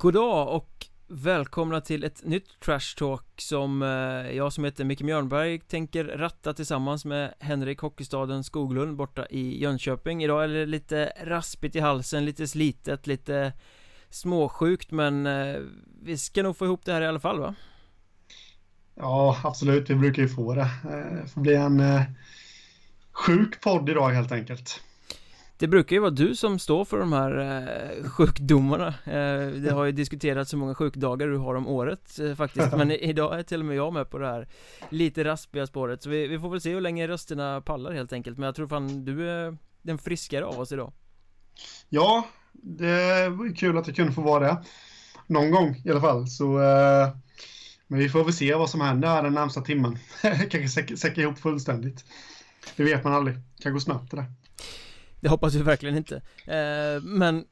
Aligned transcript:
Goddag 0.00 0.48
och 0.48 0.86
välkomna 1.08 1.80
till 1.80 2.04
ett 2.04 2.24
nytt 2.24 2.60
Trash 2.60 2.96
Talk 2.96 3.24
som 3.36 3.82
eh, 3.82 4.36
jag 4.36 4.52
som 4.52 4.64
heter 4.64 4.84
Micke 4.84 5.02
Mjörnberg 5.02 5.58
tänker 5.58 6.04
ratta 6.04 6.54
tillsammans 6.54 7.04
med 7.04 7.34
Henrik 7.38 7.78
Hockeystaden 7.78 8.44
Skoglund 8.44 8.96
borta 8.96 9.26
i 9.26 9.62
Jönköping 9.62 10.24
Idag 10.24 10.44
är 10.44 10.48
det 10.48 10.66
lite 10.66 11.12
raspigt 11.22 11.76
i 11.76 11.80
halsen, 11.80 12.24
lite 12.24 12.46
slitet, 12.46 13.06
lite 13.06 13.52
småsjukt 14.10 14.90
men 14.90 15.26
eh, 15.26 15.56
vi 16.02 16.18
ska 16.18 16.42
nog 16.42 16.56
få 16.56 16.64
ihop 16.64 16.84
det 16.84 16.92
här 16.92 17.02
i 17.02 17.06
alla 17.06 17.20
fall 17.20 17.40
va? 17.40 17.54
Ja, 18.94 19.40
absolut. 19.44 19.90
Vi 19.90 19.94
brukar 19.94 20.22
ju 20.22 20.28
få 20.28 20.54
det. 20.54 20.60
Eh, 20.60 21.22
det 21.22 21.28
får 21.34 21.40
bli 21.40 21.54
en 21.54 21.82
sjuk 23.12 23.60
podd 23.60 23.88
idag 23.88 24.10
helt 24.10 24.32
enkelt. 24.32 24.80
Det 25.60 25.68
brukar 25.68 25.96
ju 25.96 26.00
vara 26.00 26.10
du 26.10 26.36
som 26.36 26.58
står 26.58 26.84
för 26.84 26.98
de 26.98 27.12
här 27.12 27.38
eh, 27.38 28.08
sjukdomarna. 28.10 28.88
Eh, 28.88 29.46
Det 29.46 29.70
har 29.72 29.84
ju 29.84 29.92
diskuterats 29.92 30.50
så 30.50 30.56
många 30.56 30.74
sjukdagar 30.74 31.26
du 31.26 31.36
har 31.36 31.54
om 31.54 31.66
året 31.66 32.18
eh, 32.18 32.34
faktiskt. 32.34 32.76
Men 32.76 32.90
idag 32.90 33.38
är 33.38 33.42
till 33.42 33.60
och 33.60 33.66
med 33.66 33.76
jag 33.76 33.92
med 33.92 34.10
på 34.10 34.18
det 34.18 34.26
här 34.26 34.48
lite 34.88 35.24
raspiga 35.24 35.66
spåret. 35.66 36.02
Så 36.02 36.10
vi, 36.10 36.26
vi, 36.26 36.38
får 36.38 36.50
väl 36.50 36.60
se 36.60 36.74
hur 36.74 36.80
länge 36.80 37.08
rösterna 37.08 37.60
pallar 37.60 37.92
helt 37.92 38.12
enkelt. 38.12 38.38
Men 38.38 38.46
jag 38.46 38.54
tror 38.54 38.68
fan 38.68 39.04
du 39.04 39.30
är 39.30 39.56
den 39.82 39.98
friskare 39.98 40.44
av 40.44 40.60
oss 40.60 40.72
idag. 40.72 40.92
Ja, 41.88 42.26
det 42.52 43.28
var 43.28 43.56
kul 43.56 43.78
att 43.78 43.86
jag 43.86 43.96
kunde 43.96 44.12
få 44.12 44.22
vara 44.22 44.44
det. 44.44 44.62
Någon 45.26 45.50
gång 45.50 45.82
i 45.84 45.90
alla 45.90 46.00
fall. 46.00 46.26
Så 46.28 46.44
Men 47.86 47.98
vi 47.98 48.08
får 48.08 48.24
väl 48.24 48.32
se 48.32 48.54
vad 48.54 48.70
som 48.70 48.80
händer 48.80 49.22
den 49.22 49.34
närmsta 49.34 49.60
timmen. 49.60 49.98
Kanske 50.50 50.96
säcka 50.96 51.20
ihop 51.20 51.38
fullständigt. 51.38 52.04
Det 52.76 52.84
vet 52.84 53.04
man 53.04 53.12
aldrig, 53.12 53.36
det 53.36 53.62
kan 53.62 53.72
gå 53.72 53.80
snabbt 53.80 54.10
det 54.10 54.16
där 54.16 54.26
det 55.20 55.28
hoppas 55.28 55.54
vi 55.54 55.62
verkligen 55.62 55.96
inte. 55.96 56.16
Eh, 56.46 57.02
Men 57.02 57.44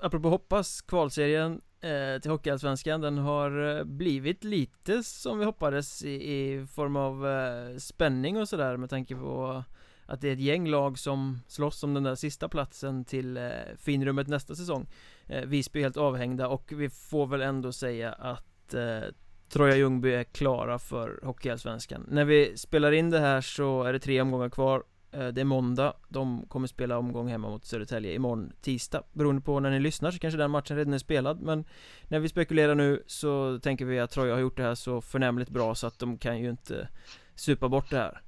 Apropå 0.00 0.28
hoppas, 0.28 0.80
kvalserien 0.80 1.60
eh, 1.80 2.20
till 2.20 2.30
Hockeyallsvenskan 2.30 3.00
Den 3.00 3.18
har 3.18 3.78
eh, 3.78 3.84
blivit 3.84 4.44
lite 4.44 5.02
som 5.02 5.38
vi 5.38 5.44
hoppades 5.44 6.04
i, 6.04 6.10
i 6.10 6.66
form 6.66 6.96
av 6.96 7.28
eh, 7.28 7.76
spänning 7.76 8.40
och 8.40 8.48
sådär 8.48 8.76
med 8.76 8.90
tanke 8.90 9.14
på 9.14 9.64
att 10.06 10.20
det 10.20 10.28
är 10.28 10.32
ett 10.32 10.40
gäng 10.40 10.68
lag 10.68 10.98
som 10.98 11.38
slåss 11.46 11.82
om 11.82 11.94
den 11.94 12.02
där 12.02 12.14
sista 12.14 12.48
platsen 12.48 13.04
till 13.04 13.36
eh, 13.36 13.50
finrummet 13.78 14.28
nästa 14.28 14.54
säsong. 14.54 14.86
Eh, 15.26 15.44
Visby 15.44 15.78
är 15.78 15.82
helt 15.82 15.96
avhängda 15.96 16.48
och 16.48 16.72
vi 16.76 16.90
får 16.90 17.26
väl 17.26 17.42
ändå 17.42 17.72
säga 17.72 18.12
att 18.12 18.74
eh, 18.74 19.00
Troja 19.48 19.76
Ljungby 19.76 20.12
är 20.14 20.24
klara 20.24 20.78
för 20.78 21.20
Hockeyallsvenskan. 21.22 22.06
När 22.08 22.24
vi 22.24 22.56
spelar 22.56 22.92
in 22.92 23.10
det 23.10 23.20
här 23.20 23.40
så 23.40 23.82
är 23.82 23.92
det 23.92 23.98
tre 23.98 24.20
omgångar 24.20 24.48
kvar 24.48 24.82
Eh, 25.14 25.26
det 25.26 25.40
är 25.40 25.44
måndag, 25.44 25.92
de 26.08 26.46
kommer 26.48 26.66
spela 26.66 26.98
omgång 26.98 27.28
hemma 27.28 27.48
mot 27.48 27.64
Södertälje 27.64 28.14
imorgon 28.14 28.52
tisdag. 28.62 29.02
Beroende 29.12 29.42
på 29.42 29.60
när 29.60 29.70
ni 29.70 29.80
lyssnar 29.80 30.10
så 30.10 30.18
kanske 30.18 30.38
den 30.38 30.50
matchen 30.50 30.76
redan 30.76 30.94
är 30.94 30.98
spelad 30.98 31.40
Men 31.40 31.64
när 32.08 32.18
vi 32.18 32.28
spekulerar 32.28 32.74
nu 32.74 33.02
så 33.06 33.58
tänker 33.62 33.84
vi 33.84 34.00
att 34.00 34.10
Troja 34.10 34.34
har 34.34 34.40
gjort 34.40 34.56
det 34.56 34.62
här 34.62 34.74
så 34.74 35.00
förnämligt 35.00 35.50
bra 35.50 35.74
så 35.74 35.86
att 35.86 35.98
de 35.98 36.18
kan 36.18 36.38
ju 36.38 36.50
inte 36.50 36.88
supa 37.34 37.68
bort 37.68 37.90
det 37.90 37.96
här. 37.96 38.20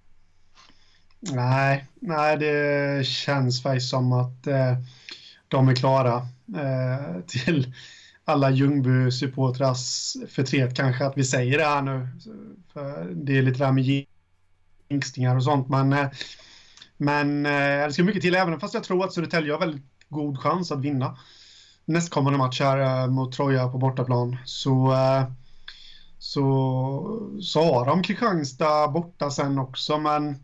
Nej, 1.21 1.87
nej 2.01 2.37
det 2.37 3.07
känns 3.07 3.63
faktiskt 3.63 3.91
som 3.91 4.13
att 4.13 4.47
eh, 4.47 4.79
de 5.49 5.69
är 5.69 5.75
klara 5.75 6.17
eh, 6.57 7.21
till 7.27 7.75
alla 8.25 8.51
Ljungby-supportrars 8.51 10.17
förtret 10.29 10.77
kanske 10.77 11.05
att 11.07 11.19
vi 11.19 11.25
säger 11.25 11.59
det 11.59 11.65
här 11.65 11.83
nu. 11.83 12.09
För 12.73 13.11
det 13.15 13.39
är 13.39 13.43
lite 13.43 13.59
det 13.59 13.65
här 13.65 13.73
med 13.73 14.05
jinxningar 14.89 15.37
och 15.37 15.45
sånt 15.45 15.69
men 15.69 15.93
eh, 15.93 16.09
men 16.97 17.47
eh, 17.47 17.87
det 17.87 17.93
ska 17.93 18.05
mycket 18.05 18.23
till, 18.23 18.35
även 18.35 18.61
fast 18.61 18.75
jag 18.75 18.85
tror 18.85 19.05
att 19.05 19.13
Södertälje 19.13 19.53
har 19.53 19.61
väldigt 19.61 19.83
god 20.09 20.39
chans 20.39 20.73
att 20.73 20.81
vinna 20.81 21.19
nästkommande 21.85 22.39
match 22.39 22.61
här 22.61 23.03
eh, 23.03 23.11
mot 23.11 23.33
Troja 23.33 23.69
på 23.69 23.79
bortaplan. 23.79 24.37
Så, 24.45 24.93
eh, 24.93 25.25
så, 26.19 27.31
så 27.43 27.75
har 27.75 27.87
de 27.87 28.03
Kristianstad 28.03 28.89
borta 28.89 29.31
sen 29.31 29.59
också, 29.59 29.99
men 29.99 30.37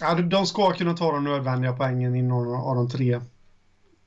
ja, 0.00 0.14
de 0.14 0.46
ska 0.46 0.72
kunna 0.72 0.96
ta 0.96 1.12
de 1.12 1.24
nödvändiga 1.24 1.72
poängen 1.72 2.16
i 2.16 2.22
någon 2.22 2.54
av 2.54 2.76
de 2.76 2.90
tre 2.90 3.20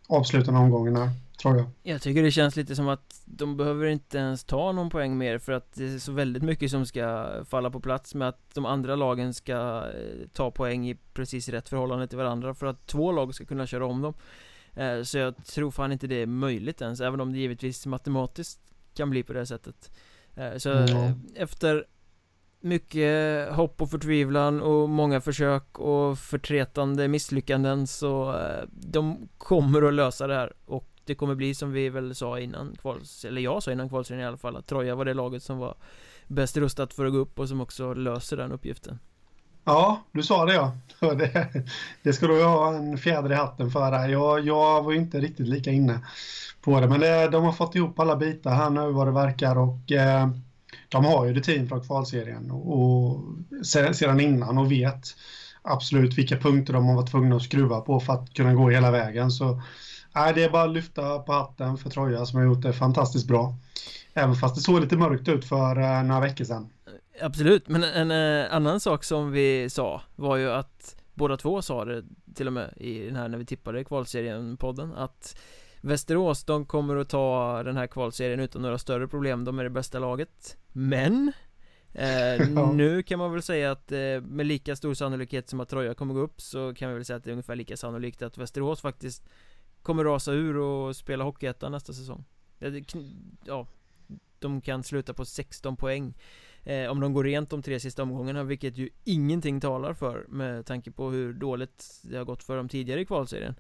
avslutande 0.07 0.59
omgångarna 0.59 1.11
tror 1.35 1.57
jag. 1.57 1.69
Jag 1.83 2.01
tycker 2.01 2.23
det 2.23 2.31
känns 2.31 2.55
lite 2.55 2.75
som 2.75 2.87
att 2.87 3.21
de 3.25 3.57
behöver 3.57 3.85
inte 3.85 4.17
ens 4.17 4.43
ta 4.43 4.71
någon 4.71 4.89
poäng 4.89 5.17
mer 5.17 5.37
för 5.37 5.51
att 5.51 5.73
det 5.73 5.85
är 5.85 5.99
så 5.99 6.11
väldigt 6.11 6.43
mycket 6.43 6.71
som 6.71 6.85
ska 6.85 7.29
falla 7.49 7.69
på 7.69 7.79
plats 7.79 8.15
med 8.15 8.27
att 8.27 8.53
de 8.55 8.65
andra 8.65 8.95
lagen 8.95 9.33
ska 9.33 9.83
eh, 9.95 10.27
ta 10.33 10.51
poäng 10.51 10.89
i 10.89 10.97
precis 11.13 11.49
rätt 11.49 11.69
förhållande 11.69 12.07
till 12.07 12.17
varandra 12.17 12.53
för 12.53 12.65
att 12.65 12.87
två 12.87 13.11
lag 13.11 13.35
ska 13.35 13.45
kunna 13.45 13.67
köra 13.67 13.85
om 13.85 14.01
dem. 14.01 14.13
Eh, 14.73 15.01
så 15.01 15.17
jag 15.17 15.45
tror 15.45 15.71
fan 15.71 15.91
inte 15.91 16.07
det 16.07 16.21
är 16.21 16.25
möjligt 16.25 16.81
ens, 16.81 17.01
även 17.01 17.21
om 17.21 17.33
det 17.33 17.39
givetvis 17.39 17.85
matematiskt 17.85 18.59
kan 18.93 19.09
bli 19.09 19.23
på 19.23 19.33
det 19.33 19.45
sättet. 19.45 19.91
Eh, 20.35 20.57
så 20.57 20.71
mm. 20.71 21.13
efter 21.35 21.85
mycket 22.59 23.49
hopp 23.49 23.81
och 23.81 23.89
förtvivlan 23.89 24.61
och 24.61 24.89
många 24.89 25.21
försök 25.21 25.79
och 25.79 26.19
förtretande 26.19 27.07
misslyckanden 27.07 27.87
så 27.87 28.41
de 28.71 29.29
kommer 29.37 29.81
att 29.81 29.93
lösa 29.93 30.27
det 30.27 30.35
här 30.35 30.53
och 30.65 30.94
det 31.05 31.15
kommer 31.15 31.35
bli 31.35 31.55
som 31.55 31.71
vi 31.71 31.89
väl 31.89 32.15
sa 32.15 32.39
innan 32.39 32.75
kvals, 32.81 33.25
eller 33.25 33.41
jag 33.41 33.63
sa 33.63 33.71
innan 33.71 33.89
kvalserien 33.89 34.23
i 34.23 34.27
alla 34.27 34.37
fall 34.37 34.55
att 34.55 34.67
Troja 34.67 34.95
var 34.95 35.05
det 35.05 35.13
laget 35.13 35.43
som 35.43 35.57
var 35.57 35.75
bäst 36.27 36.57
rustat 36.57 36.93
för 36.93 37.05
att 37.05 37.11
gå 37.11 37.17
upp 37.17 37.39
och 37.39 37.49
som 37.49 37.61
också 37.61 37.93
löser 37.93 38.37
den 38.37 38.51
uppgiften. 38.51 38.99
Ja, 39.63 40.03
du 40.11 40.23
sa 40.23 40.45
det 40.45 40.53
ja. 40.53 40.75
Det, 40.99 41.63
det 42.03 42.13
ska 42.13 42.27
du 42.27 42.43
ha 42.43 42.73
en 42.73 42.97
fjäder 42.97 43.31
i 43.31 43.35
hatten 43.35 43.71
för. 43.71 43.91
Där. 43.91 44.09
Jag, 44.09 44.45
jag 44.45 44.83
var 44.83 44.93
inte 44.93 45.19
riktigt 45.19 45.47
lika 45.47 45.71
inne 45.71 45.99
på 46.61 46.79
det, 46.79 46.87
men 46.87 46.99
det, 46.99 47.27
de 47.27 47.43
har 47.43 47.51
fått 47.51 47.75
ihop 47.75 47.99
alla 47.99 48.15
bitar 48.15 48.55
här 48.55 48.69
nu 48.69 48.91
vad 48.91 49.07
det 49.07 49.11
verkar 49.11 49.57
och 49.57 49.91
eh, 49.91 50.27
de 50.89 51.05
har 51.05 51.25
ju 51.25 51.33
rutin 51.33 51.69
från 51.69 51.81
kvalserien 51.81 52.51
och, 52.51 52.81
och 52.81 53.21
sedan 53.93 54.19
innan 54.19 54.57
och 54.57 54.71
vet 54.71 55.15
absolut 55.61 56.17
vilka 56.17 56.37
punkter 56.37 56.73
de 56.73 56.85
har 56.85 56.95
varit 56.95 57.11
tvungna 57.11 57.35
att 57.35 57.41
skruva 57.41 57.81
på 57.81 57.99
för 57.99 58.13
att 58.13 58.33
kunna 58.33 58.53
gå 58.53 58.69
hela 58.69 58.91
vägen. 58.91 59.31
Så 59.31 59.61
Nej, 60.15 60.33
det 60.33 60.43
är 60.43 60.49
bara 60.49 60.63
att 60.63 60.73
lyfta 60.73 61.19
på 61.19 61.33
hatten 61.33 61.77
för 61.77 61.89
Troja 61.89 62.25
som 62.25 62.39
har 62.39 62.45
gjort 62.45 62.61
det 62.61 62.73
fantastiskt 62.73 63.27
bra. 63.27 63.55
Även 64.13 64.35
fast 64.35 64.55
det 64.55 64.61
såg 64.61 64.81
lite 64.81 64.97
mörkt 64.97 65.27
ut 65.27 65.45
för 65.45 65.79
uh, 65.79 66.03
några 66.03 66.21
veckor 66.21 66.45
sedan. 66.45 66.69
Absolut, 67.21 67.67
men 67.67 67.83
en 67.83 68.11
uh, 68.11 68.55
annan 68.55 68.79
sak 68.79 69.03
som 69.03 69.31
vi 69.31 69.69
sa 69.69 70.01
var 70.15 70.37
ju 70.37 70.51
att 70.51 70.95
båda 71.13 71.37
två 71.37 71.61
sa 71.61 71.85
det 71.85 72.03
till 72.35 72.47
och 72.47 72.53
med 72.53 72.73
i 72.77 73.05
den 73.05 73.15
här 73.15 73.27
när 73.27 73.37
vi 73.37 73.45
tippade 73.45 73.83
kvalserien-podden 73.83 74.93
att 74.95 75.37
Västerås, 75.81 76.43
de 76.43 76.65
kommer 76.65 76.95
att 76.95 77.09
ta 77.09 77.63
den 77.63 77.77
här 77.77 77.87
kvalserien 77.87 78.39
utan 78.39 78.61
några 78.61 78.77
större 78.77 79.07
problem, 79.07 79.45
de 79.45 79.59
är 79.59 79.63
det 79.63 79.69
bästa 79.69 79.99
laget 79.99 80.57
Men 80.71 81.31
eh, 81.93 82.49
Nu 82.73 83.03
kan 83.03 83.19
man 83.19 83.31
väl 83.31 83.41
säga 83.41 83.71
att 83.71 83.91
eh, 83.91 84.21
med 84.21 84.45
lika 84.45 84.75
stor 84.75 84.93
sannolikhet 84.93 85.49
som 85.49 85.59
att 85.59 85.69
Troja 85.69 85.93
kommer 85.93 86.13
gå 86.13 86.19
upp 86.19 86.41
så 86.41 86.73
kan 86.73 86.89
vi 86.89 86.95
väl 86.95 87.05
säga 87.05 87.17
att 87.17 87.23
det 87.23 87.29
är 87.29 87.31
ungefär 87.31 87.55
lika 87.55 87.77
sannolikt 87.77 88.21
att 88.21 88.37
Västerås 88.37 88.81
faktiskt 88.81 89.23
kommer 89.85 90.03
rasa 90.03 90.31
ur 90.31 90.57
och 90.57 90.95
spela 90.95 91.23
Hockeyettan 91.23 91.71
nästa 91.71 91.93
säsong. 91.93 92.25
Ja, 93.45 93.67
de 94.39 94.61
kan 94.61 94.83
sluta 94.83 95.13
på 95.13 95.25
16 95.25 95.77
poäng 95.77 96.13
eh, 96.63 96.91
Om 96.91 96.99
de 96.99 97.13
går 97.13 97.23
rent 97.23 97.49
de 97.49 97.61
tre 97.61 97.79
sista 97.79 98.03
omgångarna, 98.03 98.43
vilket 98.43 98.77
ju 98.77 98.89
ingenting 99.03 99.61
talar 99.61 99.93
för 99.93 100.25
med 100.29 100.65
tanke 100.65 100.91
på 100.91 101.09
hur 101.09 101.33
dåligt 101.33 102.01
det 102.03 102.17
har 102.17 102.25
gått 102.25 102.43
för 102.43 102.57
dem 102.57 102.69
tidigare 102.69 103.01
i 103.01 103.05
kvalserien. 103.05 103.55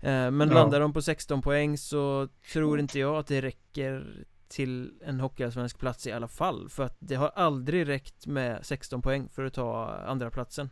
Eh, 0.00 0.30
Men 0.30 0.48
ja. 0.48 0.54
landar 0.54 0.80
de 0.80 0.92
på 0.92 1.02
16 1.02 1.42
poäng 1.42 1.78
så 1.78 2.28
tror 2.52 2.80
inte 2.80 2.98
jag 2.98 3.16
att 3.16 3.26
det 3.26 3.40
räcker 3.40 4.26
till 4.48 4.92
en 5.04 5.20
hockeyallsvensk 5.20 5.78
plats 5.78 6.06
i 6.06 6.12
alla 6.12 6.28
fall 6.28 6.68
För 6.68 6.82
att 6.82 6.96
det 6.98 7.14
har 7.14 7.28
aldrig 7.28 7.88
räckt 7.88 8.26
med 8.26 8.66
16 8.66 9.02
poäng 9.02 9.28
för 9.28 9.44
att 9.44 9.54
ta 9.54 9.94
andra 10.06 10.30
platsen 10.30 10.70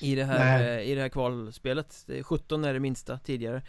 i 0.00 0.14
det 0.14 0.24
här, 0.24 0.78
eh, 0.78 0.90
i 0.90 0.94
det 0.94 1.00
här 1.00 1.08
kvalspelet. 1.08 2.06
17 2.22 2.64
är 2.64 2.74
det 2.74 2.80
minsta 2.80 3.18
tidigare 3.18 3.62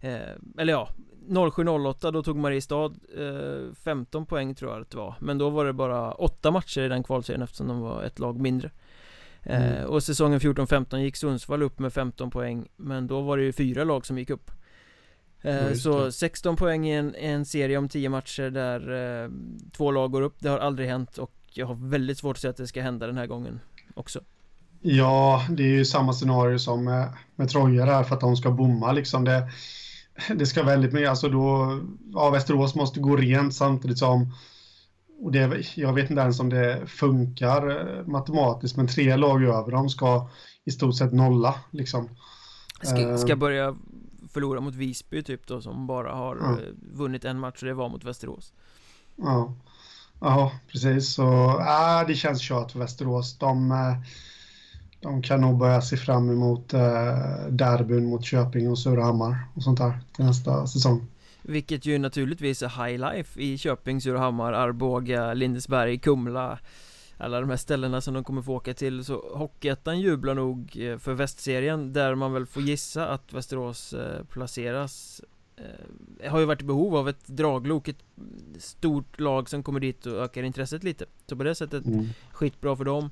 Eh, 0.00 0.18
eller 0.58 0.72
ja, 0.72 0.88
07-08 1.28 2.12
då 2.12 2.22
tog 2.22 2.36
Mariestad 2.36 2.92
eh, 3.18 3.74
15 3.84 4.26
poäng 4.26 4.54
tror 4.54 4.72
jag 4.72 4.80
att 4.80 4.90
det 4.90 4.96
var. 4.96 5.14
Men 5.20 5.38
då 5.38 5.50
var 5.50 5.64
det 5.64 5.72
bara 5.72 6.12
8 6.12 6.50
matcher 6.50 6.80
i 6.80 6.88
den 6.88 7.02
kvalserien 7.02 7.42
eftersom 7.42 7.68
de 7.68 7.80
var 7.80 8.02
ett 8.02 8.18
lag 8.18 8.40
mindre. 8.40 8.70
Eh, 9.42 9.78
mm. 9.78 9.88
Och 9.88 10.02
säsongen 10.02 10.40
14-15 10.40 10.98
gick 10.98 11.16
Sundsvall 11.16 11.62
upp 11.62 11.78
med 11.78 11.92
15 11.92 12.30
poäng 12.30 12.68
Men 12.76 13.06
då 13.06 13.20
var 13.20 13.36
det 13.36 13.42
ju 13.42 13.52
fyra 13.52 13.84
lag 13.84 14.06
som 14.06 14.18
gick 14.18 14.30
upp. 14.30 14.50
Eh, 15.42 15.72
Så 15.72 16.12
16 16.12 16.56
poäng 16.56 16.86
i 16.86 16.92
en, 16.92 17.14
en, 17.14 17.44
serie 17.44 17.78
om 17.78 17.88
10 17.88 18.08
matcher 18.08 18.50
där 18.50 18.80
eh, 19.24 19.30
två 19.72 19.90
lag 19.90 20.10
går 20.10 20.22
upp. 20.22 20.36
Det 20.38 20.48
har 20.48 20.58
aldrig 20.58 20.88
hänt 20.88 21.18
och 21.18 21.32
jag 21.52 21.66
har 21.66 21.74
väldigt 21.74 22.18
svårt 22.18 22.36
att 22.36 22.40
se 22.40 22.48
att 22.48 22.56
det 22.56 22.66
ska 22.66 22.82
hända 22.82 23.06
den 23.06 23.16
här 23.16 23.26
gången 23.26 23.60
också. 23.94 24.20
Ja, 24.80 25.46
det 25.50 25.62
är 25.62 25.68
ju 25.68 25.84
samma 25.84 26.12
scenario 26.12 26.58
som 26.58 26.84
med, 26.84 27.08
med 27.36 27.48
Troja 27.48 27.86
där 27.86 28.04
för 28.04 28.14
att 28.14 28.20
de 28.20 28.36
ska 28.36 28.50
bomma 28.50 28.92
liksom. 28.92 29.24
Det 29.24 29.48
det 30.34 30.46
ska 30.46 30.62
väldigt 30.62 30.92
mycket, 30.92 31.10
alltså 31.10 31.28
då, 31.28 31.78
ja, 32.12 32.30
Västerås 32.30 32.74
måste 32.74 33.00
gå 33.00 33.16
rent 33.16 33.54
samtidigt 33.54 33.98
som, 33.98 34.32
och 35.22 35.32
det, 35.32 35.76
jag 35.76 35.92
vet 35.92 36.10
inte 36.10 36.22
ens 36.22 36.40
om 36.40 36.48
det 36.48 36.86
funkar 36.86 37.70
eh, 37.70 38.06
matematiskt, 38.06 38.76
men 38.76 38.86
tre 38.86 39.16
lag 39.16 39.42
över 39.42 39.70
dem 39.72 39.88
ska 39.88 40.28
i 40.64 40.70
stort 40.70 40.96
sett 40.96 41.12
nolla 41.12 41.54
liksom. 41.70 42.08
Ska, 42.82 43.18
ska 43.18 43.32
eh. 43.32 43.38
börja 43.38 43.76
förlora 44.32 44.60
mot 44.60 44.74
Visby 44.74 45.22
typ 45.22 45.46
då 45.46 45.60
som 45.60 45.86
bara 45.86 46.14
har 46.14 46.36
ja. 46.36 46.50
Eh, 46.50 46.72
vunnit 46.92 47.24
en 47.24 47.38
match 47.38 47.62
och 47.62 47.68
det 47.68 47.74
var 47.74 47.88
mot 47.88 48.04
Västerås. 48.04 48.52
Ja, 49.16 49.54
ja 50.20 50.52
precis. 50.68 51.14
Så 51.14 51.60
äh, 51.60 52.06
det 52.06 52.14
känns 52.14 52.42
kört 52.42 52.72
för 52.72 52.78
Västerås. 52.78 53.38
De, 53.38 53.72
de 55.00 55.22
kan 55.22 55.40
nog 55.40 55.58
börja 55.58 55.80
se 55.80 55.96
fram 55.96 56.30
emot 56.30 56.74
äh, 56.74 56.80
derbyn 57.50 58.06
mot 58.06 58.24
Köping 58.24 58.70
och 58.70 58.78
Surahammar 58.78 59.36
och 59.54 59.62
sånt 59.62 59.78
där 59.78 59.98
till 60.16 60.24
nästa 60.24 60.66
säsong. 60.66 61.06
Vilket 61.42 61.86
ju 61.86 61.98
naturligtvis 61.98 62.62
är 62.62 62.86
high 62.86 63.12
life 63.12 63.40
i 63.40 63.58
Köping, 63.58 64.00
Surahammar, 64.00 64.52
Arboga, 64.52 65.34
Lindesberg, 65.34 65.98
Kumla 65.98 66.58
alla 67.18 67.40
de 67.40 67.50
här 67.50 67.56
ställena 67.56 68.00
som 68.00 68.14
de 68.14 68.24
kommer 68.24 68.42
få 68.42 68.54
åka 68.54 68.74
till 68.74 69.04
så 69.04 69.34
Hockeyettan 69.34 70.00
jublar 70.00 70.34
nog 70.34 70.76
eh, 70.80 70.98
för 70.98 71.14
västserien 71.14 71.92
där 71.92 72.14
man 72.14 72.32
väl 72.32 72.46
får 72.46 72.62
gissa 72.62 73.08
att 73.08 73.32
Västerås 73.32 73.92
eh, 73.92 74.24
placeras 74.24 75.20
eh, 75.56 76.30
Har 76.30 76.40
ju 76.40 76.44
varit 76.44 76.60
i 76.60 76.64
behov 76.64 76.96
av 76.96 77.08
ett 77.08 77.26
draglok, 77.26 77.88
ett 77.88 78.04
stort 78.58 79.20
lag 79.20 79.48
som 79.48 79.62
kommer 79.62 79.80
dit 79.80 80.06
och 80.06 80.24
ökar 80.24 80.42
intresset 80.42 80.84
lite 80.84 81.04
Så 81.26 81.36
på 81.36 81.44
det 81.44 81.54
sättet 81.54 81.86
mm. 81.86 82.08
skitbra 82.32 82.76
för 82.76 82.84
dem 82.84 83.10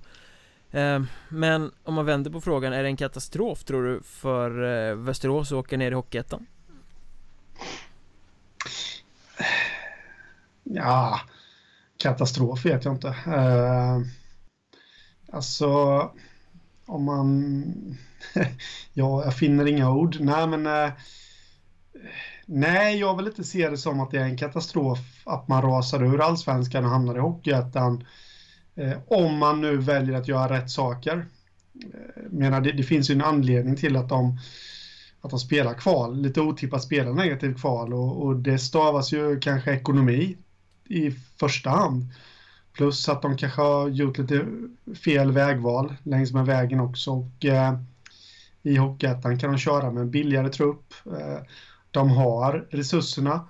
Ehm, 0.73 1.07
men 1.29 1.71
om 1.85 1.95
man 1.95 2.07
vänder 2.07 2.31
på 2.31 2.41
frågan, 2.41 2.73
är 2.73 2.83
det 2.83 2.89
en 2.89 2.97
katastrof 2.97 3.65
tror 3.65 3.85
du 3.85 4.03
för 4.03 4.65
eh, 4.91 4.97
Västerås 4.97 5.53
att 5.53 5.59
åka 5.59 5.77
ner 5.77 5.91
i 5.91 5.95
Hockeyettan? 5.95 6.47
Ja, 10.63 11.21
katastrof 11.97 12.65
vet 12.65 12.85
jag 12.85 12.95
inte. 12.95 13.17
Ehm, 13.27 14.05
alltså, 15.33 15.67
om 16.87 17.05
man... 17.05 17.65
ja, 18.93 19.25
jag 19.25 19.37
finner 19.37 19.67
inga 19.67 19.91
ord. 19.91 20.17
Nej, 20.21 20.47
men... 20.47 20.67
Eh, 20.67 20.93
nej, 22.47 22.99
jag 22.99 23.17
vill 23.17 23.27
inte 23.27 23.45
se 23.45 23.71
det 23.71 23.79
som 23.79 24.01
att 24.01 24.11
det 24.11 24.19
är 24.19 24.25
en 24.25 24.39
katastrof 24.39 24.99
att 25.25 25.49
man 25.49 25.62
rasar 25.62 26.05
ur 26.05 26.21
allsvenskan 26.21 26.85
och 26.85 26.91
hamnar 26.91 27.17
i 27.17 27.21
Hockeyettan. 27.21 28.05
Eh, 28.76 28.99
om 29.06 29.38
man 29.38 29.61
nu 29.61 29.76
väljer 29.76 30.17
att 30.17 30.28
göra 30.28 30.58
rätt 30.58 30.70
saker. 30.70 31.26
Eh, 31.84 32.23
menar, 32.31 32.61
det, 32.61 32.73
det 32.73 32.82
finns 32.82 33.11
ju 33.11 33.14
en 33.14 33.23
anledning 33.23 33.76
till 33.76 33.96
att 33.96 34.08
de 34.08 34.38
att 35.26 35.31
de 35.31 35.38
spelar 35.38 35.75
kval, 35.75 36.17
lite 36.17 36.40
otippat 36.40 36.82
spelar 36.82 37.12
negativt 37.12 37.61
kval 37.61 37.94
och, 37.94 38.23
och, 38.23 38.37
det 38.37 38.58
stavas 38.58 39.12
ju 39.12 39.40
kanske 39.40 39.73
ekonomi 39.73 40.37
i 40.84 41.11
första 41.11 41.70
hand. 41.70 42.05
Plus 42.73 43.08
att 43.08 43.23
de 43.23 43.37
kanske 43.37 43.62
har 43.62 43.88
gjort 43.88 44.19
lite 44.19 44.46
fel 45.05 45.32
vägval 45.32 45.94
längs 46.02 46.32
med 46.32 46.46
vägen 46.46 46.81
också. 46.81 47.11
Och, 47.11 47.44
eh, 47.44 47.78
I 48.62 48.76
Hockeyettan 48.76 49.38
kan 49.38 49.50
de 49.52 49.58
köra 49.58 49.90
med 49.90 50.00
en 50.00 50.11
billigare 50.11 50.49
trupp. 50.49 50.94
Eh, 51.06 51.38
de 51.90 52.11
har 52.11 52.67
resurserna, 52.70 53.34
eh, 53.34 53.43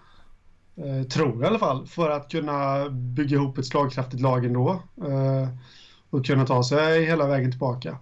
tror 1.11 1.33
jag 1.35 1.43
i 1.43 1.47
alla 1.47 1.59
fall, 1.59 1.87
för 1.87 2.11
att 2.11 2.31
kunna 2.31 2.89
bygga 2.91 3.37
ihop 3.37 3.59
ett 3.59 3.67
slagkraftigt 3.67 4.23
lag 4.23 4.45
ändå. 4.45 4.83
Eh, 4.97 5.49
och 6.11 6.27
kunna 6.27 6.47
ta 6.47 6.63
sig 6.63 7.05
hela 7.05 7.27
vägen 7.27 7.51
tillbaka. 7.51 7.99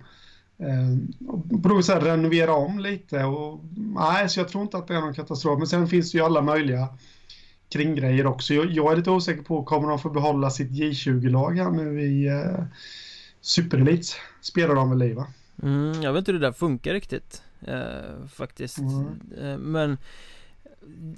Eh, 0.58 1.28
och 1.28 1.62
på 1.62 1.68
något 1.68 1.84
sätt 1.84 2.04
renovera 2.04 2.52
om 2.52 2.78
lite. 2.78 3.24
Och, 3.24 3.60
nej, 3.76 4.28
så 4.28 4.40
jag 4.40 4.48
tror 4.48 4.62
inte 4.62 4.76
att 4.76 4.88
det 4.88 4.94
är 4.94 5.00
någon 5.00 5.14
katastrof. 5.14 5.58
Men 5.58 5.66
sen 5.66 5.88
finns 5.88 6.12
det 6.12 6.18
ju 6.18 6.24
alla 6.24 6.42
möjliga 6.42 6.88
kringgrejer 7.68 8.26
också. 8.26 8.54
Jag, 8.54 8.70
jag 8.70 8.92
är 8.92 8.96
lite 8.96 9.10
osäker 9.10 9.42
på, 9.42 9.64
kommer 9.64 9.88
de 9.88 9.98
få 9.98 10.10
behålla 10.10 10.50
sitt 10.50 10.70
J20-lag 10.70 11.58
här 11.58 11.70
nu 11.70 12.02
i 12.02 12.26
eh, 12.26 12.64
Superelit? 13.40 14.16
Spelar 14.40 14.74
de 14.74 14.90
väl 14.90 15.02
i 15.02 15.12
va? 15.12 15.26
Mm, 15.62 16.02
jag 16.02 16.12
vet 16.12 16.18
inte 16.18 16.32
hur 16.32 16.38
det 16.38 16.46
där 16.46 16.52
funkar 16.52 16.92
riktigt 16.92 17.42
eh, 17.66 18.26
Faktiskt 18.28 18.78
mm. 18.78 19.06
eh, 19.40 19.58
Men 19.58 19.98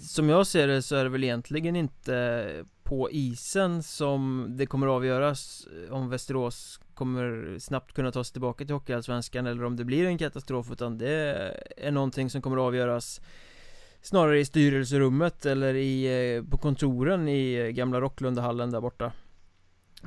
Som 0.00 0.28
jag 0.28 0.46
ser 0.46 0.68
det 0.68 0.82
så 0.82 0.96
är 0.96 1.04
det 1.04 1.10
väl 1.10 1.24
egentligen 1.24 1.76
inte 1.76 2.64
på 2.82 3.10
isen 3.10 3.82
som 3.82 4.48
det 4.50 4.66
kommer 4.66 4.86
att 4.86 4.92
avgöras 4.92 5.68
om 5.90 6.08
Västerås 6.08 6.80
kommer 6.94 7.56
snabbt 7.58 7.92
kunna 7.92 8.12
ta 8.12 8.24
sig 8.24 8.32
tillbaka 8.32 8.64
till 8.64 8.74
Hockeyallsvenskan 8.74 9.46
eller 9.46 9.64
om 9.64 9.76
det 9.76 9.84
blir 9.84 10.06
en 10.06 10.18
katastrof 10.18 10.70
utan 10.70 10.98
det 10.98 11.54
är 11.76 11.90
någonting 11.90 12.30
som 12.30 12.42
kommer 12.42 12.56
att 12.56 12.62
avgöras 12.62 13.20
Snarare 14.06 14.40
i 14.40 14.44
styrelserummet 14.44 15.46
eller 15.46 15.74
i, 15.74 16.36
eh, 16.36 16.44
på 16.50 16.58
kontoren 16.58 17.28
i 17.28 17.54
eh, 17.54 17.66
gamla 17.66 18.00
Rocklundahallen 18.00 18.70
där 18.70 18.80
borta. 18.80 19.12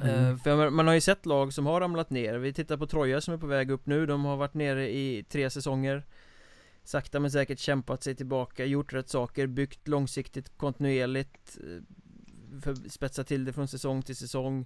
Mm. 0.02 0.32
Eh, 0.32 0.38
för 0.38 0.70
man 0.70 0.88
har 0.88 0.94
ju 0.94 1.02
sett 1.02 1.26
lag 1.26 1.54
som 1.54 1.66
har 1.66 1.82
ramlat 1.82 2.10
ner. 2.10 2.38
Vi 2.38 2.54
tittar 2.54 2.78
på 2.78 2.88
Troja 2.88 3.22
som 3.22 3.34
är 3.34 3.38
på 3.38 3.48
väg 3.48 3.72
upp 3.72 3.86
nu. 3.86 4.06
De 4.06 4.26
har 4.26 4.38
varit 4.38 4.54
nere 4.54 4.90
i 4.90 5.26
tre 5.30 5.50
säsonger 5.50 6.06
Sakta 6.90 7.20
men 7.20 7.32
säkert 7.32 7.60
kämpat 7.60 8.04
sig 8.04 8.16
tillbaka, 8.16 8.66
gjort 8.66 8.94
rätt 8.94 9.10
saker, 9.10 9.48
byggt 9.48 9.88
långsiktigt 9.88 10.58
kontinuerligt 10.58 11.58
för, 12.62 12.90
Spetsat 12.90 13.28
till 13.28 13.46
det 13.46 13.54
från 13.54 13.68
säsong 13.68 14.02
till 14.02 14.16
säsong. 14.16 14.66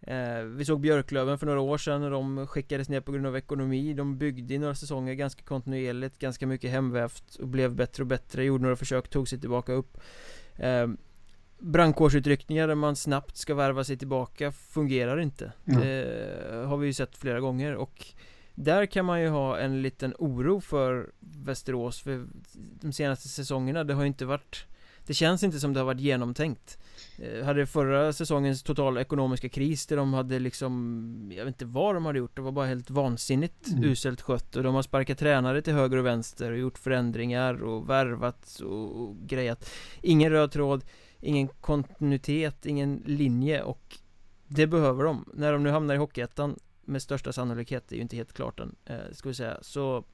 Eh, 0.00 0.42
vi 0.42 0.64
såg 0.64 0.80
Björklöven 0.80 1.38
för 1.38 1.46
några 1.46 1.60
år 1.60 1.78
sedan 1.78 2.00
när 2.00 2.10
de 2.10 2.46
skickades 2.46 2.88
ner 2.88 3.00
på 3.00 3.12
grund 3.12 3.26
av 3.26 3.36
ekonomi. 3.36 3.94
De 3.94 4.18
byggde 4.18 4.54
i 4.54 4.58
några 4.58 4.74
säsonger 4.74 5.14
ganska 5.14 5.42
kontinuerligt, 5.42 6.18
ganska 6.18 6.46
mycket 6.46 6.70
hemvävt 6.70 7.34
och 7.34 7.48
blev 7.48 7.74
bättre 7.74 8.02
och 8.02 8.06
bättre, 8.06 8.44
gjorde 8.44 8.62
några 8.62 8.76
försök, 8.76 9.08
tog 9.08 9.28
sig 9.28 9.40
tillbaka 9.40 9.72
upp. 9.72 9.98
Eh, 10.56 10.88
Brandkårsutryckningar 11.58 12.68
där 12.68 12.74
man 12.74 12.96
snabbt 12.96 13.36
ska 13.36 13.54
värva 13.54 13.84
sig 13.84 13.96
tillbaka 13.96 14.52
fungerar 14.52 15.20
inte. 15.20 15.52
Mm. 15.64 15.80
Det 15.80 16.66
har 16.66 16.76
vi 16.76 16.86
ju 16.86 16.92
sett 16.92 17.16
flera 17.16 17.40
gånger 17.40 17.74
och 17.74 18.14
Där 18.60 18.86
kan 18.86 19.04
man 19.04 19.20
ju 19.20 19.28
ha 19.28 19.58
en 19.58 19.82
liten 19.82 20.14
oro 20.18 20.60
för 20.60 21.10
Västerås 21.20 22.00
för 22.00 22.26
de 22.80 22.92
senaste 22.92 23.28
säsongerna, 23.28 23.84
det 23.84 23.94
har 23.94 24.02
ju 24.02 24.08
inte 24.08 24.24
varit 24.24 24.66
Det 25.06 25.14
känns 25.14 25.42
inte 25.42 25.60
som 25.60 25.72
det 25.72 25.80
har 25.80 25.84
varit 25.84 26.00
genomtänkt. 26.00 26.78
Eh, 27.18 27.44
hade 27.44 27.66
förra 27.66 28.12
säsongens 28.12 28.62
totala 28.62 29.00
ekonomiska 29.00 29.48
kris 29.48 29.86
där 29.86 29.96
de 29.96 30.14
hade 30.14 30.38
liksom 30.38 31.32
Jag 31.36 31.44
vet 31.44 31.54
inte 31.54 31.64
vad 31.64 31.94
de 31.94 32.06
hade 32.06 32.18
gjort, 32.18 32.36
det 32.36 32.42
var 32.42 32.52
bara 32.52 32.66
helt 32.66 32.90
vansinnigt 32.90 33.68
mm. 33.68 33.84
uselt 33.84 34.20
skött 34.20 34.56
och 34.56 34.62
de 34.62 34.74
har 34.74 34.82
sparkat 34.82 35.18
tränare 35.18 35.62
till 35.62 35.72
höger 35.72 35.96
och 35.96 36.06
vänster 36.06 36.52
och 36.52 36.58
gjort 36.58 36.78
förändringar 36.78 37.62
och 37.62 37.90
värvat 37.90 38.60
och, 38.64 39.02
och 39.02 39.16
grejat. 39.16 39.70
Ingen 40.02 40.30
röd 40.30 40.52
tråd, 40.52 40.84
ingen 41.20 41.48
kontinuitet, 41.48 42.66
ingen 42.66 43.02
linje 43.06 43.62
och 43.62 43.98
Det 44.46 44.66
behöver 44.66 45.04
de, 45.04 45.24
när 45.34 45.52
de 45.52 45.62
nu 45.62 45.70
hamnar 45.70 45.94
i 45.94 45.98
Hockeyettan 45.98 46.56
med 46.88 47.02
största 47.02 47.32
sannolikhet, 47.32 47.84
det 47.88 47.94
är 47.94 47.96
ju 47.96 48.02
inte 48.02 48.16
helt 48.16 48.32
klart 48.32 48.60
än, 48.60 48.76
eh, 48.84 48.96
ska 49.12 49.28
vi 49.28 49.34
säga, 49.34 49.58
så 49.62 50.04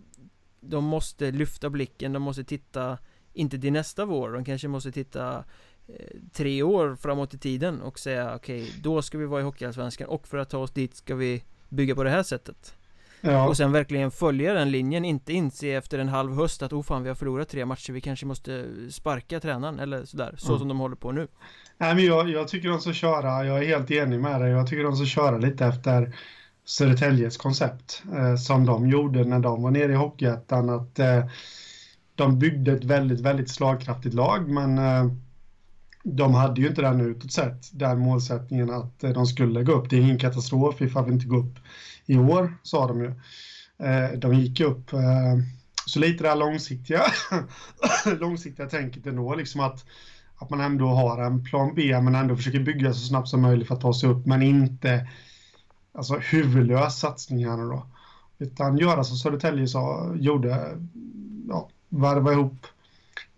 De 0.60 0.84
måste 0.84 1.30
lyfta 1.30 1.70
blicken, 1.70 2.12
de 2.12 2.22
måste 2.22 2.44
titta 2.44 2.98
Inte 3.32 3.58
till 3.58 3.72
nästa 3.72 4.04
vår, 4.04 4.32
de 4.32 4.44
kanske 4.44 4.68
måste 4.68 4.92
titta 4.92 5.44
tre 6.32 6.62
år 6.62 6.96
framåt 6.96 7.34
i 7.34 7.38
tiden 7.38 7.80
och 7.82 7.98
säga 7.98 8.34
okej, 8.36 8.62
okay, 8.62 8.72
då 8.82 9.02
ska 9.02 9.18
vi 9.18 9.26
vara 9.26 9.40
i 9.40 9.44
Hockeyallsvenskan 9.44 10.08
och 10.08 10.28
för 10.28 10.38
att 10.38 10.50
ta 10.50 10.58
oss 10.58 10.70
dit 10.70 10.96
ska 10.96 11.14
vi 11.14 11.44
bygga 11.68 11.94
på 11.94 12.04
det 12.04 12.10
här 12.10 12.22
sättet. 12.22 12.74
Ja. 13.20 13.48
Och 13.48 13.56
sen 13.56 13.72
verkligen 13.72 14.10
följa 14.10 14.54
den 14.54 14.70
linjen, 14.70 15.04
inte 15.04 15.32
inse 15.32 15.68
efter 15.68 15.98
en 15.98 16.08
halv 16.08 16.34
höst 16.34 16.62
att 16.62 16.72
oh 16.72 16.82
fan 16.82 17.02
vi 17.02 17.08
har 17.08 17.16
förlorat 17.16 17.48
tre 17.48 17.64
matcher, 17.64 17.92
vi 17.92 18.00
kanske 18.00 18.26
måste 18.26 18.66
sparka 18.90 19.40
tränaren 19.40 19.78
eller 19.78 20.04
sådär, 20.04 20.34
så 20.38 20.48
mm. 20.48 20.58
som 20.58 20.68
de 20.68 20.78
håller 20.78 20.96
på 20.96 21.12
nu. 21.12 21.28
Nej 21.78 21.94
men 21.94 22.04
jag, 22.04 22.30
jag 22.30 22.48
tycker 22.48 22.68
de 22.68 22.80
ska 22.80 22.92
köra, 22.92 23.44
jag 23.44 23.64
är 23.64 23.68
helt 23.68 23.90
enig 23.90 24.20
med 24.20 24.40
dig, 24.40 24.50
jag 24.50 24.66
tycker 24.66 24.84
de 24.84 24.96
ska 24.96 25.06
köra 25.06 25.38
lite 25.38 25.66
efter 25.66 26.16
Södertäljes 26.64 27.36
koncept 27.36 28.02
eh, 28.16 28.36
som 28.36 28.66
de 28.66 28.88
gjorde 28.88 29.24
när 29.24 29.38
de 29.38 29.62
var 29.62 29.70
nere 29.70 29.92
i 29.92 29.96
Hockeyettan 29.96 30.70
att 30.70 30.98
eh, 30.98 31.24
de 32.14 32.38
byggde 32.38 32.72
ett 32.72 32.84
väldigt, 32.84 33.20
väldigt 33.20 33.50
slagkraftigt 33.50 34.14
lag 34.14 34.48
men 34.48 34.78
eh, 34.78 35.06
de 36.04 36.34
hade 36.34 36.60
ju 36.60 36.68
inte 36.68 36.82
den 36.82 37.00
utåt 37.00 37.32
sett, 37.32 37.70
den 37.72 37.98
målsättningen 37.98 38.70
att 38.70 39.04
eh, 39.04 39.10
de 39.10 39.26
skulle 39.26 39.62
gå 39.62 39.72
upp. 39.72 39.90
Det 39.90 39.96
är 39.96 40.00
ingen 40.00 40.18
katastrof 40.18 40.82
ifall 40.82 41.04
vi 41.04 41.12
inte 41.12 41.26
går 41.26 41.38
upp 41.38 41.58
i 42.06 42.18
år, 42.18 42.54
sa 42.62 42.86
de 42.86 43.00
ju. 43.00 43.14
Eh, 43.86 44.18
de 44.18 44.34
gick 44.34 44.60
upp. 44.60 44.92
Eh, 44.92 45.38
så 45.86 45.98
lite 45.98 46.22
det 46.22 46.28
här 46.28 46.36
långsiktiga, 46.36 47.02
långsiktiga 48.20 48.66
tänket 48.66 49.06
ändå, 49.06 49.34
liksom 49.34 49.60
att, 49.60 49.84
att 50.36 50.50
man 50.50 50.60
ändå 50.60 50.86
har 50.86 51.22
en 51.22 51.44
plan 51.44 51.72
B 51.76 52.00
men 52.00 52.14
ändå 52.14 52.36
försöker 52.36 52.60
bygga 52.60 52.92
så 52.92 53.06
snabbt 53.06 53.28
som 53.28 53.42
möjligt 53.42 53.68
för 53.68 53.74
att 53.74 53.80
ta 53.80 53.94
sig 53.94 54.08
upp, 54.08 54.26
men 54.26 54.42
inte 54.42 55.08
alltså 55.94 56.14
huvudlös 56.18 56.98
satsning 56.98 57.46
här 57.46 57.56
nu 57.56 57.68
då. 57.68 57.86
Utan 58.38 58.78
göra 58.78 59.04
som 59.04 59.16
Södertälje 59.16 59.68
sa, 59.68 60.14
gjorde, 60.14 60.78
ja, 61.48 61.68
varva 61.88 62.32
ihop 62.32 62.66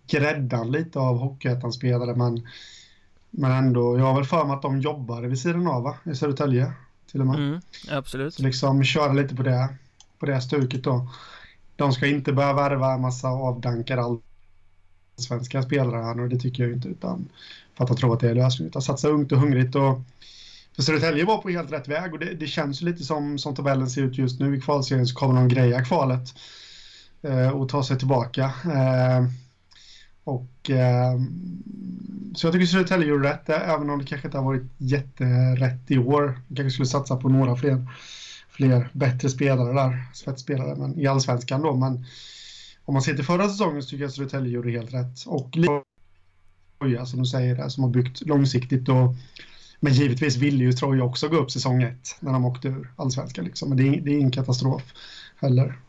gräddan 0.07 0.71
lite 0.71 0.99
av 0.99 1.17
Hockeyettan-spelare 1.17 2.15
men, 2.15 2.47
men 3.29 3.51
ändå, 3.51 3.97
jag 3.97 4.05
har 4.05 4.15
väl 4.15 4.25
för 4.25 4.45
mig 4.45 4.53
att 4.53 4.61
de 4.61 4.81
jobbar 4.81 5.21
vid 5.21 5.39
sidan 5.39 5.67
av 5.67 5.83
va? 5.83 5.97
i 6.03 6.15
Södertälje 6.15 6.73
till 7.11 7.21
och 7.21 7.27
med. 7.27 7.35
Mm, 7.35 7.61
absolut. 7.91 8.33
Så 8.33 8.43
liksom 8.43 8.83
köra 8.83 9.13
lite 9.13 9.35
på 9.35 9.43
det, 9.43 9.75
på 10.19 10.25
det 10.25 10.41
stuket 10.41 10.83
då. 10.83 11.09
De 11.75 11.93
ska 11.93 12.07
inte 12.07 12.33
börja 12.33 12.53
värva 12.53 12.93
en 12.93 13.01
massa 13.01 13.27
avdankade 13.27 14.17
svenska 15.15 15.61
spelare 15.61 16.03
här 16.03 16.21
och 16.21 16.29
det 16.29 16.39
tycker 16.39 16.63
jag 16.63 16.73
inte 16.73 16.87
utan 16.87 17.29
för 17.75 17.83
att 17.83 17.89
jag 17.89 17.97
tror 17.97 18.13
att 18.13 18.19
det 18.19 18.29
är 18.29 18.35
lösningen. 18.35 18.69
Utan 18.69 18.81
satsa 18.81 19.07
ungt 19.07 19.31
och 19.31 19.39
hungrigt 19.39 19.75
och 19.75 20.01
för 20.77 20.83
Södertälje 20.83 21.25
var 21.25 21.41
på 21.41 21.49
helt 21.49 21.71
rätt 21.71 21.87
väg 21.87 22.13
och 22.13 22.19
det, 22.19 22.33
det 22.33 22.47
känns 22.47 22.81
ju 22.81 22.85
lite 22.85 23.03
som, 23.03 23.37
som 23.39 23.55
tabellen 23.55 23.89
ser 23.89 24.01
ut 24.01 24.17
just 24.17 24.39
nu 24.39 24.57
i 24.57 24.61
kvalserien 24.61 25.07
så 25.07 25.15
kommer 25.15 25.33
de 25.35 25.47
greja 25.47 25.85
kvalet 25.85 26.33
eh, 27.21 27.49
och 27.49 27.69
ta 27.69 27.83
sig 27.83 27.97
tillbaka. 27.99 28.43
Eh, 28.65 29.25
Och 30.23 30.69
eh, 30.69 31.19
så 32.35 32.47
jag 32.47 32.53
tycker 32.53 32.65
Södertälje 32.65 33.07
gjorde 33.07 33.29
rätt, 33.29 33.49
eh, 33.49 33.69
även 33.69 33.89
om 33.89 33.99
det 33.99 34.05
kanske 34.05 34.27
inte 34.27 34.37
har 34.37 34.45
varit 34.45 34.71
jätterätt 34.77 35.91
i 35.91 35.97
år. 35.97 36.39
De 36.47 36.55
kanske 36.55 36.71
skulle 36.71 36.87
satsa 36.87 37.15
på 37.15 37.29
några 37.29 37.55
fler, 37.55 37.87
fler 38.49 38.89
bättre 38.93 39.29
spelare 39.29 39.73
där, 39.73 40.05
spetsspelare, 40.13 40.75
men 40.75 40.99
i 40.99 41.07
allsvenskan 41.07 41.61
då. 41.61 41.75
Men 41.75 42.05
om 42.85 42.93
man 42.93 43.01
ser 43.03 43.13
till 43.13 43.25
förra 43.25 43.49
säsongen 43.49 43.83
så 43.83 43.89
tycker 43.89 44.03
jag 44.03 44.11
Södertälje 44.13 44.51
gjorde 44.51 44.71
helt 44.71 44.93
rätt. 44.93 45.25
Och 45.25 45.57
Troja 46.79 47.05
som 47.05 47.19
du 47.19 47.25
säger 47.25 47.55
där, 47.55 47.69
som 47.69 47.83
har 47.83 47.91
byggt 47.91 48.21
långsiktigt 48.21 48.89
och 48.89 49.15
men 49.79 49.93
givetvis 49.93 50.35
ville 50.35 50.63
ju 50.63 50.73
Troja 50.73 51.03
också 51.03 51.27
gå 51.27 51.37
upp 51.37 51.51
säsong 51.51 51.83
ett 51.83 52.15
när 52.19 52.33
de 52.33 52.45
åkte 52.45 52.67
ur 52.67 52.93
allsvenskan 52.95 53.45
liksom. 53.45 53.69
Men 53.69 53.77
det 53.77 53.87
är, 53.87 54.01
det 54.01 54.11
är 54.11 54.17
ingen 54.17 54.31
katastrof 54.31 54.83
heller. 55.35 55.79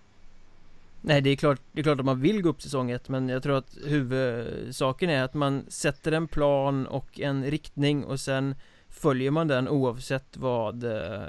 Nej 1.00 1.20
det 1.20 1.30
är 1.30 1.36
klart, 1.36 1.60
det 1.72 1.80
är 1.80 1.82
klart 1.82 1.98
att 1.98 2.04
man 2.04 2.20
vill 2.20 2.42
gå 2.42 2.48
upp 2.48 2.62
säsong 2.62 2.90
ett 2.90 3.08
men 3.08 3.28
jag 3.28 3.42
tror 3.42 3.56
att 3.58 3.76
huvudsaken 3.86 5.10
är 5.10 5.22
att 5.22 5.34
man 5.34 5.64
sätter 5.68 6.12
en 6.12 6.28
plan 6.28 6.86
och 6.86 7.20
en 7.20 7.44
riktning 7.44 8.04
och 8.04 8.20
sen 8.20 8.54
följer 8.88 9.30
man 9.30 9.48
den 9.48 9.68
oavsett 9.68 10.36
vad 10.36 10.84
eh, 10.84 11.22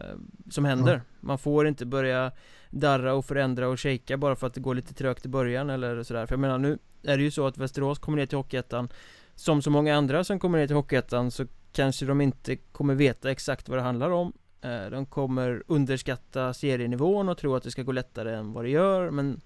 som 0.50 0.66
händer. 0.66 1.02
Man 1.20 1.38
får 1.38 1.68
inte 1.68 1.86
börja 1.86 2.32
darra 2.70 3.14
och 3.14 3.26
förändra 3.26 3.68
och 3.68 3.80
shaka 3.80 4.18
bara 4.18 4.36
för 4.36 4.48
att 4.48 4.54
det 4.54 4.62
går 4.62 4.76
lite 4.76 4.94
trögt 4.94 5.26
i 5.26 5.30
början 5.30 5.70
eller 5.70 6.04
sådär. 6.04 6.26
För 6.26 6.34
jag 6.34 6.40
menar 6.40 6.58
nu 6.58 6.78
är 7.04 7.18
det 7.18 7.24
ju 7.24 7.32
så 7.32 7.48
att 7.48 7.58
Västerås 7.58 8.00
kommer 8.00 8.18
ner 8.18 8.26
till 8.26 8.38
Hockeyettan 8.38 8.90
Som 9.36 9.62
så 9.62 9.70
många 9.70 9.96
andra 9.96 10.24
som 10.24 10.40
kommer 10.40 10.58
ner 10.58 10.68
till 10.68 10.76
Hockeyettan 10.76 11.32
så 11.32 11.46
kanske 11.72 12.06
de 12.06 12.22
inte 12.22 12.56
kommer 12.56 12.96
veta 12.96 13.32
exakt 13.32 13.70
vad 13.70 13.78
det 13.78 13.82
handlar 13.82 14.12
om. 14.12 14.34
Eh, 14.62 14.90
De 14.90 15.06
kommer 15.06 15.64
underskatta 15.68 16.54
serienivån 16.54 17.30
och 17.30 17.38
tro 17.38 17.56
att 17.56 17.64
det 17.64 17.72
ska 17.72 17.84
gå 17.84 17.92
lättare 17.92 18.36
än 18.36 18.54
vad 18.54 18.64
det 18.64 18.70
gör 18.70 19.12
men 19.12 19.42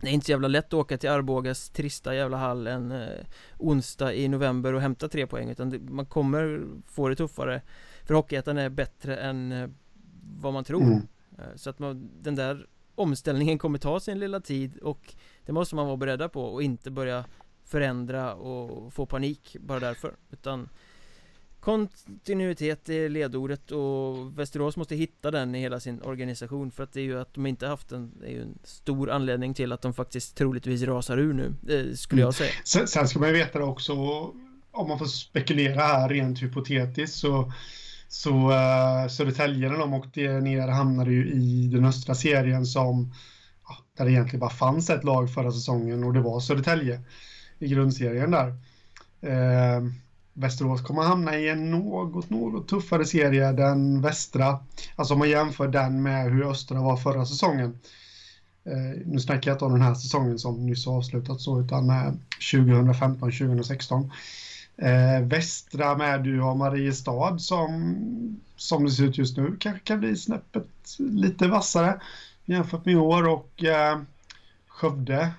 det 0.00 0.08
är 0.08 0.12
inte 0.12 0.26
så 0.26 0.32
jävla 0.32 0.48
lätt 0.48 0.66
att 0.66 0.74
åka 0.74 0.98
till 0.98 1.10
Arbogas 1.10 1.70
trista 1.70 2.14
jävla 2.14 2.36
hall 2.36 2.66
en 2.66 2.92
eh, 2.92 3.26
onsdag 3.58 4.14
i 4.14 4.28
november 4.28 4.72
och 4.72 4.80
hämta 4.80 5.08
tre 5.08 5.26
poäng 5.26 5.50
utan 5.50 5.70
det, 5.70 5.78
man 5.78 6.06
kommer 6.06 6.60
få 6.86 7.08
det 7.08 7.16
tuffare. 7.16 7.62
För 8.04 8.14
Hockeyettan 8.14 8.58
är 8.58 8.68
bättre 8.68 9.16
än 9.16 9.52
eh, 9.52 9.68
vad 10.40 10.52
man 10.52 10.64
tror. 10.64 10.82
Mm. 10.82 11.00
Så 11.56 11.70
att 11.70 11.78
man, 11.78 12.10
den 12.22 12.34
där 12.34 12.66
omställningen 12.94 13.58
kommer 13.58 13.78
ta 13.78 14.00
sin 14.00 14.18
lilla 14.18 14.40
tid 14.40 14.78
och 14.78 15.14
det 15.46 15.52
måste 15.52 15.74
man 15.74 15.86
vara 15.86 15.96
beredda 15.96 16.28
på 16.28 16.44
och 16.44 16.62
inte 16.62 16.90
börja 16.90 17.24
förändra 17.64 18.34
och 18.34 18.92
få 18.92 19.06
panik 19.06 19.56
bara 19.60 19.80
därför 19.80 20.14
utan 20.30 20.68
Kontinuitet 21.62 22.88
är 22.88 23.08
ledordet 23.08 23.70
och 23.70 24.38
Västerås 24.38 24.76
måste 24.76 24.94
hitta 24.94 25.30
den 25.30 25.54
i 25.54 25.60
hela 25.60 25.80
sin 25.80 26.02
organisation 26.02 26.70
för 26.70 26.82
att 26.82 26.92
det 26.92 27.00
är 27.00 27.04
ju 27.04 27.20
att 27.20 27.34
de 27.34 27.46
inte 27.46 27.66
haft 27.66 27.88
den 27.88 28.12
Det 28.20 28.26
är 28.26 28.30
ju 28.30 28.42
en 28.42 28.58
stor 28.64 29.10
anledning 29.10 29.54
till 29.54 29.72
att 29.72 29.82
de 29.82 29.94
faktiskt 29.94 30.36
troligtvis 30.36 30.82
rasar 30.82 31.18
ur 31.18 31.32
nu 31.32 31.54
det 31.60 31.96
skulle 31.96 32.20
jag 32.20 32.34
säga 32.34 32.50
mm. 32.50 32.62
sen, 32.64 32.88
sen 32.88 33.08
ska 33.08 33.18
man 33.18 33.28
ju 33.28 33.34
veta 33.34 33.58
det 33.58 33.64
också 33.64 33.92
Om 34.70 34.88
man 34.88 34.98
får 34.98 35.06
spekulera 35.06 35.80
här 35.80 36.08
rent 36.08 36.42
hypotetiskt 36.42 37.16
så 37.16 37.52
Så 38.08 38.30
uh, 38.30 39.08
Södertälje 39.08 39.68
när 39.68 39.78
de 39.78 39.94
åkte 39.94 40.20
ner 40.20 40.68
hamnade 40.68 41.12
ju 41.12 41.32
i 41.32 41.68
den 41.72 41.84
östra 41.84 42.14
serien 42.14 42.66
som 42.66 43.14
Där 43.96 44.04
det 44.04 44.10
egentligen 44.10 44.40
bara 44.40 44.50
fanns 44.50 44.90
ett 44.90 45.04
lag 45.04 45.34
förra 45.34 45.52
säsongen 45.52 46.04
och 46.04 46.12
det 46.12 46.20
var 46.20 46.40
Södertälje 46.40 47.00
I 47.58 47.68
grundserien 47.68 48.30
där 48.30 48.48
uh, 49.26 49.92
Västerås 50.34 50.82
kommer 50.82 51.02
hamna 51.02 51.38
i 51.38 51.48
en 51.48 51.70
något, 51.70 52.30
något 52.30 52.68
tuffare 52.68 53.04
serie, 53.04 53.52
den 53.52 54.02
västra. 54.02 54.58
Alltså 54.96 55.14
om 55.14 55.18
man 55.18 55.30
jämför 55.30 55.68
den 55.68 56.02
med 56.02 56.32
hur 56.32 56.50
östra 56.50 56.80
var 56.80 56.96
förra 56.96 57.26
säsongen. 57.26 57.78
Eh, 58.64 59.00
nu 59.06 59.20
snackar 59.20 59.50
jag 59.50 59.54
inte 59.54 59.64
om 59.64 59.72
den 59.72 59.82
här 59.82 59.94
säsongen 59.94 60.38
som 60.38 60.66
nyss 60.66 60.86
avslutats 60.86 61.44
så, 61.44 61.60
utan 61.60 61.90
eh, 61.90 62.12
2015-2016. 62.52 64.10
Eh, 64.76 65.26
västra 65.26 65.96
med 65.96 66.22
du 66.24 66.40
har 66.40 66.54
Mariestad 66.54 67.38
som, 67.38 68.40
som 68.56 68.84
det 68.84 68.90
ser 68.90 69.04
ut 69.04 69.18
just 69.18 69.36
nu 69.36 69.56
kanske 69.60 69.84
kan 69.84 70.00
bli 70.00 70.16
snäppet 70.16 70.96
lite 70.98 71.48
vassare 71.48 72.00
jämfört 72.44 72.84
med 72.84 72.94
i 72.94 72.98
år 72.98 73.28
och 73.28 73.64
eh, 73.64 74.00
Skövde 74.66 75.32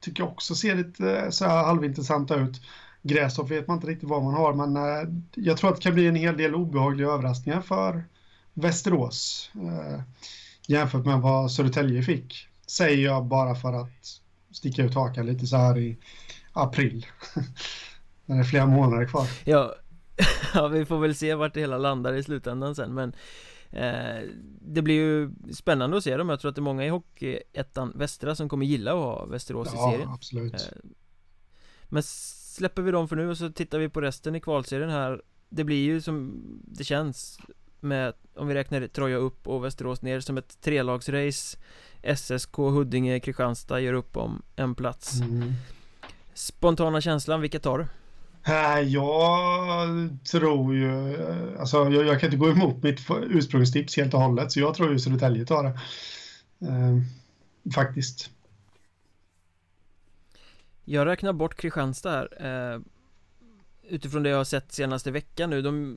tycker 0.00 0.22
jag 0.22 0.32
också 0.32 0.54
ser 0.54 0.74
lite 0.74 1.18
eh, 1.18 1.30
så 1.30 1.44
här 1.44 1.64
halvintressanta 1.64 2.34
ut. 2.34 2.60
Gräshopp 3.06 3.50
vet 3.50 3.68
man 3.68 3.76
inte 3.76 3.86
riktigt 3.86 4.08
vad 4.08 4.22
man 4.22 4.34
har, 4.34 4.54
men 4.54 4.76
eh, 4.76 5.08
jag 5.34 5.56
tror 5.56 5.70
att 5.70 5.76
det 5.76 5.82
kan 5.82 5.94
bli 5.94 6.06
en 6.06 6.14
hel 6.14 6.36
del 6.36 6.54
obehagliga 6.54 7.08
överraskningar 7.08 7.60
för 7.60 8.04
Västerås 8.54 9.50
eh, 9.54 10.00
jämfört 10.66 11.04
med 11.04 11.20
vad 11.20 11.52
Södertälje 11.52 12.02
fick. 12.02 12.48
Säger 12.66 13.04
jag 13.04 13.24
bara 13.24 13.54
för 13.54 13.72
att 13.72 14.20
sticka 14.50 14.82
ut 14.82 14.94
hakan 14.94 15.26
lite 15.26 15.46
så 15.46 15.56
här 15.56 15.78
i 15.78 15.96
april. 16.52 17.06
När 18.26 18.36
det 18.36 18.42
är 18.42 18.44
flera 18.44 18.66
månader 18.66 19.06
kvar. 19.06 19.28
Ja, 19.44 19.74
ja, 20.54 20.68
vi 20.68 20.84
får 20.84 20.98
väl 20.98 21.14
se 21.14 21.34
vart 21.34 21.54
det 21.54 21.60
hela 21.60 21.78
landar 21.78 22.12
i 22.12 22.22
slutändan 22.22 22.74
sen, 22.74 22.94
men 22.94 23.12
eh, 23.70 24.28
det 24.60 24.82
blir 24.82 24.94
ju 24.94 25.30
spännande 25.54 25.96
att 25.96 26.04
se 26.04 26.16
dem. 26.16 26.28
Jag 26.28 26.40
tror 26.40 26.48
att 26.48 26.54
det 26.54 26.60
är 26.60 26.62
många 26.62 26.84
i 26.84 26.88
Hockeyettan 26.88 27.92
Västra 27.94 28.34
som 28.34 28.48
kommer 28.48 28.66
gilla 28.66 28.90
att 28.90 28.98
ha 28.98 29.24
Västerås 29.26 29.68
ja, 29.74 29.88
i 29.88 29.92
serien. 29.92 30.08
Ja, 30.08 30.14
absolut. 30.14 30.54
Eh, 30.54 30.90
men 31.88 32.02
släpper 32.54 32.82
vi 32.82 32.90
dem 32.90 33.08
för 33.08 33.16
nu 33.16 33.30
och 33.30 33.38
så 33.38 33.50
tittar 33.50 33.78
vi 33.78 33.88
på 33.88 34.00
resten 34.00 34.34
i 34.34 34.40
kvalserien 34.40 34.90
här 34.90 35.22
Det 35.48 35.64
blir 35.64 35.84
ju 35.84 36.00
som 36.00 36.42
det 36.64 36.84
känns 36.84 37.38
med, 37.80 38.12
om 38.34 38.48
vi 38.48 38.54
räknar 38.54 38.86
Troja 38.86 39.16
upp 39.16 39.48
och 39.48 39.64
Västerås 39.64 40.02
ner 40.02 40.20
som 40.20 40.38
ett 40.38 40.60
trelagsrace 40.60 41.58
SSK, 42.16 42.56
Huddinge, 42.56 43.20
Kristianstad 43.20 43.80
gör 43.80 43.92
upp 43.92 44.16
om 44.16 44.42
en 44.56 44.74
plats 44.74 45.20
mm. 45.20 45.52
Spontana 46.34 47.00
känslan, 47.00 47.40
vilka 47.40 47.58
tar 47.58 47.78
du? 47.78 47.86
Äh, 48.52 48.80
jag 48.80 49.88
tror 50.30 50.74
ju, 50.74 51.16
alltså 51.58 51.76
jag, 51.90 52.06
jag, 52.06 52.20
kan 52.20 52.26
inte 52.26 52.36
gå 52.36 52.50
emot 52.50 52.82
mitt 52.82 53.00
ursprungstips 53.30 53.96
helt 53.96 54.14
och 54.14 54.20
hållet 54.20 54.52
så 54.52 54.60
jag 54.60 54.74
tror 54.74 54.92
ju 54.92 54.98
Södertälje 54.98 55.46
tar 55.46 55.64
det. 55.64 55.78
Uh, 56.66 57.02
faktiskt. 57.74 58.30
Jag 60.84 61.06
räknar 61.06 61.32
bort 61.32 61.54
Kristianstad 61.54 62.10
här 62.10 62.74
eh, 62.74 62.80
Utifrån 63.88 64.22
det 64.22 64.28
jag 64.28 64.36
har 64.36 64.44
sett 64.44 64.72
senaste 64.72 65.10
veckan 65.10 65.50
nu. 65.50 65.62
De 65.62 65.96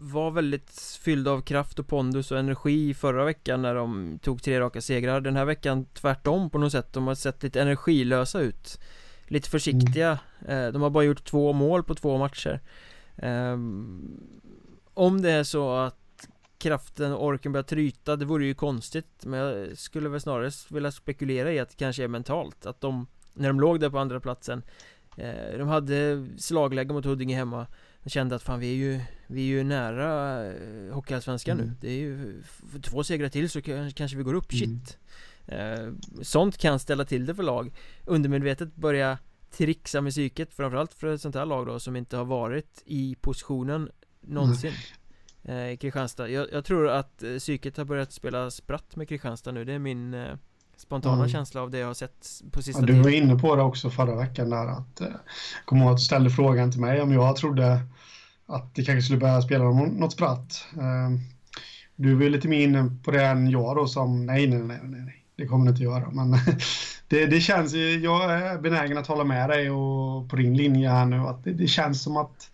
var 0.00 0.30
väldigt 0.30 0.98
fyllda 1.00 1.30
av 1.30 1.40
kraft 1.40 1.78
och 1.78 1.86
pondus 1.86 2.30
och 2.30 2.38
energi 2.38 2.94
förra 2.94 3.24
veckan 3.24 3.62
när 3.62 3.74
de 3.74 4.18
tog 4.22 4.42
tre 4.42 4.60
raka 4.60 4.80
segrar. 4.80 5.20
Den 5.20 5.36
här 5.36 5.44
veckan 5.44 5.86
tvärtom 5.94 6.50
på 6.50 6.58
något 6.58 6.72
sätt. 6.72 6.92
De 6.92 7.06
har 7.06 7.14
sett 7.14 7.42
lite 7.42 7.60
energilösa 7.60 8.40
ut. 8.40 8.80
Lite 9.26 9.50
försiktiga. 9.50 10.18
Mm. 10.46 10.66
eh, 10.66 10.72
De 10.72 10.82
har 10.82 10.90
bara 10.90 11.04
gjort 11.04 11.24
två 11.24 11.52
mål 11.52 11.84
på 11.84 11.94
två 11.94 12.18
matcher. 12.18 12.60
Eh, 13.16 13.52
Om 14.94 15.22
det 15.22 15.30
är 15.30 15.44
så 15.44 15.72
att 15.72 16.28
kraften 16.58 17.12
och 17.12 17.24
orken 17.24 17.52
börjar 17.52 17.64
tryta 17.64 18.16
Det 18.16 18.24
vore 18.24 18.46
ju 18.46 18.54
konstigt. 18.54 19.24
Men 19.24 19.40
jag 19.40 19.78
skulle 19.78 20.08
väl 20.08 20.20
snarare 20.20 20.50
vilja 20.70 20.92
spekulera 20.92 21.52
i 21.52 21.58
att 21.58 21.68
det 21.70 21.76
kanske 21.76 22.04
är 22.04 22.08
mentalt 22.08 22.66
Att 22.66 22.80
de 22.80 23.06
när 23.36 23.48
de 23.48 23.60
låg 23.60 23.80
där 23.80 23.90
på 23.90 23.98
andra 23.98 24.20
platsen 24.20 24.62
eh, 25.16 25.58
De 25.58 25.68
hade 25.68 26.26
slagläge 26.38 26.92
mot 26.92 27.04
Huddinge 27.04 27.36
hemma 27.36 27.66
De 28.02 28.10
kände 28.10 28.36
att 28.36 28.42
fan 28.42 28.60
vi 28.60 28.70
är 28.70 28.76
ju 28.76 29.00
Vi 29.26 29.40
är 29.40 29.46
ju 29.46 29.64
nära 29.64 30.44
eh, 30.46 30.94
Hockeyallsvenskan 30.94 31.60
mm. 31.60 31.66
nu 31.66 31.74
Det 31.80 31.90
är 31.90 31.98
ju 31.98 32.42
Två 32.82 33.04
segrar 33.04 33.28
till 33.28 33.50
så 33.50 33.62
kanske 33.94 34.16
vi 34.16 34.22
går 34.22 34.34
upp, 34.34 34.52
mm. 34.52 34.58
shit. 34.58 34.98
Eh, 35.46 35.92
Sånt 36.22 36.58
kan 36.58 36.78
ställa 36.78 37.04
till 37.04 37.26
det 37.26 37.34
för 37.34 37.42
lag. 37.42 37.72
Undermedvetet 38.04 38.76
börja 38.76 39.18
trixa 39.50 40.00
med 40.00 40.12
psyket 40.12 40.54
Framförallt 40.54 40.94
för 40.94 41.14
ett 41.14 41.20
sånt 41.20 41.34
här 41.34 41.46
lag 41.46 41.66
då 41.66 41.80
som 41.80 41.96
inte 41.96 42.16
har 42.16 42.24
varit 42.24 42.82
i 42.84 43.16
positionen 43.20 43.90
Någonsin. 44.20 44.72
Mm. 45.44 45.72
eh, 45.72 45.76
Kristianstad. 45.76 46.28
Jag, 46.28 46.52
jag, 46.52 46.64
tror 46.64 46.88
att 46.88 47.22
psyket 47.38 47.76
har 47.76 47.84
börjat 47.84 48.12
spela 48.12 48.50
spratt 48.50 48.96
med 48.96 49.08
Kristianstad 49.08 49.52
nu. 49.52 49.64
Det 49.64 49.72
är 49.72 49.78
min 49.78 50.14
eh, 50.14 50.36
spontana 50.86 51.16
mm. 51.16 51.28
känsla 51.28 51.62
av 51.62 51.70
det 51.70 51.78
jag 51.78 51.86
har 51.86 51.94
sett 51.94 52.26
på 52.52 52.62
sista 52.62 52.82
ja, 52.82 52.86
Du 52.86 53.02
var 53.02 53.10
inne 53.10 53.38
på 53.38 53.56
det 53.56 53.62
också 53.62 53.90
förra 53.90 54.16
veckan 54.16 54.50
där 54.50 54.66
att 54.66 55.00
eh, 55.00 55.06
Kom 55.64 55.78
ihåg 55.78 55.90
att 55.90 55.96
du 55.96 56.02
ställde 56.02 56.30
frågan 56.30 56.72
till 56.72 56.80
mig 56.80 57.00
om 57.00 57.12
jag 57.12 57.36
trodde 57.36 57.80
att 58.46 58.74
det 58.74 58.84
kanske 58.84 59.02
skulle 59.02 59.18
börja 59.18 59.42
spela 59.42 59.64
något 59.64 60.12
spratt. 60.12 60.66
Eh, 60.76 61.18
du 61.96 62.14
var 62.14 62.24
lite 62.24 62.48
mer 62.48 62.60
inne 62.60 62.90
på 63.04 63.10
det 63.10 63.26
än 63.26 63.50
jag 63.50 63.76
då 63.76 63.86
som 63.86 64.26
nej, 64.26 64.46
nej, 64.46 64.58
nej, 64.58 64.80
nej, 64.82 65.00
nej. 65.00 65.24
det 65.36 65.46
kommer 65.46 65.64
det 65.64 65.70
inte 65.70 65.82
göra. 65.82 66.10
Men 66.10 66.30
det, 67.08 67.26
det 67.26 67.40
känns, 67.40 67.74
jag 68.02 68.32
är 68.32 68.58
benägen 68.58 68.98
att 68.98 69.06
hålla 69.06 69.24
med 69.24 69.50
dig 69.50 69.70
och 69.70 70.30
på 70.30 70.36
din 70.36 70.56
linje 70.56 70.90
här 70.90 71.06
nu 71.06 71.16
att 71.16 71.44
det, 71.44 71.52
det 71.52 71.66
känns 71.66 72.02
som 72.02 72.16
att 72.16 72.50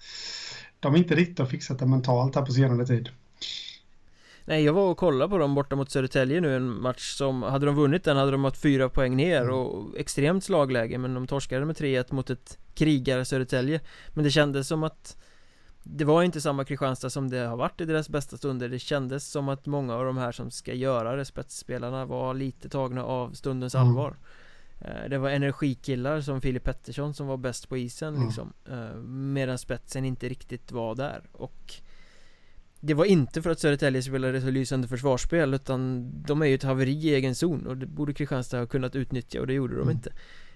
de 0.80 0.96
inte 0.96 1.14
riktigt 1.14 1.38
har 1.38 1.46
fixat 1.46 1.78
det 1.78 1.86
mentalt 1.86 2.34
här 2.34 2.42
på 2.42 2.52
senare 2.52 2.86
tid. 2.86 3.08
Nej 4.44 4.64
jag 4.64 4.72
var 4.72 4.90
och 4.90 4.96
kollade 4.96 5.30
på 5.30 5.38
dem 5.38 5.54
borta 5.54 5.76
mot 5.76 5.90
Södertälje 5.90 6.40
nu 6.40 6.56
en 6.56 6.82
match 6.82 7.14
som 7.14 7.42
Hade 7.42 7.66
de 7.66 7.74
vunnit 7.74 8.04
den 8.04 8.16
hade 8.16 8.30
de 8.30 8.44
haft 8.44 8.62
fyra 8.62 8.88
poäng 8.88 9.16
ner 9.16 9.42
mm. 9.42 9.54
och 9.54 9.98
extremt 9.98 10.44
slagläge 10.44 10.98
men 10.98 11.14
de 11.14 11.26
torskade 11.26 11.66
med 11.66 11.76
3-1 11.76 12.14
mot 12.14 12.30
ett 12.30 12.58
krigare 12.74 13.24
Södertälje 13.24 13.80
Men 14.14 14.24
det 14.24 14.30
kändes 14.30 14.68
som 14.68 14.82
att 14.82 15.16
Det 15.82 16.04
var 16.04 16.22
inte 16.22 16.40
samma 16.40 16.64
Kristianstad 16.64 17.10
som 17.10 17.30
det 17.30 17.38
har 17.38 17.56
varit 17.56 17.80
i 17.80 17.84
deras 17.84 18.08
bästa 18.08 18.36
stunder 18.36 18.68
Det 18.68 18.78
kändes 18.78 19.30
som 19.30 19.48
att 19.48 19.66
många 19.66 19.94
av 19.94 20.04
de 20.04 20.16
här 20.16 20.32
som 20.32 20.50
ska 20.50 20.74
göra 20.74 21.16
det 21.16 21.24
spetsspelarna 21.24 22.04
var 22.06 22.34
lite 22.34 22.68
tagna 22.68 23.04
av 23.04 23.32
stundens 23.32 23.74
mm. 23.74 23.88
allvar 23.88 24.16
Eh, 24.84 25.08
det 25.08 25.18
var 25.18 25.30
energikillar 25.30 26.20
som 26.20 26.40
Filip 26.40 26.64
Pettersson 26.64 27.14
som 27.14 27.26
var 27.26 27.36
bäst 27.36 27.68
på 27.68 27.76
isen 27.76 28.14
Mm. 28.14 28.26
liksom 28.26 28.52
eh, 28.70 28.96
Medan 29.06 29.58
spetsen 29.58 30.04
inte 30.04 30.28
riktigt 30.28 30.72
var 30.72 30.94
där 30.94 31.22
och 31.32 31.74
Det 32.84 32.94
var 32.94 33.04
inte 33.04 33.42
för 33.42 33.50
att 33.50 33.60
Södertälje 33.60 34.02
spelade 34.02 34.40
så 34.40 34.50
lysande 34.50 34.88
försvarsspel 34.88 35.54
utan 35.54 36.10
de 36.26 36.42
är 36.42 36.46
ju 36.46 36.54
ett 36.54 36.62
haveri 36.62 36.92
i 36.92 37.14
egen 37.14 37.34
zon 37.34 37.66
och 37.66 37.76
det 37.76 37.86
borde 37.86 38.14
Kristianstad 38.14 38.58
ha 38.58 38.66
kunnat 38.66 38.96
utnyttja 38.96 39.40
och 39.40 39.46
det 39.46 39.52
gjorde 39.52 39.74
de 39.74 39.82
Mm. 39.82 39.94
inte. 39.96 40.12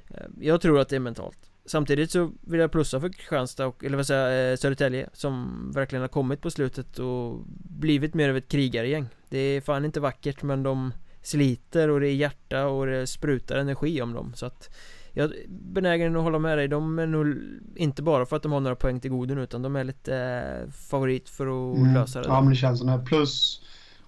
Eh, 0.09 0.27
Jag 0.41 0.61
tror 0.61 0.79
att 0.81 0.89
det 0.89 0.97
är 0.97 1.01
mentalt. 1.01 1.39
Samtidigt 1.67 2.11
så 2.11 2.33
vill 2.41 2.61
jag 2.61 2.73
plussa 2.73 3.01
för 3.01 3.09
Kristianstad 3.09 3.67
och, 3.67 3.85
eller 3.85 3.97
vad 3.97 4.07
säger 4.07 4.29
jag, 4.43 4.53
eh, 4.53 4.57
Södertälje 4.57 5.09
som 5.13 5.47
verkligen 5.75 6.01
har 6.01 6.09
kommit 6.09 6.41
på 6.41 6.51
slutet 6.51 6.99
och 6.99 7.43
blivit 7.69 8.15
mer 8.15 8.29
av 8.31 8.37
ett 8.37 8.49
krigargäng. 8.49 9.07
Det 9.29 9.39
är 9.39 9.61
fan 9.61 9.85
inte 9.85 10.01
vackert 10.01 10.43
men 10.43 10.63
de 10.63 10.93
sliter 11.27 11.89
och 11.91 12.01
det 12.01 12.09
är 12.09 12.15
hjärta 12.15 12.67
och 12.67 12.87
det 12.87 13.07
sprutar 13.07 13.57
energi 13.57 14.03
om 14.03 14.13
dem 14.13 14.33
så 14.35 14.47
att 14.47 14.71
jag 15.13 15.25
är 15.25 15.33
benägen 15.49 16.17
att 16.17 16.23
hålla 16.23 16.39
med 16.39 16.59
dig, 16.59 16.69
de 16.69 16.99
är 16.99 17.07
nog 17.07 17.37
inte 17.77 18.03
bara 18.03 18.27
för 18.27 18.37
att 18.37 18.43
de 18.43 18.53
har 18.53 18.61
några 18.61 18.77
poäng 18.77 19.01
till 19.01 19.11
goden 19.11 19.39
utan 19.39 19.63
de 19.63 19.77
är 19.77 19.85
lite 19.85 20.17
eh, 20.17 20.71
favorit 20.73 21.29
för 21.29 21.47
att 21.47 21.79
Mm. 21.79 21.95
lösa 21.95 22.21
det 22.21 22.29
Ja, 22.29 22.41
men 22.41 22.51
det 22.51 22.57
känns 22.57 22.79
som 22.79 22.89
det. 22.89 22.99
Plus, 23.07 23.63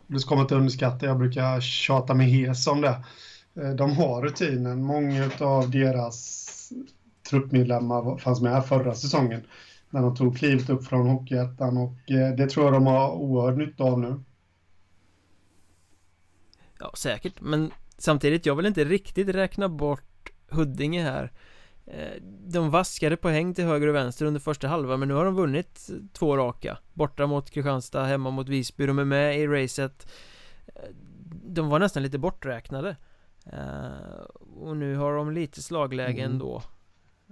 det 0.06 0.18
ska 0.18 0.34
man 0.34 0.42
inte 0.42 0.54
underskatta, 0.54 1.06
jag 1.06 1.18
brukar 1.18 1.60
tjata 1.60 2.14
mig 2.14 2.30
hes 2.30 2.66
om 2.66 2.80
det. 2.80 2.96
Eh, 3.62 3.70
De 3.70 3.92
har 3.96 4.22
rutinen. 4.22 4.82
Många 4.82 5.30
av 5.40 5.70
deras 5.70 6.48
truppmedlemmar 7.30 8.18
fanns 8.18 8.40
med 8.40 8.52
här 8.52 8.60
förra 8.60 8.94
säsongen 8.94 9.40
när 9.90 10.02
de 10.02 10.16
tog 10.16 10.38
klivet 10.38 10.70
upp 10.70 10.84
från 10.86 11.08
Hockeyettan 11.08 11.76
och 11.76 12.10
eh, 12.10 12.34
det 12.36 12.46
tror 12.50 12.66
jag 12.66 12.72
de 12.74 12.86
har 12.86 13.10
oerhört 13.10 13.58
nytta 13.58 13.84
av 13.84 14.00
nu. 14.00 14.20
Ja, 16.78 16.92
säkert, 16.96 17.40
men 17.40 17.70
samtidigt, 17.98 18.46
jag 18.46 18.54
vill 18.56 18.66
inte 18.66 18.84
riktigt 18.84 19.28
räkna 19.28 19.68
bort 19.68 20.30
Huddinge 20.50 21.02
här. 21.02 21.32
Eh, 21.86 22.22
De 22.46 22.70
vaskade 22.70 23.16
poäng 23.16 23.54
till 23.54 23.64
höger 23.64 23.86
och 23.86 23.94
vänster 23.94 24.26
under 24.26 24.40
första 24.40 24.68
halvan 24.68 24.98
men 24.98 25.08
nu 25.08 25.14
har 25.14 25.24
de 25.24 25.34
vunnit 25.34 25.90
två 26.12 26.36
raka. 26.36 26.78
Borta 26.94 27.26
mot 27.26 27.50
Kristianstad, 27.50 28.04
hemma 28.04 28.30
mot 28.30 28.48
Visby, 28.48 28.86
de 28.86 28.98
är 28.98 29.04
med 29.04 29.40
i 29.40 29.46
racet. 29.46 30.12
Eh, 30.66 30.82
De 31.44 31.68
var 31.68 31.78
nästan 31.78 32.02
lite 32.02 32.18
borträknade. 32.18 32.96
Eh, 33.52 34.24
Och 34.60 34.76
nu 34.76 34.96
har 34.96 35.16
de 35.16 35.32
lite 35.32 35.62
slagläge 35.62 36.20
Mm. 36.22 36.32
ändå. 36.32 36.62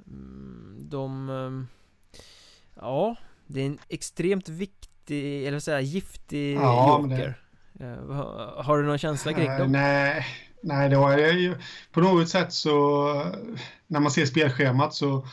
Mm, 0.06 0.76
De 0.80 1.66
Ja, 2.74 3.16
det 3.46 3.60
är 3.62 3.66
en 3.66 3.78
extremt 3.88 4.48
viktig, 4.48 5.42
eller 5.42 5.52
vad 5.52 5.62
säger 5.62 5.80
giftig 5.80 6.54
Ja, 6.56 7.00
joker 7.02 7.42
Har 8.64 8.78
du 8.78 8.84
någon 8.86 8.98
känsla 8.98 9.32
kring 9.32 9.46
Eh, 9.46 9.58
dem? 9.58 9.72
nej, 9.72 10.26
nej, 10.60 10.88
det 10.88 10.96
var 10.96 11.12
jag 11.18 11.34
ju 11.34 11.56
på 11.92 12.00
något 12.00 12.28
sätt 12.28 12.52
så 12.52 12.72
när 13.86 14.00
man 14.00 14.10
ser 14.10 14.26
spelschemat 14.26 14.94
så 14.94 15.26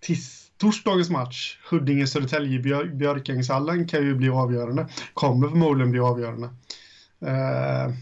tis, 0.00 0.50
torsdagens 0.58 1.10
match 1.10 1.58
Huddinge-Södertälje 1.70 2.62
Björ, 2.62 2.84
Björkängshallen 2.84 3.88
kan 3.88 4.02
ju 4.02 4.14
bli 4.14 4.28
avgörande. 4.28 4.88
Kommer 5.14 5.48
förmodligen 5.48 5.90
bli 5.90 6.00
avgörande. 6.00 6.46
Eh, 7.20 7.94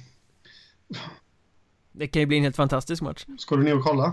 Det 1.93 2.07
kan 2.09 2.21
ju 2.21 2.27
bli 2.27 2.37
en 2.37 2.43
helt 2.43 2.57
fantastisk 2.57 3.03
match 3.03 3.25
ska 3.39 3.57
du 3.57 3.63
ner 3.63 3.77
och 3.77 3.85
kolla? 3.85 4.13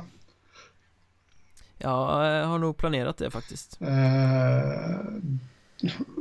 Jag 1.78 2.46
har 2.46 2.60
nog 2.60 2.78
planerat 2.78 3.18
det 3.18 3.32
faktiskt 3.32 3.78
Eh, 3.82 5.00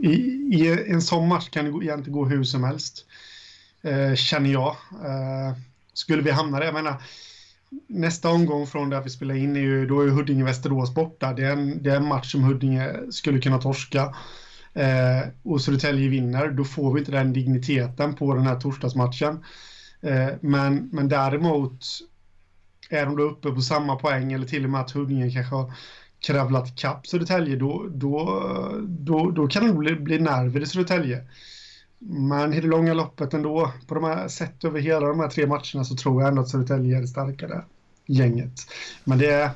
i, 0.02 0.12
I 0.52 0.84
en 0.90 1.02
sån 1.02 1.28
match 1.28 1.48
kan 1.48 1.64
det 1.64 1.84
egentligen 1.84 2.12
gå 2.18 2.24
hur 2.24 2.44
som 2.44 2.64
helst. 2.64 3.06
Eh, 3.82 4.14
känner 4.14 4.50
jag. 4.50 4.76
Eh, 5.04 5.56
skulle 5.92 6.22
vi 6.22 6.30
hamna 6.30 6.58
där, 6.58 6.66
jag 6.66 6.74
menar, 6.74 7.02
nästa 7.86 8.28
omgång 8.28 8.66
från 8.66 8.90
där 8.90 9.00
vi 9.00 9.10
spelar 9.10 9.34
in 9.34 9.56
är 9.56 9.60
ju, 9.60 9.86
då 9.86 10.00
är 10.00 10.08
Huddinge-Västerås 10.08 10.94
borta. 10.94 11.32
Det 11.32 11.44
är, 11.44 11.52
en, 11.52 11.82
det 11.82 11.90
är 11.90 11.96
en 11.96 12.06
match 12.06 12.32
som 12.32 12.44
Huddinge 12.44 12.92
skulle 13.10 13.40
kunna 13.40 13.58
torska. 13.58 14.14
Eh, 14.74 15.28
och 15.42 15.60
Södertälje 15.60 16.08
vinner, 16.08 16.48
då 16.48 16.64
får 16.64 16.94
vi 16.94 17.00
inte 17.00 17.12
den 17.12 17.32
digniteten 17.32 18.14
på 18.14 18.34
den 18.34 18.46
här 18.46 18.60
torsdagsmatchen. 18.60 19.44
Eh, 20.00 20.28
men, 20.40 20.88
men 20.92 21.08
däremot 21.08 21.84
är 22.90 23.06
de 23.06 23.16
då 23.16 23.22
uppe 23.22 23.50
på 23.50 23.60
samma 23.60 23.96
poäng 23.96 24.32
eller 24.32 24.46
till 24.46 24.64
och 24.64 24.70
med 24.70 24.80
att 24.80 24.90
Huddinge 24.90 25.30
kanske 25.30 25.54
har 25.54 25.72
kravlat 26.20 26.76
kapp 26.76 27.06
Södertälje, 27.06 27.56
då, 27.56 27.86
då, 27.90 28.44
då, 28.88 29.30
då 29.30 29.48
kan 29.48 29.66
det 29.66 29.72
bli, 29.72 29.94
bli 29.94 30.18
nerver 30.18 30.60
i 30.60 30.66
Södertälje. 30.66 31.26
Men 32.02 32.52
i 32.54 32.60
det 32.60 32.66
långa 32.66 32.94
loppet 32.94 33.34
ändå, 33.34 33.72
på 33.86 33.94
de 33.94 34.04
här, 34.04 34.28
sett 34.28 34.64
över 34.64 34.80
hela 34.80 35.06
de 35.06 35.20
här 35.20 35.28
tre 35.28 35.46
matcherna 35.46 35.84
så 35.84 35.96
tror 35.96 36.22
jag 36.22 36.28
ändå 36.28 36.42
att 36.42 36.48
Södertälje 36.48 36.96
är 36.96 37.00
det 37.00 37.08
starkare 37.08 37.64
gänget. 38.06 38.52
Men 39.04 39.18
det, 39.18 39.50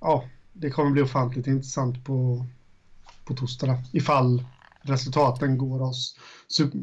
ja, 0.00 0.24
det 0.52 0.70
kommer 0.70 0.90
bli 0.90 1.02
ofantligt 1.02 1.46
intressant 1.46 2.04
på, 2.04 2.46
på 3.24 3.34
torsdag 3.34 3.82
ifall 3.92 4.44
resultaten 4.82 5.58
går 5.58 5.82
oss 5.82 6.18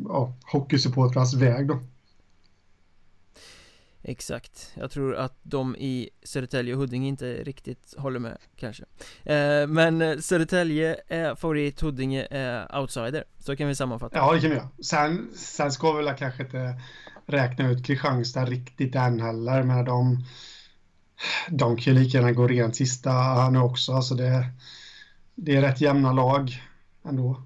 ja, 0.07 0.33
hockeysupportrars 0.51 1.33
väg 1.33 1.67
då. 1.67 1.79
Exakt 4.07 4.71
Jag 4.75 4.91
tror 4.91 5.15
att 5.15 5.37
de 5.43 5.75
i 5.75 6.09
Södertälje 6.23 6.73
och 6.73 6.79
Huddinge 6.79 7.07
inte 7.07 7.43
riktigt 7.43 7.93
håller 7.97 8.19
med 8.19 8.37
kanske 8.55 8.83
eh, 9.23 9.67
Men 9.67 10.21
Södertälje 10.21 10.97
är 11.07 11.35
favorit, 11.35 11.81
Huddinge 11.81 12.27
är 12.31 12.79
outsider 12.79 13.23
Så 13.39 13.55
kan 13.55 13.67
vi 13.67 13.75
sammanfatta 13.75 14.17
Ja, 14.17 14.33
det 14.33 14.39
kan 14.39 14.49
vi 14.49 14.55
göra. 14.55 14.69
Sen, 14.83 15.29
sen 15.35 15.71
ska 15.71 15.91
vi 15.91 16.03
väl 16.03 16.15
kanske 16.15 16.43
inte 16.43 16.81
räkna 17.25 17.69
ut 17.69 17.85
Kristianstad 17.85 18.45
riktigt 18.45 18.95
än 18.95 19.19
heller, 19.19 19.63
men 19.63 19.85
de, 19.85 20.25
de 21.49 21.77
kan 21.77 21.93
ju 21.93 21.99
lika 21.99 22.17
gärna 22.17 22.31
gå 22.31 22.47
rent 22.47 22.75
sista 22.75 23.11
här 23.11 23.51
nu 23.51 23.59
också. 23.59 23.93
Alltså 23.93 24.15
det, 24.15 24.45
det 25.35 25.55
är 25.55 25.61
rätt 25.61 25.81
jämna 25.81 26.13
lag 26.13 26.61
ändå 27.05 27.41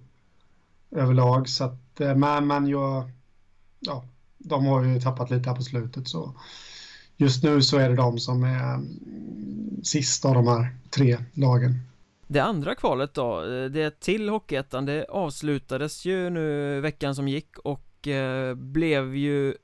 överlag. 0.92 1.50
Så 1.50 1.64
att, 1.64 2.02
eh, 2.02 2.16
men, 2.16 2.48
men 2.48 2.68
jag, 2.68 3.12
ja, 3.80 4.04
de 4.40 4.66
har 4.66 4.84
ju 4.84 5.02
tappat 5.02 5.30
lite 5.30 5.50
här 5.50 5.56
på 5.56 5.64
slutet. 5.64 6.08
Så 6.08 6.34
just 7.18 7.44
nu 7.44 7.62
så 7.62 7.78
är 7.78 7.90
det 7.90 7.96
de 7.96 8.20
som 8.20 8.44
är 8.44 8.74
mm, 8.74 9.84
sist 9.84 10.26
av 10.26 10.34
de 10.34 10.48
här 10.48 10.76
tre 10.90 11.18
lagen. 11.34 11.80
Det 12.28 12.40
andra 12.40 12.76
kvalet 12.76 13.14
då, 13.14 13.44
eh, 13.44 13.66
det 13.66 14.00
till 14.00 14.30
Hockeyettan, 14.30 14.86
det 14.86 15.06
avslutades 15.10 16.06
ju 16.06 16.30
nu 16.30 16.80
veckan 16.82 17.16
som 17.16 17.28
gick 17.28 17.58
och 17.58 18.08
eh, 18.08 18.56
blev 18.56 19.16
ju 19.16 19.56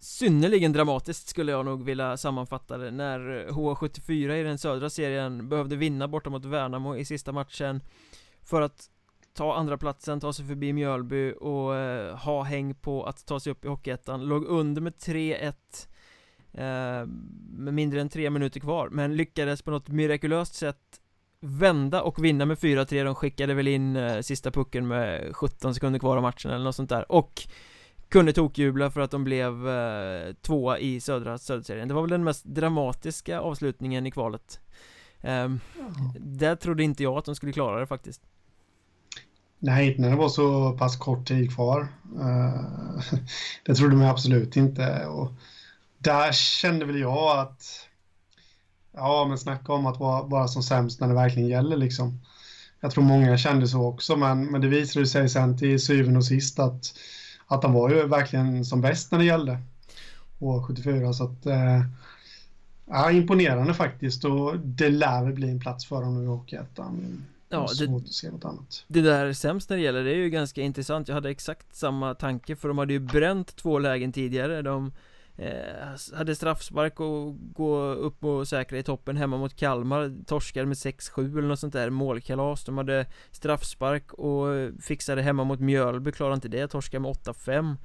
synnerligen 0.00 0.72
dramatiskt 0.72 1.28
skulle 1.28 1.52
jag 1.52 1.64
nog 1.64 1.84
vilja 1.84 2.16
sammanfatta 2.16 2.78
det 2.78 2.90
när 2.90 3.46
eh, 3.48 3.54
H74 3.54 4.34
i 4.34 4.42
den 4.42 4.58
södra 4.58 4.90
serien 4.90 5.48
behövde 5.48 5.76
vinna 5.76 6.08
borta 6.08 6.30
mot 6.30 6.44
Värnamo 6.44 6.96
i 6.96 7.04
sista 7.04 7.32
matchen 7.32 7.80
för 8.42 8.62
att 8.62 8.90
ta 9.34 9.54
andra 9.54 9.78
platsen, 9.78 10.20
ta 10.20 10.32
sig 10.32 10.46
förbi 10.46 10.72
Mjölby 10.72 11.32
och 11.32 11.76
eh, 11.76 12.16
ha 12.16 12.42
häng 12.42 12.74
på 12.74 13.04
att 13.04 13.26
ta 13.26 13.40
sig 13.40 13.52
upp 13.52 13.64
i 13.64 13.68
Hockeyettan, 13.68 14.24
låg 14.24 14.44
under 14.44 14.82
med 14.82 14.92
3-1 14.92 15.46
eh, 16.52 17.06
med 17.50 17.74
mindre 17.74 18.00
än 18.00 18.08
tre 18.08 18.30
minuter 18.30 18.60
kvar 18.60 18.88
men 18.88 19.16
lyckades 19.16 19.62
på 19.62 19.70
något 19.70 19.88
mirakulöst 19.88 20.54
sätt 20.54 21.00
vända 21.40 22.02
och 22.02 22.24
vinna 22.24 22.46
med 22.46 22.58
4-3 22.58 23.04
De 23.04 23.14
skickade 23.14 23.54
väl 23.54 23.68
in 23.68 23.96
eh, 23.96 24.20
sista 24.20 24.50
pucken 24.50 24.88
med 24.88 25.36
17 25.36 25.74
sekunder 25.74 25.98
kvar 25.98 26.16
av 26.16 26.22
matchen 26.22 26.50
eller 26.50 26.64
något 26.64 26.76
sånt 26.76 26.90
där. 26.90 27.12
Och 27.12 27.42
kunde 28.08 28.32
tokjubla 28.32 28.90
för 28.90 29.00
att 29.00 29.10
de 29.10 29.24
blev 29.24 29.68
eh, 29.68 30.34
tvåa 30.34 30.78
i 30.78 31.00
södra 31.00 31.38
söderserien. 31.38 31.88
Det 31.88 31.94
var 31.94 32.02
väl 32.02 32.10
den 32.10 32.24
mest 32.24 32.44
dramatiska 32.44 33.40
avslutningen 33.40 34.06
i 34.06 34.10
kvalet. 34.10 34.60
Ehm, 35.20 35.60
Där 36.18 36.56
trodde 36.56 36.82
inte 36.82 37.02
jag 37.02 37.18
att 37.18 37.24
de 37.24 37.34
skulle 37.34 37.52
klara 37.52 37.80
det 37.80 37.86
faktiskt 37.86 38.22
Nej, 39.62 39.88
inte 39.88 40.00
när 40.00 40.10
det 40.10 40.16
var 40.16 40.28
så 40.28 40.72
pass 40.72 40.96
kort 40.96 41.28
tid 41.28 41.54
kvar. 41.54 41.88
Eh, 42.20 42.60
det 43.66 43.74
trodde 43.74 43.96
man 43.96 44.08
absolut 44.08 44.56
inte. 44.56 45.06
Och 45.06 45.32
där 45.98 46.32
kände 46.32 46.84
väl 46.84 47.00
jag 47.00 47.38
att 47.38 47.88
ja, 48.92 49.26
men 49.28 49.38
snacka 49.38 49.72
om 49.72 49.86
att 49.86 50.00
vara, 50.00 50.22
vara 50.22 50.48
som 50.48 50.62
sämst 50.62 51.00
när 51.00 51.08
det 51.08 51.14
verkligen 51.14 51.48
gäller 51.48 51.76
liksom. 51.76 52.20
Jag 52.80 52.90
tror 52.90 53.04
många 53.04 53.36
kände 53.36 53.68
så 53.68 53.86
också, 53.86 54.16
men, 54.16 54.46
men 54.46 54.60
det 54.60 54.68
visade 54.68 55.06
sig 55.06 55.28
sen 55.28 55.58
till 55.58 55.80
syvende 55.80 56.18
och 56.18 56.24
sist 56.24 56.58
att, 56.58 56.94
att 57.46 57.62
han 57.62 57.72
var 57.72 57.90
ju 57.90 58.06
verkligen 58.06 58.64
som 58.64 58.80
bäst 58.80 59.12
när 59.12 59.18
det 59.18 59.24
gällde. 59.24 59.58
År 60.38 60.62
74, 60.62 61.12
så 61.12 61.24
att 61.24 61.46
eh, 61.46 61.80
ja, 62.86 63.10
imponerande 63.10 63.74
faktiskt 63.74 64.24
och 64.24 64.58
det 64.58 64.88
lär 64.88 65.24
väl 65.24 65.32
bli 65.32 65.50
en 65.50 65.60
plats 65.60 65.86
för 65.86 65.96
honom 65.96 66.22
i 66.22 66.26
Hockeyettan. 66.26 67.24
Ja, 67.50 67.66
det, 67.68 67.86
Svårt 67.86 68.02
att 68.02 68.12
se 68.12 68.30
något 68.30 68.44
annat. 68.44 68.84
Det 68.88 69.00
där 69.00 69.32
sämst 69.32 69.70
när 69.70 69.76
det 69.76 69.82
gäller, 69.82 70.04
det 70.04 70.10
är 70.10 70.16
ju 70.16 70.30
ganska 70.30 70.62
intressant. 70.62 71.08
Jag 71.08 71.14
hade 71.14 71.30
exakt 71.30 71.76
samma 71.76 72.14
tanke 72.14 72.56
för 72.56 72.68
de 72.68 72.78
hade 72.78 72.92
ju 72.92 72.98
bränt 72.98 73.56
två 73.56 73.78
lägen 73.78 74.12
tidigare. 74.12 74.62
De 74.62 74.92
eh, 75.36 76.16
hade 76.16 76.36
straffspark 76.36 77.00
och 77.00 77.36
gå 77.54 77.78
upp 77.78 78.24
och 78.24 78.48
säkra 78.48 78.78
i 78.78 78.82
toppen 78.82 79.16
hemma 79.16 79.36
mot 79.36 79.56
Kalmar. 79.56 80.24
Torskade 80.26 80.66
med 80.66 80.76
6-7 80.76 81.38
eller 81.38 81.48
något 81.48 81.60
sånt 81.60 81.72
där 81.72 81.90
målkalas. 81.90 82.64
De 82.64 82.78
hade 82.78 83.06
straffspark 83.30 84.12
och 84.12 84.70
fixade 84.82 85.22
hemma 85.22 85.44
mot 85.44 85.60
Mjölby, 85.60 86.12
klarade 86.12 86.34
inte 86.34 86.48
det, 86.48 86.68
torskade 86.68 87.00
med 87.00 87.10
8-5 87.10 87.76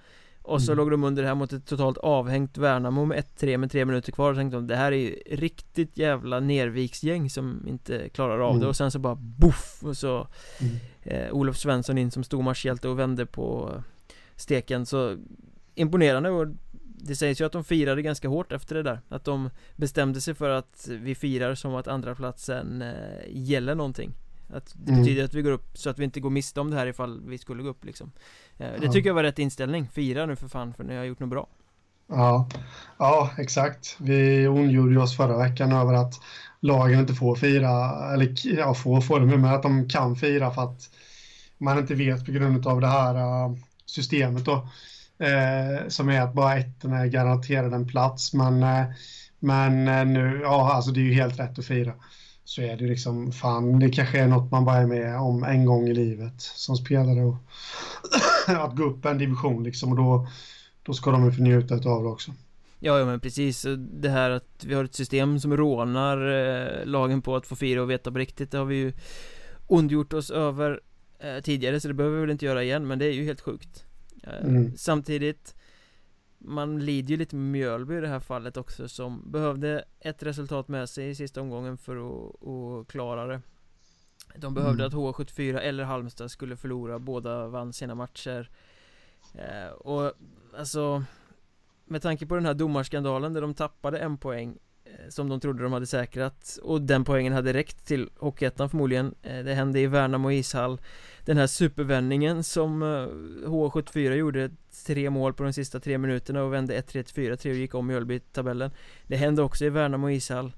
Och 0.48 0.62
så 0.62 0.72
Mm. 0.72 0.78
låg 0.78 0.92
de 0.92 1.04
under 1.04 1.22
det 1.24 1.28
här 1.28 1.36
mot 1.36 1.54
ett 1.54 1.66
totalt 1.66 1.98
avhängt 1.98 2.58
Värnamo 2.58 3.06
med 3.06 3.18
1-3 3.18 3.58
med 3.58 3.72
tre 3.72 3.86
minuter 3.86 4.12
kvar 4.12 4.30
och 4.32 4.38
tänkte 4.38 4.58
de 4.58 4.68
det 4.68 4.76
här 4.76 4.92
är 4.92 4.96
ju 4.96 5.16
riktigt 5.32 5.98
jävla 5.98 6.40
nerviksgäng 6.40 7.30
som 7.30 7.68
inte 7.68 8.10
klarar 8.10 8.40
av 8.40 8.54
det 8.54 8.58
Mm. 8.58 8.70
och 8.70 8.76
sen 8.76 8.92
så 8.92 9.00
bara 9.00 9.16
boff 9.16 9.80
och 9.84 9.98
så 9.98 10.28
Mm. 10.62 10.76
eh, 11.04 11.32
Olof 11.34 11.58
Svensson 11.58 11.98
in 11.98 12.12
som 12.12 12.24
stor 12.24 12.42
matchhjälte 12.44 12.88
och 12.88 13.00
vände 13.00 13.26
på 13.26 13.72
steken 14.36 14.86
så 14.86 15.18
imponerande 15.76 16.30
och 16.30 16.48
det 16.98 17.16
sägs 17.16 17.42
ju 17.42 17.46
att 17.46 17.52
de 17.52 17.64
firade 17.64 18.02
ganska 18.02 18.28
hårt 18.28 18.52
efter 18.52 18.76
det 18.76 18.84
där 18.84 19.02
Att 19.10 19.24
de 19.24 19.50
bestämde 19.76 20.22
sig 20.22 20.34
för 20.34 20.50
att 20.50 20.88
vi 20.92 21.16
firar 21.16 21.56
som 21.56 21.76
att 21.76 21.88
andra 21.88 22.16
platsen 22.16 22.82
eh, 22.82 22.94
gäller 23.30 23.76
någonting 23.76 24.12
Att 24.50 24.74
det 24.76 24.92
Mm. 24.92 25.02
betyder 25.04 25.24
att 25.24 25.34
vi 25.34 25.42
går 25.42 25.52
upp 25.52 25.78
så 25.78 25.90
att 25.90 26.00
vi 26.00 26.04
inte 26.04 26.20
går 26.20 26.30
miste 26.30 26.60
om 26.60 26.72
det 26.72 26.78
här 26.78 26.88
ifall 26.88 27.22
vi 27.28 27.38
skulle 27.38 27.64
gå 27.64 27.70
upp 27.70 27.86
liksom 27.86 28.12
eh, 28.58 28.68
Det 28.80 28.86
Ja. 28.86 28.92
tycker 28.92 29.10
jag 29.10 29.14
var 29.16 29.24
rätt 29.24 29.40
inställning, 29.40 29.88
fira 29.94 30.26
nu 30.26 30.36
för 30.36 30.48
fan 30.48 30.74
för 30.74 30.84
ni 30.84 30.96
har 30.98 31.04
gjort 31.04 31.20
något 31.20 31.30
bra 31.30 31.48
Ja, 32.08 32.50
ja, 33.00 33.30
exakt. 33.38 33.96
Vi 34.00 34.48
ondgjorde 34.48 35.00
oss 35.02 35.18
förra 35.18 35.38
veckan 35.38 35.72
över 35.72 35.94
att 35.94 36.14
lagen 36.60 37.00
inte 37.00 37.14
får 37.14 37.36
fira, 37.36 37.70
eller 38.14 38.34
ja, 38.58 38.74
får, 38.74 39.20
det, 39.20 39.26
men 39.26 39.46
att 39.46 39.64
de 39.64 39.90
kan 39.90 40.16
fira 40.16 40.52
för 40.52 40.62
att 40.64 40.90
man 41.58 41.78
inte 41.78 41.96
vet 41.96 42.26
på 42.26 42.32
grund 42.32 42.68
av 42.68 42.82
det 42.82 42.88
här 42.88 43.16
äh, 43.16 43.56
systemet 43.86 44.46
då. 44.46 44.68
Eh, 45.26 45.88
som 45.88 46.10
är 46.10 46.22
att 46.22 46.34
bara 46.34 46.58
ettorna 46.58 46.98
är 46.98 47.08
garanterade 47.08 47.76
en 47.76 47.88
plats, 47.88 48.34
men, 48.34 48.64
eh, 48.64 48.86
men 49.40 49.88
eh, 49.88 50.06
nu, 50.06 50.40
ja, 50.44 50.74
alltså 50.74 50.92
det 50.92 51.00
är 51.00 51.04
ju 51.04 51.14
helt 51.14 51.40
rätt 51.40 51.60
att 51.60 51.66
fira. 51.66 51.94
Så 52.46 52.62
är 52.62 52.78
det 52.78 52.86
liksom, 52.86 53.32
fan, 53.32 53.80
det 53.80 53.90
kanske 53.90 54.20
är 54.20 54.28
något 54.28 54.52
man 54.52 54.66
bara 54.66 54.78
är 54.78 54.88
med 54.88 55.20
om 55.20 55.44
en 55.44 55.66
gång 55.66 55.88
i 55.88 55.94
livet 55.94 56.42
som 56.42 56.76
spelare 56.76 57.26
och 57.26 57.36
att 58.48 58.76
gå 58.76 58.84
upp 58.84 59.06
en 59.06 59.18
division 59.18 59.64
liksom 59.64 59.92
och 59.92 59.98
då 59.98 60.28
då 60.84 60.94
ska 60.94 61.12
de 61.12 61.32
ju 61.32 61.44
njuta 61.44 61.76
av 61.76 62.04
det 62.04 62.10
också. 62.10 62.32
Ja, 62.80 63.00
ja 63.00 63.06
men 63.06 63.20
precis, 63.20 63.66
det 63.78 64.10
här 64.10 64.30
att 64.30 64.66
vi 64.66 64.74
har 64.74 64.84
ett 64.84 64.96
system 64.96 65.40
som 65.40 65.58
rånar 65.58 66.18
eh, 66.28 66.86
lagen 66.86 67.22
på 67.22 67.36
att 67.36 67.48
få 67.48 67.56
fira 67.56 67.82
och 67.82 67.90
veta 67.90 68.12
på 68.12 68.18
riktigt 68.18 68.52
Det 68.52 68.58
har 68.58 68.66
vi 68.66 68.76
ju 68.76 68.94
ondgjort 69.68 70.14
oss 70.14 70.32
över 70.32 70.82
eh, 71.20 71.42
tidigare 71.44 71.80
så 71.80 71.88
det 71.88 71.94
behöver 71.94 72.16
vi 72.16 72.22
väl 72.22 72.32
inte 72.32 72.46
göra 72.46 72.64
igen 72.64 72.88
men 72.88 73.00
det 73.00 73.06
är 73.06 73.12
ju 73.12 73.26
helt 73.26 73.42
sjukt 73.42 73.86
eh, 74.24 74.48
Mm. 74.48 74.78
Samtidigt 74.78 75.55
Man 76.48 76.86
lider 76.86 77.10
ju 77.10 77.18
lite 77.18 77.36
med 77.36 77.52
Mjölby 77.52 77.98
i 77.98 78.02
det 78.02 78.08
här 78.08 78.20
fallet 78.20 78.58
också 78.58 78.88
som 78.88 79.32
behövde 79.32 79.84
ett 80.00 80.24
resultat 80.24 80.68
med 80.68 80.90
sig 80.90 81.10
i 81.10 81.16
sista 81.16 81.42
omgången 81.42 81.78
för 81.78 81.96
att, 81.96 82.48
att 82.48 82.88
klara 82.88 83.28
det 83.28 83.42
De 84.36 84.54
behövde 84.54 84.84
Mm. 84.84 84.88
att 84.88 85.18
H74 85.18 85.58
eller 85.58 85.84
Halmstad 85.84 86.32
skulle 86.32 86.58
förlora, 86.58 87.00
båda 87.00 87.48
vann 87.48 87.74
sina 87.74 87.96
matcher 87.96 88.50
eh, 89.34 89.72
Och 89.72 90.14
alltså 90.58 91.04
Med 91.86 92.02
tanke 92.02 92.26
på 92.26 92.36
den 92.36 92.46
här 92.46 92.54
domarskandalen 92.54 93.34
där 93.34 93.42
de 93.42 93.54
tappade 93.54 94.00
en 94.00 94.18
poäng 94.18 94.58
Som 95.10 95.30
de 95.30 95.40
trodde 95.40 95.64
de 95.64 95.74
hade 95.74 95.86
säkrat. 95.86 96.60
Och 96.64 96.82
den 96.82 97.04
poängen 97.04 97.34
hade 97.34 97.54
räckt 97.54 97.86
till 97.86 98.10
Hockeyettan 98.18 98.70
förmodligen. 98.70 99.16
Eh, 99.24 99.38
Det 99.44 99.54
hände 99.54 99.80
i 99.80 99.88
Värnamo 99.88 100.32
ishall. 100.32 100.78
Den 101.26 101.38
här 101.38 101.48
supervändningen 101.48 102.44
som 102.44 102.82
eh, 102.84 103.48
H74 103.50 104.14
gjorde 104.14 104.50
Tre 104.86 105.10
mål 105.10 105.34
på 105.34 105.44
de 105.44 105.54
sista 105.54 105.80
tre 105.80 105.98
minuterna 105.98 106.44
och 106.44 106.54
vände 106.54 106.82
1-3 106.82 107.04
till 107.04 107.32
4-3 107.32 107.50
och 107.50 107.56
gick 107.56 107.76
om 107.76 107.88
Mjölby 107.88 108.16
i 108.16 108.20
tabellen 108.20 108.72
Det 109.08 109.16
hände 109.18 109.42
också 109.42 109.66
i 109.66 109.70
Värnamo 109.70 110.10
ishall. 110.10 110.52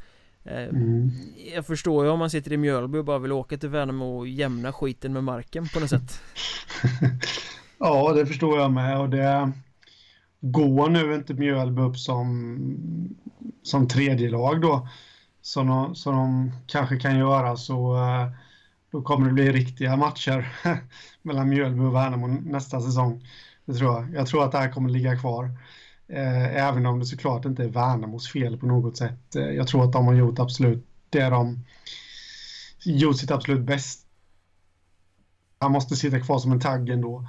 Eh, 0.43 0.63
Mm. 0.63 1.11
Jag 1.55 1.65
förstår 1.65 2.05
ju 2.05 2.11
om 2.11 2.19
man 2.19 2.29
sitter 2.29 2.51
i 2.53 2.57
Mjölby 2.57 2.97
och 2.97 3.05
bara 3.05 3.19
vill 3.19 3.31
åka 3.31 3.57
till 3.57 3.69
Värnamo 3.69 4.17
och 4.19 4.27
jämna 4.27 4.73
skiten 4.73 5.13
med 5.13 5.23
marken 5.23 5.67
på 5.73 5.79
något 5.79 5.89
sätt. 5.89 6.21
Ja, 7.79 8.13
det 8.13 8.25
förstår 8.25 8.59
jag 8.59 8.71
med 8.71 8.99
och 8.99 9.09
det 9.09 9.51
går 10.39 10.89
nu 10.89 11.15
inte 11.15 11.33
Mjölby 11.33 11.81
upp 11.81 11.97
som, 11.97 12.57
som 13.63 13.87
tredje 13.87 14.29
lag 14.29 14.61
då 14.61 14.87
som 15.47 15.67
de, 15.67 15.95
som 15.95 16.15
de 16.15 16.51
kanske 16.67 16.99
kan 16.99 17.17
göra 17.17 17.57
så 17.57 17.95
eh, 17.95 18.31
då 18.91 19.01
kommer 19.01 19.27
det 19.27 19.33
bli 19.33 19.51
riktiga 19.51 19.95
matcher 19.95 20.47
mellan 21.21 21.49
Mjölby 21.49 21.79
och 21.83 21.95
Värnamo 21.95 22.27
nästa 22.27 22.81
säsong. 22.81 23.27
Det 23.65 23.73
tror 23.73 23.93
jag. 23.93 24.13
Jag 24.13 24.27
tror 24.27 24.43
att 24.43 24.51
det 24.51 24.57
här 24.57 24.71
kommer 24.71 24.89
ligga 24.89 25.17
kvar. 25.17 25.51
Eh, 26.07 26.55
även 26.67 26.85
om 26.85 26.99
det 26.99 27.05
såklart 27.05 27.45
inte 27.45 27.63
är 27.63 27.67
Värnamos 27.67 28.31
fel 28.31 28.57
på 28.57 28.65
något 28.65 28.97
sätt. 28.97 29.35
Eh, 29.35 29.43
jag 29.43 29.67
tror 29.67 29.83
att 29.83 29.93
de 29.93 30.05
har 30.05 30.13
gjort 30.13 30.39
absolut 30.39 30.85
det 31.09 31.29
de 31.29 31.65
gjort 32.85 33.17
sitt 33.17 33.31
absolut 33.31 33.61
bästa. 33.61 34.07
Han 35.59 35.71
måste 35.71 35.95
sitta 35.95 36.19
kvar 36.19 36.39
som 36.39 36.51
en 36.51 36.59
tagg 36.59 36.89
ändå 36.89 37.27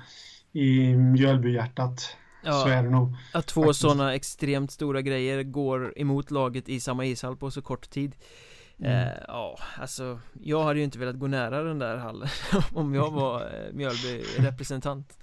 i 0.53 0.95
Mjölbyhjärtat. 0.95 2.17
Så 2.43 2.69
är 2.69 2.77
Ja, 2.77 2.83
det 2.83 2.91
nog. 2.91 3.15
att 3.33 3.47
två 3.47 3.73
sådana 3.75 4.15
extremt 4.15 4.71
stora 4.71 5.03
grejer 5.03 5.43
går 5.43 5.99
emot 5.99 6.31
laget 6.31 6.69
i 6.69 6.81
samma 6.81 7.05
ishall 7.07 7.37
på 7.37 7.51
så 7.51 7.63
kort 7.63 7.91
tid 7.91 8.15
Mm. 8.81 8.93
eh, 9.09 9.13
Ja, 9.29 9.59
alltså 9.79 10.21
Jag 10.43 10.63
hade 10.65 10.79
ju 10.79 10.85
inte 10.85 10.99
velat 10.99 11.19
gå 11.19 11.27
nära 11.27 11.63
den 11.63 11.79
där 11.79 11.97
hallen 11.97 12.29
om 12.73 12.95
jag 12.95 13.11
var 13.11 13.41
eh, 13.41 13.73
Mjölby-representant 13.75 15.19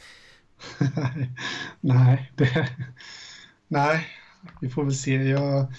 nej, 1.81 2.31
det, 2.35 2.69
nej, 3.67 4.07
vi 4.61 4.69
får 4.69 4.83
väl 4.83 4.95
se. 4.95 5.13
Jag, 5.15 5.73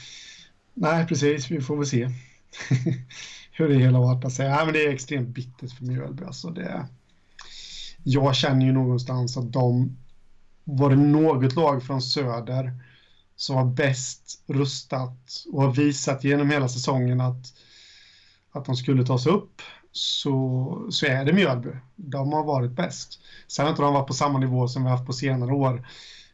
nej, 0.75 1.07
precis, 1.07 1.51
vi 1.51 1.61
får 1.61 1.77
väl 1.77 1.87
se 1.87 2.09
hur 3.53 3.69
det 3.69 3.75
hela 3.75 3.99
artar 3.99 4.29
sig. 4.29 4.49
Nej, 4.49 4.65
men 4.65 4.75
det 4.75 4.85
är 4.87 4.91
extremt 4.91 5.29
bittert 5.29 5.73
för 5.79 5.85
Mjölby. 5.85 6.25
Alltså 6.25 6.51
det, 6.51 6.87
jag 8.03 8.37
känner 8.37 8.67
ju 8.67 8.73
någonstans 8.73 9.37
att 9.37 9.53
de 9.53 9.97
var 10.69 10.91
det 10.91 10.97
något 10.97 11.57
lag 11.57 11.83
från 11.83 12.03
söder 12.03 12.73
som 13.37 13.57
var 13.57 13.65
bäst 13.65 14.43
rustat 14.47 15.45
och 15.53 15.63
har 15.63 15.73
visat 15.73 16.25
genom 16.25 16.51
hela 16.51 16.69
säsongen 16.69 17.21
att, 17.21 17.53
att 18.53 18.65
de 18.65 18.77
skulle 18.77 19.07
ta 19.07 19.19
sig 19.19 19.33
upp 19.33 19.63
så, 19.93 20.87
så 20.91 21.07
är 21.07 21.25
det 21.25 21.33
Mjölby. 21.33 21.71
De 21.97 22.33
har 22.33 22.45
varit 22.45 22.71
bäst. 22.71 23.21
Sen 23.49 23.65
har 23.65 23.71
inte 23.71 23.83
de 23.83 23.95
varit 23.95 24.07
på 24.07 24.15
samma 24.15 24.39
nivå 24.39 24.69
som 24.69 24.85
vi 24.85 24.91
haft 24.91 25.07
på 25.07 25.13
senare 25.13 25.53
år. 25.53 25.87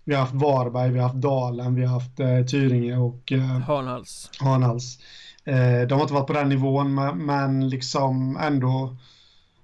Vi 0.05 0.15
har 0.15 0.21
haft 0.21 0.35
Varberg, 0.35 0.91
vi 0.91 0.99
har 0.99 1.09
haft 1.09 1.21
Dalen, 1.21 1.75
vi 1.75 1.85
har 1.85 1.93
haft 1.93 2.21
eh, 2.21 2.45
Tyringe 2.45 2.97
och 2.97 3.33
eh, 3.33 3.41
Hanhals 3.41 4.31
Hanhals. 4.39 4.99
Eh, 5.45 5.81
de 5.89 5.95
har 5.95 6.03
inte 6.03 6.15
varit 6.15 6.27
på 6.27 6.33
den 6.33 6.49
nivån, 6.49 6.95
men, 6.95 7.19
men 7.19 7.69
liksom 7.69 8.37
ändå 8.37 8.97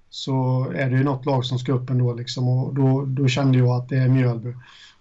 så 0.09 0.65
är 0.75 0.89
det 0.89 0.97
ju 0.97 1.03
något 1.03 1.25
lag 1.25 1.45
som 1.45 1.59
ska 1.59 1.73
upp 1.73 1.89
ändå 1.89 2.13
liksom 2.13 2.47
och 2.47 2.73
då, 2.75 3.05
då 3.05 3.27
kände 3.27 3.57
jag 3.57 3.69
att 3.69 3.89
det 3.89 3.97
är 3.97 4.07
Mjölby. 4.07 4.51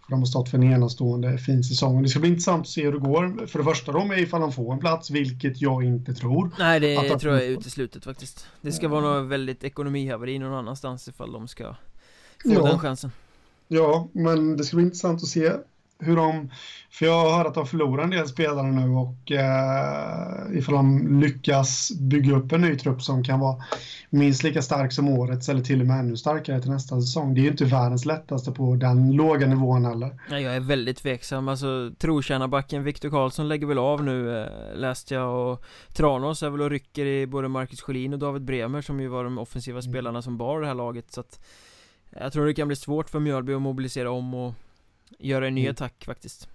För 0.08 0.10
de 0.10 0.18
har 0.20 0.26
stått 0.26 0.48
för 0.48 0.58
en 0.58 0.64
enastående 0.64 1.38
fin 1.38 1.64
säsong. 1.64 2.02
Det 2.02 2.08
ska 2.08 2.20
bli 2.20 2.28
intressant 2.28 2.60
att 2.60 2.68
se 2.68 2.84
hur 2.84 2.92
det 2.92 2.98
går. 2.98 3.46
För 3.46 3.58
det 3.58 3.64
första 3.64 3.92
då 3.92 4.04
med 4.04 4.18
ifall 4.20 4.40
de 4.40 4.52
får 4.52 4.72
en 4.72 4.78
plats, 4.78 5.10
vilket 5.10 5.60
jag 5.60 5.84
inte 5.84 6.14
tror. 6.14 6.50
Nej, 6.58 6.80
det 6.80 6.96
Att 6.96 7.20
tror 7.20 7.34
jag 7.34 7.44
är 7.44 7.48
uteslutet 7.48 8.04
faktiskt 8.04 8.46
Det 8.60 8.72
ska 8.72 8.88
vara 8.88 9.00
något 9.00 9.30
väldigt 9.30 9.64
ekonomihaveri 9.64 10.38
någon 10.38 10.54
annanstans 10.54 11.08
ifall 11.08 11.32
de 11.32 11.48
ska 11.48 11.64
få 12.42 12.52
Ja. 12.52 12.62
den 12.62 12.78
chansen 12.78 13.10
Ja, 13.68 14.08
men 14.12 14.56
det 14.56 14.64
ska 14.64 14.76
bli 14.76 14.84
intressant 14.84 15.22
att 15.22 15.28
se 15.28 15.52
hur 16.00 16.16
de... 16.16 16.50
För 16.90 17.06
jag 17.06 17.12
har 17.12 17.38
hört 17.38 17.46
att 17.46 17.54
de 17.54 17.66
förlorar 17.66 18.04
en 18.04 18.10
del 18.10 18.28
spelare 18.28 18.72
nu 18.72 18.90
och 18.90 19.32
eh, 19.32 20.58
ifall 20.58 20.74
de 20.74 21.20
lyckas 21.20 21.92
bygga 22.00 22.36
upp 22.36 22.52
en 22.52 22.60
ny 22.60 22.76
trupp 22.76 23.02
som 23.02 23.24
kan 23.24 23.40
vara 23.40 23.56
minst 24.10 24.42
lika 24.42 24.62
stark 24.62 24.92
som 24.92 25.08
årets 25.08 25.48
eller 25.48 25.62
till 25.62 25.80
och 25.80 25.86
med 25.86 25.98
ännu 25.98 26.16
starkare 26.16 26.60
till 26.60 26.70
nästa 26.70 27.00
säsong. 27.00 27.34
Det 27.34 27.40
är 27.40 27.42
ju 27.42 27.50
inte 27.50 27.64
världens 27.64 28.06
lättaste 28.06 28.52
på 28.52 28.74
den 28.74 29.12
låga 29.12 29.46
nivån 29.46 29.84
heller. 29.84 30.20
Nej, 30.30 30.42
jag 30.42 30.56
är 30.56 30.60
väldigt 30.60 30.96
tveksam, 30.96 31.48
alltså 31.48 31.90
trotjänarbacken 31.98 32.84
Viktor 32.84 33.10
Karlsson 33.10 33.48
lägger 33.48 33.66
väl 33.66 33.78
av 33.78 34.04
nu 34.04 34.42
eh, 34.42 34.48
läste 34.74 35.14
jag 35.14 35.52
och 35.52 35.64
Tranås 35.92 36.42
är 36.42 36.50
väl 36.50 36.60
och 36.60 36.70
rycker 36.70 37.06
i 37.06 37.26
både 37.26 37.48
Marcus 37.48 37.80
Schelin 37.80 38.12
och 38.12 38.18
David 38.18 38.42
Bremer 38.42 38.82
som 38.82 39.00
ju 39.00 39.08
var 39.08 39.24
de 39.24 39.38
offensiva 39.38 39.82
spelarna 39.82 40.22
som 40.22 40.38
bar 40.38 40.60
det 40.60 40.66
här 40.66 40.74
laget 40.74 41.12
så 41.12 41.20
att 41.20 41.40
Jag 42.10 42.32
tror 42.32 42.46
det 42.46 42.54
kan 42.54 42.68
bli 42.68 42.76
svårt 42.76 43.10
för 43.10 43.20
Mjölby 43.20 43.54
att 43.54 43.62
mobilisera 43.62 44.10
om 44.10 44.34
och 44.34 44.54
göra 45.18 45.46
en 45.46 45.54
ny 45.54 45.60
Mm. 45.60 45.70
attack 45.72 46.04
faktiskt 46.04 46.48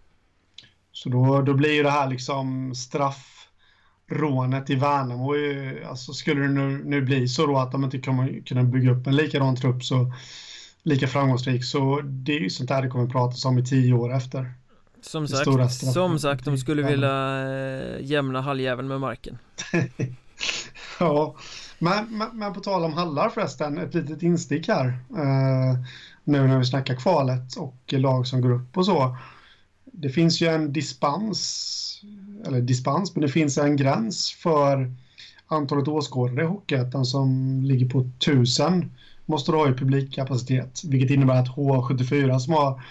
Så 0.92 1.10
då, 1.10 1.42
då 1.42 1.54
blir 1.54 1.72
ju 1.74 1.84
det 1.84 1.92
här 1.92 2.10
liksom 2.10 2.76
straffrånet 2.76 4.70
i 4.70 4.76
Värnamo. 4.76 5.36
ju- 5.36 5.84
Alltså 5.86 6.13
skulle 6.13 6.42
det 6.42 6.48
nu, 6.48 6.82
nu 6.86 7.02
bli 7.02 7.28
så 7.28 7.46
då 7.48 7.58
att 7.58 7.72
de 7.72 7.84
inte 7.84 8.00
kommer 8.00 8.42
kunna 8.46 8.63
bygga 8.63 8.92
upp 8.92 9.08
en 9.08 9.16
likadan 9.16 9.56
trupp 9.56 9.84
så 9.84 10.13
lika 10.84 11.08
framgångsrik 11.08 11.63
så 11.66 12.02
det 12.02 12.34
är 12.36 12.39
ju 12.39 12.50
sånt 12.50 12.70
där 12.70 12.82
det 12.82 12.88
kommer 12.89 13.08
pratas 13.10 13.46
om 13.46 13.58
i 13.58 13.66
tio 13.66 13.94
år 13.94 14.13
efter. 14.13 14.54
Som 15.02 15.28
sagt, 15.28 15.74
som 15.94 16.20
sagt, 16.20 16.46
de 16.46 16.58
skulle 16.58 16.82
Ja. 16.82 16.88
vilja 16.88 17.42
eh, 17.48 18.02
jämna 18.02 18.42
halljäveln 18.42 18.88
med 18.88 19.00
marken 19.00 19.38
Ja, 21.00 21.36
men, 21.80 22.18
men, 22.18 22.38
men 22.38 22.54
på 22.54 22.60
tal 22.60 22.84
om 22.84 22.94
hallar 22.94 23.30
förresten, 23.30 23.78
ett 23.78 23.94
litet 23.94 24.22
instick 24.24 24.68
här. 24.68 24.86
Eh, 24.88 25.78
nu 26.24 26.48
när 26.48 26.60
vi 26.60 26.66
snackar 26.66 26.96
kvalet 26.96 27.56
och 27.56 27.94
lag 27.94 28.28
som 28.28 28.42
går 28.42 28.52
upp 28.52 28.78
och 28.78 28.86
så. 28.86 29.18
Det 29.86 30.10
finns 30.10 30.42
ju 30.42 30.48
en 30.48 30.74
dispens, 30.74 32.02
eller 32.46 32.62
dispens, 32.62 33.16
men 33.16 33.22
det 33.22 33.30
finns 33.30 33.58
en 33.58 33.76
gräns 33.76 34.32
för 34.32 34.92
antalet 35.48 35.88
åskådare 35.88 36.42
i 36.42 36.48
Hockeyettan 36.48 37.06
som 37.06 37.60
ligger 37.64 37.90
på 37.90 38.00
1000 38.00 38.92
måste 39.26 39.52
du 39.52 39.58
ha 39.58 39.70
i 39.70 39.74
publikkapacitet, 39.74 40.82
vilket 40.84 41.12
innebär 41.12 41.40
att 41.40 41.56
H74 41.56 42.40
som 42.40 42.54
har 42.54 42.82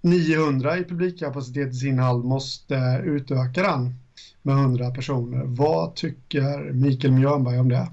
900 0.00 0.78
i 0.78 0.84
publikkapacitet 0.84 1.72
i 1.72 1.76
sin 1.76 1.98
hall 1.98 2.22
måste 2.22 3.02
utöka 3.04 3.62
den 3.62 3.94
med 4.42 4.54
100 4.54 4.90
personer. 4.90 5.42
Vad 5.44 5.94
tycker 5.94 6.72
Mikael 6.72 7.12
Mjörnberg 7.12 7.58
om 7.58 7.68
det? 7.68 7.88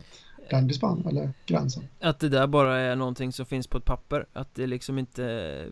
Den 0.49 0.67
dispens 0.67 1.05
eller 1.05 1.29
gränsen? 1.45 1.83
Att 1.99 2.19
det 2.19 2.29
där 2.29 2.47
bara 2.47 2.77
är 2.77 2.95
någonting 2.95 3.33
som 3.33 3.45
finns 3.45 3.67
på 3.67 3.77
ett 3.77 3.85
papper 3.85 4.25
Att 4.33 4.55
det 4.55 4.67
liksom 4.67 4.99
inte 4.99 5.65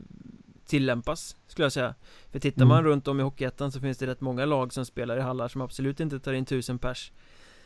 tillämpas 0.68 1.36
Skulle 1.48 1.66
jag 1.66 1.72
säga 1.72 1.96
För 2.32 2.40
tittar 2.40 2.66
man 2.66 2.80
mm. 2.80 2.92
runt 2.92 3.08
om 3.08 3.20
i 3.20 3.24
Hockeyettan 3.24 3.72
så 3.72 3.80
finns 3.80 3.98
det 3.98 4.08
rätt 4.08 4.22
många 4.22 4.46
lag 4.46 4.74
som 4.74 4.86
spelar 4.86 5.18
i 5.18 5.22
hallar 5.22 5.48
som 5.48 5.62
absolut 5.62 6.00
inte 6.00 6.20
tar 6.20 6.34
in 6.34 6.46
tusen 6.46 6.80
pers 6.80 7.12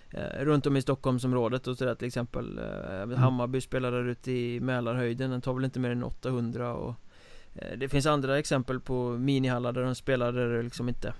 eh, 0.09 0.45
Runt 0.45 0.65
om 0.65 0.77
i 0.77 0.81
Stockholmsområdet 0.81 1.67
och 1.67 1.77
sådär 1.77 1.95
till 1.95 2.07
exempel 2.07 2.57
eh, 2.57 3.01
mm. 3.01 3.17
Hammarby 3.17 3.61
spelar 3.61 3.91
där 3.91 4.07
ute 4.07 4.31
i 4.31 4.59
Mälarhöjden 4.59 5.31
Den 5.31 5.41
tar 5.41 5.53
väl 5.53 5.65
inte 5.65 5.79
mer 5.79 5.89
än 5.89 6.03
800 6.03 6.73
och 6.73 6.95
eh, 7.55 7.77
Det 7.77 7.89
finns 7.89 8.05
andra 8.05 8.39
exempel 8.39 8.79
på 8.79 9.09
minihallar 9.09 9.71
där 9.71 9.83
de 9.83 9.95
spelar 9.95 10.31
där 10.31 10.49
det 10.49 10.63
liksom 10.63 10.89
inte 10.89 11.13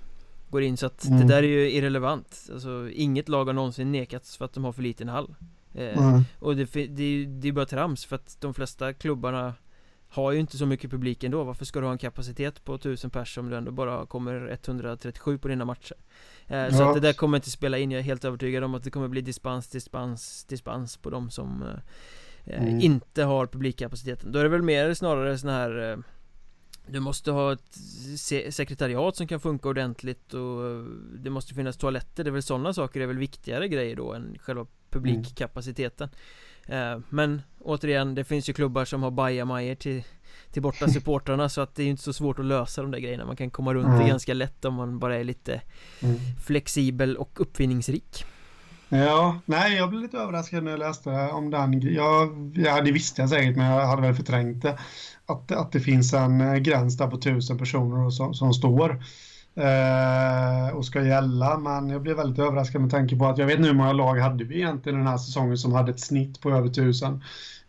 går 0.50 0.62
in 0.62 0.76
så 0.76 0.86
att 0.86 1.04
mm. 1.04 1.20
det 1.20 1.34
där 1.34 1.42
är 1.42 1.48
ju 1.48 1.70
irrelevant 1.70 2.48
Alltså 2.52 2.88
inget 2.92 3.28
lag 3.28 3.44
har 3.44 3.52
någonsin 3.52 3.92
nekats 3.92 4.36
för 4.36 4.44
att 4.44 4.52
de 4.52 4.64
har 4.64 4.72
för 4.72 4.82
liten 4.82 5.08
hall 5.08 5.34
mm. 5.74 6.22
Och 6.38 6.56
det, 6.56 6.74
det, 6.74 7.26
det 7.26 7.48
är 7.48 7.52
bara 7.52 7.66
trams 7.66 8.04
för 8.04 8.16
att 8.16 8.36
de 8.40 8.54
flesta 8.54 8.92
klubbarna 8.92 9.54
har 10.12 10.32
ju 10.32 10.40
inte 10.40 10.58
så 10.58 10.66
mycket 10.66 10.90
publik 10.90 11.24
ändå 11.24 11.44
Varför 11.44 11.64
ska 11.64 11.80
du 11.80 11.86
ha 11.86 11.92
en 11.92 11.98
kapacitet 11.98 12.64
på 12.64 12.74
1000 12.74 13.10
pers 13.10 13.38
om 13.38 13.50
du 13.50 13.56
ändå 13.56 13.70
bara 13.70 14.06
kommer 14.06 14.58
137 14.64 15.38
på 15.38 15.48
dina 15.48 15.64
matcher? 15.64 15.96
Eh, 16.46 16.58
ja. 16.58 16.72
Så 16.72 16.82
att 16.82 16.94
det 16.94 17.00
där 17.00 17.12
kommer 17.12 17.38
inte 17.38 17.50
spela 17.50 17.78
in 17.78 17.90
Jag 17.90 17.98
är 17.98 18.02
helt 18.02 18.24
övertygad 18.24 18.64
om 18.64 18.74
att 18.74 18.84
det 18.84 18.90
kommer 18.90 19.08
bli 19.08 19.20
dispens, 19.20 19.68
dispens, 19.68 20.44
dispens 20.44 20.96
på 20.96 21.10
de 21.10 21.30
som 21.30 21.64
eh, 22.44 22.62
mm. 22.62 22.80
inte 22.80 23.24
har 23.24 23.46
publikkapaciteten 23.46 24.32
Då 24.32 24.38
är 24.38 24.42
det 24.42 24.48
väl 24.48 24.62
mer 24.62 24.94
snarare 24.94 25.38
sån 25.38 25.50
här 25.50 25.90
eh, 25.90 25.98
du 26.86 27.00
måste 27.00 27.30
ha 27.30 27.52
ett 27.52 27.74
sekretariat 28.54 29.16
som 29.16 29.26
kan 29.26 29.40
funka 29.40 29.68
ordentligt 29.68 30.34
och 30.34 30.84
det 31.18 31.30
måste 31.30 31.54
finnas 31.54 31.76
toaletter, 31.76 32.24
det 32.24 32.30
är 32.30 32.32
väl 32.32 32.42
sådana 32.42 32.72
saker 32.72 33.00
det 33.00 33.04
är 33.04 33.08
väl 33.08 33.18
viktigare 33.18 33.68
grejer 33.68 33.96
då 33.96 34.12
än 34.12 34.38
själva 34.40 34.66
publikkapaciteten 34.92 36.08
mm. 36.66 37.02
Men 37.08 37.42
återigen, 37.60 38.14
det 38.14 38.24
finns 38.24 38.48
ju 38.48 38.52
klubbar 38.52 38.84
som 38.84 39.02
har 39.02 39.10
bajamajor 39.10 39.74
till, 39.74 40.02
till 40.52 40.62
borta 40.62 40.88
supportrarna 40.88 41.48
så 41.48 41.60
att 41.60 41.74
det 41.74 41.82
är 41.82 41.86
inte 41.86 42.02
så 42.02 42.12
svårt 42.12 42.38
att 42.38 42.44
lösa 42.44 42.82
de 42.82 42.90
där 42.90 42.98
grejerna 42.98 43.24
Man 43.24 43.36
kan 43.36 43.50
komma 43.50 43.74
runt 43.74 43.86
mm. 43.86 43.98
det 43.98 44.08
ganska 44.08 44.34
lätt 44.34 44.64
om 44.64 44.74
man 44.74 44.98
bara 44.98 45.16
är 45.16 45.24
lite 45.24 45.60
mm. 46.00 46.16
flexibel 46.46 47.16
och 47.16 47.40
uppfinningsrik 47.40 48.24
Ja, 48.94 49.40
nej 49.44 49.76
jag 49.76 49.90
blev 49.90 50.02
lite 50.02 50.18
överraskad 50.18 50.64
när 50.64 50.70
jag 50.70 50.78
läste 50.78 51.10
om 51.10 51.50
den. 51.50 51.80
Jag, 51.80 52.52
ja, 52.56 52.80
det 52.80 52.92
visste 52.92 53.22
jag 53.22 53.30
säkert 53.30 53.56
men 53.56 53.66
jag 53.66 53.86
hade 53.86 54.02
väl 54.02 54.14
förträngt 54.14 54.62
det 54.62 54.78
att, 55.26 55.52
att 55.52 55.72
det 55.72 55.80
finns 55.80 56.12
en 56.12 56.40
eh, 56.40 56.54
gräns 56.54 56.96
där 56.96 57.06
på 57.06 57.16
tusen 57.16 57.58
personer 57.58 58.10
som, 58.10 58.34
som 58.34 58.54
står 58.54 59.04
eh, 59.54 60.76
och 60.76 60.86
ska 60.86 61.02
gälla. 61.02 61.58
Men 61.58 61.90
jag 61.90 62.02
blev 62.02 62.16
väldigt 62.16 62.38
överraskad 62.38 62.80
med 62.80 62.90
tanke 62.90 63.16
på 63.16 63.26
att 63.26 63.38
jag 63.38 63.46
vet 63.46 63.60
nu 63.60 63.66
hur 63.66 63.74
många 63.74 63.92
lag 63.92 64.18
hade 64.18 64.44
vi 64.44 64.56
egentligen 64.56 64.98
den 64.98 65.08
här 65.08 65.18
säsongen 65.18 65.58
som 65.58 65.72
hade 65.72 65.90
ett 65.90 66.00
snitt 66.00 66.40
på 66.40 66.50
över 66.50 66.68
tusen. 66.68 67.22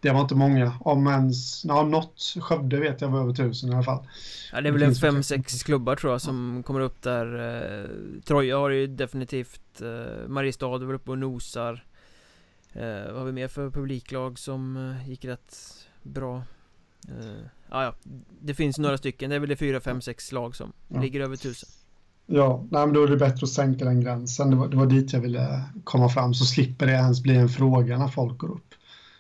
Det 0.04 0.12
var 0.12 0.22
inte 0.22 0.36
många, 0.36 0.74
om 0.80 1.08
ens, 1.08 1.66
ja, 1.66 1.84
något, 1.84 2.36
Skövde 2.42 2.80
vet 2.80 3.02
jag 3.02 3.10
var 3.10 3.20
över 3.20 3.34
tusen 3.34 3.70
i 3.70 3.74
alla 3.74 3.84
fall. 3.84 4.08
Ja 4.54 4.62
det 4.62 4.70
är 4.70 4.74
väl 4.74 4.84
en 4.84 4.96
fem, 4.96 5.24
sex 5.24 5.64
klubbar 5.64 5.96
tror 5.96 6.14
jag 6.14 6.22
som 6.22 6.56
ja. 6.58 6.64
kommer 6.64 6.80
upp 6.80 7.02
där 7.02 7.60
eh, 7.60 7.90
Troja 8.26 8.58
har 8.58 8.70
ju 8.70 8.88
definitivt 8.88 9.82
eh, 9.82 10.28
Mariestad 10.28 10.78
väl 10.78 10.96
uppe 10.96 11.12
och 11.12 11.18
nosar 11.18 11.86
eh, 12.74 13.06
Vad 13.08 13.16
har 13.16 13.26
vi 13.26 13.32
mer 13.32 13.48
för 13.48 13.70
publiklag 13.70 14.40
som 14.40 14.78
eh, 14.78 15.10
gick 15.10 15.26
rätt 15.26 15.56
bra? 16.02 16.44
Uh, 17.10 17.46
ja, 17.70 17.96
det 18.42 18.54
finns 18.54 18.78
några 18.78 18.98
stycken. 18.98 19.30
Det 19.30 19.36
är 19.36 19.40
väl 19.40 19.50
det 19.50 19.56
fyra, 19.56 19.80
fem, 19.80 20.02
sex 20.02 20.32
lag 20.32 20.56
som 20.56 20.74
ja. 20.88 21.02
ligger 21.02 21.20
över 21.20 21.36
tusen. 21.36 21.70
Ja, 22.26 22.66
nej, 22.72 22.86
men 22.86 22.94
då 22.94 23.04
är 23.04 23.08
det 23.08 23.18
bättre 23.18 23.44
att 23.44 23.50
sänka 23.50 23.86
den 23.86 24.02
gränsen. 24.02 24.50
Det 24.50 24.56
var, 24.56 24.68
det 24.68 24.78
var 24.78 24.86
dit 24.86 25.14
jag 25.14 25.22
ville 25.22 25.64
komma 25.84 26.10
fram, 26.10 26.34
så 26.34 26.46
slipper 26.46 26.86
det 26.86 26.94
ens 26.94 27.24
bli 27.24 27.36
en 27.36 27.50
fråga 27.50 27.98
när 27.98 28.08
folk 28.08 28.38
går 28.38 28.52
upp. 28.52 28.74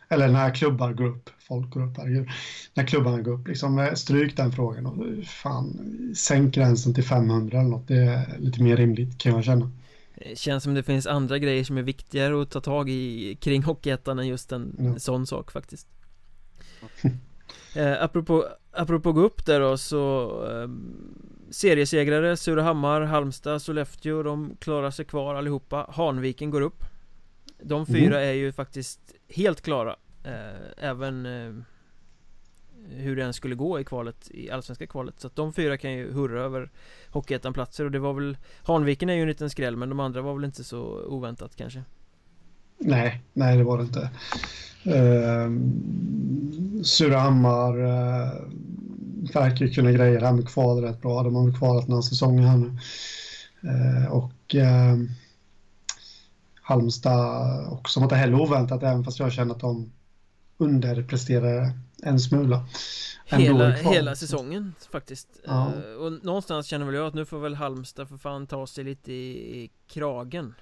Eller 0.09 0.27
när 0.27 0.55
klubbar 0.55 0.93
går 0.93 1.05
upp. 1.05 1.29
Folk 1.39 1.69
går 1.69 1.83
upp, 1.83 1.97
herregud. 1.97 2.29
När 2.73 2.87
klubbarna 2.87 3.21
går 3.21 3.31
upp, 3.31 3.47
liksom 3.47 3.79
eh, 3.79 3.93
stryk 3.93 4.37
den 4.37 4.51
frågan 4.51 4.85
och 4.85 5.25
fan, 5.25 5.79
sänk 6.15 6.55
gränsen 6.55 6.93
till 6.93 7.03
500 7.03 7.59
eller 7.59 7.69
något. 7.69 7.87
Det 7.87 7.95
är 7.95 8.37
lite 8.39 8.63
mer 8.63 8.77
rimligt 8.77 9.17
kan 9.17 9.31
jag 9.31 9.43
känna. 9.43 9.71
Det 10.15 10.37
känns 10.37 10.63
som 10.63 10.73
det 10.73 10.83
finns 10.83 11.07
andra 11.07 11.37
grejer 11.37 11.63
som 11.63 11.77
är 11.77 11.81
viktigare 11.81 12.41
att 12.41 12.51
ta 12.51 12.61
tag 12.61 12.89
i 12.89 13.35
kring 13.41 13.63
Hockeyettan 13.63 14.19
än 14.19 14.27
just 14.27 14.51
en 14.51 14.75
ja. 14.79 14.99
sån 14.99 15.27
sak 15.27 15.51
faktiskt. 15.51 15.87
Eh, 17.75 18.03
apropå, 18.03 18.45
apropå 18.71 19.11
gå 19.11 19.21
upp 19.21 19.45
där 19.45 19.59
då 19.59 19.77
så 19.77 20.29
eh, 20.45 20.69
Seriesegrare, 21.49 22.37
Surahammar, 22.37 23.01
Halmstad, 23.01 23.61
Sollefteå 23.61 24.23
De 24.23 24.57
klarar 24.59 24.91
sig 24.91 25.05
kvar 25.05 25.35
allihopa. 25.35 25.87
Hanviken 25.89 26.49
går 26.49 26.61
upp. 26.61 26.83
De 27.61 27.85
fyra 27.85 28.17
mm. 28.17 28.29
är 28.29 28.33
ju 28.33 28.51
faktiskt 28.51 28.99
helt 29.29 29.61
klara 29.61 29.95
eh, 30.23 30.87
Även 30.89 31.25
eh, 31.25 31.53
hur 32.89 33.15
det 33.15 33.23
än 33.23 33.33
skulle 33.33 33.55
gå 33.55 33.79
i 33.79 33.83
kvalet, 33.83 34.31
i 34.31 34.51
allsvenska 34.51 34.87
kvalet. 34.87 35.19
Så 35.19 35.27
att 35.27 35.35
de 35.35 35.53
fyra 35.53 35.77
kan 35.77 35.93
ju 35.93 36.11
hurra 36.11 36.41
över 36.41 36.71
Hockeyettan-platser 37.09 37.85
och 37.85 37.91
det 37.91 37.99
var 37.99 38.13
väl 38.13 38.37
Hanviken 38.63 39.09
är 39.09 39.13
ju 39.13 39.21
en 39.21 39.27
liten 39.27 39.49
skräll 39.49 39.75
men 39.75 39.89
de 39.89 39.99
andra 39.99 40.21
var 40.21 40.33
väl 40.33 40.43
inte 40.43 40.63
så 40.63 41.05
oväntat 41.07 41.55
kanske. 41.55 41.83
Nej, 42.77 43.21
nej 43.33 43.57
det 43.57 43.63
var 43.63 43.77
det 43.77 43.83
inte 43.83 44.09
Eh, 44.83 45.49
Surahammar 46.83 47.83
eh, 47.83 48.31
verkar 49.33 49.67
kunna 49.67 49.91
greja 49.91 50.19
det 50.19 50.25
här 50.25 50.33
med 50.33 50.47
kval 50.47 50.81
rätt 50.81 51.01
bra. 51.01 51.23
De 51.23 51.35
har 51.35 51.45
väl 51.45 51.57
kvalat 51.57 51.87
några 51.87 52.01
säsonger 52.01 52.47
här 52.47 52.57
nu. 52.57 52.77
Eh, 53.63 54.11
och 54.11 54.55
eh, 54.55 54.97
Halmstad 56.61 57.67
också 57.71 57.99
inte 57.99 58.15
heller 58.15 58.41
oväntat 58.41 58.83
även 58.83 59.03
fast 59.03 59.19
jag 59.19 59.33
känner 59.33 59.53
att 59.53 59.59
de 59.59 59.91
underpresterar 60.57 61.71
en 62.03 62.19
smula. 62.19 62.65
Hela, 63.25 63.69
hela 63.69 64.15
säsongen 64.15 64.73
faktiskt 64.91 65.27
ja. 65.45 65.71
uh, 65.87 65.95
Och 65.95 66.25
någonstans 66.25 66.67
känner 66.67 66.85
väl 66.85 66.95
jag 66.95 67.07
att 67.07 67.13
nu 67.13 67.25
får 67.25 67.39
väl 67.39 67.55
Halmstad 67.55 68.09
för 68.09 68.17
fan 68.17 68.47
ta 68.47 68.67
sig 68.67 68.83
lite 68.83 69.13
i, 69.13 69.63
i 69.63 69.69
kragen 69.87 70.53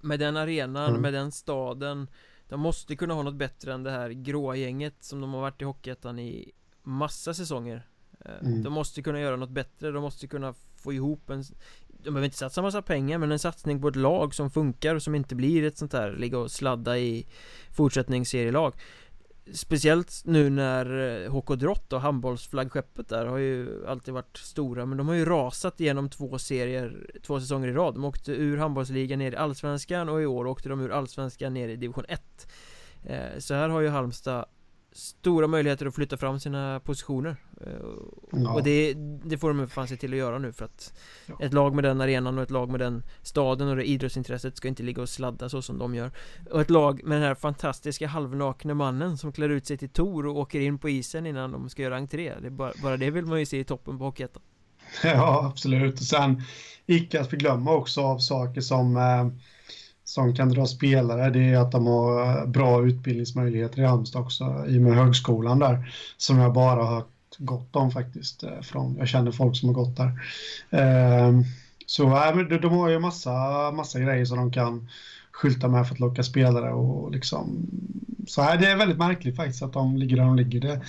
Med 0.00 0.20
den 0.20 0.36
arenan, 0.36 0.90
mm. 0.90 1.02
med 1.02 1.12
den 1.12 1.32
staden 1.32 2.06
de 2.48 2.60
måste 2.60 2.96
kunna 2.96 3.14
ha 3.14 3.22
något 3.22 3.34
bättre 3.34 3.72
än 3.72 3.82
det 3.82 3.90
här 3.90 4.10
gråa 4.10 4.56
gänget 4.56 4.94
som 5.00 5.20
de 5.20 5.34
har 5.34 5.40
varit 5.40 5.62
i 5.62 5.64
Hockeyettan 5.64 6.18
i 6.18 6.52
massa 6.82 7.34
säsonger 7.34 7.86
eh, 8.20 8.46
mm. 8.46 8.62
De 8.62 8.72
måste 8.72 9.02
kunna 9.02 9.20
göra 9.20 9.36
något 9.36 9.50
bättre, 9.50 9.90
de 9.90 10.02
måste 10.02 10.26
kunna 10.26 10.54
få 10.76 10.92
ihop 10.92 11.30
en 11.30 11.44
De 11.88 12.10
behöver 12.10 12.24
inte 12.24 12.36
satsa 12.36 12.62
massa 12.62 12.82
pengar 12.82 13.18
men 13.18 13.32
en 13.32 13.38
satsning 13.38 13.80
på 13.80 13.88
ett 13.88 13.96
lag 13.96 14.34
som 14.34 14.50
funkar 14.50 14.94
och 14.94 15.02
som 15.02 15.14
inte 15.14 15.34
blir 15.34 15.64
ett 15.64 15.78
sånt 15.78 15.92
här 15.92 16.12
ligga 16.12 16.38
och 16.38 16.50
sladda 16.50 16.98
i 16.98 17.26
fortsättningsserielag 17.70 18.74
Speciellt 19.52 20.22
nu 20.24 20.50
när 20.50 21.22
eh, 21.24 21.32
HK 21.32 21.54
Drott 21.56 21.92
och 21.92 22.00
handbollsflaggskeppet 22.00 23.08
där 23.08 23.26
har 23.26 23.38
ju 23.38 23.86
alltid 23.86 24.14
varit 24.14 24.36
stora 24.36 24.86
Men 24.86 24.98
de 24.98 25.08
har 25.08 25.14
ju 25.14 25.24
rasat 25.24 25.80
genom 25.80 26.08
två 26.08 26.38
serier, 26.38 27.10
två 27.22 27.40
säsonger 27.40 27.68
i 27.68 27.72
rad. 27.72 27.94
De 27.94 28.04
åkte 28.04 28.32
ur 28.32 28.56
handbollsligan 28.56 29.18
ner 29.18 29.32
i 29.32 29.36
Allsvenskan 29.36 30.08
och 30.08 30.22
i 30.22 30.26
år 30.26 30.46
åkte 30.46 30.68
de 30.68 30.80
ur 30.80 30.90
Allsvenskan 30.90 31.54
ner 31.54 31.68
i 31.68 31.76
division 31.76 32.04
1 32.08 32.46
eh, 33.04 33.38
Så 33.38 33.54
här 33.54 33.68
har 33.68 33.80
ju 33.80 33.88
Halmstad 33.88 34.44
stora 34.94 35.46
möjligheter 35.46 35.86
att 35.86 35.94
flytta 35.94 36.16
fram 36.16 36.40
sina 36.40 36.80
positioner. 36.80 37.36
Eh, 37.60 37.72
ja. 38.32 38.54
Och 38.54 38.62
det, 38.62 38.94
det 39.24 39.38
får 39.38 39.54
de 39.54 39.68
fan 39.68 39.88
se 39.88 39.96
till 39.96 40.12
att 40.12 40.18
göra 40.18 40.38
nu 40.38 40.52
för 40.52 40.64
att 40.64 40.92
ja. 41.26 41.38
Ett 41.40 41.52
lag 41.52 41.74
med 41.74 41.84
den 41.84 42.00
arenan 42.00 42.38
och 42.38 42.44
ett 42.44 42.50
lag 42.50 42.70
med 42.70 42.80
den 42.80 43.02
staden 43.22 43.68
och 43.68 43.76
det 43.76 43.84
idrottsintresset 43.84 44.56
ska 44.56 44.68
inte 44.68 44.82
ligga 44.82 45.02
och 45.02 45.08
sladda 45.08 45.48
så 45.48 45.62
som 45.62 45.78
de 45.78 45.94
gör. 45.94 46.10
Och 46.50 46.60
ett 46.60 46.70
lag 46.70 47.04
med 47.04 47.16
den 47.16 47.28
här 47.28 47.34
fantastiska 47.34 48.06
halvnakna 48.08 48.74
mannen 48.74 49.18
som 49.18 49.32
klär 49.32 49.48
ut 49.48 49.66
sig 49.66 49.76
till 49.76 49.88
Tor 49.88 50.26
och 50.26 50.36
åker 50.36 50.60
in 50.60 50.78
på 50.78 50.88
isen 50.88 51.26
innan 51.26 51.52
de 51.52 51.68
ska 51.68 51.82
göra 51.82 51.96
entré. 51.96 52.32
Det 52.42 52.50
bara, 52.50 52.72
bara 52.82 52.96
det 52.96 53.10
vill 53.10 53.26
man 53.26 53.40
ju 53.40 53.46
se 53.46 53.58
i 53.58 53.64
toppen 53.64 53.98
på 53.98 54.04
Hockeyettan. 54.04 54.42
Ja 55.02 55.46
absolut. 55.52 55.94
Och 55.94 56.06
sen 56.06 56.42
icke 56.86 57.20
att 57.20 57.30
förglömma 57.30 57.72
också 57.72 58.00
av 58.00 58.18
saker 58.18 58.60
som 58.60 58.96
eh, 58.96 59.26
som 60.04 60.34
kan 60.34 60.48
dra 60.48 60.66
spelare 60.66 61.30
det 61.30 61.44
är 61.44 61.58
att 61.58 61.72
de 61.72 61.86
har 61.86 62.46
bra 62.46 62.86
utbildningsmöjligheter 62.86 63.82
i 63.82 63.84
Halmstad 63.84 64.22
också 64.22 64.64
i 64.68 64.78
och 64.78 64.82
med 64.82 64.94
högskolan 64.94 65.58
där 65.58 65.94
som 66.16 66.38
jag 66.38 66.52
bara 66.52 66.84
har 66.84 66.94
hört 66.94 67.08
gott 67.38 67.76
om 67.76 67.90
faktiskt 67.90 68.42
eh, 68.42 68.60
från, 68.60 68.96
jag 68.98 69.08
känner 69.08 69.32
folk 69.32 69.56
som 69.56 69.68
har 69.68 69.74
gått 69.74 69.96
där. 69.96 70.20
Ehm, 70.70 71.42
så 71.86 72.02
de 72.60 72.72
har 72.72 72.88
ju 72.88 72.98
massa, 72.98 73.32
massa 73.70 74.00
grejer 74.00 74.24
som 74.24 74.38
de 74.38 74.52
kan 74.52 74.88
skylta 75.30 75.68
med 75.68 75.86
för 75.86 75.94
att 75.94 76.00
locka 76.00 76.22
spelare 76.22 76.72
och 76.72 77.10
liksom 77.10 77.66
så 78.26 78.42
här, 78.42 78.58
det 78.58 78.66
är 78.66 78.76
väldigt 78.76 78.98
märkligt 78.98 79.36
faktiskt 79.36 79.62
att 79.62 79.72
de 79.72 79.96
ligger 79.96 80.16
där 80.16 80.24
de 80.24 80.36
ligger. 80.36 80.60
Det, 80.60 80.80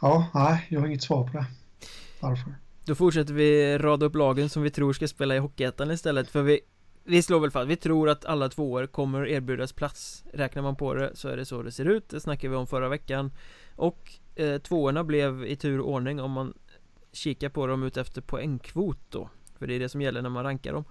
ja, 0.00 0.26
nej, 0.34 0.66
jag 0.68 0.80
har 0.80 0.86
inget 0.86 1.02
svar 1.02 1.28
på 1.28 1.38
det. 1.38 1.46
Varför? 2.20 2.54
Då 2.84 2.94
fortsätter 2.94 3.34
vi 3.34 3.78
rada 3.78 4.06
upp 4.06 4.14
lagen 4.14 4.48
som 4.48 4.62
vi 4.62 4.70
tror 4.70 4.92
ska 4.92 5.08
spela 5.08 5.36
i 5.36 5.38
Hockeyettan 5.38 5.90
istället 5.90 6.30
för 6.30 6.42
vi 6.42 6.60
vi 7.08 7.22
slår 7.22 7.40
väl 7.40 7.50
fast, 7.50 7.68
vi 7.68 7.76
tror 7.76 8.08
att 8.08 8.24
alla 8.24 8.48
tvåor 8.48 8.86
kommer 8.86 9.26
erbjudas 9.26 9.72
plats. 9.72 10.24
Räknar 10.32 10.62
man 10.62 10.76
på 10.76 10.94
det 10.94 11.10
så 11.14 11.28
är 11.28 11.36
det 11.36 11.44
så 11.44 11.62
det 11.62 11.72
ser 11.72 11.84
ut, 11.84 12.08
det 12.08 12.20
snackade 12.20 12.50
vi 12.50 12.56
om 12.56 12.66
förra 12.66 12.88
veckan. 12.88 13.32
Och 13.76 14.12
eh, 14.34 14.58
tvåorna 14.58 15.04
blev 15.04 15.46
i 15.46 15.56
tur 15.56 15.80
och 15.80 15.92
ordning 15.92 16.20
om 16.20 16.30
man 16.30 16.54
kika 17.12 17.50
på 17.50 17.66
dem 17.66 17.82
utefter 17.82 18.20
poängkvot 18.20 18.98
då. 19.08 19.30
För 19.58 19.66
det 19.66 19.74
är 19.74 19.80
det 19.80 19.88
som 19.88 20.02
gäller 20.02 20.22
när 20.22 20.30
man 20.30 20.44
rankar 20.44 20.72
dem. 20.72 20.84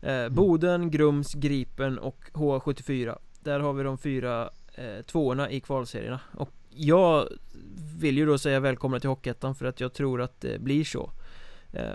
Eh, 0.00 0.28
Boden, 0.28 0.90
Grums, 0.90 1.34
Gripen 1.34 1.98
och 1.98 2.24
H74 2.32 3.18
Där 3.40 3.60
har 3.60 3.72
vi 3.72 3.82
de 3.82 3.98
fyra 3.98 4.50
eh, 4.74 5.02
tvåorna 5.02 5.50
i 5.50 5.60
kvalserierna. 5.60 6.20
Och 6.34 6.52
jag 6.70 7.28
vill 7.98 8.18
ju 8.18 8.26
då 8.26 8.38
säga 8.38 8.60
välkomna 8.60 9.00
till 9.00 9.10
Hockeyettan 9.10 9.54
för 9.54 9.66
att 9.66 9.80
jag 9.80 9.92
tror 9.92 10.22
att 10.22 10.40
det 10.40 10.60
blir 10.60 10.84
så 10.84 11.10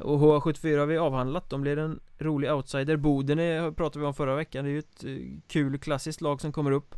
och 0.01 0.19
HA74 0.19 0.79
har 0.79 0.85
vi 0.85 0.97
avhandlat, 0.97 1.49
de 1.49 1.61
blir 1.61 1.77
en 1.77 1.99
rolig 2.17 2.51
outsider. 2.51 2.97
Boden 2.97 3.39
är, 3.39 3.71
pratade 3.71 3.99
vi 3.99 4.05
om 4.05 4.13
förra 4.13 4.35
veckan, 4.35 4.65
det 4.65 4.69
är 4.69 4.73
ju 4.73 4.79
ett 4.79 5.03
eh, 5.03 5.39
kul 5.47 5.77
klassiskt 5.79 6.21
lag 6.21 6.41
som 6.41 6.51
kommer 6.51 6.71
upp. 6.71 6.95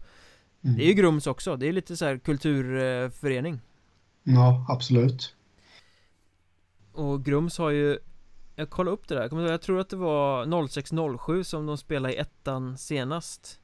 Mm. 0.63 0.77
Det 0.77 0.83
är 0.83 0.87
ju 0.87 0.93
Grums 0.93 1.27
också, 1.27 1.57
det 1.57 1.67
är 1.67 1.73
lite 1.73 1.97
så 1.97 2.05
här 2.05 2.17
kulturförening. 2.17 3.59
Ja, 4.23 4.65
absolut. 4.69 5.35
Och 6.91 7.25
Grums 7.25 7.57
har 7.57 7.69
ju 7.69 7.99
Jag 8.55 8.69
kollade 8.69 8.93
upp 8.93 9.07
det 9.07 9.15
där, 9.15 9.49
jag 9.51 9.61
tror 9.61 9.79
att 9.79 9.89
det 9.89 9.95
var 9.95 10.67
0607 10.67 11.43
som 11.43 11.65
de 11.65 11.77
spelade 11.77 12.13
i 12.13 12.17
ettan 12.17 12.77
senast. 12.77 13.59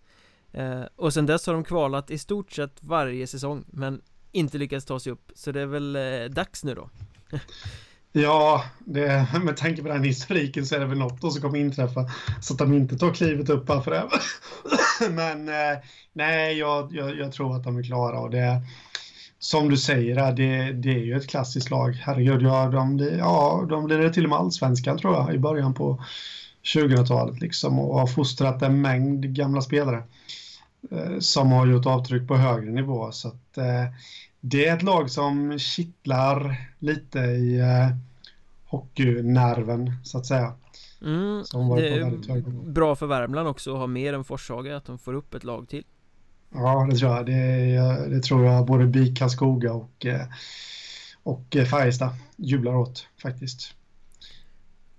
Eh, 0.51 0.81
Och 0.95 1.13
sen 1.13 1.25
dess 1.25 1.47
har 1.47 1.53
de 1.53 1.63
kvalat 1.63 2.11
i 2.11 2.17
stort 2.17 2.51
sett 2.51 2.83
varje 2.83 3.27
säsong 3.27 3.63
Men 3.67 4.01
inte 4.31 4.57
lyckats 4.57 4.85
ta 4.85 4.99
sig 4.99 5.11
upp, 5.11 5.31
så 5.35 5.51
det 5.51 5.61
är 5.61 5.65
väl 5.65 5.95
eh, 5.95 6.25
dags 6.29 6.63
nu 6.63 6.75
då 6.75 6.89
Ja, 8.15 8.63
det, 8.79 9.27
med 9.43 9.57
tanke 9.57 9.81
på 9.81 9.87
den 9.87 10.03
historiken 10.03 10.65
så 10.65 10.75
är 10.75 10.79
det 10.79 10.85
väl 10.85 10.97
något 10.97 11.33
som 11.33 11.41
kommer 11.41 11.59
inträffa. 11.59 12.09
Så 12.41 12.53
att 12.53 12.59
de 12.59 12.73
inte 12.73 12.97
tar 12.97 13.13
klivet 13.13 13.49
upp 13.49 13.69
här 13.69 13.81
för 13.81 13.91
det. 13.91 14.09
Men 15.09 15.49
eh, 15.49 15.79
nej, 16.13 16.57
jag, 16.57 16.93
jag, 16.93 17.17
jag, 17.17 17.31
tror 17.31 17.55
att 17.55 17.63
de 17.63 17.77
är 17.77 17.83
klara. 17.83 18.19
Och 18.19 18.31
det, 18.31 18.61
som 19.39 19.69
du 19.69 19.77
säger, 19.77 20.31
det, 20.31 20.71
det 20.71 20.89
är 20.89 21.05
ju 21.05 21.15
ett 21.15 21.29
klassiskt 21.29 21.69
lag. 21.69 21.91
Herregud, 21.91 22.41
ja, 22.41 22.67
de, 22.67 22.99
ja, 23.17 23.65
de 23.69 23.85
blir 23.85 23.97
det 23.97 24.13
till 24.13 24.23
och 24.23 24.29
med 24.29 24.39
allsvenskan 24.39 24.97
tror 24.97 25.13
jag 25.13 25.35
i 25.35 25.39
början 25.39 25.73
på 25.73 26.03
2000-talet 26.75 27.41
liksom 27.41 27.79
och 27.79 27.99
har 27.99 28.07
fostrat 28.07 28.61
en 28.61 28.81
mängd 28.81 29.35
gamla 29.35 29.61
spelare 29.61 30.03
eh, 30.91 31.19
som 31.19 31.51
har 31.51 31.67
gjort 31.67 31.85
avtryck 31.85 32.27
på 32.27 32.35
högre 32.35 32.71
nivå. 32.71 33.11
Så 33.11 33.27
att, 33.27 33.57
eh, 33.57 33.85
det 34.45 34.67
är 34.67 34.75
ett 34.75 34.83
lag 34.83 35.11
som 35.11 35.59
kittlar 35.59 36.55
lite 36.79 37.19
i 37.19 37.59
eh, 37.59 37.89
hockeynerven 38.65 39.91
så 40.03 40.17
att 40.17 40.25
säga. 40.25 40.53
Mm, 41.01 41.43
det 41.75 41.89
är 41.89 42.71
bra 42.71 42.95
för 42.95 43.07
Värmland 43.07 43.47
också 43.47 43.73
att 43.73 43.79
ha 43.79 43.87
mer 43.87 44.13
än 44.13 44.23
Forshaga, 44.23 44.77
att 44.77 44.85
de 44.85 44.99
får 44.99 45.13
upp 45.13 45.33
ett 45.33 45.43
lag 45.43 45.69
till. 45.69 45.83
Ja, 46.53 46.87
det 46.91 46.97
tror 46.97 47.11
jag. 47.11 47.25
Det, 47.25 48.09
det 48.09 48.23
tror 48.23 48.45
jag 48.45 48.65
både 48.65 48.85
BIK 48.85 49.17
Karlskoga 49.17 49.73
och, 49.73 50.05
eh, 50.05 50.27
och 51.23 51.57
Färjestad 51.69 52.09
jublar 52.35 52.75
åt 52.75 53.07
faktiskt. 53.21 53.75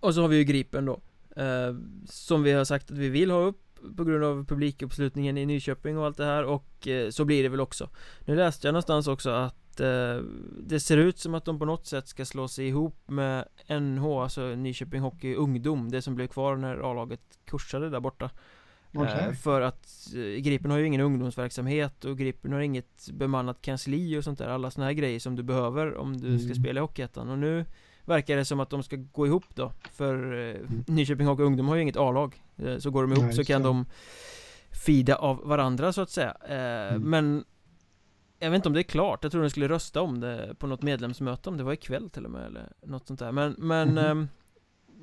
Och 0.00 0.14
så 0.14 0.20
har 0.20 0.28
vi 0.28 0.36
ju 0.36 0.44
Gripen 0.44 0.84
då. 0.84 1.00
Eh, 1.36 1.74
som 2.08 2.42
vi 2.42 2.52
har 2.52 2.64
sagt 2.64 2.90
att 2.90 2.98
vi 2.98 3.08
vill 3.08 3.30
ha 3.30 3.38
upp 3.38 3.63
på 3.96 4.04
grund 4.04 4.24
av 4.24 4.44
publikuppslutningen 4.44 5.38
i 5.38 5.46
Nyköping 5.46 5.98
och 5.98 6.06
allt 6.06 6.16
det 6.16 6.24
här 6.24 6.44
och 6.44 6.88
eh, 6.88 7.10
så 7.10 7.24
blir 7.24 7.42
det 7.42 7.48
väl 7.48 7.60
också 7.60 7.90
Nu 8.24 8.36
läste 8.36 8.66
jag 8.66 8.72
någonstans 8.72 9.08
också 9.08 9.30
att 9.30 9.80
eh, 9.80 10.16
det 10.58 10.80
ser 10.80 10.96
ut 10.96 11.18
som 11.18 11.34
att 11.34 11.44
de 11.44 11.58
på 11.58 11.64
något 11.64 11.86
sätt 11.86 12.08
ska 12.08 12.24
slå 12.24 12.48
sig 12.48 12.66
ihop 12.68 12.96
med 13.06 13.44
NH, 13.68 14.06
alltså 14.06 14.40
Nyköping 14.40 15.00
Hockey 15.00 15.34
Ungdom 15.34 15.90
Det 15.90 16.02
som 16.02 16.14
blev 16.14 16.26
kvar 16.26 16.56
när 16.56 16.90
A-laget 16.90 17.38
kursade 17.44 17.90
där 17.90 18.00
borta 18.00 18.30
okay. 18.94 19.28
eh, 19.28 19.32
För 19.32 19.60
att 19.60 20.08
Gripen 20.38 20.70
har 20.70 20.78
ju 20.78 20.86
ingen 20.86 21.00
ungdomsverksamhet 21.00 22.04
och 22.04 22.18
Gripen 22.18 22.52
har 22.52 22.60
inget 22.60 23.10
bemannat 23.12 23.62
kansli 23.62 24.18
och 24.18 24.24
sånt 24.24 24.38
där 24.38 24.48
Alla 24.48 24.70
såna 24.70 24.86
här 24.86 24.92
grejer 24.92 25.20
som 25.20 25.36
du 25.36 25.42
behöver 25.42 25.94
om 25.94 26.16
du 26.16 26.28
mm. 26.28 26.38
ska 26.38 26.54
spela 26.54 26.80
i 26.80 26.82
Hockeyettan 26.82 27.30
och 27.30 27.38
nu 27.38 27.64
Verkar 28.04 28.36
det 28.36 28.44
som 28.44 28.60
att 28.60 28.70
de 28.70 28.82
ska 28.82 28.96
gå 28.96 29.26
ihop 29.26 29.44
då 29.54 29.72
För 29.92 30.32
eh, 30.32 30.56
mm. 30.56 30.84
Nyköping 30.86 31.26
Hockey 31.26 31.42
Ungdom 31.42 31.68
har 31.68 31.76
ju 31.76 31.82
inget 31.82 31.96
A-lag 31.96 32.42
eh, 32.56 32.78
Så 32.78 32.90
går 32.90 33.02
de 33.02 33.12
ihop 33.12 33.24
Nej, 33.24 33.34
så 33.34 33.44
kan 33.44 33.62
så. 33.62 33.68
de 33.68 33.86
Fida 34.84 35.16
av 35.16 35.40
varandra 35.44 35.92
så 35.92 36.00
att 36.00 36.10
säga 36.10 36.36
eh, 36.48 36.94
mm. 36.94 37.02
Men 37.10 37.44
Jag 38.38 38.50
vet 38.50 38.56
inte 38.56 38.68
om 38.68 38.72
det 38.72 38.80
är 38.80 38.82
klart, 38.82 39.22
jag 39.22 39.32
tror 39.32 39.42
de 39.42 39.50
skulle 39.50 39.68
rösta 39.68 40.02
om 40.02 40.20
det 40.20 40.54
på 40.58 40.66
något 40.66 40.82
medlemsmöte 40.82 41.48
om 41.48 41.56
det 41.56 41.64
var 41.64 41.72
ikväll 41.72 42.10
till 42.10 42.24
och 42.24 42.30
med 42.30 42.46
eller 42.46 42.72
något 42.82 43.06
sånt 43.06 43.20
där 43.20 43.32
Men, 43.32 43.54
men 43.58 43.98
mm. 43.98 44.28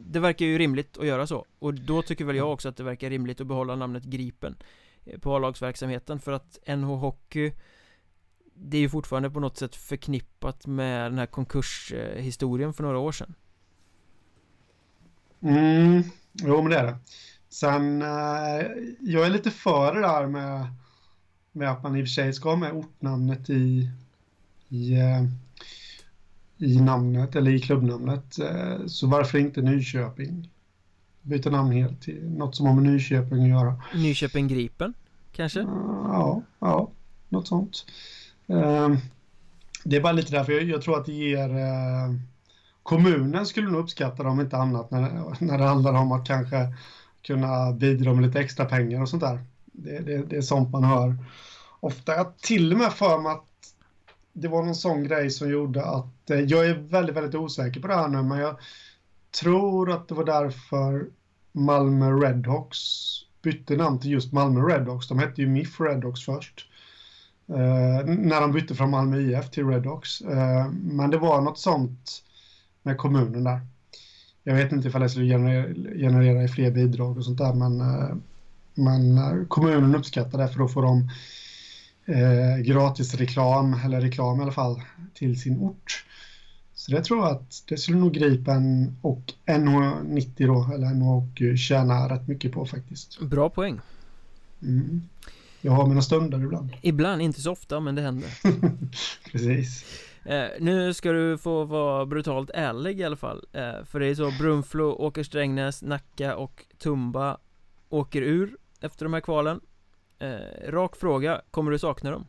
Det 0.04 0.20
verkar 0.20 0.46
ju 0.46 0.58
rimligt 0.58 0.98
att 0.98 1.08
göra 1.08 1.28
så 1.28 1.46
Och 1.60 1.74
då 1.74 2.02
tycker 2.02 2.26
väl 2.26 2.36
jag 2.36 2.54
också 2.54 2.70
att 2.70 2.78
det 2.78 2.84
verkar 2.84 3.10
rimligt 3.10 3.42
att 3.42 3.48
behålla 3.48 3.76
namnet 3.76 4.04
Gripen 4.04 4.56
På 5.22 5.36
A-lagsverksamheten 5.36 6.20
för 6.20 6.32
att 6.32 6.60
NH 6.68 6.86
Hockey 6.86 7.54
det 8.64 8.78
är 8.78 8.82
ju 8.82 8.90
fortfarande 8.90 9.30
på 9.30 9.40
något 9.40 9.58
sätt 9.58 9.76
förknippat 9.76 10.68
med 10.68 11.12
den 11.12 11.20
här 11.20 11.26
konkurshistorien 11.26 12.74
för 12.74 12.84
några 12.84 12.98
år 12.98 13.12
sedan. 13.12 13.34
Mm, 15.42 16.04
jo 16.34 16.62
men 16.62 16.72
det 16.72 16.78
är 16.78 16.84
det. 16.84 16.98
Sen, 17.50 18.02
eh, 18.02 18.68
jag 19.00 19.26
är 19.26 19.30
lite 19.30 19.52
för 19.52 19.96
det 19.96 20.02
där 20.02 20.28
med, 20.28 20.68
med 21.52 21.72
att 21.72 21.84
man 21.84 21.96
i 21.96 22.04
och 22.04 22.06
för 22.06 22.12
sig 22.12 22.34
ska 22.34 22.50
ha 22.50 22.56
med 22.56 22.72
ortnamnet 22.74 23.50
i, 23.50 23.90
i, 24.70 24.94
eh, 24.94 25.24
i 26.58 26.82
namnet 26.82 27.36
eller 27.36 27.52
i 27.52 27.60
klubbnamnet. 27.60 28.40
Eh, 28.40 28.86
så 28.86 29.08
varför 29.08 29.38
inte 29.38 29.62
Nyköping? 29.62 30.50
Byta 31.22 31.50
namn 31.50 31.72
helt 31.72 32.02
till 32.02 32.30
något 32.30 32.56
som 32.56 32.66
har 32.66 32.74
med 32.74 32.84
Nyköping 32.84 33.44
att 33.44 33.50
göra. 33.50 33.82
Nyköping 33.96 34.48
Gripen, 34.48 34.94
kanske? 35.32 35.60
Ja, 35.60 36.42
ja, 36.60 36.92
något 37.30 37.48
sånt. 37.48 37.86
Ehm, 38.52 38.98
det 39.84 39.96
är 39.96 40.02
bara 40.02 40.14
lite 40.14 40.32
därför 40.32 40.52
jag, 40.52 40.64
jag 40.64 40.82
tror 40.82 40.98
att 40.98 41.06
det 41.06 41.12
ger... 41.12 41.50
Ehm, 41.50 42.22
kommunen 42.84 43.46
skulle 43.46 43.70
nog 43.70 43.82
uppskatta 43.82 44.24
det 44.24 44.30
om 44.30 44.42
inte 44.42 44.58
annat 44.58 44.92
när, 44.92 45.36
när 45.40 45.58
det 45.58 45.64
handlar 45.64 45.94
om 45.94 46.12
att 46.12 46.28
kanske 46.28 46.74
kunna 47.22 47.72
bidra 47.72 48.14
med 48.14 48.26
lite 48.26 48.40
extra 48.40 48.66
pengar 48.66 49.02
och 49.02 49.10
sånt 49.10 49.24
där. 49.24 49.40
Det, 49.66 50.00
det, 50.00 50.24
det 50.24 50.38
är 50.38 50.42
sånt 50.42 50.72
man 50.72 50.84
hör 50.84 51.18
ofta. 51.80 52.16
Jag 52.16 52.38
till 52.38 52.72
och 52.72 52.80
med 52.80 52.94
för 52.94 53.18
mig 53.18 53.32
att 53.32 53.46
det 54.34 54.48
var 54.48 54.64
någon 54.64 54.76
sån 54.76 55.04
grej 55.04 55.30
som 55.30 55.50
gjorde 55.50 55.86
att 55.86 56.30
eh, 56.30 56.40
jag 56.40 56.66
är 56.66 56.74
väldigt, 56.74 57.16
väldigt 57.16 57.36
osäker 57.36 57.82
på 57.82 57.88
det 57.88 57.96
här 57.96 58.08
nu, 58.08 58.24
men 58.24 58.40
jag 58.40 58.60
tror 59.42 59.92
att 59.92 60.08
det 60.08 60.16
var 60.16 60.24
därför 60.24 61.08
Malmö 61.52 62.12
Redhawks 62.12 62.80
bytte 63.42 63.76
namn 63.76 64.00
till 64.00 64.12
just 64.12 64.34
Malmö 64.34 64.62
Redhawks. 64.62 65.08
De 65.08 65.20
hette 65.20 65.42
ju 65.42 65.48
MIF 65.48 65.80
Redhawks 65.80 66.26
först. 66.26 66.68
Eh, 67.50 68.06
när 68.06 68.42
de 68.42 68.52
bytte 68.52 68.76
från 68.76 68.90
Malmö 68.90 69.20
IF 69.20 69.50
till 69.50 69.68
Redhawks. 69.68 70.22
Eh, 70.22 70.72
men 70.72 71.10
det 71.10 71.18
var 71.18 71.42
något 71.42 71.60
sånt 71.60 72.24
med 72.84 72.98
kommunen 72.98 73.44
där. 73.44 73.62
Jag 74.44 74.56
vet 74.56 74.72
inte 74.72 74.88
ifall 74.88 75.02
det 75.02 75.10
skulle 75.10 75.26
generera, 75.26 75.74
generera 75.98 76.48
fler 76.48 76.72
bidrag 76.72 77.18
och 77.18 77.26
sånt 77.26 77.38
där, 77.38 77.54
men, 77.54 77.82
eh, 77.82 78.16
men 78.74 79.46
kommunen 79.48 79.96
uppskattar 79.96 80.38
det 80.38 80.48
för 80.48 80.60
då 80.60 80.68
får 80.68 80.82
de 80.82 81.10
eh, 82.06 82.58
gratis 82.58 83.16
reklam, 83.16 83.76
eller 83.86 84.02
reklam 84.02 84.40
i 84.40 84.44
alla 84.44 84.52
fall, 84.52 84.82
till 85.14 85.42
sin 85.42 85.58
ort. 85.58 86.06
Så 86.74 86.92
det 86.92 87.04
tror 87.04 87.20
jag 87.20 87.32
att 87.32 87.64
det 87.68 87.78
skulle 87.78 87.98
nog 87.98 88.14
Gripen 88.14 88.96
och 89.02 89.34
NH90 89.46 90.48
då, 90.48 90.70
eller 90.74 90.88
NH 90.88 91.10
och 91.10 91.58
tjäna 91.58 92.10
rätt 92.10 92.28
mycket 92.28 92.52
på 92.52 92.66
faktiskt. 92.66 93.20
Bra 93.20 93.50
poäng. 93.50 93.80
Mm. 94.62 95.02
Jag 95.62 95.72
har 95.72 95.88
mina 95.88 96.02
stunder 96.02 96.44
ibland. 96.44 96.70
Ibland, 96.82 97.22
inte 97.22 97.42
så 97.42 97.52
ofta, 97.52 97.80
men 97.80 97.96
det 97.96 98.02
händer. 98.02 98.30
Precis. 99.32 99.86
Eh, 100.26 100.48
nu 100.60 100.94
ska 100.94 101.12
du 101.12 101.38
få 101.38 101.64
vara 101.64 102.06
brutalt 102.06 102.50
ärlig 102.54 103.00
i 103.00 103.04
alla 103.04 103.16
fall. 103.16 103.46
Eh, 103.54 103.86
för 103.86 104.00
det 104.00 104.08
är 104.08 104.16
så, 104.16 104.32
Brunflo, 104.40 104.92
Åker 104.92 105.24
Strängnäs, 105.24 105.82
Nacka 105.82 106.36
och 106.36 106.66
Tumba 106.78 107.38
åker 107.90 108.22
ur 108.22 108.58
efter 108.82 109.06
de 109.06 109.14
här 109.14 109.22
kvalen. 109.22 109.62
Eh, 110.20 110.72
rak 110.72 110.96
fråga, 110.96 111.42
kommer 111.52 111.72
du 111.72 111.80
sakna 111.80 112.12
dem? 112.12 112.28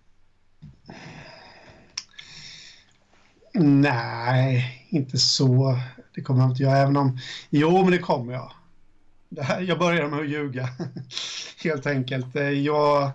Nej, 3.54 4.86
inte 4.88 5.18
så. 5.18 5.78
Det 6.14 6.22
kommer 6.22 6.40
jag 6.40 6.50
inte 6.50 6.62
göra, 6.62 6.76
även 6.76 6.96
om... 6.96 7.18
Jo, 7.50 7.82
men 7.82 7.90
det 7.90 7.98
kommer 7.98 8.32
jag 8.32 8.52
här, 9.40 9.60
jag 9.60 9.78
börjar 9.78 10.08
med 10.08 10.18
att 10.18 10.28
ljuga, 10.28 10.68
helt 11.64 11.86
enkelt. 11.86 12.36
Eh, 12.36 12.50
jag, 12.50 13.10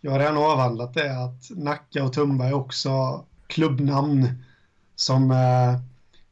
jag 0.00 0.10
har 0.10 0.18
redan 0.18 0.36
avhandlat 0.36 0.94
det 0.94 1.24
att 1.24 1.50
Nacka 1.50 2.04
och 2.04 2.12
Tumba 2.12 2.46
är 2.46 2.52
också 2.52 3.24
klubbnamn 3.46 4.44
som 4.96 5.30
eh, 5.30 5.80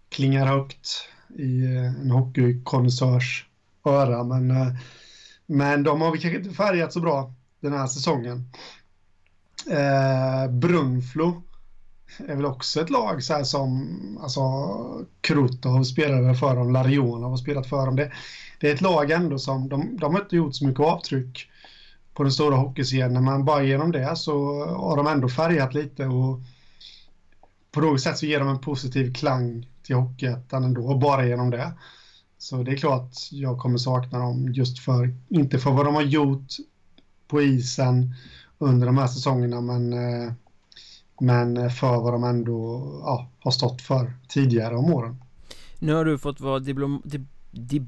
klingar 0.08 0.46
högt 0.46 1.08
i 1.36 1.64
eh, 1.64 2.00
en 2.00 2.10
hockeykonnässörs 2.10 3.46
öra. 3.84 4.24
Men, 4.24 4.50
eh, 4.50 4.68
men 5.46 5.82
de 5.82 6.00
har 6.00 6.12
vi 6.12 6.18
kanske 6.18 6.38
inte 6.38 6.54
färgat 6.54 6.92
så 6.92 7.00
bra 7.00 7.32
den 7.60 7.72
här 7.72 7.86
säsongen. 7.86 8.50
Eh, 9.70 10.50
Brunflo 10.50 11.42
är 12.16 12.36
väl 12.36 12.46
också 12.46 12.80
ett 12.80 12.90
lag 12.90 13.22
så 13.22 13.34
här 13.34 13.44
som 13.44 13.98
alltså, 14.22 14.42
Krutov 15.20 15.82
spelade 15.82 16.34
för 16.34 16.56
dem, 16.56 16.72
Larionov 16.72 17.30
har 17.30 17.36
spelat 17.36 17.66
för 17.66 17.86
dem. 17.86 17.96
Det, 17.96 18.12
det 18.60 18.70
är 18.70 18.74
ett 18.74 18.80
lag 18.80 19.10
ändå 19.10 19.38
som, 19.38 19.68
de, 19.68 19.96
de 19.96 20.14
har 20.14 20.22
inte 20.22 20.36
gjort 20.36 20.54
så 20.54 20.66
mycket 20.66 20.80
avtryck 20.80 21.50
på 22.14 22.22
den 22.22 22.32
stora 22.32 22.56
hockeyscenen, 22.56 23.24
men 23.24 23.44
bara 23.44 23.62
genom 23.62 23.92
det 23.92 24.16
så 24.16 24.64
har 24.64 24.96
de 24.96 25.06
ändå 25.06 25.28
färgat 25.28 25.74
lite 25.74 26.06
och 26.06 26.40
på 27.70 27.80
något 27.80 28.00
sätt 28.00 28.18
så 28.18 28.26
ger 28.26 28.38
de 28.38 28.48
en 28.48 28.60
positiv 28.60 29.14
klang 29.14 29.68
till 29.82 29.96
Hockeyettan 29.96 30.64
ändå, 30.64 30.98
bara 30.98 31.26
genom 31.26 31.50
det. 31.50 31.72
Så 32.38 32.62
det 32.62 32.70
är 32.70 32.76
klart 32.76 33.10
jag 33.30 33.58
kommer 33.58 33.78
sakna 33.78 34.18
dem 34.18 34.52
just 34.52 34.78
för, 34.78 35.14
inte 35.28 35.58
för 35.58 35.70
vad 35.70 35.86
de 35.86 35.94
har 35.94 36.02
gjort 36.02 36.46
på 37.28 37.42
isen 37.42 38.14
under 38.58 38.86
de 38.86 38.98
här 38.98 39.06
säsongerna, 39.06 39.60
men, 39.60 39.92
eh, 39.92 40.32
men 41.20 41.70
för 41.70 42.00
vad 42.00 42.12
de 42.12 42.24
ändå 42.24 42.82
ja, 43.04 43.30
har 43.40 43.50
stått 43.50 43.82
för 43.82 44.12
tidigare 44.28 44.76
om 44.76 44.92
åren. 44.94 45.16
Nu 45.78 45.94
har 45.94 46.04
du 46.04 46.18
fått 46.18 46.40
vara 46.40 46.58
diplom, 46.58 47.02
dip, 47.04 47.22
dip, 47.50 47.82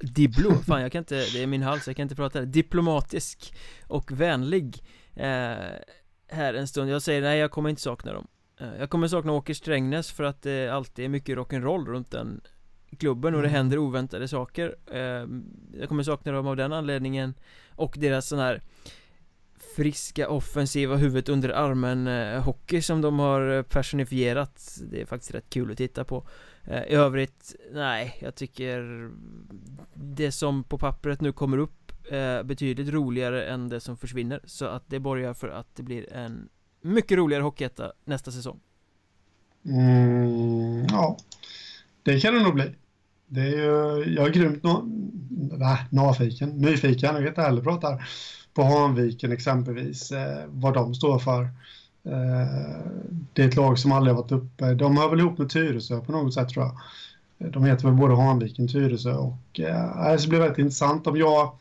diblo, 0.00 0.54
fan 0.66 0.82
jag 0.82 0.92
kan 0.92 0.98
inte, 0.98 1.14
det 1.14 1.42
är 1.42 1.46
min 1.46 1.62
hals, 1.62 1.86
jag 1.86 1.96
kan 1.96 2.02
inte 2.02 2.14
prata. 2.14 2.40
Diplomatisk 2.40 3.54
och 3.86 4.12
vänlig 4.12 4.82
eh, 5.14 5.54
Här 6.28 6.54
en 6.54 6.68
stund, 6.68 6.90
jag 6.90 7.02
säger 7.02 7.22
nej 7.22 7.38
jag 7.38 7.50
kommer 7.50 7.70
inte 7.70 7.82
sakna 7.82 8.12
dem. 8.12 8.26
Eh, 8.60 8.68
Jag 8.78 8.90
kommer 8.90 9.08
sakna 9.08 9.32
Åker 9.32 9.54
Strängnäs 9.54 10.10
för 10.10 10.24
att 10.24 10.42
det 10.42 10.68
alltid 10.68 11.04
är 11.04 11.08
mycket 11.08 11.38
rock'n'roll 11.38 11.86
runt 11.86 12.10
den 12.10 12.40
klubben 12.98 13.34
och 13.34 13.42
det 13.42 13.48
mm. 13.48 13.56
händer 13.56 13.78
oväntade 13.78 14.28
saker. 14.28 14.76
Eh, 14.90 15.26
Jag 15.80 15.88
kommer 15.88 16.02
sakna 16.02 16.32
dem 16.32 16.46
av 16.46 16.56
den 16.56 16.72
anledningen 16.72 17.34
Och 17.74 17.96
deras 17.98 18.28
sån 18.28 18.38
här 18.38 18.62
friska 19.76 20.28
offensiva 20.28 20.96
huvudet 20.96 21.28
under 21.28 21.48
armen 21.48 22.06
eh, 22.06 22.42
hockey 22.42 22.82
som 22.82 23.00
de 23.00 23.18
har 23.18 23.56
eh, 23.56 23.62
personifierat. 23.62 24.78
Det 24.90 25.00
är 25.00 25.06
faktiskt 25.06 25.34
rätt 25.34 25.50
kul 25.50 25.70
att 25.70 25.78
titta 25.78 26.04
på. 26.04 26.26
Eh, 26.64 26.82
I 26.82 26.94
övrigt, 26.94 27.54
nej, 27.72 28.18
jag 28.20 28.34
tycker 28.34 29.10
Det 29.94 30.32
som 30.32 30.64
på 30.64 30.78
pappret 30.78 31.20
nu 31.20 31.32
kommer 31.32 31.58
upp 31.58 31.92
är 32.10 32.42
betydligt 32.42 32.88
roligare 32.88 33.44
än 33.44 33.68
det 33.68 33.80
som 33.80 33.96
försvinner. 33.96 34.40
Så 34.44 34.64
att 34.64 34.84
det 34.86 35.00
borgar 35.00 35.34
för 35.34 35.48
att 35.48 35.76
det 35.76 35.82
blir 35.82 36.12
en 36.12 36.48
mycket 36.82 37.18
roligare 37.18 37.42
hockeyetta 37.42 37.92
nästa 38.04 38.30
säsong. 38.30 38.60
Mm, 39.66 40.86
Ja. 40.90 41.16
Det 42.02 42.20
kan 42.20 42.34
det 42.34 42.42
nog 42.42 42.54
bli. 42.54 42.74
Det 43.26 43.40
är 43.40 43.50
ju, 43.50 44.14
jag 44.14 44.26
är 44.26 44.32
grymt 44.32 44.62
no, 44.62 44.82
nej, 45.58 45.78
nyfiken, 45.90 46.48
nyfiken, 46.48 47.14
jag 47.14 47.22
vet 47.22 47.28
inte 47.28 47.42
heller 47.42 47.62
pratar 47.62 48.08
på 48.54 48.62
Hanviken 48.62 49.32
exempelvis, 49.32 50.12
eh, 50.12 50.44
vad 50.48 50.74
de 50.74 50.94
står 50.94 51.18
för. 51.18 51.42
Eh, 52.04 52.78
det 53.32 53.42
är 53.42 53.48
ett 53.48 53.56
lag 53.56 53.78
som 53.78 53.92
aldrig 53.92 54.14
har 54.14 54.22
varit 54.22 54.32
uppe. 54.32 54.74
De 54.74 54.96
hör 54.96 55.08
väl 55.08 55.20
ihop 55.20 55.38
med 55.38 55.50
Tyresö 55.50 56.00
på 56.00 56.12
något 56.12 56.34
sätt 56.34 56.48
tror 56.48 56.64
jag. 56.64 56.74
Eh, 57.38 57.52
de 57.52 57.64
heter 57.64 57.84
väl 57.84 57.96
både 57.96 58.16
Hanviken 58.16 58.64
och 58.64 58.70
Tyresö 58.70 59.12
och 59.12 59.60
eh, 59.60 60.16
det 60.16 60.28
blir 60.28 60.40
väldigt 60.40 60.58
intressant 60.58 61.06
om 61.06 61.16
jag 61.16 61.58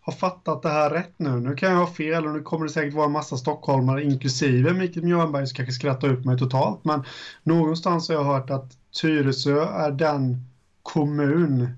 har 0.00 0.12
fattat 0.12 0.62
det 0.62 0.68
här 0.68 0.90
rätt 0.90 1.14
nu. 1.16 1.30
Nu 1.30 1.54
kan 1.54 1.72
jag 1.72 1.78
ha 1.78 1.86
fel 1.86 2.26
och 2.26 2.32
nu 2.32 2.42
kommer 2.42 2.66
det 2.66 2.72
säkert 2.72 2.94
vara 2.94 3.06
en 3.06 3.12
massa 3.12 3.36
stockholmare 3.36 4.04
inklusive 4.04 4.72
Mikael 4.72 5.06
Mjörnberg 5.06 5.46
som 5.46 5.56
kanske 5.56 5.72
skrattar 5.72 6.08
ut 6.08 6.24
mig 6.24 6.38
totalt. 6.38 6.84
Men 6.84 7.04
någonstans 7.42 8.08
har 8.08 8.16
jag 8.16 8.24
hört 8.24 8.50
att 8.50 8.76
Tyresö 9.00 9.64
är 9.64 9.90
den 9.90 10.46
kommun 10.82 11.68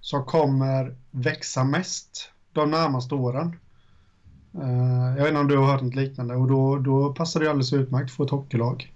som 0.00 0.24
kommer 0.24 0.96
växa 1.10 1.64
mest 1.64 2.30
de 2.52 2.70
närmaste 2.70 3.14
åren. 3.14 3.56
Uh, 4.58 5.16
jag 5.16 5.22
vet 5.22 5.28
inte 5.28 5.40
om 5.40 5.48
du 5.48 5.56
har 5.56 5.66
hört 5.66 5.82
något 5.82 5.94
liknande. 5.94 6.34
Och 6.34 6.48
då, 6.48 6.78
då 6.78 7.14
passar 7.14 7.40
det 7.40 7.50
alldeles 7.50 7.72
utmärkt 7.72 8.10
få 8.10 8.24
ett 8.24 8.30
hockeylag. 8.30 8.92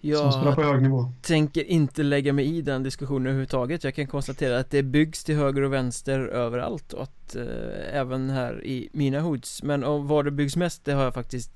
Jag 0.00 0.18
som 0.18 0.32
spelar 0.32 0.54
på 0.54 0.62
hög 0.62 0.82
nivå. 0.82 1.12
tänker 1.22 1.64
inte 1.64 2.02
lägga 2.02 2.32
mig 2.32 2.56
i 2.56 2.62
den 2.62 2.82
diskussionen 2.82 3.26
överhuvudtaget. 3.26 3.84
Jag 3.84 3.94
kan 3.94 4.06
konstatera 4.06 4.58
att 4.58 4.70
det 4.70 4.82
byggs 4.82 5.24
till 5.24 5.36
höger 5.36 5.62
och 5.62 5.72
vänster 5.72 6.20
överallt 6.20 6.92
och 6.92 7.02
att 7.02 7.36
uh, 7.36 7.44
även 7.92 8.30
här 8.30 8.64
i 8.64 8.88
mina 8.92 9.20
hoods. 9.20 9.62
Men 9.62 9.84
om 9.84 10.06
var 10.06 10.24
det 10.24 10.30
byggs 10.30 10.56
mest 10.56 10.84
det 10.84 10.92
har 10.92 11.04
jag 11.04 11.14
faktiskt 11.14 11.50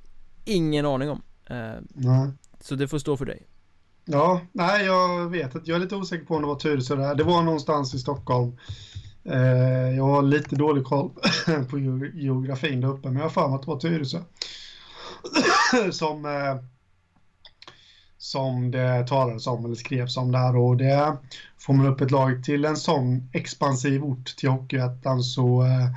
ingen 0.45 0.87
aning 0.87 1.11
om. 1.11 1.23
Uh, 1.51 1.57
Nej. 1.89 2.31
Så 2.61 2.75
det 2.75 2.89
får 2.89 2.99
stå 2.99 3.17
för 3.17 3.25
dig. 3.25 3.47
Ja, 4.05 4.41
nej 4.53 4.85
jag 4.85 5.31
vet 5.31 5.57
att 5.57 5.69
jag 5.69 5.77
är 5.77 5.81
lite 5.81 5.97
osäker 5.97 6.25
på 6.25 6.35
om 6.35 6.43
det 6.43 6.49
var 6.49 6.55
Tyresö 6.55 6.97
där 6.97 7.15
Det 7.15 7.25
var 7.25 7.43
någonstans 7.43 7.95
i 7.95 7.99
Stockholm 7.99 8.57
Eh, 9.25 9.97
jag 9.97 10.05
har 10.05 10.23
lite 10.23 10.57
dålig 10.57 10.85
koll 10.85 11.11
på 11.70 11.79
geografin 12.14 12.81
där 12.81 12.89
uppe, 12.89 13.09
men 13.09 13.16
jag 13.16 13.23
har 13.23 13.31
för 13.31 13.49
mig 13.49 13.57
att 13.57 13.62
det 13.62 13.70
var 13.70 13.81
Tyresö. 13.81 14.18
som, 15.93 16.25
eh, 16.25 16.57
som 18.18 18.70
det 18.70 19.07
talades 19.07 19.47
om 19.47 19.64
eller 19.64 19.75
skrevs 19.75 20.16
om 20.16 20.33
där 20.33 20.57
och 20.57 20.77
det 20.77 21.16
får 21.59 21.73
man 21.73 21.87
upp 21.87 22.01
ett 22.01 22.11
lag 22.11 22.45
till 22.45 22.64
en 22.64 22.77
sån 22.77 23.31
expansiv 23.33 24.05
ort 24.05 24.37
till 24.37 24.49
Hockeyettan 24.49 25.23
så 25.23 25.62
eh, 25.62 25.89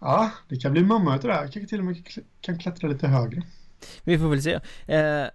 ja, 0.00 0.30
det 0.48 0.56
kan 0.56 0.72
bli 0.72 0.80
det 0.82 1.32
här. 1.32 1.42
Kanske 1.42 1.66
till 1.66 1.78
och 1.78 1.84
med 1.84 2.08
kan 2.40 2.58
klättra 2.58 2.88
lite 2.88 3.08
högre. 3.08 3.42
Vi 4.04 4.18
får 4.18 4.28
väl 4.28 4.42
se. 4.42 4.54
Eh, 4.86 5.26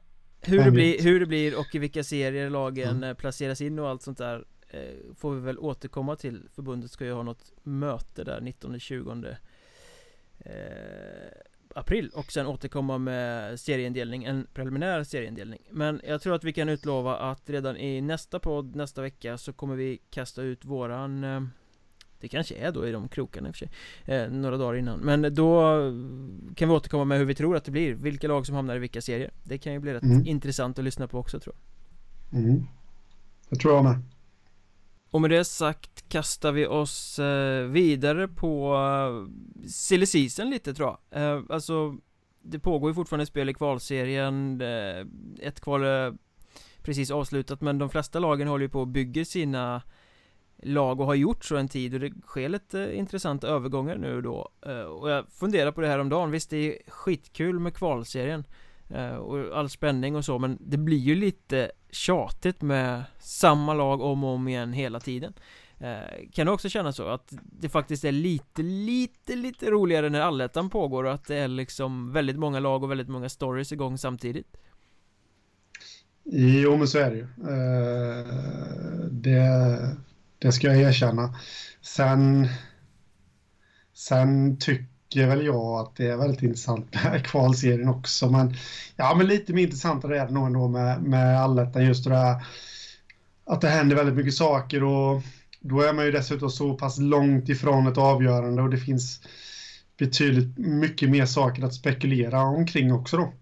hur, 0.41 0.63
det 0.63 0.71
blir, 0.71 1.03
hur 1.03 1.19
det 1.19 1.25
blir 1.25 1.59
och 1.59 1.75
i 1.75 1.79
vilka 1.79 2.03
serier 2.03 2.49
lagen 2.49 3.03
mm. 3.03 3.15
placeras 3.15 3.61
in 3.61 3.79
och 3.79 3.89
allt 3.89 4.01
sånt 4.01 4.17
där 4.17 4.43
får 5.15 5.33
vi 5.33 5.41
väl 5.41 5.59
återkomma 5.59 6.15
till. 6.15 6.49
Förbundet 6.55 6.91
ska 6.91 7.05
ju 7.05 7.13
ha 7.13 7.23
något 7.23 7.51
möte 7.63 8.23
där 8.23 8.41
19-20 8.41 9.35
eh, 10.39 10.51
april 11.75 12.11
och 12.13 12.31
sen 12.31 12.47
återkomma 12.47 12.97
med 12.97 13.59
serieindelning, 13.59 14.23
en 14.23 14.47
preliminär 14.53 15.03
serieindelning. 15.03 15.59
Men 15.69 16.01
jag 16.07 16.21
tror 16.21 16.35
att 16.35 16.43
vi 16.43 16.53
kan 16.53 16.69
utlova 16.69 17.17
att 17.17 17.49
redan 17.49 17.77
i 17.77 18.01
nästa 18.01 18.39
podd 18.39 18.75
nästa 18.75 19.01
vecka 19.01 19.37
så 19.37 19.53
kommer 19.53 19.75
vi 19.75 19.99
kasta 20.09 20.41
ut 20.41 20.65
våran 20.65 21.23
eh, 21.23 21.41
det 22.19 22.27
kanske 22.27 22.55
är 22.55 22.71
då 22.71 22.87
i 22.87 22.91
de 22.91 23.07
krokarna 23.07 23.47
i 23.47 23.51
och 23.51 23.55
för 23.55 23.67
sig 23.67 23.69
eh, 24.05 24.31
Några 24.31 24.57
dagar 24.57 24.75
innan. 24.77 24.99
Men 24.99 25.35
då 25.35 25.61
kan 26.55 26.69
vi 26.69 26.75
återkomma 26.75 27.05
med 27.05 27.17
hur 27.17 27.25
vi 27.25 27.35
tror 27.35 27.55
att 27.55 27.65
det 27.65 27.71
blir 27.71 27.93
Vilka 27.93 28.27
lag 28.27 28.45
som 28.45 28.55
hamnar 28.55 28.75
i 28.75 28.79
vilka 28.79 29.01
serier. 29.01 29.31
Det 29.43 29.57
kan 29.57 29.73
ju 29.73 29.79
bli 29.79 29.93
rätt 29.93 30.03
mm. 30.03 30.27
intressant 30.27 30.79
att 30.79 30.85
lyssna 30.85 31.07
på 31.07 31.19
också 31.19 31.39
tror 31.39 31.55
jag. 31.55 32.41
Mm. 32.41 32.63
Det 33.49 33.55
tror 33.55 33.73
jag 33.73 33.83
med 33.83 34.01
och 35.13 35.21
med 35.21 35.29
det 35.29 35.45
sagt 35.45 36.09
kastar 36.09 36.51
vi 36.51 36.67
oss 36.67 37.19
eh, 37.19 37.65
vidare 37.65 38.27
på 38.27 38.75
eh, 38.75 39.67
silly 39.67 40.05
season 40.05 40.49
lite 40.49 40.73
tror 40.73 40.97
jag. 41.09 41.21
Eh, 41.21 41.43
alltså 41.49 41.97
Det 42.41 42.59
pågår 42.59 42.89
ju 42.89 42.93
fortfarande 42.93 43.25
spel 43.25 43.49
i 43.49 43.53
kvalserien 43.53 44.61
Ett 45.41 45.61
kval 45.61 45.83
är 45.83 46.13
precis 46.81 47.11
avslutat 47.11 47.61
men 47.61 47.77
de 47.77 47.89
flesta 47.89 48.19
lagen 48.19 48.47
håller 48.47 48.63
ju 48.63 48.69
på 48.69 48.79
och 48.79 48.87
bygger 48.87 49.23
sina 49.23 49.81
lag 50.63 50.99
och 50.99 51.05
har 51.05 51.15
gjort 51.15 51.45
så 51.45 51.57
en 51.57 51.69
tid 51.69 51.93
och 51.93 51.99
det 51.99 52.13
sker 52.25 52.49
lite 52.49 52.91
intressanta 52.95 53.47
övergångar 53.47 53.97
nu 53.97 54.21
då. 54.21 54.49
Och 54.99 55.09
jag 55.09 55.25
funderar 55.31 55.71
på 55.71 55.81
det 55.81 55.87
här 55.87 55.99
om 55.99 56.09
dagen. 56.09 56.31
Visst 56.31 56.49
det 56.49 56.57
är 56.57 56.91
skitkul 56.91 57.59
med 57.59 57.75
kvalserien. 57.75 58.43
Eh, 58.93 59.15
och 59.15 59.57
all 59.59 59.69
spänning 59.69 60.15
och 60.15 60.25
så 60.25 60.39
men 60.39 60.57
det 60.61 60.77
blir 60.77 60.97
ju 60.97 61.15
lite 61.15 61.71
tjatigt 61.91 62.61
med 62.61 63.03
samma 63.19 63.73
lag 63.73 64.01
om 64.01 64.23
och 64.23 64.29
om 64.29 64.47
igen 64.47 64.73
hela 64.73 64.99
tiden. 64.99 65.33
Eh, 65.77 66.29
kan 66.33 66.45
du 66.45 66.51
också 66.51 66.69
känna 66.69 66.93
så 66.93 67.07
att 67.07 67.33
det 67.41 67.69
faktiskt 67.69 68.03
är 68.03 68.11
lite, 68.11 68.61
lite, 68.61 69.35
lite 69.35 69.71
roligare 69.71 70.09
när 70.09 70.21
allettan 70.21 70.69
pågår 70.69 71.03
och 71.03 71.13
att 71.13 71.25
det 71.25 71.35
är 71.35 71.47
liksom 71.47 72.11
väldigt 72.11 72.39
många 72.39 72.59
lag 72.59 72.83
och 72.83 72.91
väldigt 72.91 73.09
många 73.09 73.29
stories 73.29 73.71
igång 73.71 73.97
samtidigt? 73.97 74.57
Jo 76.23 76.77
men 76.77 76.87
så 76.87 76.97
är 76.97 77.11
det 77.11 77.17
ju. 77.17 77.23
Eh, 77.23 78.25
det, 79.11 79.97
det 80.39 80.51
ska 80.51 80.67
jag 80.67 80.77
erkänna. 80.77 81.35
Sen 81.81 82.47
Sen 83.93 84.57
tycker 84.57 84.92
tycker 85.13 85.27
väl 85.27 85.45
jag 85.45 85.79
att 85.79 85.95
det 85.95 86.07
är 86.07 86.17
väldigt 86.17 86.41
intressant 86.41 86.93
med 86.93 87.25
kvalserien 87.25 87.89
också. 87.89 88.29
Men, 88.29 88.53
ja, 88.95 89.15
men 89.17 89.27
lite 89.27 89.53
mer 89.53 89.63
intressantare 89.63 90.19
är 90.19 90.25
det 90.25 90.33
nog 90.33 90.47
ändå 90.47 90.67
med, 90.67 91.03
med 91.03 91.41
allettan 91.41 91.85
just 91.85 92.03
det 92.03 92.15
här 92.15 92.45
att 93.45 93.61
det 93.61 93.69
händer 93.69 93.95
väldigt 93.95 94.15
mycket 94.15 94.33
saker 94.33 94.83
och 94.83 95.21
då 95.59 95.81
är 95.81 95.93
man 95.93 96.05
ju 96.05 96.11
dessutom 96.11 96.49
så 96.49 96.73
pass 96.73 96.97
långt 96.97 97.49
ifrån 97.49 97.87
ett 97.87 97.97
avgörande 97.97 98.61
och 98.61 98.69
det 98.69 98.77
finns 98.77 99.21
betydligt 99.97 100.57
mycket 100.57 101.09
mer 101.09 101.25
saker 101.25 101.63
att 101.63 101.73
spekulera 101.73 102.41
omkring 102.41 102.93
också 102.93 103.17
då. 103.17 103.33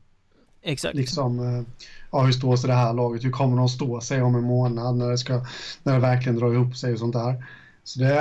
Exakt. 0.62 0.96
Liksom, 0.96 1.40
eh, 1.40 1.64
ja, 2.12 2.24
hur 2.24 2.32
står 2.32 2.56
sig 2.56 2.68
det 2.68 2.76
här 2.76 2.94
laget? 2.94 3.24
Hur 3.24 3.32
kommer 3.32 3.58
de 3.58 3.66
att 3.66 3.72
stå 3.72 4.02
sig 4.02 4.22
om 4.22 4.36
en 4.36 4.44
månad 4.44 4.96
när 4.96 5.10
det, 5.10 5.18
ska, 5.18 5.46
när 5.84 5.94
det 5.94 6.00
verkligen 6.00 6.36
drar 6.40 6.54
ihop 6.54 6.76
sig 6.76 6.94
och 6.94 7.00
sånt 7.00 7.14
där? 7.14 7.46
Så 7.84 8.00
det, 8.00 8.14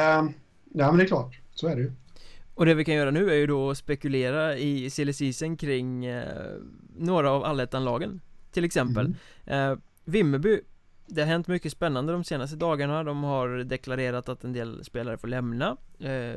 ja 0.73 0.91
men 0.91 0.97
det 0.97 1.05
är 1.05 1.09
klart, 1.09 1.39
så 1.55 1.67
är 1.67 1.77
det 1.77 1.83
ju. 1.83 1.93
Och 2.61 2.67
det 2.67 2.75
vi 2.75 2.85
kan 2.85 2.95
göra 2.95 3.11
nu 3.11 3.31
är 3.31 3.35
ju 3.35 3.47
då 3.47 3.71
att 3.71 3.79
spekulera 3.79 4.57
i 4.57 4.91
silly 4.91 5.33
kring 5.57 6.05
eh, 6.05 6.53
några 6.97 7.31
av 7.31 7.45
allettanlagen. 7.45 8.21
Till 8.53 8.65
exempel 8.65 9.15
mm. 9.47 9.73
eh, 9.73 9.79
Vimmerby. 10.05 10.61
Det 11.07 11.21
har 11.21 11.29
hänt 11.29 11.49
mycket 11.49 11.73
spännande 11.73 12.13
de 12.13 12.25
senaste 12.25 12.57
dagarna. 12.57 13.05
De 13.05 13.25
har 13.25 13.49
deklarerat 13.49 14.29
att 14.29 14.45
en 14.45 14.53
del 14.53 14.85
spelare 14.85 15.19
får 15.19 15.29
lämna. 15.29 15.77
Eh, 16.01 16.35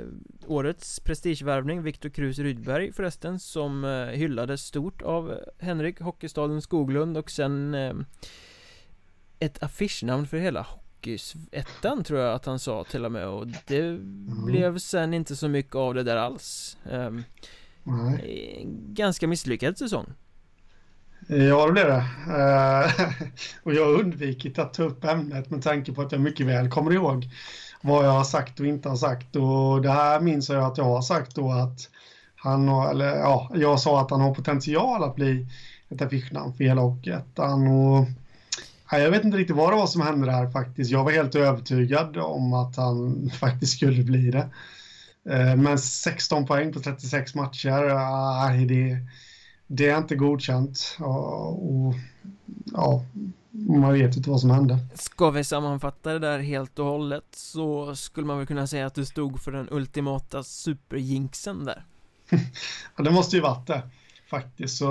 Årets 0.47 0.99
prestigevärvning 0.99 1.83
Viktor 1.83 2.09
Krus 2.09 2.39
Rydberg 2.39 2.93
förresten 2.93 3.39
Som 3.39 3.83
eh, 3.83 4.05
hyllades 4.05 4.61
stort 4.61 5.01
av 5.01 5.39
Henrik 5.59 5.99
Hockeystaden 5.99 6.61
Skoglund 6.61 7.17
och 7.17 7.31
sen 7.31 7.73
eh, 7.73 7.93
Ett 9.39 9.63
affischnamn 9.63 10.27
för 10.27 10.37
hela 10.37 10.67
ettan 11.51 12.03
tror 12.03 12.19
jag 12.19 12.33
att 12.33 12.45
han 12.45 12.59
sa 12.59 12.83
till 12.83 13.05
och 13.05 13.11
med 13.11 13.27
och 13.27 13.47
det 13.67 13.79
mm. 13.79 14.45
blev 14.45 14.77
sen 14.77 15.13
inte 15.13 15.35
så 15.35 15.47
mycket 15.47 15.75
av 15.75 15.93
det 15.93 16.03
där 16.03 16.17
alls 16.17 16.77
um, 16.91 17.23
Ganska 18.93 19.27
misslyckad 19.27 19.77
säsong 19.77 20.13
Ja, 21.27 21.65
det 21.65 21.71
blir 21.71 21.85
det. 21.85 22.05
Eh, 22.27 22.91
och 23.63 23.73
jag 23.73 23.85
har 23.85 23.99
undvikit 23.99 24.59
att 24.59 24.73
ta 24.73 24.83
upp 24.83 25.03
ämnet 25.03 25.49
med 25.49 25.63
tanke 25.63 25.93
på 25.93 26.01
att 26.01 26.11
jag 26.11 26.21
mycket 26.21 26.45
väl 26.45 26.69
kommer 26.69 26.91
ihåg 26.91 27.29
vad 27.81 28.05
jag 28.05 28.11
har 28.11 28.23
sagt 28.23 28.59
och 28.59 28.65
inte 28.65 28.89
har 28.89 28.95
sagt. 28.95 29.35
Och 29.35 29.81
det 29.81 29.91
här 29.91 30.19
minns 30.19 30.49
jag 30.49 30.63
att 30.63 30.77
jag 30.77 30.85
har 30.85 31.01
sagt 31.01 31.35
då 31.35 31.51
att 31.51 31.89
han 32.35 32.67
har, 32.67 32.91
eller 32.91 33.15
ja, 33.15 33.51
jag 33.55 33.79
sa 33.79 34.01
att 34.01 34.11
han 34.11 34.21
har 34.21 34.35
potential 34.35 35.03
att 35.03 35.15
bli 35.15 35.47
ett 35.89 36.01
affischnamn 36.01 36.53
för 36.53 36.63
hela 36.63 36.81
Hockeyettan. 36.81 37.67
Och 37.67 38.05
jag 38.99 39.11
vet 39.11 39.23
inte 39.23 39.37
riktigt 39.37 39.55
vad 39.55 39.71
det 39.71 39.75
var 39.75 39.87
som 39.87 40.01
hände 40.01 40.25
där 40.25 40.51
faktiskt. 40.51 40.91
Jag 40.91 41.03
var 41.03 41.11
helt 41.11 41.35
övertygad 41.35 42.17
om 42.17 42.53
att 42.53 42.75
han 42.75 43.29
faktiskt 43.39 43.73
skulle 43.73 44.03
bli 44.03 44.31
det. 44.31 44.49
Eh, 45.29 45.55
men 45.55 45.79
16 45.79 46.45
poäng 46.45 46.73
på 46.73 46.79
36 46.79 47.35
matcher, 47.35 47.95
nej, 48.47 48.65
det, 48.65 48.97
det 49.67 49.89
är 49.89 49.97
inte 49.97 50.15
godkänt. 50.15 50.97
Och, 50.99 51.93
ja, 52.65 53.05
man 53.51 53.93
vet 53.93 54.17
inte 54.17 54.29
vad 54.29 54.41
som 54.41 54.49
hände. 54.49 54.77
Ska 54.93 55.29
vi 55.29 55.43
sammanfatta 55.43 56.13
det 56.13 56.19
där 56.19 56.39
helt 56.39 56.79
och 56.79 56.85
hållet 56.85 57.25
så 57.31 57.95
skulle 57.95 58.27
man 58.27 58.37
väl 58.37 58.47
kunna 58.47 58.67
säga 58.67 58.85
att 58.85 58.95
du 58.95 59.05
stod 59.05 59.41
för 59.41 59.51
den 59.51 59.67
ultimata 59.71 60.43
superjinksen 60.43 61.65
där. 61.65 61.85
ja, 62.95 63.03
det 63.03 63.11
måste 63.11 63.35
ju 63.35 63.41
varit 63.41 63.67
det 63.67 63.81
faktiskt. 64.29 64.77
Så 64.77 64.85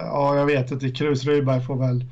ja, 0.00 0.36
jag 0.36 0.46
vet 0.46 0.70
inte. 0.70 0.90
Krus 0.90 1.24
Rydberg 1.24 1.64
får 1.64 1.76
väl 1.76 2.04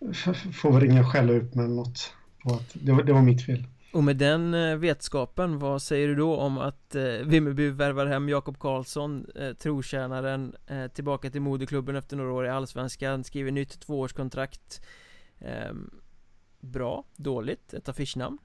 får 0.54 0.72
väl 0.72 0.80
ringa 0.80 1.00
och 1.00 1.12
skälla 1.12 1.32
ut 1.32 1.54
med 1.54 1.70
något 1.70 2.14
på 2.42 2.54
att 2.54 2.70
det 2.72 2.92
var, 2.92 3.02
det 3.02 3.12
var 3.12 3.22
mitt 3.22 3.46
fel. 3.46 3.66
Och 3.92 4.04
med 4.04 4.16
den 4.16 4.54
eh, 4.54 4.76
vetskapen, 4.76 5.58
vad 5.58 5.82
säger 5.82 6.08
du 6.08 6.14
då 6.14 6.36
om 6.36 6.58
att 6.58 6.94
eh, 6.94 7.02
Vimmerby 7.02 7.70
värvar 7.70 8.06
hem 8.06 8.28
Jakob 8.28 8.58
Karlsson, 8.58 9.26
eh, 9.34 9.52
trotjänaren, 9.52 10.54
eh, 10.66 10.86
tillbaka 10.86 11.30
till 11.30 11.40
moderklubben 11.40 11.96
efter 11.96 12.16
några 12.16 12.32
år 12.32 12.46
i 12.46 12.48
Allsvenskan, 12.48 13.24
skriver 13.24 13.50
nytt 13.50 13.80
tvåårskontrakt 13.80 14.80
eh, 15.38 15.72
Bra, 16.60 17.04
dåligt, 17.16 17.74
ett 17.74 17.88
affischnamn? 17.88 18.38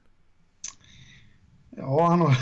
Ja, 1.70 2.08
han 2.08 2.22
har... 2.22 2.38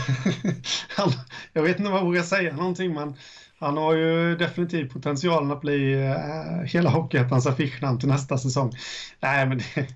han, 0.96 1.12
jag 1.52 1.62
vet 1.62 1.78
inte 1.78 1.90
om 1.90 1.96
jag 1.96 2.04
vågar 2.04 2.22
säga 2.22 2.56
någonting, 2.56 2.94
men 2.94 3.14
han 3.60 3.76
har 3.76 3.94
ju 3.94 4.36
definitivt 4.36 4.92
potentialen 4.92 5.50
att 5.50 5.60
bli 5.60 5.92
eh, 5.92 6.62
hela 6.64 6.90
Hockeyettans 6.90 7.46
affischnamn 7.46 7.98
till 7.98 8.08
nästa 8.08 8.38
säsong. 8.38 8.72
Nej, 9.20 9.46
men 9.46 9.58
det, 9.58 9.86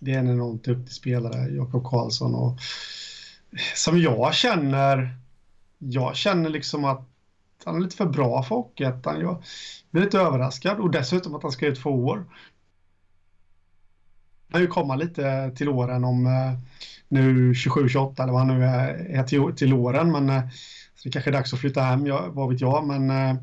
det 0.00 0.14
är 0.14 0.18
en 0.18 0.30
enormt 0.30 0.64
duktig 0.64 0.92
spelare, 0.92 1.48
Jakob 1.48 1.84
Karlsson. 1.84 2.34
Och, 2.34 2.58
som 3.74 3.98
jag 3.98 4.34
känner, 4.34 5.16
jag 5.78 6.16
känner 6.16 6.50
liksom 6.50 6.84
att 6.84 7.08
han 7.64 7.76
är 7.76 7.80
lite 7.80 7.96
för 7.96 8.06
bra 8.06 8.42
för 8.42 8.54
Hockeyettan. 8.54 9.20
Jag 9.20 9.42
blir 9.90 10.02
lite 10.02 10.18
överraskad 10.18 10.80
och 10.80 10.90
dessutom 10.90 11.34
att 11.34 11.42
han 11.42 11.52
ska 11.52 11.66
ut 11.66 11.82
två 11.82 11.90
år. 11.90 12.24
Han 14.52 14.60
ju 14.60 14.66
komma 14.66 14.96
lite 14.96 15.52
till 15.56 15.68
åren 15.68 16.04
om 16.04 16.26
eh, 16.26 16.52
nu 17.08 17.52
27-28 17.52 18.22
eller 18.22 18.32
vad 18.32 18.46
han 18.46 18.58
nu 18.58 18.64
är, 18.64 19.22
till, 19.22 19.52
till 19.56 19.72
åren. 19.72 20.12
Men 20.12 20.30
eh, 20.30 20.42
det 21.04 21.10
kanske 21.10 21.30
är 21.30 21.32
dags 21.32 21.52
att 21.52 21.58
flytta 21.58 21.80
hem, 21.80 22.06
jag, 22.06 22.30
vad 22.30 22.50
vet 22.50 22.60
jag. 22.60 22.86
Men 22.86 23.10
eh, 23.10 23.42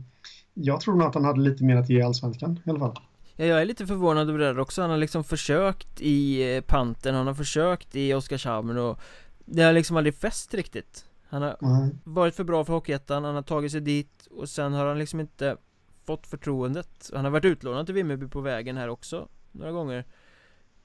jag 0.53 0.81
tror 0.81 0.95
nog 0.95 1.07
att 1.07 1.15
han 1.15 1.25
hade 1.25 1.41
lite 1.41 1.63
mer 1.63 1.75
att 1.75 1.89
ge 1.89 2.01
allsvenskan 2.01 2.59
i 2.65 2.69
alla 2.69 2.79
fall. 2.79 2.99
Ja, 3.35 3.45
jag 3.45 3.61
är 3.61 3.65
lite 3.65 3.87
förvånad 3.87 4.29
över 4.29 4.39
det 4.39 4.45
där 4.45 4.59
också. 4.59 4.81
Han 4.81 4.89
har 4.89 4.97
liksom 4.97 5.23
försökt 5.23 6.01
i 6.01 6.41
eh, 6.55 6.61
Panten, 6.61 7.15
han 7.15 7.27
har 7.27 7.33
försökt 7.33 7.95
i 7.95 8.13
Oskarshamn 8.13 8.77
och 8.77 8.99
det 9.45 9.63
har 9.63 9.73
liksom 9.73 9.97
aldrig 9.97 10.15
fäst 10.15 10.53
riktigt. 10.53 11.05
Han 11.29 11.41
har 11.41 11.57
mm. 11.61 11.99
varit 12.03 12.35
för 12.35 12.43
bra 12.43 12.65
för 12.65 12.73
Hockeyettan, 12.73 13.23
han 13.23 13.35
har 13.35 13.41
tagit 13.41 13.71
sig 13.71 13.81
dit 13.81 14.27
och 14.31 14.49
sen 14.49 14.73
har 14.73 14.85
han 14.85 14.99
liksom 14.99 15.19
inte 15.19 15.57
fått 16.05 16.27
förtroendet. 16.27 17.11
Han 17.13 17.25
har 17.25 17.31
varit 17.31 17.45
utlånad 17.45 17.85
till 17.85 17.95
Vimmerby 17.95 18.27
på 18.27 18.41
vägen 18.41 18.77
här 18.77 18.87
också, 18.87 19.27
några 19.51 19.71
gånger. 19.71 20.05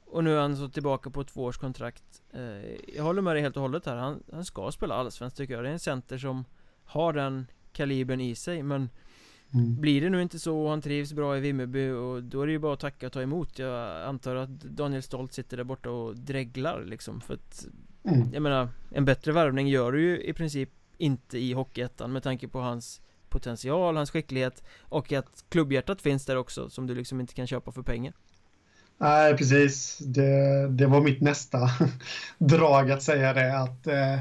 Och 0.07 0.25
nu 0.25 0.37
är 0.37 0.41
han 0.41 0.57
så 0.57 0.69
tillbaka 0.69 1.11
på 1.11 1.21
ett 1.21 1.29
tvåårskontrakt. 1.29 2.23
Eh, 2.33 2.97
jag 2.97 3.05
håller 3.05 3.23
med 3.23 3.35
dig 3.35 3.43
helt 3.43 3.57
och 3.57 3.63
hållet 3.63 3.87
här, 3.87 3.97
han, 3.97 4.23
han 4.33 4.45
ska 4.45 4.73
spela 4.73 4.95
allsvenskt 4.95 5.37
tycker 5.37 5.55
jag. 5.55 5.65
Det 5.65 5.69
är 5.69 5.73
en 5.73 5.79
center 5.79 6.19
som 6.19 6.45
har 6.87 7.13
den 7.13 7.47
kalibern 7.73 8.21
i 8.21 8.35
sig, 8.35 8.63
men 8.63 8.89
Mm. 9.55 9.81
Blir 9.81 10.01
det 10.01 10.11
nu 10.11 10.23
inte 10.23 10.39
så 10.39 10.59
och 10.59 10.71
han 10.71 10.83
trivs 10.83 11.13
bra 11.13 11.37
i 11.37 11.41
Vimmerby 11.41 11.91
och 11.91 12.23
då 12.23 12.43
är 12.43 12.47
det 12.47 12.53
ju 12.53 12.59
bara 12.59 12.73
att 12.73 12.81
tacka 12.81 13.07
och 13.07 13.13
ta 13.13 13.23
emot 13.23 13.59
Jag 13.59 14.03
antar 14.03 14.37
att 14.37 14.51
Daniel 14.51 15.03
Stolt 15.03 15.33
sitter 15.33 15.57
där 15.57 15.65
borta 15.65 15.91
och 15.91 16.17
dreglar 16.17 16.85
liksom 16.85 17.21
för 17.21 17.35
att 17.35 17.67
mm. 18.05 18.33
Jag 18.33 18.43
menar, 18.43 18.69
en 18.91 19.05
bättre 19.05 19.33
värvning 19.33 19.69
gör 19.69 19.93
du 19.93 20.03
ju 20.03 20.23
i 20.23 20.33
princip 20.33 20.71
inte 20.99 21.39
i 21.39 21.53
Hockeyettan 21.53 22.13
med 22.13 22.23
tanke 22.23 22.49
på 22.49 22.61
hans 22.61 23.01
potential, 23.29 23.97
hans 23.97 24.11
skicklighet 24.11 24.63
och 24.81 25.13
att 25.13 25.45
klubbhjärtat 25.49 26.03
finns 26.03 26.27
där 26.27 26.37
också 26.37 26.71
som 26.71 26.87
du 26.87 26.95
liksom 26.95 27.21
inte 27.21 27.35
kan 27.35 27.47
köpa 27.47 27.73
för 27.73 27.83
pengar 27.83 28.13
Nej, 28.99 29.37
precis. 29.37 29.99
Det, 29.99 30.69
det 30.69 30.87
var 30.87 31.01
mitt 31.01 31.21
nästa 31.21 31.71
drag 32.39 32.91
att 32.91 33.03
säga 33.03 33.33
det 33.33 33.59
att 33.59 33.87
eh, 33.87 34.19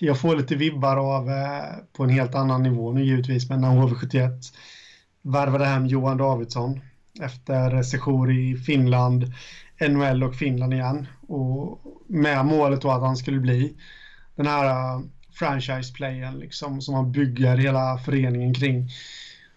jag 0.00 0.20
får 0.20 0.36
lite 0.36 0.54
vibbar 0.54 0.96
av 1.16 1.30
eh, 1.30 1.76
på 1.92 2.02
en 2.02 2.10
helt 2.10 2.34
annan 2.34 2.62
nivå 2.62 2.92
nu 2.92 3.04
givetvis, 3.04 3.48
men 3.48 3.60
när 3.60 3.68
HV71 3.68 4.54
värvade 5.22 5.66
hem 5.66 5.86
Johan 5.86 6.16
Davidsson 6.16 6.80
efter 7.20 7.82
sejour 7.82 8.32
i 8.32 8.56
Finland, 8.56 9.32
NHL 9.88 10.24
och 10.24 10.34
Finland 10.34 10.74
igen 10.74 11.06
och 11.28 11.80
med 12.06 12.46
målet 12.46 12.80
då 12.80 12.90
att 12.90 13.02
han 13.02 13.16
skulle 13.16 13.40
bli 13.40 13.74
den 14.36 14.46
här 14.46 14.96
uh, 14.96 15.04
franchise-playen 15.32 16.38
liksom 16.38 16.80
som 16.80 16.94
man 16.94 17.12
bygger 17.12 17.56
hela 17.56 17.98
föreningen 17.98 18.54
kring. 18.54 18.88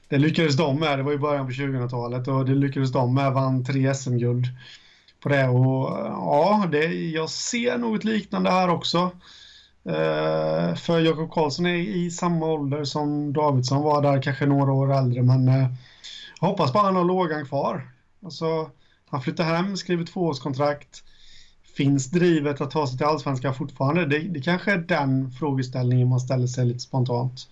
Det 0.10 0.18
lyckades 0.18 0.58
de 0.58 0.80
med, 0.80 1.00
det 1.00 1.04
var 1.04 1.14
i 1.14 1.18
början 1.18 1.46
på 1.46 1.52
2000-talet 1.52 2.28
och 2.28 2.46
det 2.46 2.56
lyckades 2.56 2.92
de 2.92 3.14
med, 3.14 3.34
vann 3.34 3.66
tre 3.66 3.96
SM-guld 3.96 4.46
på 5.20 5.30
det 5.30 5.48
och 5.48 6.00
eh, 6.00 6.06
ja, 6.06 6.68
det, 6.72 6.86
jag 6.94 7.30
ser 7.30 7.78
något 7.78 8.04
liknande 8.04 8.52
här 8.52 8.70
också. 8.70 9.12
Uh, 9.88 10.76
för 10.76 11.00
Jakob 11.00 11.32
Karlsson 11.32 11.66
är 11.66 11.76
i 11.76 12.12
samma 12.12 12.46
ålder 12.46 12.84
som 12.84 13.34
Davidsson 13.34 13.84
var 13.84 14.02
där, 14.02 14.22
kanske 14.22 14.46
några 14.46 14.72
år 14.72 14.94
äldre, 14.94 15.22
men 15.22 15.50
uh, 15.50 15.68
jag 16.42 16.48
hoppas 16.48 16.74
bara 16.74 16.84
han 16.84 16.96
har 16.96 17.06
lågan 17.06 17.46
kvar. 17.46 17.90
Alltså, 18.24 18.70
han 19.10 19.22
flyttar 19.22 19.44
hem, 19.44 19.78
skriver 19.78 20.06
tvåårskontrakt. 20.06 21.04
Finns 21.76 22.12
drivet 22.12 22.62
att 22.62 22.72
ta 22.72 22.88
sig 22.88 22.98
till 22.98 23.06
allsvenskan 23.06 23.54
fortfarande? 23.54 24.06
Det, 24.06 24.20
det 24.20 24.42
kanske 24.42 24.72
är 24.72 24.78
den 24.78 25.32
frågeställningen 25.32 26.08
man 26.08 26.20
ställer 26.20 26.48
sig 26.48 26.66
lite 26.66 26.80
spontant. 26.80 27.48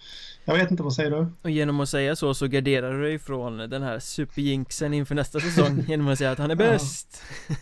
Jag 0.45 0.55
vet 0.55 0.71
inte, 0.71 0.83
vad 0.83 0.93
säger 0.93 1.11
du? 1.11 1.27
Och 1.41 1.49
genom 1.49 1.79
att 1.79 1.89
säga 1.89 2.15
så 2.15 2.33
så 2.33 2.47
garderar 2.47 2.93
du 2.93 3.03
dig 3.03 3.19
från 3.19 3.57
den 3.57 3.83
här 3.83 3.99
superjinksen 3.99 4.93
inför 4.93 5.15
nästa 5.15 5.39
säsong 5.39 5.83
genom 5.87 6.07
att 6.07 6.17
säga 6.17 6.31
att 6.31 6.37
han 6.37 6.51
är 6.51 6.55
bäst. 6.55 7.23
Ja, 7.47 7.55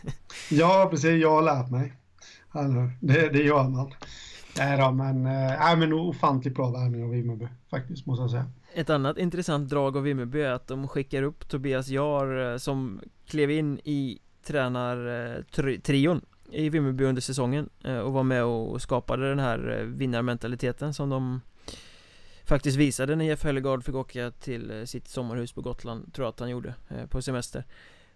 ja 0.49 0.87
precis. 0.91 1.21
Jag 1.21 1.31
har 1.31 1.41
lärt 1.41 1.69
mig. 1.69 1.93
Alltså, 2.51 2.89
det, 2.99 3.29
det 3.29 3.43
gör 3.43 3.63
man. 3.63 3.93
Nej 4.57 4.77
då, 4.77 4.91
men, 4.91 5.25
äh, 5.25 5.77
men 5.77 5.93
ofantligt 5.93 6.55
bra 6.55 6.71
värvning 6.71 7.03
av 7.03 7.09
Vimmerby 7.09 7.47
faktiskt, 7.69 8.05
måste 8.05 8.23
jag 8.23 8.31
säga. 8.31 8.45
Ett 8.73 8.89
annat 8.89 9.17
intressant 9.17 9.69
drag 9.69 9.97
av 9.97 10.03
Vimmerby 10.03 10.41
är 10.41 10.51
att 10.51 10.67
de 10.67 10.87
skickar 10.87 11.23
upp 11.23 11.49
Tobias 11.49 11.87
Jar 11.87 12.51
eh, 12.51 12.57
som 12.57 13.01
klev 13.27 13.51
in 13.51 13.79
i 13.83 14.19
tränartrion 14.43 16.21
i 16.51 16.69
Vimmerby 16.69 17.03
under 17.03 17.21
säsongen 17.21 17.69
och 18.03 18.13
var 18.13 18.23
med 18.23 18.43
och 18.43 18.81
skapade 18.81 19.29
den 19.29 19.39
här 19.39 19.83
vinnarmentaliteten 19.85 20.93
som 20.93 21.09
de 21.09 21.41
faktiskt 22.45 22.77
visade 22.77 23.15
när 23.15 23.25
Jeff 23.25 23.43
Hellegard 23.43 23.83
fick 23.83 23.95
åka 23.95 24.31
till 24.31 24.87
sitt 24.87 25.07
sommarhus 25.07 25.51
på 25.51 25.61
Gotland, 25.61 26.13
tror 26.13 26.25
jag 26.25 26.29
att 26.29 26.39
han 26.39 26.49
gjorde, 26.49 26.75
på 27.09 27.21
semester. 27.21 27.65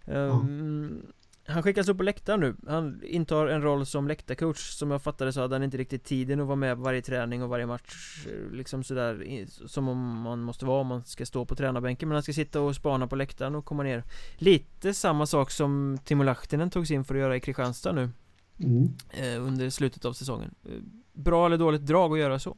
Mm. 0.06 1.02
Han 1.48 1.62
skickas 1.62 1.88
upp 1.88 1.96
på 1.96 2.02
läktaren 2.02 2.40
nu. 2.40 2.56
Han 2.66 3.02
intar 3.04 3.46
en 3.46 3.62
roll 3.62 3.86
som 3.86 4.08
läktarcoach. 4.08 4.70
Som 4.70 4.90
jag 4.90 5.02
fattade 5.02 5.32
så 5.32 5.40
hade 5.40 5.54
han 5.54 5.62
inte 5.62 5.76
riktigt 5.76 6.04
tiden 6.04 6.40
att 6.40 6.46
vara 6.46 6.56
med 6.56 6.76
på 6.76 6.82
varje 6.82 7.02
träning 7.02 7.42
och 7.42 7.48
varje 7.48 7.66
match 7.66 8.26
Liksom 8.52 8.84
sådär 8.84 9.46
Som 9.66 9.88
om 9.88 10.20
man 10.20 10.40
måste 10.40 10.64
vara 10.64 10.80
om 10.80 10.86
man 10.86 11.04
ska 11.04 11.26
stå 11.26 11.44
på 11.44 11.54
tränarbänken. 11.54 12.08
Men 12.08 12.16
han 12.16 12.22
ska 12.22 12.32
sitta 12.32 12.60
och 12.60 12.76
spana 12.76 13.06
på 13.06 13.16
läktaren 13.16 13.54
och 13.54 13.64
komma 13.64 13.82
ner. 13.82 14.04
Lite 14.36 14.94
samma 14.94 15.26
sak 15.26 15.50
som 15.50 15.98
Timo 16.04 16.22
Lahtinen 16.22 16.70
togs 16.70 16.90
in 16.90 17.04
för 17.04 17.14
att 17.14 17.20
göra 17.20 17.36
i 17.36 17.40
Kristianstad 17.40 17.92
nu 17.92 18.10
mm. 18.58 18.94
eh, 19.10 19.46
Under 19.46 19.70
slutet 19.70 20.04
av 20.04 20.12
säsongen. 20.12 20.54
Eh, 20.64 20.72
Bra 21.12 21.46
eller 21.46 21.56
dåligt 21.56 21.86
drag 21.86 22.12
att 22.12 22.18
göra 22.18 22.38
så? 22.38 22.56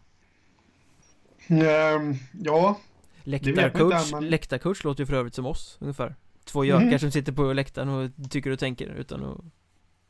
Mm, 1.48 2.14
ja. 2.32 2.80
Läktarcoach, 3.22 4.12
men... 4.12 4.28
läktarcoach 4.28 4.84
låter 4.84 5.02
ju 5.02 5.06
för 5.06 5.14
övrigt 5.14 5.34
som 5.34 5.46
oss 5.46 5.76
ungefär 5.80 6.16
två 6.52 6.64
gökar 6.64 6.86
mm. 6.86 6.98
som 6.98 7.10
sitter 7.10 7.32
på 7.32 7.52
läktaren 7.52 7.88
och 7.88 8.30
tycker 8.30 8.50
och 8.50 8.58
tänker 8.58 8.86
utan 8.86 9.24
att 9.24 9.40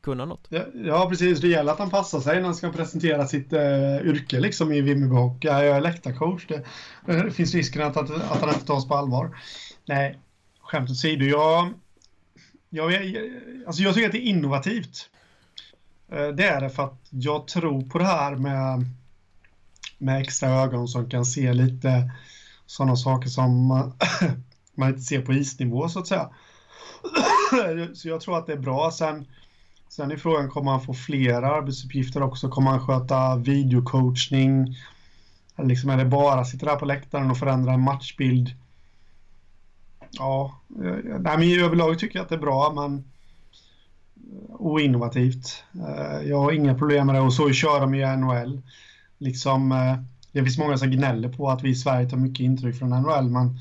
kunna 0.03 0.25
något. 0.25 0.47
Ja, 0.49 0.65
ja, 0.85 1.09
precis. 1.09 1.41
Det 1.41 1.49
gäller 1.49 1.73
att 1.73 1.79
han 1.79 1.91
passar 1.91 2.21
sig 2.21 2.37
när 2.37 2.43
han 2.43 2.55
ska 2.55 2.71
presentera 2.73 3.27
sitt 3.27 3.53
uh, 3.53 4.07
yrke 4.07 4.41
liksom 4.41 4.73
i 4.73 4.81
Vimmerby 4.81 5.15
Hockey. 5.15 5.49
Jag 5.49 5.67
är 5.67 5.81
läktarcoach. 5.81 6.47
Det, 6.47 6.65
det 7.07 7.31
finns 7.31 7.55
risken 7.55 7.83
att, 7.83 7.97
att, 7.97 8.11
att 8.11 8.41
han 8.41 8.49
inte 8.49 8.67
tas 8.67 8.89
på 8.89 8.95
allvar. 8.95 9.37
Nej, 9.87 10.19
skämt 10.61 10.91
åsido. 10.91 11.25
Jag, 11.25 11.73
jag, 12.69 13.17
alltså 13.67 13.83
jag 13.83 13.95
tycker 13.95 14.07
att 14.07 14.13
det 14.13 14.27
är 14.27 14.31
innovativt. 14.31 15.11
Uh, 16.13 16.29
det 16.29 16.45
är 16.45 16.61
det 16.61 16.71
för 16.71 16.85
att 16.85 17.07
jag 17.11 17.47
tror 17.47 17.83
på 17.83 17.99
det 17.99 18.05
här 18.05 18.37
med, 18.37 18.85
med 19.99 20.21
extra 20.21 20.49
ögon 20.49 20.89
som 20.89 21.11
kan 21.11 21.25
se 21.25 21.53
lite 21.53 22.13
sådana 22.67 22.97
saker 22.97 23.29
som 23.29 23.71
man 24.81 24.89
inte 24.89 25.03
ser 25.03 25.23
på 25.23 25.33
isnivå 25.33 25.89
så 25.89 25.99
att 25.99 26.07
säga. 26.07 26.31
så 27.95 28.09
jag 28.09 28.21
tror 28.21 28.39
att 28.39 28.47
det 28.47 28.53
är 28.53 28.59
bra. 28.59 28.91
Sen, 28.91 29.27
sen 29.89 30.11
är 30.11 30.17
frågan, 30.17 30.51
kommer 30.51 30.71
han 30.71 30.81
få 30.81 30.95
flera 30.95 31.51
arbetsuppgifter 31.51 32.23
också? 32.23 32.49
Kommer 32.49 32.71
han 32.71 32.87
sköta 32.87 33.37
videocoachning? 33.37 34.77
Eller 35.57 35.69
liksom 35.69 35.91
är 35.91 35.97
det 35.97 36.05
bara 36.05 36.45
sitta 36.45 36.67
där 36.67 36.77
på 36.77 36.85
läktaren 36.85 37.31
och 37.31 37.39
förändra 37.39 37.73
en 37.73 37.81
matchbild? 37.81 38.55
Ja, 40.11 40.61
nej, 40.69 41.39
men 41.39 41.65
överlag 41.65 41.99
tycker 41.99 42.19
jag 42.19 42.23
att 42.23 42.29
det 42.29 42.35
är 42.35 42.39
bra, 42.39 42.73
men 42.75 42.95
eh, 42.97 44.55
oinnovativt. 44.59 45.65
Eh, 45.75 46.29
jag 46.29 46.39
har 46.39 46.53
inga 46.53 46.75
problem 46.75 47.07
med 47.07 47.15
det 47.15 47.21
och 47.21 47.33
så 47.33 47.53
kör 47.53 47.81
de 47.81 47.95
ju 47.95 48.17
NHL. 48.17 48.63
Liksom, 49.19 49.73
eh, 49.73 49.97
det 50.33 50.43
finns 50.43 50.59
många 50.59 50.79
som 50.79 50.91
gnäller 50.91 51.29
på 51.29 51.51
att 51.51 51.63
vi 51.63 51.69
i 51.69 51.75
Sverige 51.75 52.11
tar 52.11 52.17
mycket 52.17 52.45
intryck 52.45 52.79
från 52.79 52.91
NHL, 52.91 53.31
men 53.31 53.59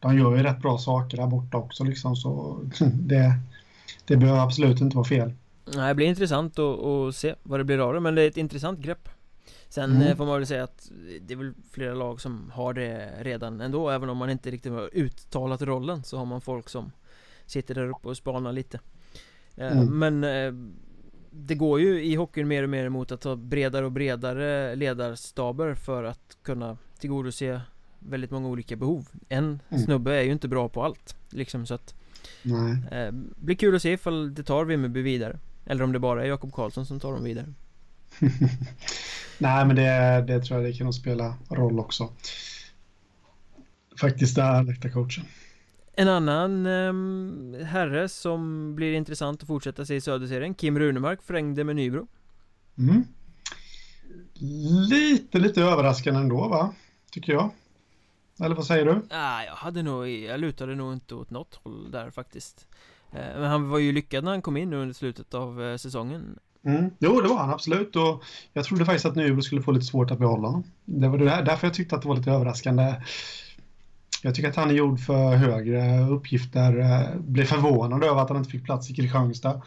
de 0.00 0.18
gör 0.18 0.36
ju 0.36 0.42
rätt 0.42 0.62
bra 0.62 0.78
saker 0.78 1.16
där 1.16 1.26
borta 1.26 1.56
också 1.56 1.84
liksom, 1.84 2.16
så 2.16 2.60
det, 2.92 3.32
det 4.04 4.16
behöver 4.16 4.40
absolut 4.40 4.80
inte 4.80 4.96
vara 4.96 5.08
fel. 5.08 5.32
Nej, 5.74 5.88
det 5.88 5.94
blir 5.94 6.06
intressant 6.06 6.58
att, 6.58 6.80
att 6.80 7.16
se 7.16 7.34
vad 7.42 7.60
det 7.60 7.64
blir 7.64 7.78
av 7.78 7.94
det, 7.94 8.00
men 8.00 8.14
det 8.14 8.22
är 8.22 8.28
ett 8.28 8.36
intressant 8.36 8.80
grepp. 8.80 9.08
Sen 9.68 9.90
mm. 9.90 10.02
Eh, 10.02 10.16
får 10.16 10.26
man 10.26 10.34
väl 10.34 10.46
säga 10.46 10.64
att 10.64 10.90
det 11.20 11.34
är 11.34 11.38
väl 11.38 11.54
flera 11.70 11.94
lag 11.94 12.20
som 12.20 12.50
har 12.54 12.72
det 12.72 13.10
redan 13.20 13.60
ändå, 13.60 13.90
även 13.90 14.08
om 14.08 14.16
man 14.16 14.30
inte 14.30 14.50
riktigt 14.50 14.72
har 14.72 14.90
uttalat 14.92 15.62
rollen 15.62 16.02
så 16.02 16.18
har 16.18 16.24
man 16.24 16.40
folk 16.40 16.68
som 16.68 16.92
sitter 17.46 17.74
där 17.74 17.88
uppe 17.88 18.08
och 18.08 18.16
spanar 18.16 18.52
lite. 18.52 18.80
Eh, 19.56 19.78
mm. 19.78 19.98
Men 19.98 20.24
eh, 20.24 20.52
det 21.30 21.54
går 21.54 21.80
ju 21.80 22.04
i 22.04 22.14
hockeyn 22.14 22.48
mer 22.48 22.62
och 22.62 22.68
mer 22.68 22.84
emot 22.84 23.12
att 23.12 23.24
ha 23.24 23.36
bredare 23.36 23.84
och 23.84 23.92
bredare 23.92 24.74
ledarstaber 24.76 25.74
för 25.74 26.04
att 26.04 26.36
kunna 26.42 26.76
tillgodose 26.98 27.60
väldigt 27.98 28.30
många 28.30 28.48
olika 28.48 28.76
behov 28.76 29.08
En 29.28 29.60
mm. 29.68 29.84
snubbe 29.84 30.14
är 30.14 30.22
ju 30.22 30.32
inte 30.32 30.48
bra 30.48 30.68
på 30.68 30.84
allt 30.84 31.16
Liksom 31.30 31.66
så 31.66 31.74
att 31.74 31.94
Nej. 32.42 32.76
Eh, 32.90 33.12
blir 33.36 33.56
kul 33.56 33.76
att 33.76 33.82
se 33.82 33.92
ifall 33.92 34.34
det 34.34 34.42
tar 34.42 34.64
Vimmerby 34.64 35.02
vidare 35.02 35.38
Eller 35.66 35.84
om 35.84 35.92
det 35.92 35.98
bara 35.98 36.22
är 36.22 36.28
Jakob 36.28 36.52
Karlsson 36.52 36.86
som 36.86 37.00
tar 37.00 37.12
dem 37.12 37.24
vidare 37.24 37.52
Nej 39.38 39.66
men 39.66 39.76
det, 39.76 40.24
det 40.26 40.40
tror 40.40 40.60
jag 40.60 40.70
det 40.70 40.76
kan 40.76 40.84
nog 40.84 40.94
spela 40.94 41.34
roll 41.48 41.80
också 41.80 42.08
Faktiskt 44.00 44.36
där 44.36 44.62
läktarcoachen 44.62 45.24
en 45.98 46.08
annan 46.08 46.66
um, 46.66 47.56
herre 47.64 48.08
som 48.08 48.74
blir 48.74 48.92
intressant 48.94 49.42
att 49.42 49.46
fortsätta 49.46 49.84
se 49.84 49.94
i 49.94 50.00
Söderserien 50.00 50.54
Kim 50.54 50.78
Runemark 50.78 51.22
förlängde 51.22 51.64
med 51.64 51.76
Nybro 51.76 52.06
mm. 52.78 53.04
Lite, 54.90 55.38
lite 55.38 55.62
överraskande 55.62 56.20
ändå 56.20 56.48
va? 56.48 56.74
Tycker 57.10 57.32
jag 57.32 57.50
Eller 58.40 58.54
vad 58.54 58.66
säger 58.66 58.84
du? 58.84 59.02
Ah, 59.10 59.42
jag 59.42 59.52
hade 59.52 59.82
nog, 59.82 60.08
jag 60.08 60.40
lutade 60.40 60.74
nog 60.74 60.92
inte 60.92 61.14
åt 61.14 61.30
något 61.30 61.54
håll 61.54 61.90
där 61.90 62.10
faktiskt 62.10 62.66
eh, 63.12 63.18
Men 63.18 63.44
han 63.44 63.68
var 63.68 63.78
ju 63.78 63.92
lyckad 63.92 64.24
när 64.24 64.30
han 64.30 64.42
kom 64.42 64.56
in 64.56 64.72
under 64.72 64.94
slutet 64.94 65.34
av 65.34 65.62
eh, 65.62 65.76
säsongen 65.76 66.38
Mm. 66.64 66.90
Jo, 66.98 67.20
det 67.20 67.28
var 67.28 67.38
han 67.38 67.50
absolut. 67.50 67.96
Och 67.96 68.22
jag 68.52 68.64
trodde 68.64 68.84
faktiskt 68.84 69.06
att 69.06 69.16
Nybro 69.16 69.42
skulle 69.42 69.62
få 69.62 69.72
lite 69.72 69.86
svårt 69.86 70.10
att 70.10 70.18
behålla 70.18 70.48
honom. 70.48 70.64
Det 70.84 71.08
var 71.08 71.18
det 71.18 71.24
där, 71.24 71.42
därför 71.42 71.66
jag 71.66 71.74
tyckte 71.74 71.96
att 71.96 72.02
det 72.02 72.08
var 72.08 72.16
lite 72.16 72.30
överraskande. 72.30 72.94
Jag 74.22 74.34
tycker 74.34 74.48
att 74.48 74.56
han 74.56 74.70
är 74.70 74.74
gjord 74.74 75.00
för 75.00 75.36
högre 75.36 76.08
uppgifter. 76.08 76.78
Eh, 76.78 77.20
blev 77.20 77.44
förvånad 77.44 78.04
över 78.04 78.22
att 78.22 78.28
han 78.28 78.38
inte 78.38 78.50
fick 78.50 78.64
plats 78.64 78.90
i 78.90 78.94
Kristianstad. 78.94 79.62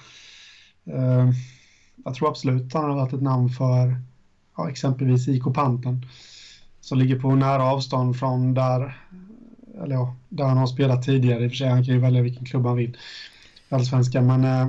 Jag 2.06 2.16
tror 2.16 2.30
absolut 2.30 2.66
att 2.66 2.74
han 2.74 2.90
har 2.90 2.96
varit 2.96 3.14
ett 3.14 3.22
namn 3.22 3.50
för 3.50 3.96
ja, 4.58 4.70
exempelvis 4.70 5.28
IK 5.28 5.44
Panten 5.54 6.06
som 6.82 6.98
ligger 6.98 7.20
på 7.20 7.36
nära 7.36 7.64
avstånd 7.64 8.20
från 8.20 8.54
där, 8.54 8.98
eller 9.84 9.96
ja, 9.96 10.16
där 10.30 10.44
han 10.44 10.58
har 10.58 10.68
spelat 10.68 11.04
tidigare. 11.04 11.44
I 11.44 11.48
och 11.48 11.52
för 11.52 11.58
sig, 11.58 11.70
han 11.70 11.86
kan 11.86 11.94
ju 11.94 12.00
välja 12.00 12.22
vilken 12.22 12.46
klubb 12.46 12.66
han 12.66 12.78
vill 12.78 12.98
i 13.70 13.76
Allsvenskan. 13.76 14.28
Men, 14.28 14.44
eh, 14.44 14.68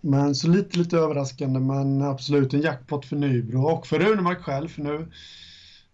men 0.00 0.34
så 0.34 0.48
lite, 0.48 0.78
lite 0.78 0.96
överraskande, 0.96 1.60
men 1.60 2.02
absolut 2.02 2.54
en 2.54 2.60
jackpot 2.60 3.06
för 3.06 3.16
Nybro 3.16 3.62
och 3.62 3.86
för 3.86 3.98
Runemark 3.98 4.38
själv, 4.38 4.68
för 4.68 4.82
nu 4.82 5.08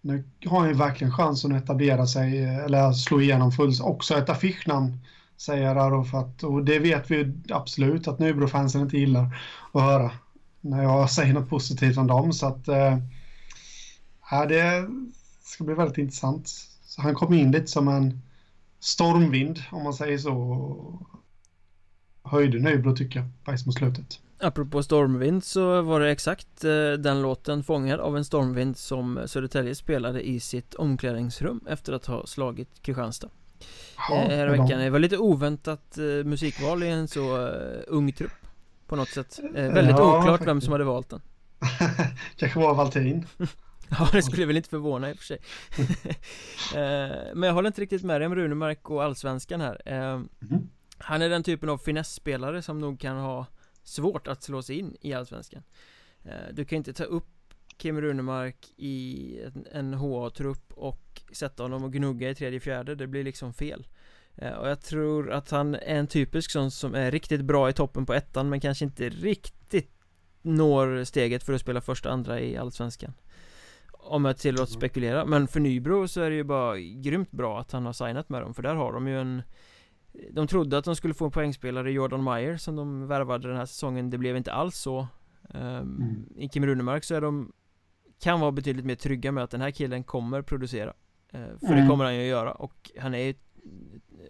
nu 0.07 0.25
har 0.47 0.61
han 0.61 0.69
ju 0.69 0.75
verkligen 0.75 1.13
chansen 1.13 1.55
att 1.55 1.63
etablera 1.63 2.07
sig 2.07 2.45
eh, 2.45 2.65
eller 2.65 2.93
slå 2.93 3.21
igenom 3.21 3.53
fullt. 3.53 3.81
Också 3.81 4.15
ett 4.15 4.29
affischnamn 4.29 4.99
säger 5.37 5.77
Arofat 5.77 6.43
och 6.43 6.65
det 6.65 6.79
vet 6.79 7.11
vi 7.11 7.33
absolut 7.51 8.09
att 8.09 8.19
Nybrofansen 8.19 8.81
inte 8.81 8.99
gillar 8.99 9.37
att 9.73 9.83
höra 9.83 10.11
när 10.61 10.83
jag 10.83 11.11
säger 11.11 11.35
något 11.35 11.49
positivt 11.49 11.99
om 11.99 12.07
dem 12.07 12.33
så 12.33 12.47
att 12.47 12.69
eh, 12.69 12.99
äh, 14.33 14.49
det 14.49 14.89
ska 15.43 15.65
bli 15.65 15.75
väldigt 15.75 15.99
intressant. 15.99 16.49
Så 16.85 17.03
han 17.03 17.15
kom 17.15 17.35
in 17.35 17.53
lite 17.53 17.67
som 17.67 17.89
en 17.89 18.23
stormvind 18.81 19.63
om 19.71 19.83
man 19.83 19.95
säger 19.95 20.19
så. 20.19 21.07
Höjde 22.23 22.59
Nybro 22.59 22.97
tycker 22.97 23.19
jag 23.21 23.29
faktiskt 23.45 23.67
mot 23.67 23.75
slutet. 23.75 24.21
Apropå 24.41 24.83
stormvind 24.83 25.45
så 25.45 25.83
var 25.83 26.01
det 26.01 26.11
exakt 26.11 26.65
eh, 26.65 26.93
den 26.93 27.23
låten 27.23 27.65
fångad 27.65 28.01
av 28.01 28.17
en 28.17 28.25
stormvind 28.25 28.77
som 28.77 29.21
Södertälje 29.27 29.75
spelade 29.75 30.29
i 30.29 30.41
sitt 30.41 30.75
omklädningsrum 30.75 31.61
efter 31.69 31.93
att 31.93 32.07
ha 32.07 32.27
slagit 32.27 32.83
Kristianstad 32.83 33.29
ja, 34.09 34.17
eh, 34.17 34.29
Här 34.29 34.49
veckan, 34.49 34.81
det 34.81 34.91
var 34.91 34.99
lite 34.99 35.19
oväntat 35.19 35.99
eh, 35.99 36.05
musikval 36.05 36.83
i 36.83 36.89
en 36.89 37.09
så 37.09 37.37
ung 37.87 38.13
trupp 38.13 38.47
På 38.87 38.97
något 38.97 39.09
sätt 39.09 39.41
Väldigt 39.53 39.97
ja, 39.99 40.19
oklart 40.19 40.47
vem 40.47 40.61
som 40.61 40.73
hade 40.73 40.85
valt 40.85 41.11
den 41.11 41.21
Kanske 42.37 42.59
var 42.59 42.75
Valtin 42.75 43.27
Ja, 43.99 44.09
det 44.13 44.23
skulle 44.23 44.47
väl 44.47 44.57
inte 44.57 44.69
förvåna 44.69 45.11
i 45.11 45.13
och 45.13 45.17
för 45.19 45.25
sig. 45.25 45.39
Men 47.35 47.43
jag 47.43 47.53
håller 47.55 47.67
inte 47.67 47.81
riktigt 47.81 48.05
med 48.05 48.21
dig 48.21 48.27
om 48.27 48.35
Runemark 48.35 48.91
och 48.91 49.05
Allsvenskan 49.05 49.61
här. 49.61 49.83
Mm. 49.85 50.29
Han 50.99 51.23
är 51.23 51.29
den 51.29 51.43
typen 51.43 51.69
av 51.69 51.79
finessspelare 51.79 52.63
som 52.63 52.79
nog 52.79 53.01
kan 53.01 53.17
ha 53.17 53.47
svårt 53.83 54.27
att 54.29 54.43
slå 54.43 54.63
sig 54.63 54.79
in 54.79 54.97
i 55.01 55.13
Allsvenskan. 55.13 55.63
Eh, 56.25 56.33
Du 56.53 56.65
kan 56.65 56.77
inte 56.77 56.93
ta 56.93 57.05
upp 57.05 57.29
Kim 57.77 58.01
Runemark 58.01 58.57
i 58.77 59.39
en 59.73 59.95
HA-trupp 59.95 60.73
och 60.73 61.23
sätta 61.33 61.63
honom 61.63 61.85
och 61.85 61.93
gnugga 61.93 62.31
i 62.31 62.35
tredje 62.35 62.61
fjärde, 62.61 62.95
det 62.95 63.07
blir 63.07 63.25
liksom 63.25 63.55
fel. 63.55 63.87
Eh, 64.37 64.53
Och 64.53 64.69
jag 64.69 64.81
tror 64.81 65.33
att 65.33 65.51
han 65.51 65.75
är 65.75 65.79
en 65.81 66.07
typisk 66.07 66.51
sån 66.51 66.71
som 66.71 66.95
är 66.95 67.11
riktigt 67.11 67.41
bra 67.41 67.71
i 67.71 67.73
toppen 67.73 68.07
på 68.07 68.15
ettan 68.15 68.49
men 68.49 68.61
kanske 68.61 68.85
inte 68.85 69.09
riktigt 69.09 69.91
når 70.43 71.05
steget 71.05 71.43
för 71.45 71.53
att 71.53 71.61
spela 71.61 71.81
första 71.81 72.11
andra 72.11 72.41
i 72.41 72.57
Allsvenskan 72.57 73.13
Om 74.09 74.25
jag 74.25 74.39
tillåts 74.39 74.73
mm. 74.73 74.81
spekulera, 74.81 75.25
men 75.25 75.49
för 75.49 75.61
Nybro 75.61 76.09
så 76.09 76.21
är 76.21 76.31
det 76.31 76.37
ju 76.37 76.45
bara 76.45 76.79
grymt 76.79 77.31
bra 77.31 77.61
att 77.61 77.73
han 77.73 77.87
har 77.87 77.93
signat 77.93 78.29
med 78.29 78.43
dem 78.43 78.55
för 78.55 78.63
där 78.63 78.75
har 78.75 78.93
de 78.93 79.09
ju 79.09 79.21
en 79.21 79.43
de 80.31 80.47
trodde 80.47 80.79
att 80.79 80.85
de 80.85 80.97
skulle 80.97 81.15
få 81.15 81.25
en 81.25 81.31
poängspelare, 81.31 81.93
Jordan 81.93 82.25
Meyer, 82.25 82.57
som 82.57 82.77
de 82.77 83.07
värvade 83.07 83.49
den 83.49 83.57
här 83.57 83.67
säsongen. 83.67 84.11
Det 84.11 84.19
blev 84.19 84.37
inte 84.37 84.53
alls 84.53 84.77
så. 84.77 85.09
Um. 85.55 86.27
I 86.37 86.49
Kim 86.49 86.67
Runemark 86.67 87.05
så 87.05 87.15
är 87.15 87.21
de 87.21 87.53
Kan 88.19 88.41
vara 88.41 88.53
betydligt 88.53 88.85
mer 88.85 88.95
trygga 88.95 89.33
med 89.33 89.45
att 89.45 89.51
den 89.51 89.61
här 89.61 89.71
killen 89.71 90.05
kommer 90.05 90.43
producera. 90.43 90.93
Uh, 91.35 91.59
För 91.59 91.67
mm. 91.67 91.81
det 91.81 91.89
kommer 91.89 92.05
han 92.05 92.15
ju 92.15 92.21
att 92.21 92.27
göra 92.27 92.53
och 92.53 92.91
han 92.99 93.15
är 93.15 93.19
ju 93.19 93.35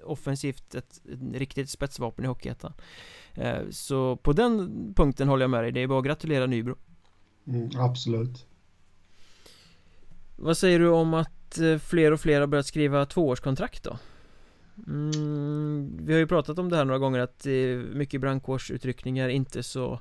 offensivt 0.05 0.75
ett, 0.75 1.03
ett 1.07 1.35
riktigt 1.35 1.71
spetsvapen 1.71 2.25
i 2.25 2.29
Hockeyettan. 2.29 2.73
Uh, 3.39 3.71
Så 3.71 4.17
på 4.17 4.33
den 4.33 4.95
punkten 4.97 5.29
håller 5.29 5.43
jag 5.43 5.51
med 5.51 5.65
dig, 5.65 5.73
det 5.73 5.81
är 5.81 5.87
bara 5.87 5.99
att 5.99 6.05
gratulera 6.05 6.47
Nybro. 6.47 6.77
Mm, 7.47 7.71
Absolut 7.77 8.47
Vad 10.37 10.57
säger 10.57 10.79
du 10.79 10.89
om 10.89 11.15
att 11.15 11.59
eh, 11.59 11.79
fler 11.79 12.13
och 12.13 12.21
fler 12.21 12.41
har 12.41 12.47
börjat 12.47 12.67
skriva 12.67 13.07
tvåårskontrakt 13.07 13.83
då? 13.83 13.99
Mm, 14.87 15.99
vi 16.03 16.13
har 16.13 16.19
ju 16.19 16.27
pratat 16.27 16.59
om 16.59 16.71
det 16.71 16.77
här 16.77 16.85
några 16.85 16.99
gånger 16.99 17.19
att 17.19 17.39
det 17.43 17.51
är 17.51 17.77
mycket 17.77 18.21
brandkårsutryckningar, 18.21 19.29
inte 19.29 19.63
så 19.63 20.01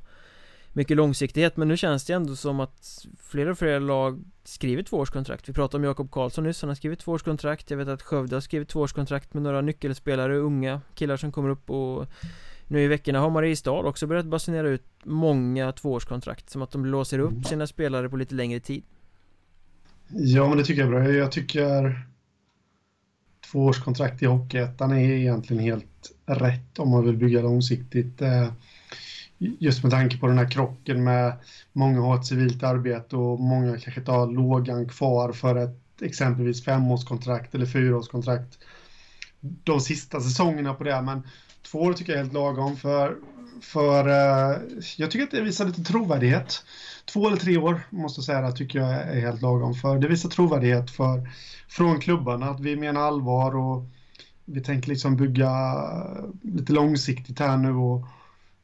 mycket 0.73 0.97
långsiktighet 0.97 1.57
men 1.57 1.67
nu 1.67 1.77
känns 1.77 2.05
det 2.05 2.13
ändå 2.13 2.35
som 2.35 2.59
att 2.59 3.05
fler 3.19 3.49
och 3.49 3.57
fler 3.57 3.79
lag 3.79 4.23
skriver 4.43 4.83
tvåårskontrakt. 4.83 5.49
Vi 5.49 5.53
pratade 5.53 5.77
om 5.77 5.83
Jakob 5.83 6.11
Karlsson 6.11 6.43
nyss, 6.43 6.61
han 6.61 6.69
har 6.69 6.75
skrivit 6.75 6.99
tvåårskontrakt. 6.99 7.69
Jag 7.69 7.77
vet 7.77 7.87
att 7.87 8.01
Skövde 8.01 8.35
har 8.35 8.41
skrivit 8.41 8.69
tvåårskontrakt 8.69 9.33
med 9.33 9.43
några 9.43 9.61
nyckelspelare, 9.61 10.37
unga 10.37 10.81
killar 10.95 11.17
som 11.17 11.31
kommer 11.31 11.49
upp 11.49 11.69
och 11.69 12.05
Nu 12.67 12.81
i 12.81 12.87
veckorna 12.87 13.19
har 13.19 13.29
Mariestad 13.29 13.71
också 13.71 14.07
börjat 14.07 14.25
basunera 14.25 14.69
ut 14.69 14.85
många 15.03 15.71
tvåårskontrakt 15.71 16.49
Som 16.49 16.61
att 16.61 16.71
de 16.71 16.85
låser 16.85 17.19
upp 17.19 17.45
sina 17.45 17.67
spelare 17.67 18.09
på 18.09 18.17
lite 18.17 18.35
längre 18.35 18.59
tid 18.59 18.83
Ja 20.07 20.49
men 20.49 20.57
det 20.57 20.63
tycker 20.63 20.81
jag 20.81 20.93
är 20.93 20.99
bra, 20.99 21.11
jag 21.11 21.31
tycker 21.31 22.05
tvåårskontrakt 23.51 24.23
i 24.23 24.25
Hockeyettan 24.25 24.91
är 24.91 25.11
egentligen 25.11 25.63
helt 25.63 26.11
rätt 26.25 26.79
om 26.79 26.89
man 26.89 27.05
vill 27.05 27.17
bygga 27.17 27.41
långsiktigt. 27.41 28.21
Eh, 28.21 28.47
just 29.37 29.83
med 29.83 29.91
tanke 29.91 30.17
på 30.17 30.27
den 30.27 30.37
här 30.37 30.51
krocken 30.51 31.03
med 31.03 31.33
många 31.73 32.01
har 32.01 32.15
ett 32.15 32.25
civilt 32.25 32.63
arbete 32.63 33.15
och 33.15 33.39
många 33.39 33.71
kanske 33.71 33.99
inte 33.99 34.11
har 34.11 34.27
lågan 34.31 34.89
kvar 34.89 35.33
för 35.33 35.55
ett 35.55 36.01
exempelvis 36.01 36.63
femårskontrakt 36.63 37.55
eller 37.55 37.65
fyraårskontrakt 37.65 38.59
de 39.39 39.79
sista 39.79 40.21
säsongerna 40.21 40.73
på 40.73 40.83
det. 40.83 41.01
Men 41.01 41.21
två 41.71 41.79
år 41.79 41.93
tycker 41.93 42.11
jag 42.11 42.19
är 42.19 42.23
helt 42.23 42.33
lagom 42.33 42.77
för, 42.77 43.15
för 43.61 44.07
uh, 44.07 44.61
jag 44.97 45.11
tycker 45.11 45.23
att 45.23 45.31
det 45.31 45.41
visar 45.41 45.65
lite 45.65 45.83
trovärdighet. 45.83 46.63
Två 47.05 47.27
eller 47.27 47.37
tre 47.37 47.57
år 47.57 47.81
måste 47.89 48.19
jag 48.19 48.25
säga, 48.25 48.51
tycker 48.51 48.79
jag 48.79 48.91
är 48.91 49.21
helt 49.21 49.41
lagom 49.41 49.73
för 49.73 49.99
det 49.99 50.07
visar 50.07 50.29
trovärdighet 50.29 50.91
för 50.91 51.29
från 51.69 51.99
klubbarna 51.99 52.49
att 52.49 52.59
vi 52.59 52.75
menar 52.75 53.01
allvar 53.01 53.55
och 53.55 53.85
vi 54.45 54.61
tänker 54.61 54.89
liksom 54.89 55.15
bygga 55.15 55.75
lite 56.41 56.73
långsiktigt 56.73 57.39
här 57.39 57.57
nu 57.57 57.73
och, 57.73 58.05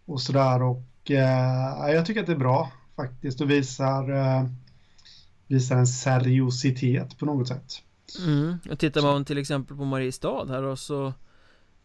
och 0.05 0.21
sådär. 0.21 0.63
Och 0.63 1.11
eh, 1.11 1.93
jag 1.93 2.05
tycker 2.05 2.21
att 2.21 2.27
det 2.27 2.33
är 2.33 2.37
bra 2.37 2.71
faktiskt 2.95 3.41
och 3.41 3.49
visar, 3.49 4.11
eh, 4.11 4.45
visar 5.47 5.77
en 5.77 5.87
seriositet 5.87 7.17
på 7.17 7.25
något 7.25 7.47
sätt. 7.47 7.81
Mm. 8.25 8.57
Och 8.71 8.79
tittar 8.79 9.01
man 9.01 9.25
till 9.25 9.37
exempel 9.37 9.77
på 9.77 9.85
Mariestad 9.85 10.45
här 10.47 10.63
och 10.63 10.79
så 10.79 11.13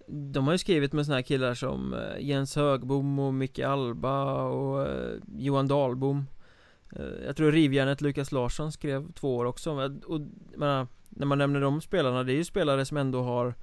de 0.06 0.46
har 0.46 0.54
ju 0.54 0.58
skrivit 0.58 0.92
med 0.92 1.06
såna 1.06 1.16
här 1.16 1.22
killar 1.22 1.54
som 1.54 1.94
eh, 1.94 2.18
Jens 2.20 2.56
Högbom 2.56 3.18
och 3.18 3.34
Micke 3.34 3.58
Alba 3.58 4.42
och 4.42 4.88
eh, 4.88 5.14
Johan 5.36 5.68
Dahlbom 5.68 6.26
eh, 6.96 7.24
Jag 7.26 7.36
tror 7.36 7.52
Rivjärnet 7.52 8.00
Lukas 8.00 8.32
Larsson 8.32 8.72
skrev 8.72 9.12
två 9.12 9.36
år 9.36 9.44
också 9.44 9.70
och 10.06 10.20
menar, 10.56 10.86
när 11.08 11.26
man 11.26 11.38
nämner 11.38 11.60
de 11.60 11.80
spelarna, 11.80 12.22
det 12.22 12.32
är 12.32 12.36
ju 12.36 12.44
spelare 12.44 12.84
som 12.84 12.96
ändå 12.96 13.22
har 13.22 13.54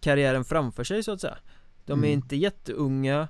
karriären 0.00 0.44
framför 0.44 0.84
sig 0.84 1.02
så 1.02 1.12
att 1.12 1.20
säga 1.20 1.38
De 1.84 1.92
är 1.92 2.06
mm. 2.06 2.10
inte 2.10 2.36
jätteunga 2.36 3.28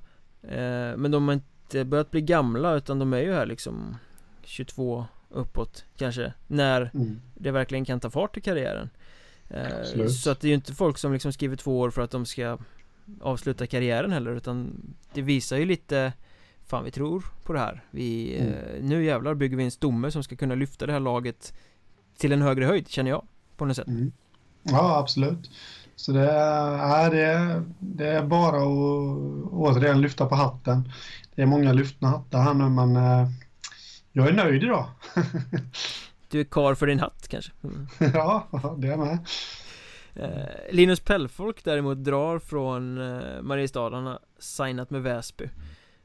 Men 0.97 1.11
de 1.11 1.29
har 1.29 1.35
inte 1.35 1.85
börjat 1.85 2.11
bli 2.11 2.21
gamla 2.21 2.75
utan 2.75 2.99
de 2.99 3.13
är 3.13 3.21
ju 3.21 3.33
här 3.33 3.47
liksom 3.47 3.97
22 4.43 5.07
uppåt 5.29 5.85
kanske 5.97 6.33
När 6.47 6.91
mm. 6.95 7.21
det 7.35 7.51
verkligen 7.51 7.85
kan 7.85 8.01
ta 8.01 8.11
fart 8.11 8.37
i 8.37 8.41
karriären 8.41 8.91
eh, 9.51 10.07
Så 10.09 10.31
att 10.31 10.41
det 10.41 10.47
är 10.47 10.49
ju 10.49 10.55
inte 10.55 10.75
folk 10.75 10.99
som 10.99 11.13
liksom 11.13 11.33
skriver 11.33 11.57
två 11.57 11.81
år 11.81 11.91
för 11.91 12.03
att 12.03 12.11
de 12.11 12.27
ska 12.27 12.59
avsluta 13.21 13.67
karriären 13.67 14.13
heller 14.13 14.37
utan 14.37 14.83
Det 15.13 15.23
visar 15.23 15.57
ju 15.57 15.65
lite 15.65 16.13
Fan 16.67 16.85
vi 16.85 16.91
tror 16.91 17.25
på 17.45 17.53
det 17.53 17.59
här 17.59 17.85
Vi, 17.91 18.37
mm. 18.39 18.53
eh, 18.53 18.83
nu 18.83 19.05
jävlar 19.05 19.35
bygger 19.35 19.57
vi 19.57 19.65
en 19.65 19.71
stomme 19.71 20.11
som 20.11 20.23
ska 20.23 20.37
kunna 20.37 20.55
lyfta 20.55 20.87
det 20.87 20.93
här 20.93 21.01
laget 21.01 21.55
Till 22.19 22.33
en 22.33 22.43
högre 22.43 22.65
höjd 22.65 22.89
känner 22.89 23.11
jag 23.11 23.27
På 23.57 23.65
något 23.65 23.77
sätt 23.77 23.89
mm. 23.89 24.13
Ja 24.63 24.99
absolut 24.99 25.51
så 25.97 26.13
det 26.13 26.31
är, 26.31 27.11
det, 27.11 27.63
det 27.79 28.09
är 28.09 28.23
bara 28.23 28.57
att 28.57 29.53
återigen 29.53 30.01
lyfta 30.01 30.27
på 30.27 30.35
hatten. 30.35 30.93
Det 31.35 31.43
är 31.43 31.47
många 31.47 31.73
lyftna 31.73 32.09
hattar 32.09 32.43
här 32.43 32.55
nu 32.55 32.69
men 32.69 32.97
eh, 32.97 33.29
jag 34.13 34.29
är 34.29 34.33
nöjd 34.33 34.63
idag. 34.63 34.87
du 36.37 36.41
är 36.41 36.45
kar 36.45 36.75
för 36.75 36.87
din 36.87 37.01
hatt 37.01 37.29
kanske? 37.29 37.53
Mm. 37.65 37.87
ja, 38.15 38.49
det 38.79 38.89
är 38.89 38.97
med. 38.97 39.19
Eh, 40.15 40.75
Linus 40.75 41.01
Pellfolk 41.01 41.65
däremot 41.65 42.05
drar 42.05 42.39
från 42.39 42.99
eh, 42.99 43.43
Mariestad, 43.43 43.91
han 43.91 44.07
har 44.07 44.19
signat 44.39 44.91
med 44.91 45.03
Väsby 45.03 45.45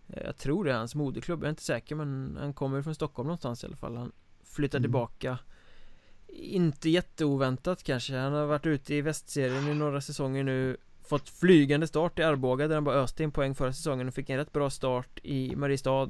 eh, 0.07 0.23
Jag 0.25 0.38
tror 0.38 0.65
det 0.65 0.71
är 0.71 0.77
hans 0.77 0.95
moderklubb, 0.95 1.39
jag 1.39 1.45
är 1.45 1.49
inte 1.49 1.63
säker 1.63 1.95
men 1.95 2.38
han 2.39 2.53
kommer 2.53 2.82
från 2.82 2.95
Stockholm 2.95 3.27
någonstans 3.27 3.63
i 3.63 3.67
alla 3.67 3.75
fall 3.75 3.97
Han 3.97 4.11
flyttar 4.43 4.77
mm. 4.77 4.84
tillbaka 4.84 5.38
Inte 6.27 6.89
jätteoväntat 6.89 7.84
kanske, 7.84 8.17
han 8.17 8.34
har 8.34 8.45
varit 8.45 8.65
ute 8.65 8.95
i 8.95 9.01
västserien 9.01 9.67
i 9.67 9.73
några 9.73 10.01
säsonger 10.01 10.43
nu 10.43 10.77
Fått 11.03 11.29
flygande 11.29 11.88
start 11.88 12.19
i 12.19 12.23
Arboga 12.23 12.67
där 12.67 12.75
han 12.75 12.84
bara 12.84 12.95
öste 12.95 13.23
in 13.23 13.32
poäng 13.32 13.55
förra 13.55 13.73
säsongen 13.73 14.07
och 14.07 14.13
fick 14.13 14.29
en 14.29 14.38
rätt 14.38 14.53
bra 14.53 14.69
start 14.69 15.19
i 15.23 15.55
Mariestad 15.55 16.09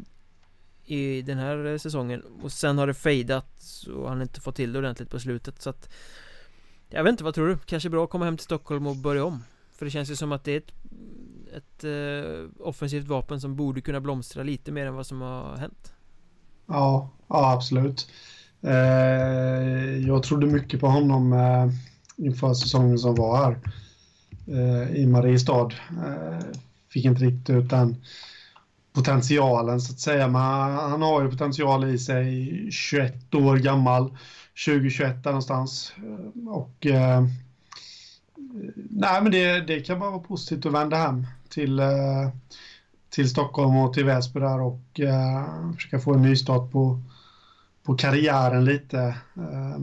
i 0.85 1.21
den 1.21 1.37
här 1.37 1.65
eh, 1.65 1.77
säsongen. 1.77 2.21
Och 2.43 2.51
sen 2.51 2.77
har 2.77 2.87
det 2.87 2.93
fejdat 2.93 3.61
och 3.95 4.07
han 4.09 4.17
har 4.17 4.21
inte 4.23 4.41
fått 4.41 4.55
till 4.55 4.73
det 4.73 4.79
ordentligt 4.79 5.09
på 5.09 5.19
slutet. 5.19 5.61
Så 5.61 5.69
att 5.69 5.89
Jag 6.89 7.03
vet 7.03 7.11
inte, 7.11 7.23
vad 7.23 7.33
tror 7.35 7.47
du? 7.47 7.57
Kanske 7.65 7.89
bra 7.89 8.03
att 8.03 8.09
komma 8.09 8.25
hem 8.25 8.37
till 8.37 8.43
Stockholm 8.45 8.87
och 8.87 8.95
börja 8.95 9.25
om? 9.25 9.43
För 9.71 9.85
det 9.85 9.91
känns 9.91 10.11
ju 10.11 10.15
som 10.15 10.31
att 10.31 10.43
det 10.43 10.51
är 10.51 10.57
ett, 10.57 10.73
ett 11.57 11.83
eh, 11.83 12.65
offensivt 12.67 13.07
vapen 13.07 13.41
som 13.41 13.55
borde 13.55 13.81
kunna 13.81 13.99
blomstra 14.01 14.43
lite 14.43 14.71
mer 14.71 14.85
än 14.85 14.95
vad 14.95 15.07
som 15.07 15.21
har 15.21 15.57
hänt. 15.57 15.93
Ja, 16.67 17.09
ja 17.27 17.51
absolut. 17.53 18.07
Eh, 18.61 20.07
Jag 20.07 20.23
trodde 20.23 20.47
mycket 20.47 20.79
på 20.79 20.87
honom 20.87 21.33
eh, 21.33 21.69
inför 22.17 22.53
säsongen 22.53 22.99
som 22.99 23.15
var 23.15 23.37
här 23.37 23.59
eh, 24.47 24.95
i 24.95 25.05
Mariestad. 25.05 25.73
Eh, 26.05 26.39
Fick 26.89 27.05
inte 27.05 27.23
riktigt 27.23 27.49
ut 27.55 27.69
den 27.69 27.95
potentialen 28.93 29.81
så 29.81 29.93
att 29.93 29.99
säga. 29.99 30.27
Men 30.27 30.41
han 30.75 31.01
har 31.01 31.23
ju 31.23 31.29
potential 31.29 31.89
i 31.89 31.97
sig, 31.97 32.67
21 32.71 33.35
år 33.35 33.57
gammal, 33.57 34.17
2021 34.65 35.23
där 35.23 35.31
någonstans. 35.31 35.93
Och 36.47 36.85
eh, 36.85 37.25
nej, 38.89 39.21
men 39.21 39.31
det, 39.31 39.61
det 39.61 39.79
kan 39.79 39.99
bara 39.99 40.11
vara 40.11 40.21
positivt 40.21 40.65
att 40.65 40.73
vända 40.73 40.97
hem 40.97 41.27
till, 41.49 41.79
eh, 41.79 42.29
till 43.09 43.29
Stockholm 43.29 43.77
och 43.77 43.93
till 43.93 44.05
Väsby 44.05 44.39
där 44.39 44.61
och 44.61 44.99
eh, 44.99 45.73
försöka 45.75 45.99
få 45.99 46.13
en 46.13 46.21
nystart 46.21 46.71
på, 46.71 47.01
på 47.83 47.95
karriären 47.95 48.65
lite. 48.65 48.99
Eh, 49.35 49.79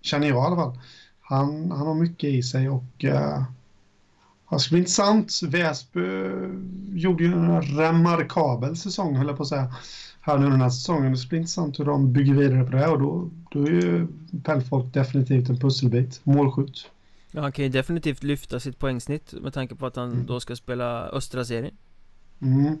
känner 0.00 0.28
jag 0.28 0.36
i 0.36 0.46
alla 0.46 0.56
fall. 0.56 0.80
Han, 1.20 1.70
han 1.70 1.86
har 1.86 1.94
mycket 1.94 2.30
i 2.30 2.42
sig 2.42 2.68
och 2.68 3.04
eh, 3.04 3.42
det 4.56 4.60
ska 4.60 4.72
bli 4.72 4.78
intressant. 4.78 5.40
Väsby 5.42 6.00
gjorde 6.92 7.24
ju 7.24 7.32
en 7.32 7.62
remarkabel 7.62 8.76
säsong, 8.76 9.16
höll 9.16 9.26
jag 9.26 9.36
på 9.36 9.42
att 9.42 9.48
säga, 9.48 9.74
här 10.20 10.38
nu 10.38 10.50
den 10.50 10.60
här 10.60 10.70
säsongen. 10.70 11.12
Det 11.12 11.18
ska 11.18 11.28
bli 11.28 11.38
intressant 11.38 11.80
hur 11.80 11.84
de 11.84 12.12
bygger 12.12 12.34
vidare 12.34 12.64
på 12.64 12.70
det 12.70 12.86
och 12.86 12.98
då, 12.98 13.30
då 13.50 13.66
är 13.66 13.70
ju 13.70 14.06
Pellfolk 14.44 14.94
definitivt 14.94 15.48
en 15.48 15.58
pusselbit. 15.58 16.20
Målskytt. 16.24 16.90
Ja, 17.30 17.40
han 17.40 17.52
kan 17.52 17.64
ju 17.64 17.68
definitivt 17.68 18.22
lyfta 18.22 18.60
sitt 18.60 18.78
poängsnitt 18.78 19.32
med 19.32 19.54
tanke 19.54 19.74
på 19.74 19.86
att 19.86 19.96
han 19.96 20.12
mm. 20.12 20.26
då 20.26 20.40
ska 20.40 20.56
spela 20.56 21.08
östra 21.08 21.44
serien. 21.44 21.74
Mm. 22.42 22.78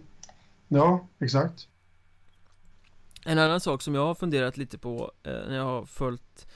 Ja, 0.68 1.08
exakt. 1.18 1.68
En 3.24 3.38
annan 3.38 3.60
sak 3.60 3.82
som 3.82 3.94
jag 3.94 4.06
har 4.06 4.14
funderat 4.14 4.56
lite 4.56 4.78
på 4.78 5.12
eh, 5.22 5.32
när 5.32 5.56
jag 5.56 5.64
har 5.64 5.84
följt 5.84 6.46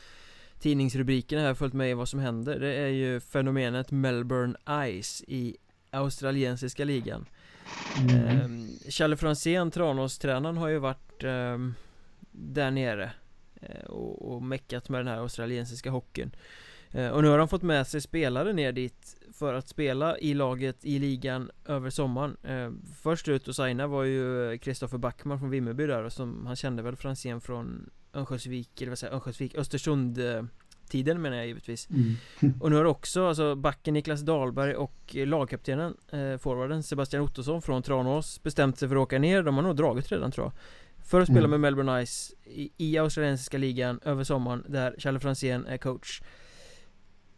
tidningsrubrikerna 0.64 1.42
här 1.42 1.54
följt 1.54 1.74
med 1.74 1.90
i 1.90 1.94
vad 1.94 2.08
som 2.08 2.20
händer. 2.20 2.60
Det 2.60 2.74
är 2.74 2.88
ju 2.88 3.20
fenomenet 3.20 3.90
Melbourne 3.90 4.54
Ice 5.02 5.24
i 5.28 5.56
australiensiska 5.90 6.84
ligan. 6.84 7.26
Mm. 7.98 8.26
eh, 8.26 8.90
Challe 8.90 9.16
Franzén, 9.16 9.70
Tranås-tränaren 9.70 10.56
har 10.56 10.68
ju 10.68 10.78
varit 10.78 11.24
eh, 11.24 11.58
där 12.30 12.70
nere 12.70 13.10
eh, 13.60 13.84
och, 13.84 14.34
och 14.34 14.42
meckat 14.42 14.88
med 14.88 15.00
den 15.00 15.08
här 15.08 15.18
australiensiska 15.18 15.90
hockeyn. 15.90 16.30
Eh, 16.90 17.08
Och 17.08 17.22
nu 17.22 17.28
har 17.28 17.38
han 17.38 17.48
fått 17.48 17.62
med 17.62 17.86
sig 17.86 18.00
spelare 18.00 18.52
ner 18.52 18.72
dit 18.72 19.16
för 19.32 19.54
att 19.54 19.68
spela 19.68 20.18
i 20.18 20.34
laget 20.34 20.84
i 20.84 20.98
ligan 20.98 21.50
över 21.66 21.90
sommaren. 21.90 22.36
Eh, 22.42 22.70
Först 23.02 23.28
ut 23.28 23.48
och 23.48 23.56
signa 23.56 23.86
var 23.86 24.04
ju 24.04 24.58
Kristoffer 24.58 24.98
Backman 24.98 25.38
från 25.38 25.50
Vimmerby 25.50 25.86
där 25.86 26.02
och 26.04 26.12
som 26.12 26.46
han 26.46 26.56
kände 26.56 26.82
väl 26.82 26.96
Franzén 26.96 27.40
från 27.40 27.90
Örnsköldsvik, 28.14 28.80
eller 28.80 28.90
vad 28.90 28.98
säger 28.98 29.14
Örnsköldsvik, 29.14 29.54
Östersund 29.54 30.18
eh, 30.18 30.42
Tiden 30.88 31.22
menar 31.22 31.36
jag 31.36 31.46
givetvis 31.46 31.88
mm. 31.90 32.14
Och 32.60 32.70
nu 32.70 32.76
har 32.76 32.84
också 32.84 33.26
alltså 33.26 33.54
backen 33.54 33.94
Niklas 33.94 34.20
Dahlberg 34.20 34.74
och 34.74 35.14
lagkaptenen 35.14 35.96
eh, 36.12 36.36
Forwarden 36.36 36.82
Sebastian 36.82 37.22
Ottosson 37.22 37.62
från 37.62 37.82
Tranås 37.82 38.42
Bestämt 38.42 38.78
sig 38.78 38.88
för 38.88 38.96
att 38.96 39.02
åka 39.02 39.18
ner, 39.18 39.42
de 39.42 39.56
har 39.56 39.62
nog 39.62 39.76
dragit 39.76 40.12
redan 40.12 40.30
tror 40.30 40.46
jag 40.46 40.52
För 41.06 41.20
att 41.20 41.26
spela 41.26 41.38
mm. 41.38 41.50
med 41.50 41.60
Melbourne 41.60 42.06
Ice 42.06 42.34
i, 42.44 42.70
i 42.76 42.98
australiensiska 42.98 43.58
ligan 43.58 44.00
över 44.04 44.24
sommaren 44.24 44.64
Där 44.68 44.94
Challe 44.98 45.20
Franzén 45.20 45.66
är 45.66 45.76
coach 45.76 46.22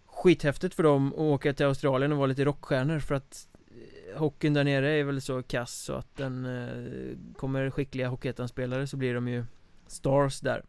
Skithäftigt 0.07 0.75
för 0.75 0.83
dem 0.83 1.13
att 1.13 1.19
åka 1.19 1.53
till 1.53 1.67
Australien 1.67 2.13
och 2.13 2.19
vara 2.19 2.27
lite 2.27 2.45
rockstjärnor 2.45 2.99
för 2.99 3.15
att 3.15 3.49
eh, 3.71 4.19
Hockeyn 4.19 4.55
där 4.55 4.65
nere 4.65 4.93
är 4.93 5.05
väl 5.05 5.21
så 5.21 5.43
kass 5.43 5.85
så 5.85 5.93
att 5.93 6.17
den 6.17 6.47
eh, 6.47 7.37
Kommer 7.37 7.71
skickliga 7.71 8.09
Hockeyettan-spelare 8.09 8.87
så 8.87 8.97
blir 8.97 9.15
de 9.15 9.29
ju 9.29 9.45
Stars 9.87 10.41
där 10.41 10.65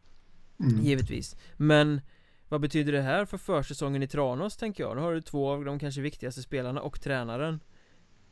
mm. 0.59 0.81
Givetvis 0.81 1.35
Men 1.57 2.01
Vad 2.49 2.61
betyder 2.61 2.91
det 2.91 3.01
här 3.01 3.25
för 3.25 3.37
försäsongen 3.37 4.03
i 4.03 4.07
Tranås 4.07 4.57
tänker 4.57 4.83
jag? 4.83 4.95
Nu 4.95 5.01
har 5.01 5.13
du 5.13 5.21
två 5.21 5.49
av 5.49 5.65
de 5.65 5.79
kanske 5.79 6.01
viktigaste 6.01 6.41
spelarna 6.41 6.81
och 6.81 7.01
tränaren 7.01 7.59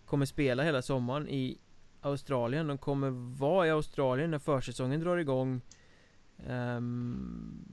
Kommer 0.05 0.25
spela 0.25 0.63
hela 0.63 0.81
sommaren 0.81 1.29
i 1.29 1.57
Australien 2.01 2.67
De 2.67 2.77
kommer 2.77 3.09
vara 3.37 3.67
i 3.67 3.69
Australien 3.69 4.31
när 4.31 4.39
försäsongen 4.39 4.99
drar 4.99 5.17
igång 5.17 5.61
um, 6.47 7.65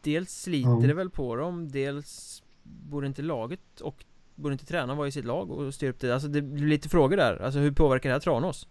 Dels 0.00 0.30
sliter 0.30 0.70
mm. 0.70 0.88
det 0.88 0.94
väl 0.94 1.10
på 1.10 1.36
dem 1.36 1.68
Dels 1.68 2.42
Borde 2.62 3.06
inte 3.06 3.22
laget 3.22 3.80
och 3.80 4.04
Borde 4.34 4.52
inte 4.52 4.66
tränaren 4.66 4.96
vara 4.96 5.08
i 5.08 5.12
sitt 5.12 5.24
lag 5.24 5.50
och 5.50 5.74
styra 5.74 5.90
upp 5.90 6.00
det? 6.00 6.14
Alltså 6.14 6.28
det 6.28 6.42
blir 6.42 6.66
lite 6.66 6.88
frågor 6.88 7.16
där 7.16 7.42
Alltså 7.42 7.58
hur 7.58 7.72
påverkar 7.72 8.08
det 8.08 8.14
här 8.14 8.20
Tranås? 8.20 8.68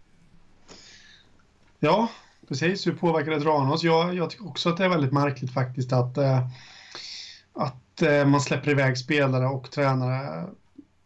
Ja, 1.78 2.08
Precis, 2.48 2.86
hur 2.86 2.92
påverkar 2.92 3.30
det 3.30 3.40
Tranås? 3.40 3.84
Jag, 3.84 4.14
jag 4.14 4.30
tycker 4.30 4.48
också 4.48 4.68
att 4.68 4.76
det 4.76 4.84
är 4.84 4.88
väldigt 4.88 5.12
märkligt 5.12 5.52
faktiskt 5.52 5.92
att, 5.92 6.18
eh, 6.18 6.48
att 7.52 8.02
eh, 8.02 8.26
man 8.26 8.40
släpper 8.40 8.70
iväg 8.70 8.98
spelare 8.98 9.46
och 9.46 9.70
tränare 9.70 10.46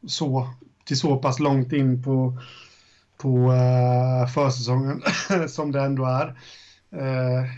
så, 0.06 0.50
till 0.84 0.98
så 0.98 1.16
pass 1.16 1.38
långt 1.38 1.72
in 1.72 2.02
på, 2.02 2.38
på 3.16 3.52
eh, 3.52 4.26
försäsongen 4.26 5.02
som 5.48 5.72
det 5.72 5.80
ändå 5.80 6.04
är. 6.04 6.38
Eh, 6.90 7.50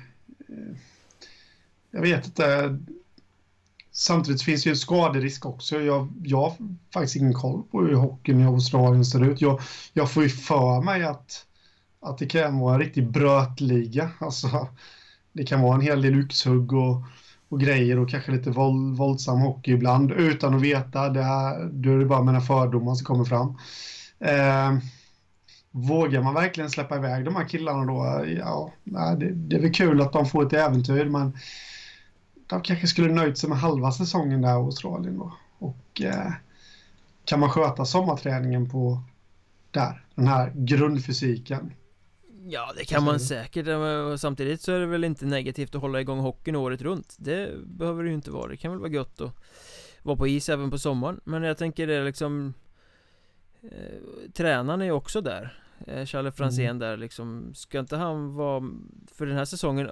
jag 1.90 2.00
vet 2.00 2.26
inte. 2.26 2.78
Samtidigt 3.92 4.42
finns 4.42 4.62
det 4.62 4.68
ju 4.68 4.72
en 4.72 4.76
skaderisk 4.76 5.46
också. 5.46 5.80
Jag, 5.80 6.12
jag 6.24 6.40
har 6.40 6.56
faktiskt 6.92 7.16
ingen 7.16 7.34
koll 7.34 7.62
på 7.62 7.80
hur 7.80 7.94
hockeyn 7.94 8.40
i 8.40 8.44
Australien 8.44 9.04
ser 9.04 9.24
ut. 9.24 9.40
Jag, 9.40 9.60
jag 9.92 10.10
får 10.10 10.22
ju 10.22 10.28
för 10.28 10.82
mig 10.82 11.04
att 11.04 11.46
att 12.04 12.18
det 12.18 12.26
kan 12.26 12.58
vara 12.58 12.74
en 12.74 12.80
riktig 12.80 13.10
brötliga. 13.10 14.10
Alltså, 14.18 14.68
det 15.32 15.44
kan 15.44 15.62
vara 15.62 15.74
en 15.74 15.80
hel 15.80 16.02
del 16.02 16.20
yxhugg 16.20 16.72
och, 16.72 17.02
och 17.48 17.60
grejer 17.60 17.98
och 17.98 18.10
kanske 18.10 18.32
lite 18.32 18.50
våld, 18.50 18.96
våldsam 18.96 19.38
hockey 19.38 19.72
ibland 19.72 20.12
utan 20.12 20.54
att 20.54 20.62
veta. 20.62 21.08
Det 21.08 21.22
här, 21.22 21.68
då 21.72 21.92
är 21.92 21.98
det 21.98 22.04
bara 22.04 22.22
mina 22.22 22.40
fördomar 22.40 22.94
som 22.94 23.04
kommer 23.04 23.24
fram. 23.24 23.58
Eh, 24.18 24.78
vågar 25.70 26.22
man 26.22 26.34
verkligen 26.34 26.70
släppa 26.70 26.96
iväg 26.96 27.24
de 27.24 27.36
här 27.36 27.48
killarna 27.48 27.84
då? 27.84 28.24
Ja, 28.38 28.72
det, 29.16 29.30
det 29.30 29.56
är 29.56 29.60
väl 29.60 29.74
kul 29.74 30.00
att 30.00 30.12
de 30.12 30.26
får 30.26 30.46
ett 30.46 30.52
äventyr 30.52 31.04
men 31.04 31.36
de 32.46 32.62
kanske 32.62 32.86
skulle 32.86 33.12
nöjt 33.12 33.38
sig 33.38 33.48
med 33.48 33.58
halva 33.58 33.92
säsongen 33.92 34.42
där 34.42 34.48
i 34.48 34.52
Australien 34.52 35.18
då. 35.18 35.32
Och 35.58 36.02
eh, 36.02 36.32
kan 37.24 37.40
man 37.40 37.50
sköta 37.50 37.84
sommarträningen 37.84 38.70
på 38.70 39.02
där, 39.70 40.04
den 40.14 40.26
här 40.26 40.52
grundfysiken 40.54 41.72
Ja, 42.46 42.72
det 42.76 42.84
kan 42.84 43.04
man 43.04 43.20
säkert, 43.20 43.66
samtidigt 44.20 44.60
så 44.60 44.72
är 44.72 44.80
det 44.80 44.86
väl 44.86 45.04
inte 45.04 45.26
negativt 45.26 45.74
att 45.74 45.80
hålla 45.80 46.00
igång 46.00 46.18
hockeyn 46.18 46.56
året 46.56 46.82
runt. 46.82 47.16
Det 47.18 47.64
behöver 47.64 48.02
det 48.02 48.08
ju 48.08 48.14
inte 48.14 48.30
vara, 48.30 48.48
det 48.48 48.56
kan 48.56 48.70
väl 48.70 48.80
vara 48.80 48.90
gött 48.90 49.20
att 49.20 49.34
vara 50.02 50.16
på 50.16 50.26
is 50.26 50.48
även 50.48 50.70
på 50.70 50.78
sommaren. 50.78 51.20
Men 51.24 51.42
jag 51.42 51.58
tänker 51.58 51.86
det 51.86 51.94
är 51.94 52.04
liksom 52.04 52.54
eh, 53.62 54.30
Tränaren 54.32 54.80
är 54.80 54.84
ju 54.84 54.92
också 54.92 55.20
där. 55.20 55.58
Eh, 55.86 56.06
Charles 56.06 56.34
Franzén 56.34 56.66
mm. 56.66 56.78
där 56.78 56.96
liksom. 56.96 57.54
Ska 57.54 57.78
inte 57.78 57.96
han 57.96 58.34
vara 58.34 58.70
För 59.12 59.26
den 59.26 59.36
här 59.36 59.44
säsongen 59.44 59.88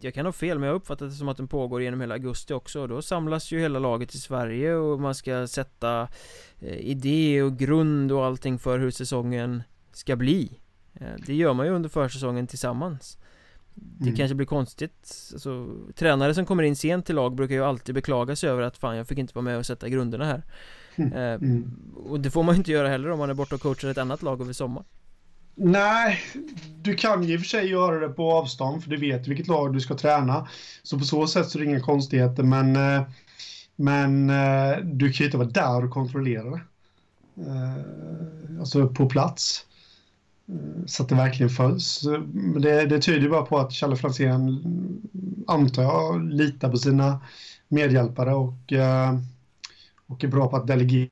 Jag 0.00 0.14
kan 0.14 0.26
ha 0.26 0.32
fel 0.32 0.58
men 0.58 0.66
jag 0.66 0.74
har 0.74 0.80
uppfattat 0.80 1.10
det 1.10 1.14
som 1.14 1.28
att 1.28 1.36
den 1.36 1.48
pågår 1.48 1.82
genom 1.82 2.00
hela 2.00 2.14
augusti 2.14 2.54
också. 2.54 2.80
Och 2.80 2.88
då 2.88 3.02
samlas 3.02 3.52
ju 3.52 3.60
hela 3.60 3.78
laget 3.78 4.14
i 4.14 4.18
Sverige 4.18 4.74
och 4.74 5.00
man 5.00 5.14
ska 5.14 5.46
sätta 5.46 6.08
eh, 6.60 6.78
Idé 6.78 7.42
och 7.42 7.58
grund 7.58 8.12
och 8.12 8.24
allting 8.24 8.58
för 8.58 8.78
hur 8.78 8.90
säsongen 8.90 9.62
ska 9.92 10.16
bli. 10.16 10.44
Eh, 10.44 10.65
det 11.26 11.34
gör 11.34 11.54
man 11.54 11.66
ju 11.66 11.72
under 11.72 11.88
försäsongen 11.88 12.46
tillsammans 12.46 13.18
Det 13.74 14.04
mm. 14.04 14.16
kanske 14.16 14.34
blir 14.34 14.46
konstigt 14.46 15.30
alltså, 15.32 15.68
Tränare 15.94 16.34
som 16.34 16.46
kommer 16.46 16.62
in 16.62 16.76
sent 16.76 17.06
till 17.06 17.14
lag 17.14 17.34
brukar 17.34 17.54
ju 17.54 17.64
alltid 17.64 17.94
beklaga 17.94 18.36
sig 18.36 18.50
över 18.50 18.62
att 18.62 18.76
fan 18.76 18.96
jag 18.96 19.08
fick 19.08 19.18
inte 19.18 19.34
vara 19.34 19.44
med 19.44 19.58
och 19.58 19.66
sätta 19.66 19.88
grunderna 19.88 20.24
här 20.24 20.42
mm. 20.96 21.12
Eh, 21.12 21.18
mm. 21.18 21.72
Och 21.96 22.20
det 22.20 22.30
får 22.30 22.42
man 22.42 22.54
ju 22.54 22.58
inte 22.58 22.72
göra 22.72 22.88
heller 22.88 23.10
om 23.10 23.18
man 23.18 23.30
är 23.30 23.34
borta 23.34 23.54
och 23.54 23.60
coachar 23.60 23.88
ett 23.88 23.98
annat 23.98 24.22
lag 24.22 24.40
över 24.40 24.52
sommaren 24.52 24.86
Nej, 25.58 26.20
du 26.82 26.94
kan 26.94 27.22
ju 27.22 27.34
i 27.34 27.36
och 27.36 27.40
för 27.40 27.48
sig 27.48 27.70
göra 27.70 28.08
det 28.08 28.08
på 28.08 28.32
avstånd 28.32 28.82
för 28.82 28.90
du 28.90 28.96
vet 28.96 29.28
vilket 29.28 29.48
lag 29.48 29.74
du 29.74 29.80
ska 29.80 29.94
träna. 29.94 30.48
Så 30.82 30.98
på 30.98 31.04
så 31.04 31.26
sätt 31.26 31.48
så 31.48 31.58
är 31.58 31.62
det 31.62 31.68
inga 31.68 31.80
konstigheter 31.80 32.42
men, 32.42 32.76
eh, 32.76 33.02
men 33.76 34.26
du 34.98 35.12
kan 35.12 35.18
ju 35.18 35.24
inte 35.24 35.36
vara 35.36 35.48
där 35.48 35.84
och 35.84 35.90
kontrollera 35.90 36.50
det. 36.50 36.60
Alltså 38.60 38.88
på 38.88 39.08
plats. 39.08 39.66
Så 40.86 41.02
att 41.02 41.08
det 41.08 41.14
verkligen 41.14 41.50
följs. 41.50 42.00
Det, 42.60 42.86
det 42.86 43.00
tyder 43.00 43.28
bara 43.28 43.42
på 43.42 43.58
att 43.58 43.72
Challe 43.72 43.96
Franzén, 43.96 44.64
antar 45.46 45.82
jag, 45.82 46.24
litar 46.24 46.70
på 46.70 46.76
sina 46.76 47.20
medhjälpare 47.68 48.34
och, 48.34 48.72
eh, 48.72 49.18
och 50.06 50.24
är 50.24 50.28
bra 50.28 50.48
på 50.50 50.56
att 50.56 50.66
delegera. 50.66 51.10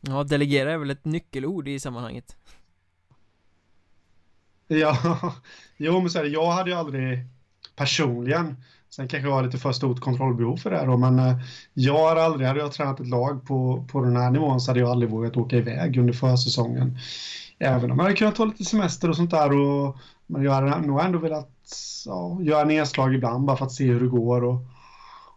Ja, 0.00 0.24
delegera 0.24 0.72
är 0.72 0.78
väl 0.78 0.90
ett 0.90 1.04
nyckelord 1.04 1.68
i 1.68 1.80
sammanhanget. 1.80 2.36
Ja, 4.68 5.34
jo 5.76 6.00
men 6.00 6.10
så 6.10 6.18
här, 6.18 6.24
jag 6.24 6.50
hade 6.50 6.70
ju 6.70 6.76
aldrig 6.76 7.18
personligen 7.76 8.56
Sen 8.90 9.08
kanske 9.08 9.28
jag 9.28 9.34
har 9.34 9.42
lite 9.42 9.58
för 9.58 9.72
stort 9.72 10.00
kontrollbehov 10.00 10.56
för 10.56 10.70
det 10.70 10.86
då, 10.86 10.96
men 10.96 11.18
eh, 11.18 11.38
jag 11.74 11.98
har 11.98 12.16
aldrig, 12.16 12.46
hade 12.48 12.60
jag 12.60 12.72
tränat 12.72 13.00
ett 13.00 13.08
lag 13.08 13.46
på, 13.46 13.86
på 13.92 14.00
den 14.00 14.16
här 14.16 14.30
nivån 14.30 14.60
så 14.60 14.70
hade 14.70 14.80
jag 14.80 14.90
aldrig 14.90 15.10
vågat 15.10 15.36
åka 15.36 15.56
iväg 15.56 15.98
under 15.98 16.12
försäsongen. 16.12 16.98
Även 17.58 17.90
om 17.90 17.98
jag 17.98 18.04
hade 18.04 18.16
kunnat 18.16 18.36
ta 18.36 18.44
lite 18.44 18.64
semester 18.64 19.10
och 19.10 19.16
sånt 19.16 19.30
där 19.30 19.52
och 19.52 19.96
men 20.26 20.42
jag 20.42 20.52
hade 20.52 20.86
nog 20.86 21.00
ändå 21.00 21.18
velat 21.18 21.50
ja, 22.06 22.38
göra 22.42 22.64
nedslag 22.64 23.14
ibland 23.14 23.44
bara 23.44 23.56
för 23.56 23.66
att 23.66 23.72
se 23.72 23.84
hur 23.84 24.00
det 24.00 24.06
går 24.06 24.44
och, 24.44 24.64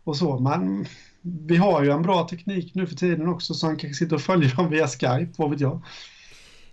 och 0.04 0.18
så. 0.18 0.39
Men 0.39 0.86
vi 1.22 1.58
har 1.58 1.84
ju 1.84 1.91
en 1.91 2.02
bra 2.02 2.28
teknik 2.28 2.76
nu 2.76 2.88
för 2.88 2.95
tiden 2.95 3.28
också 3.28 3.54
så 3.54 3.68
han 3.68 3.78
kanske 3.78 4.04
sitter 4.04 4.16
och 4.16 4.22
följer 4.22 4.56
dem 4.56 4.70
via 4.70 4.88
Skype, 4.88 5.32
vad 5.38 5.49
vet 5.49 5.60
jag. 5.60 5.82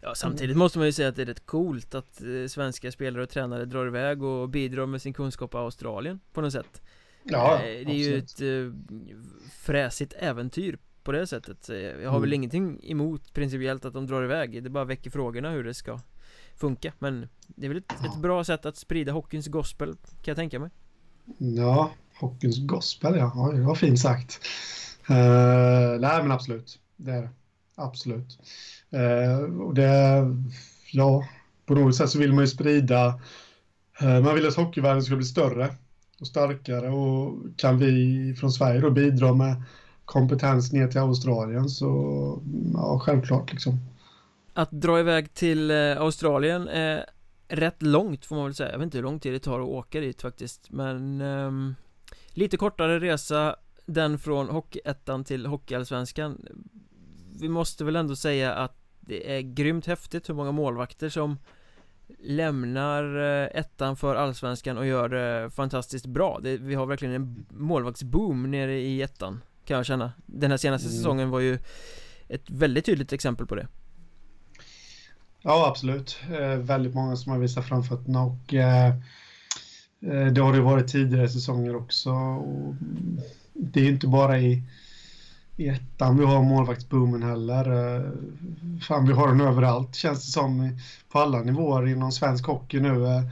Ja, 0.00 0.14
samtidigt 0.14 0.56
måste 0.56 0.78
man 0.78 0.86
ju 0.86 0.92
säga 0.92 1.08
att 1.08 1.16
det 1.16 1.22
är 1.22 1.26
rätt 1.26 1.46
coolt 1.46 1.94
att 1.94 2.22
eh, 2.22 2.48
svenska 2.48 2.92
spelare 2.92 3.22
och 3.22 3.28
tränare 3.28 3.64
drar 3.64 3.86
iväg 3.86 4.22
och 4.22 4.48
bidrar 4.48 4.86
med 4.86 5.02
sin 5.02 5.12
kunskap 5.12 5.54
av 5.54 5.64
Australien 5.64 6.20
på 6.32 6.40
något 6.40 6.52
sätt. 6.52 6.82
Ja, 7.24 7.54
eh, 7.54 7.62
Det 7.62 7.70
är 7.70 7.80
absolut. 7.80 8.40
ju 8.40 8.68
ett 8.68 8.70
eh, 8.70 9.16
fräsigt 9.52 10.14
äventyr 10.18 10.78
på 11.02 11.12
det 11.12 11.26
sättet. 11.26 11.68
Jag 11.68 12.10
har 12.10 12.16
mm. 12.16 12.20
väl 12.20 12.32
ingenting 12.32 12.80
emot 12.82 13.34
principiellt 13.34 13.84
att 13.84 13.94
de 13.94 14.06
drar 14.06 14.24
iväg. 14.24 14.62
Det 14.62 14.70
bara 14.70 14.84
väcker 14.84 15.10
frågorna 15.10 15.50
hur 15.50 15.64
det 15.64 15.74
ska 15.74 16.00
funka. 16.54 16.92
Men 16.98 17.28
det 17.46 17.66
är 17.66 17.68
väl 17.68 17.78
ett, 17.78 17.92
ett 18.04 18.22
bra 18.22 18.44
sätt 18.44 18.66
att 18.66 18.76
sprida 18.76 19.12
hockeyns 19.12 19.46
gospel 19.46 19.94
Kan 19.94 20.22
jag 20.24 20.36
tänka 20.36 20.58
mig. 20.58 20.70
Ja, 21.38 21.90
hockeyns 22.20 22.58
gospel 22.58 23.16
ja, 23.16 23.32
ja 23.34 23.52
det 23.52 23.62
var 23.62 23.74
fint 23.74 24.00
sagt. 24.00 24.40
Uh, 25.10 25.16
Nej 26.00 26.22
men 26.22 26.32
absolut, 26.32 26.78
det 26.96 27.12
är 27.12 27.22
det 27.22 27.30
Absolut 27.78 28.38
Eh, 28.90 29.38
och 29.60 29.74
det, 29.74 30.24
ja, 30.92 31.24
på 31.66 31.74
något 31.74 31.96
sätt 31.96 32.10
så 32.10 32.18
vill 32.18 32.32
man 32.32 32.44
ju 32.44 32.48
sprida, 32.48 33.20
eh, 34.00 34.20
man 34.20 34.34
vill 34.34 34.48
att 34.48 34.56
hockeyvärlden 34.56 35.02
ska 35.02 35.16
bli 35.16 35.24
större 35.24 35.70
och 36.20 36.26
starkare 36.26 36.88
och 36.88 37.34
kan 37.56 37.78
vi 37.78 38.34
från 38.40 38.52
Sverige 38.52 38.80
då 38.80 38.90
bidra 38.90 39.34
med 39.34 39.62
kompetens 40.04 40.72
ner 40.72 40.88
till 40.88 41.00
Australien 41.00 41.68
så 41.68 42.42
ja, 42.74 42.98
självklart 42.98 43.52
liksom. 43.52 43.80
Att 44.54 44.70
dra 44.70 45.00
iväg 45.00 45.34
till 45.34 45.70
eh, 45.70 46.00
Australien 46.00 46.68
är 46.68 47.04
rätt 47.48 47.82
långt 47.82 48.24
får 48.26 48.36
man 48.36 48.44
väl 48.44 48.54
säga. 48.54 48.72
Jag 48.72 48.78
vet 48.78 48.84
inte 48.84 48.98
hur 48.98 49.02
lång 49.02 49.20
tid 49.20 49.32
det 49.32 49.38
tar 49.38 49.60
att 49.60 49.68
åka 49.68 50.00
dit 50.00 50.22
faktiskt 50.22 50.70
men 50.70 51.20
eh, 51.20 51.50
lite 52.30 52.56
kortare 52.56 53.00
resa 53.00 53.56
den 53.86 54.18
från 54.18 54.48
Hockeyettan 54.48 55.24
till 55.24 55.46
Hockeyallsvenskan 55.46 56.46
vi 57.40 57.48
måste 57.48 57.84
väl 57.84 57.96
ändå 57.96 58.16
säga 58.16 58.54
att 58.54 58.76
det 59.00 59.36
är 59.36 59.40
grymt 59.40 59.86
häftigt 59.86 60.28
hur 60.28 60.34
många 60.34 60.52
målvakter 60.52 61.08
som 61.08 61.38
lämnar 62.18 63.18
eh, 63.18 63.60
ettan 63.60 63.96
för 63.96 64.14
allsvenskan 64.14 64.78
och 64.78 64.86
gör 64.86 65.08
det 65.08 65.50
fantastiskt 65.50 66.06
bra. 66.06 66.38
Det, 66.42 66.56
Vi 66.56 66.74
har 66.74 66.86
verkligen 66.86 67.14
en 67.14 67.46
målvaktsboom 67.50 68.50
nere 68.50 68.80
i 68.80 69.02
ettan 69.02 69.40
Kan 69.64 69.76
jag 69.76 69.86
känna. 69.86 70.12
Den 70.26 70.50
här 70.50 70.58
senaste 70.58 70.88
mm. 70.88 70.96
säsongen 70.96 71.30
var 71.30 71.40
ju 71.40 71.58
ett 72.28 72.50
väldigt 72.50 72.84
tydligt 72.84 73.12
exempel 73.12 73.46
på 73.46 73.54
det. 73.54 73.66
Ja 75.42 75.68
absolut, 75.68 76.20
eh, 76.30 76.58
väldigt 76.58 76.94
många 76.94 77.16
som 77.16 77.32
har 77.32 77.38
visat 77.38 77.68
framfötterna 77.68 78.22
och 78.22 78.54
eh, 78.54 78.88
eh 80.00 80.26
det 80.32 80.40
har 80.40 80.52
det 80.52 80.60
varit 80.60 80.88
tidigare 80.88 81.28
säsonger 81.28 81.76
också 81.76 82.10
och 82.10 82.74
Det 83.52 83.80
är 83.80 83.88
inte 83.88 84.06
bara 84.06 84.38
i 84.38 84.62
i 85.58 85.68
ettan 85.68 86.18
vi 86.18 86.24
har 86.24 86.42
målvaktsboomen 86.42 87.22
heller. 87.22 87.94
Eh, 87.96 88.10
fan, 88.82 89.06
vi 89.06 89.12
har 89.12 89.28
den 89.28 89.40
överallt 89.40 89.94
känns 89.94 90.26
det 90.26 90.32
som 90.32 90.78
på 91.12 91.18
alla 91.18 91.42
nivåer 91.42 91.88
inom 91.88 92.12
svensk 92.12 92.46
hockey 92.46 92.80
nu. 92.80 93.06
Eh, 93.06 93.22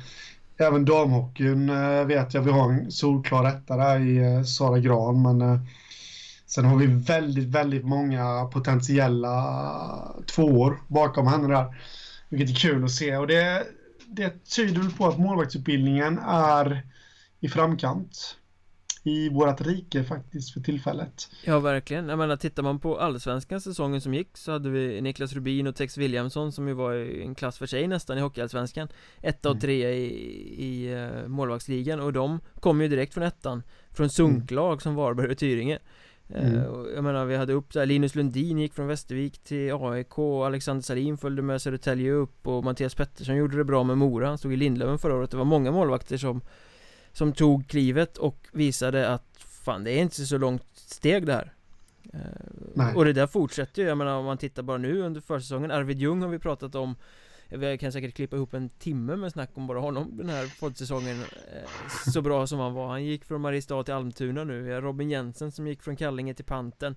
även 0.57 0.85
damhockeyn 0.85 1.70
eh, 1.70 2.05
vet 2.05 2.35
jag 2.35 2.43
vi 2.43 2.51
har 2.51 2.72
en 2.72 2.91
solklar 2.91 3.45
etta 3.45 3.77
där 3.77 4.01
i 4.01 4.45
Sara 4.45 4.79
Gran 4.79 5.22
men 5.22 5.66
sen 6.47 6.64
har 6.64 6.77
vi 6.77 6.87
väldigt, 6.87 7.49
väldigt 7.49 7.85
många 7.85 8.45
potentiella 8.45 9.57
tvåor 10.27 10.81
bakom 10.89 11.27
henne 11.27 11.49
där. 11.49 11.77
Vilket 12.29 12.51
är 12.51 12.61
kul 12.61 12.85
att 12.85 12.91
se 12.91 13.16
och 13.16 13.27
det, 13.27 13.66
det 14.07 14.45
tyder 14.45 14.81
väl 14.83 14.93
på 14.93 15.07
att 15.07 15.18
målvaktsutbildningen 15.18 16.18
är 16.29 16.83
i 17.41 17.49
framkant 17.49 18.37
i 19.07 19.28
vårat 19.28 19.61
rike 19.61 20.04
faktiskt 20.04 20.52
för 20.52 20.61
tillfället. 20.61 21.28
Ja 21.44 21.61
verkligen, 21.61 22.09
jag 22.09 22.18
menar 22.18 22.36
tittar 22.36 22.62
man 22.62 22.80
på 22.80 22.98
allsvenskan 22.98 23.61
säsongen 23.61 24.00
som 24.00 24.14
gick 24.14 24.36
så 24.36 24.52
hade 24.52 24.70
vi 24.70 25.00
Niklas 25.00 25.32
Rubin 25.32 25.66
och 25.66 25.76
Tex 25.76 25.98
Williamson 25.98 26.52
som 26.52 26.68
ju 26.68 26.74
var 26.74 26.94
i 26.94 27.22
en 27.22 27.34
klass 27.34 27.59
för 27.59 27.66
sig 27.66 27.86
nästan 27.86 28.18
i 28.18 28.20
Hockeyallsvenskan 28.20 28.88
Etta 29.22 29.48
och 29.48 29.54
mm. 29.54 29.61
trea 29.61 29.90
i, 29.90 30.04
i 30.59 30.94
uh, 30.94 31.28
målvaktsligan 31.28 32.00
och 32.00 32.12
de 32.12 32.40
kom 32.61 32.80
ju 32.80 32.88
direkt 32.88 33.14
från 33.14 33.24
ettan 33.24 33.62
Från 33.90 34.11
sunklag 34.11 34.68
mm. 34.68 34.80
som 34.80 34.94
Varberg 34.94 35.30
och 35.30 35.38
Tyringe 35.38 35.78
eh, 36.28 36.46
Mm. 36.46 36.54
Uh, 36.54 36.86
jag 36.94 37.04
menar 37.04 37.24
vi 37.24 37.36
hade 37.36 37.52
upp 37.52 37.72
där, 37.72 37.86
Linus 37.86 38.14
Lundin 38.14 38.59
gick 38.59 38.74
från 38.74 38.86
Västervik 38.86 39.38
till 39.38 39.72
AIK 39.72 40.18
Alexander 40.18 40.82
Salin 40.82 41.18
följde 41.18 41.42
med 41.42 41.62
Södertälje 41.62 42.12
upp 42.12 42.46
och 42.46 42.64
Mattias 42.64 42.94
Pettersson 42.94 43.36
gjorde 43.36 43.57
det 43.57 43.64
bra 43.64 43.84
med 43.84 43.98
Mora 43.98 44.28
Han 44.28 44.38
stod 44.38 44.52
i 44.52 44.57
Lindlöven 44.57 44.98
förra 44.98 45.14
året 45.14 45.30
Det 45.30 45.36
var 45.36 45.44
många 45.44 45.70
målvakter 45.70 46.16
som 46.16 46.40
som 47.16 47.32
tog 47.32 47.68
klivet 47.68 48.16
och 48.16 48.48
visade 48.52 49.08
att 49.08 49.38
fan 49.38 49.84
det 49.84 49.90
är 49.90 50.02
inte 50.02 50.26
så 50.26 50.38
långt 50.38 50.64
steg 50.74 51.26
det 51.26 51.32
här. 51.32 51.52
Nej. 52.74 52.94
Och 52.94 53.04
det 53.04 53.12
där 53.12 53.26
fortsätter 53.26 53.82
ju, 53.82 53.88
jag 53.88 53.98
menar 53.98 54.16
om 54.16 54.24
man 54.24 54.38
tittar 54.38 54.62
bara 54.62 54.78
nu 54.78 55.00
under 55.00 55.20
försäsongen 55.20 55.70
Arvid 55.70 55.98
Ljung 55.98 56.22
har 56.22 56.28
vi 56.28 56.38
pratat 56.38 56.74
om. 56.74 56.96
Vi 57.48 57.78
kan 57.78 57.92
säkert 57.92 58.14
klippa 58.14 58.36
ihop 58.36 58.54
en 58.54 58.68
timme 58.68 59.16
med 59.16 59.32
snack 59.32 59.50
om 59.54 59.66
bara 59.66 59.80
honom 59.80 60.16
den 60.16 60.28
här 60.28 60.60
poddsäsongen 60.60 61.20
eh, 61.20 61.68
Så 62.12 62.22
bra 62.22 62.46
som 62.46 62.58
han 62.58 62.74
var. 62.74 62.88
Han 62.88 63.04
gick 63.04 63.24
från 63.24 63.40
Mariestad 63.40 63.84
till 63.84 63.94
Almtuna 63.94 64.44
nu. 64.44 64.62
Vi 64.62 64.72
har 64.72 64.82
Robin 64.82 65.10
Jensen 65.10 65.52
som 65.52 65.66
gick 65.66 65.82
från 65.82 65.96
Kallinge 65.96 66.34
till 66.34 66.44
Panten. 66.44 66.96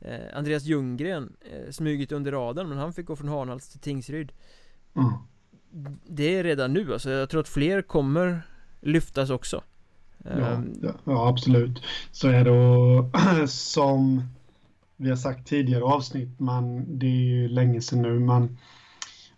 Eh, 0.00 0.20
Andreas 0.34 0.62
Ljunggren 0.62 1.32
eh, 1.40 1.70
Smugit 1.70 2.12
under 2.12 2.32
radarn 2.32 2.68
men 2.68 2.78
han 2.78 2.92
fick 2.92 3.06
gå 3.06 3.16
från 3.16 3.28
Hanhals 3.28 3.68
till 3.68 3.80
Tingsryd. 3.80 4.32
Mm. 4.96 5.12
Det 6.06 6.38
är 6.38 6.44
redan 6.44 6.72
nu 6.72 6.92
alltså, 6.92 7.10
jag 7.10 7.30
tror 7.30 7.40
att 7.40 7.48
fler 7.48 7.82
kommer 7.82 8.42
lyftas 8.80 9.30
också 9.30 9.62
Ja, 10.24 10.30
ehm. 10.30 10.82
ja, 11.04 11.28
absolut. 11.28 11.82
Så 12.10 12.28
är 12.28 12.44
det 12.44 12.50
och 12.50 13.14
som 13.48 14.22
vi 14.96 15.08
har 15.08 15.16
sagt 15.16 15.48
tidigare 15.48 15.84
avsnitt, 15.84 16.40
men 16.40 16.98
det 16.98 17.06
är 17.06 17.20
ju 17.20 17.48
länge 17.48 17.80
sedan 17.80 18.02
nu, 18.02 18.18
men 18.18 18.58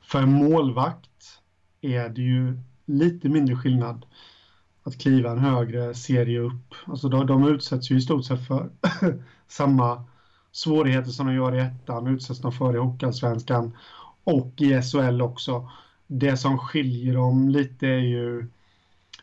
för 0.02 0.18
en 0.18 0.32
målvakt 0.32 1.40
är 1.80 2.08
det 2.08 2.22
ju 2.22 2.58
lite 2.86 3.28
mindre 3.28 3.56
skillnad 3.56 4.06
att 4.82 4.98
kliva 4.98 5.30
en 5.30 5.38
högre 5.38 5.94
serie 5.94 6.40
upp. 6.40 6.74
Alltså 6.84 7.08
de, 7.08 7.26
de 7.26 7.48
utsätts 7.48 7.90
ju 7.90 7.96
i 7.96 8.00
stort 8.00 8.24
sett 8.24 8.46
för 8.46 8.70
samma 9.48 10.04
svårigheter 10.52 11.10
som 11.10 11.26
de 11.26 11.34
gör 11.34 11.54
i 11.54 11.60
ettan, 11.60 12.06
utsätts 12.06 12.40
de 12.40 12.52
för 12.52 12.74
i 12.74 12.78
Hockeyallsvenskan 12.78 13.76
och 14.24 14.54
i 14.56 14.82
SHL 14.82 15.22
också. 15.22 15.70
Det 16.06 16.36
som 16.36 16.58
skiljer 16.58 17.14
dem 17.14 17.48
lite 17.48 17.86
är 17.86 17.98
ju 17.98 18.48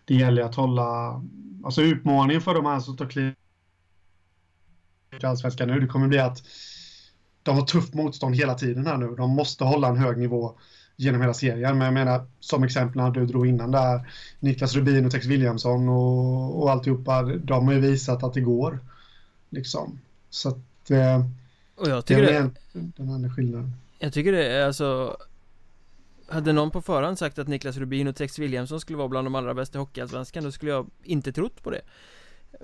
det 0.09 0.15
gäller 0.15 0.41
att 0.41 0.55
hålla, 0.55 1.21
alltså 1.63 1.81
utmaningen 1.81 2.41
för 2.41 2.53
de 2.53 2.65
här 2.65 2.79
som 2.79 2.97
tar 2.97 3.05
kliv 3.05 3.33
i 5.21 5.25
Allsvenskan 5.25 5.67
nu, 5.67 5.79
det 5.79 5.87
kommer 5.87 6.07
bli 6.07 6.19
att 6.19 6.43
de 7.43 7.55
har 7.57 7.65
tufft 7.65 7.93
motstånd 7.93 8.35
hela 8.35 8.53
tiden 8.53 8.87
här 8.87 8.97
nu. 8.97 9.15
De 9.15 9.29
måste 9.29 9.63
hålla 9.63 9.87
en 9.87 9.97
hög 9.97 10.17
nivå 10.17 10.55
genom 10.95 11.21
hela 11.21 11.33
serien. 11.33 11.77
Men 11.77 11.85
jag 11.85 11.93
menar, 11.93 12.25
som 12.39 12.63
exempel 12.63 13.01
när 13.01 13.11
du 13.11 13.25
drog 13.25 13.47
innan 13.47 13.71
där, 13.71 14.11
Niklas 14.39 14.75
Rubin 14.75 15.05
och 15.05 15.11
Tex 15.11 15.25
Williamson 15.25 15.89
och, 15.89 16.63
och 16.63 16.71
alltihopa, 16.71 17.23
de 17.23 17.67
har 17.67 17.73
ju 17.73 17.79
visat 17.79 18.23
att 18.23 18.33
det 18.33 18.41
går. 18.41 18.79
Liksom. 19.49 19.99
Så 20.29 20.49
att 20.49 20.91
eh, 20.91 21.25
och 21.75 21.89
jag 21.89 22.05
tycker 22.05 22.21
det 22.21 22.37
är 22.37 22.51
den 22.73 23.09
andra 23.09 23.29
skillnaden. 23.29 23.73
Jag 23.99 24.13
tycker 24.13 24.31
det 24.31 24.47
är 24.47 24.65
alltså 24.65 25.17
hade 26.29 26.53
någon 26.53 26.71
på 26.71 26.81
förhand 26.81 27.19
sagt 27.19 27.39
att 27.39 27.47
Niklas 27.47 27.77
Rubin 27.77 28.07
och 28.07 28.15
Tex 28.15 28.39
Williamson 28.39 28.79
skulle 28.79 28.97
vara 28.97 29.07
bland 29.07 29.25
de 29.25 29.35
allra 29.35 29.53
bästa 29.53 29.79
hockeyallsvenskan 29.79 30.43
Då 30.43 30.51
skulle 30.51 30.71
jag 30.71 30.89
inte 31.03 31.31
trott 31.31 31.63
på 31.63 31.71
det 31.71 31.81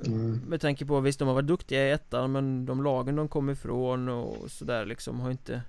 mm. 0.06 0.42
Med 0.48 0.62
tanke 0.62 0.86
på, 0.86 1.00
visst 1.00 1.20
de 1.20 1.28
har 1.28 1.36
varit 1.36 1.48
duktiga 1.48 1.88
i 1.88 1.92
ettan 1.92 2.32
men 2.32 2.66
de 2.66 2.84
lagen 2.84 3.16
de 3.16 3.28
kom 3.28 3.50
ifrån 3.50 4.10
och 4.10 4.52
sådär 4.52 4.86
liksom 4.86 5.20
har 5.20 5.32
inte 5.32 5.62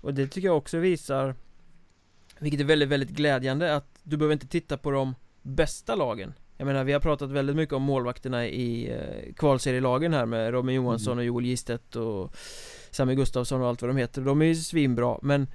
Och 0.00 0.14
det 0.14 0.26
tycker 0.26 0.48
jag 0.48 0.56
också 0.56 0.78
visar 0.78 1.34
Vilket 2.38 2.60
är 2.60 2.64
väldigt, 2.64 2.88
väldigt 2.88 3.10
glädjande 3.10 3.74
att 3.74 4.00
du 4.02 4.16
behöver 4.16 4.32
inte 4.32 4.48
titta 4.48 4.76
på 4.76 4.90
de 4.90 5.14
bästa 5.42 5.94
lagen 5.94 6.34
Jag 6.56 6.66
menar 6.66 6.84
vi 6.84 6.92
har 6.92 7.00
pratat 7.00 7.30
väldigt 7.30 7.56
mycket 7.56 7.74
om 7.74 7.82
målvakterna 7.82 8.46
i 8.46 8.90
eh, 8.90 9.34
kvalserielagen 9.34 10.14
här 10.14 10.26
med 10.26 10.50
Robin 10.50 10.74
Johansson 10.74 11.12
mm. 11.12 11.18
och 11.18 11.24
Joel 11.24 11.44
Gistet 11.44 11.96
och 11.96 12.36
Sami 12.90 13.14
Gustafsson 13.14 13.62
och 13.62 13.68
allt 13.68 13.82
vad 13.82 13.90
de 13.90 13.96
heter 13.96 14.22
De 14.22 14.42
är 14.42 14.46
ju 14.46 14.54
svinbra 14.54 15.18
men 15.22 15.46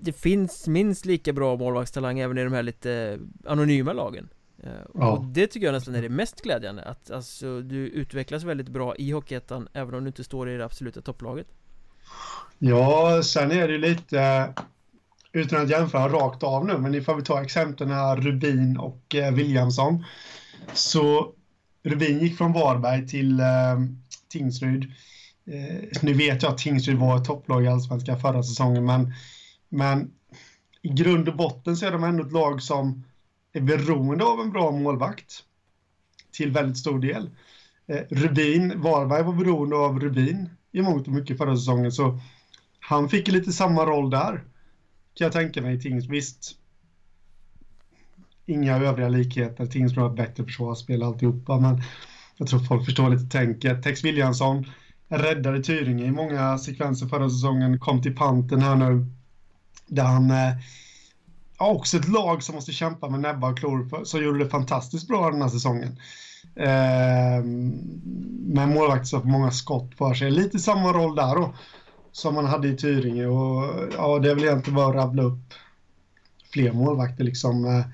det 0.00 0.12
finns 0.12 0.68
minst 0.68 1.06
lika 1.06 1.32
bra 1.32 1.56
målvaktstalang 1.56 2.18
även 2.18 2.38
i 2.38 2.44
de 2.44 2.52
här 2.52 2.62
lite 2.62 3.18
anonyma 3.46 3.92
lagen. 3.92 4.28
Eh, 4.62 4.70
ja. 4.94 5.10
Och 5.10 5.24
det 5.24 5.46
tycker 5.46 5.66
jag 5.66 5.72
nästan 5.72 5.94
är 5.94 6.02
det 6.02 6.08
mest 6.08 6.42
glädjande 6.42 6.82
att 6.82 7.10
alltså, 7.10 7.60
du 7.60 7.76
utvecklas 7.76 8.44
väldigt 8.44 8.68
bra 8.68 8.96
i 8.96 9.10
Hockeyettan 9.10 9.68
även 9.72 9.94
om 9.94 10.04
du 10.04 10.08
inte 10.08 10.24
står 10.24 10.50
i 10.50 10.56
det 10.56 10.64
absoluta 10.64 11.02
topplaget. 11.02 11.46
Ja, 12.58 13.22
sen 13.22 13.52
är 13.52 13.68
det 13.68 13.72
ju 13.72 13.78
lite 13.78 14.52
utan 15.32 15.62
att 15.62 15.70
jämföra 15.70 16.08
rakt 16.08 16.42
av 16.42 16.66
nu, 16.66 16.78
men 16.78 16.94
ifall 16.94 17.16
vi 17.16 17.22
tar 17.22 17.42
exemplen 17.42 17.90
här 17.90 18.16
Rubin 18.16 18.76
och 18.76 19.14
eh, 19.14 19.34
Williamson. 19.34 20.04
Så 20.72 21.32
Rubin 21.82 22.18
gick 22.18 22.38
från 22.38 22.52
Varberg 22.52 23.08
till 23.08 23.40
eh, 23.40 23.46
Tingsryd. 24.28 24.84
Eh, 25.46 26.02
nu 26.02 26.12
vet 26.12 26.42
jag 26.42 26.52
att 26.52 26.58
Tingsryd 26.58 26.98
var 26.98 27.16
ett 27.16 27.24
topplag 27.24 27.64
i 27.64 27.68
Allsvenskan 27.68 28.20
förra 28.20 28.42
säsongen, 28.42 28.84
men 28.84 29.12
men 29.68 30.10
i 30.82 30.88
grund 30.88 31.28
och 31.28 31.36
botten 31.36 31.76
så 31.76 31.86
är 31.86 31.92
de 31.92 32.04
ändå 32.04 32.24
ett 32.24 32.32
lag 32.32 32.62
som 32.62 33.04
är 33.52 33.60
beroende 33.60 34.24
av 34.24 34.40
en 34.40 34.50
bra 34.50 34.70
målvakt 34.70 35.42
till 36.32 36.52
väldigt 36.52 36.78
stor 36.78 36.98
del. 36.98 37.30
Eh, 37.86 38.00
Rubin, 38.10 38.80
Varberg 38.80 39.22
var 39.22 39.32
beroende 39.32 39.76
av 39.76 40.00
Rubin 40.00 40.48
i 40.72 40.82
mångt 40.82 41.06
och 41.06 41.12
mycket 41.12 41.38
förra 41.38 41.56
säsongen 41.56 41.92
så 41.92 42.20
han 42.80 43.08
fick 43.08 43.28
lite 43.28 43.52
samma 43.52 43.86
roll 43.86 44.10
där 44.10 44.44
kan 45.14 45.24
jag 45.24 45.32
tänka 45.32 45.62
mig 45.62 45.76
i 45.76 45.80
Tings. 45.80 46.06
Visst, 46.06 46.56
inga 48.46 48.76
övriga 48.76 49.08
likheter. 49.08 49.66
Tingsbro 49.66 50.02
har 50.02 50.10
bättre 50.10 50.44
försvarsspel 50.44 51.02
alltihopa 51.02 51.60
men 51.60 51.82
jag 52.36 52.48
tror 52.48 52.60
folk 52.60 52.84
förstår 52.84 53.10
lite 53.10 53.38
tänket. 53.38 53.82
Tex 53.82 54.04
Williamson 54.04 54.66
räddade 55.08 55.62
Tyringe 55.62 56.04
i 56.04 56.10
många 56.10 56.58
sekvenser 56.58 57.06
förra 57.06 57.30
säsongen, 57.30 57.78
kom 57.78 58.02
till 58.02 58.16
panten 58.16 58.60
här 58.60 58.76
nu 58.76 59.06
där 59.86 60.04
han 60.04 60.30
eh, 60.30 60.52
ja, 61.58 61.66
också 61.66 61.96
ett 61.96 62.08
lag 62.08 62.42
som 62.42 62.54
måste 62.54 62.72
kämpa 62.72 63.08
med 63.08 63.20
näbbar 63.20 63.50
och 63.50 63.58
klor 63.58 64.04
som 64.04 64.24
gjorde 64.24 64.44
det 64.44 64.50
fantastiskt 64.50 65.08
bra 65.08 65.30
den 65.30 65.42
här 65.42 65.48
säsongen. 65.48 65.98
Eh, 66.56 67.44
med 68.48 68.68
målvakt 68.68 69.06
som 69.06 69.22
får 69.22 69.28
många 69.28 69.50
skott 69.50 69.94
för 69.98 70.14
sig. 70.14 70.30
Lite 70.30 70.58
samma 70.58 70.92
roll 70.92 71.14
där 71.14 71.34
då 71.34 71.54
som 72.12 72.34
man 72.34 72.46
hade 72.46 72.68
i 72.68 72.76
Tyringe 72.76 73.26
och 73.26 73.74
ja, 73.96 74.18
det 74.18 74.30
är 74.30 74.34
väl 74.34 74.44
egentligen 74.44 74.76
bara 74.76 74.88
att 74.88 74.94
rabbla 74.94 75.22
upp 75.22 75.54
fler 76.52 76.72
målvakter 76.72 77.24
liksom 77.24 77.64
eh, 77.64 77.86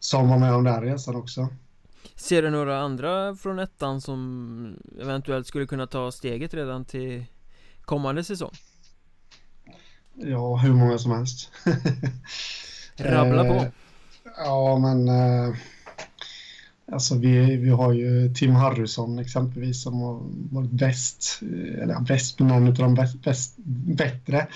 som 0.00 0.28
var 0.28 0.38
med 0.38 0.54
om 0.54 0.64
den 0.64 0.82
resan 0.82 1.16
också. 1.16 1.48
Ser 2.16 2.42
du 2.42 2.50
några 2.50 2.80
andra 2.80 3.36
från 3.36 3.58
ettan 3.58 4.00
som 4.00 4.76
eventuellt 5.00 5.46
skulle 5.46 5.66
kunna 5.66 5.86
ta 5.86 6.12
steget 6.12 6.54
redan 6.54 6.84
till 6.84 7.24
kommande 7.80 8.24
säsong? 8.24 8.52
Ja, 10.14 10.56
hur 10.56 10.72
många 10.72 10.98
som 10.98 11.10
helst. 11.12 11.50
Rabbla 12.96 13.44
på. 13.44 13.54
Eh, 13.54 13.68
ja, 14.36 14.78
men 14.78 15.08
eh, 15.08 15.54
alltså 16.92 17.18
vi, 17.18 17.56
vi 17.56 17.70
har 17.70 17.92
ju 17.92 18.34
Tim 18.34 18.54
Harrison 18.54 19.18
exempelvis 19.18 19.82
som 19.82 20.00
har 20.00 20.20
varit 20.50 20.70
bäst, 20.70 21.40
eh, 21.42 21.82
eller 21.82 22.00
bäst 22.00 22.38
men 22.38 22.48
någon 22.48 22.68
av 22.68 22.74
de 22.74 22.94
bäst, 22.94 23.22
bäst, 23.22 23.54
bättre. 23.96 24.46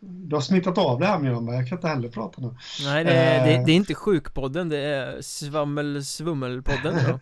Du 0.00 0.36
har 0.36 0.40
smittat 0.40 0.78
av 0.78 1.00
det 1.00 1.06
här 1.06 1.18
Mjölnberg, 1.18 1.56
jag 1.56 1.68
kan 1.68 1.78
inte 1.78 1.88
heller 1.88 2.08
prata 2.08 2.42
nu. 2.42 2.54
Nej, 2.84 3.04
det 3.04 3.12
är, 3.12 3.46
det, 3.46 3.64
det 3.64 3.72
är 3.72 3.76
inte 3.76 3.94
sjukpodden, 3.94 4.68
det 4.68 4.78
är 4.78 5.20
svammel-svummelpodden 5.22 6.94
då. 7.08 7.20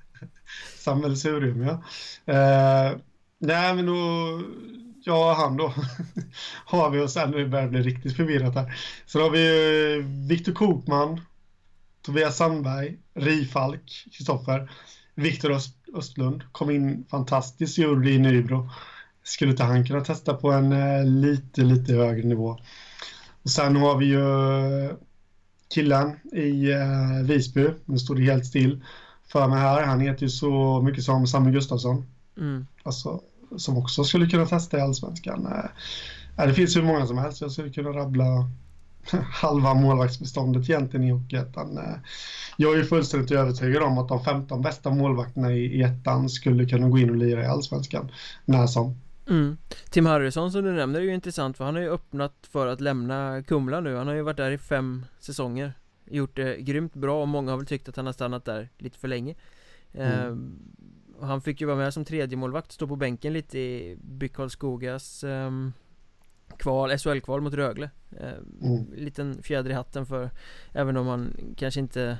Sammelsurium, 0.78 1.62
ja. 1.62 1.72
Uh, 2.30 2.98
nej, 3.38 3.74
men 3.74 3.86
då 3.86 3.94
ja, 5.04 5.34
han 5.34 5.56
då 5.56 5.74
har 6.64 6.90
vi 6.90 7.00
och 7.00 7.10
sen 7.10 7.30
nu 7.30 7.48
börjar 7.48 7.64
det 7.64 7.70
bli 7.70 7.82
riktigt 7.82 8.16
förvirrat 8.16 8.54
här. 8.54 8.74
Sen 9.06 9.22
har 9.22 9.30
vi 9.30 9.46
ju 9.46 10.02
Viktor 10.02 10.52
Kokman, 10.52 11.20
Tobias 12.02 12.36
Sandberg, 12.36 12.96
Rifalk, 13.14 14.06
Kristoffer, 14.12 14.70
Viktor 15.14 15.50
Öst, 15.50 15.76
Östlund 15.94 16.42
kom 16.52 16.70
in 16.70 17.04
fantastiskt, 17.10 17.78
gjorde 17.78 18.04
det 18.04 18.10
i 18.10 18.18
Nybro. 18.18 18.70
Skulle 19.22 19.50
inte 19.50 19.64
han 19.64 19.86
kunna 19.86 20.00
testa 20.00 20.34
på 20.34 20.52
en 20.52 20.72
eh, 20.72 21.04
lite, 21.04 21.60
lite 21.60 21.92
högre 21.92 22.28
nivå? 22.28 22.58
Och 23.42 23.50
sen 23.50 23.76
har 23.76 23.96
vi 23.96 24.06
ju 24.06 24.96
killen 25.74 26.16
i 26.32 26.70
eh, 26.70 27.26
Visby, 27.26 27.68
nu 27.84 27.98
står 27.98 28.14
det 28.14 28.22
helt 28.22 28.46
still 28.46 28.84
för 29.32 29.48
mig 29.48 29.58
här. 29.58 29.82
Han 29.82 30.00
heter 30.00 30.22
ju 30.22 30.28
så 30.28 30.82
mycket 30.82 31.04
som 31.04 31.26
Samuel 31.26 31.54
Gustafsson. 31.54 32.06
Mm. 32.36 32.66
Alltså 32.82 33.20
som 33.56 33.78
också 33.78 34.04
skulle 34.04 34.26
kunna 34.26 34.46
testa 34.46 34.78
i 34.78 34.80
allsvenskan. 34.80 35.46
Eh, 35.46 36.46
det 36.46 36.54
finns 36.54 36.76
hur 36.76 36.82
många 36.82 37.06
som 37.06 37.18
helst. 37.18 37.40
Jag 37.40 37.52
skulle 37.52 37.70
kunna 37.70 37.90
rabbla 37.90 38.24
halva 39.32 39.74
målvaktsbeståndet 39.74 40.70
egentligen 40.70 41.06
i 41.06 41.10
Hockeyettan. 41.10 41.78
Eh, 41.78 41.94
jag 42.56 42.72
är 42.74 42.76
ju 42.76 42.84
fullständigt 42.84 43.30
övertygad 43.30 43.82
om 43.82 43.98
att 43.98 44.08
de 44.08 44.24
15 44.24 44.62
bästa 44.62 44.90
målvakterna 44.90 45.52
i 45.52 45.82
ettan 45.82 46.28
skulle 46.28 46.66
kunna 46.66 46.88
gå 46.88 46.98
in 46.98 47.10
och 47.10 47.16
lira 47.16 47.42
i 47.42 47.46
allsvenskan 47.46 48.10
när 48.44 48.66
som. 48.66 48.96
Mm. 49.28 49.56
Tim 49.90 50.06
Harrison 50.06 50.52
som 50.52 50.64
du 50.64 50.72
nämner 50.72 51.00
är 51.00 51.04
ju 51.04 51.14
intressant 51.14 51.56
för 51.56 51.64
han 51.64 51.74
har 51.74 51.82
ju 51.82 51.90
öppnat 51.90 52.34
för 52.52 52.66
att 52.66 52.80
lämna 52.80 53.42
Kumla 53.42 53.80
nu 53.80 53.96
Han 53.96 54.06
har 54.06 54.14
ju 54.14 54.22
varit 54.22 54.36
där 54.36 54.50
i 54.50 54.58
fem 54.58 55.06
säsonger 55.20 55.72
Gjort 56.10 56.36
det 56.36 56.56
grymt 56.56 56.94
bra 56.94 57.22
och 57.22 57.28
många 57.28 57.50
har 57.50 57.56
väl 57.58 57.66
tyckt 57.66 57.88
att 57.88 57.96
han 57.96 58.06
har 58.06 58.12
stannat 58.12 58.44
där 58.44 58.68
lite 58.78 58.98
för 58.98 59.08
länge 59.08 59.34
mm. 59.94 60.58
Ehm, 61.20 61.28
han 61.28 61.40
fick 61.40 61.60
ju 61.60 61.66
vara 61.66 61.76
med 61.76 61.94
som 61.94 62.04
tredje 62.04 62.36
målvakt 62.36 62.72
stå 62.72 62.86
på 62.86 62.96
bänken 62.96 63.32
lite 63.32 63.58
i 63.58 63.98
BIK 64.02 64.32
Karlskogas 64.32 65.24
um, 65.24 65.72
kval, 66.56 66.90
SHL-kval 66.98 67.40
mot 67.40 67.54
Rögle. 67.54 67.90
Um, 68.10 68.70
mm. 68.70 68.92
Liten 68.94 69.42
fjäder 69.42 69.70
i 69.70 69.74
hatten 69.74 70.06
för 70.06 70.30
Även 70.72 70.96
om 70.96 71.06
han 71.06 71.36
kanske 71.56 71.80
inte 71.80 72.18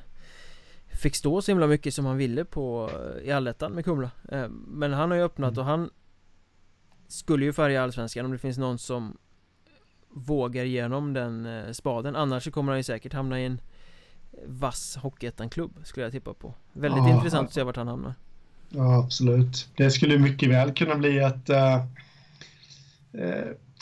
Fick 1.03 1.17
stå 1.17 1.43
så 1.43 1.51
himla 1.51 1.67
mycket 1.67 1.95
som 1.95 2.07
han 2.07 2.17
ville 2.17 2.45
på 2.45 2.91
i 3.23 3.31
allettan 3.31 3.73
med 3.73 3.85
Kumla. 3.85 4.11
Um, 4.23 4.67
Men 4.69 4.93
han 4.93 5.11
har 5.11 5.19
ju 5.19 5.25
öppnat 5.25 5.53
mm. 5.53 5.61
och 5.61 5.65
han 5.65 5.91
Skulle 7.09 7.45
ju 7.45 7.53
färga 7.53 7.83
allsvenskan 7.83 8.25
om 8.25 8.33
det 8.33 8.39
finns 8.39 8.59
någon 8.59 8.79
som 8.79 9.17
Vågar 10.13 10.65
igenom 10.65 11.13
den 11.13 11.47
uh, 11.47 11.73
spaden. 11.73 12.17
Annars 12.17 12.45
så 12.45 12.51
kommer 12.51 12.73
han 12.73 12.79
ju 12.79 12.83
säkert 12.83 13.13
hamna 13.13 13.41
i 13.41 13.45
en 13.45 13.61
Vass 14.47 14.97
Hockeyettan-klubb 14.97 15.81
skulle 15.83 16.07
jag 16.07 16.13
tippa 16.13 16.35
på. 16.35 16.55
Väldigt 16.73 17.03
ah, 17.03 17.09
intressant 17.09 17.49
att 17.49 17.55
se 17.55 17.63
vart 17.63 17.77
han 17.77 17.89
hamnar 17.89 18.15
Ja, 18.71 18.99
absolut. 19.05 19.69
Det 19.77 19.91
skulle 19.91 20.19
mycket 20.19 20.51
väl 20.51 20.73
kunna 20.73 20.95
bli 20.95 21.19
ett... 21.19 21.51
Uh, 21.51 21.85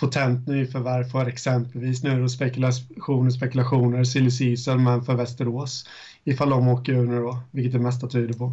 potent 0.01 0.47
nyförvärv 0.47 1.05
för 1.05 1.26
exempelvis 1.26 2.03
nu 2.03 2.20
då 2.20 2.28
spekulationer, 2.28 3.30
spekulationer, 3.30 4.05
silly 4.05 4.30
season, 4.30 4.84
men 4.84 5.03
för 5.03 5.14
Västerås. 5.14 5.86
Ifall 6.24 6.51
de 6.51 6.68
åker 6.68 6.93
ur 6.93 7.07
nu 7.07 7.20
då, 7.20 7.39
vilket 7.51 7.72
det 7.72 7.78
mesta 7.78 8.09
tyder 8.09 8.34
på. 8.34 8.53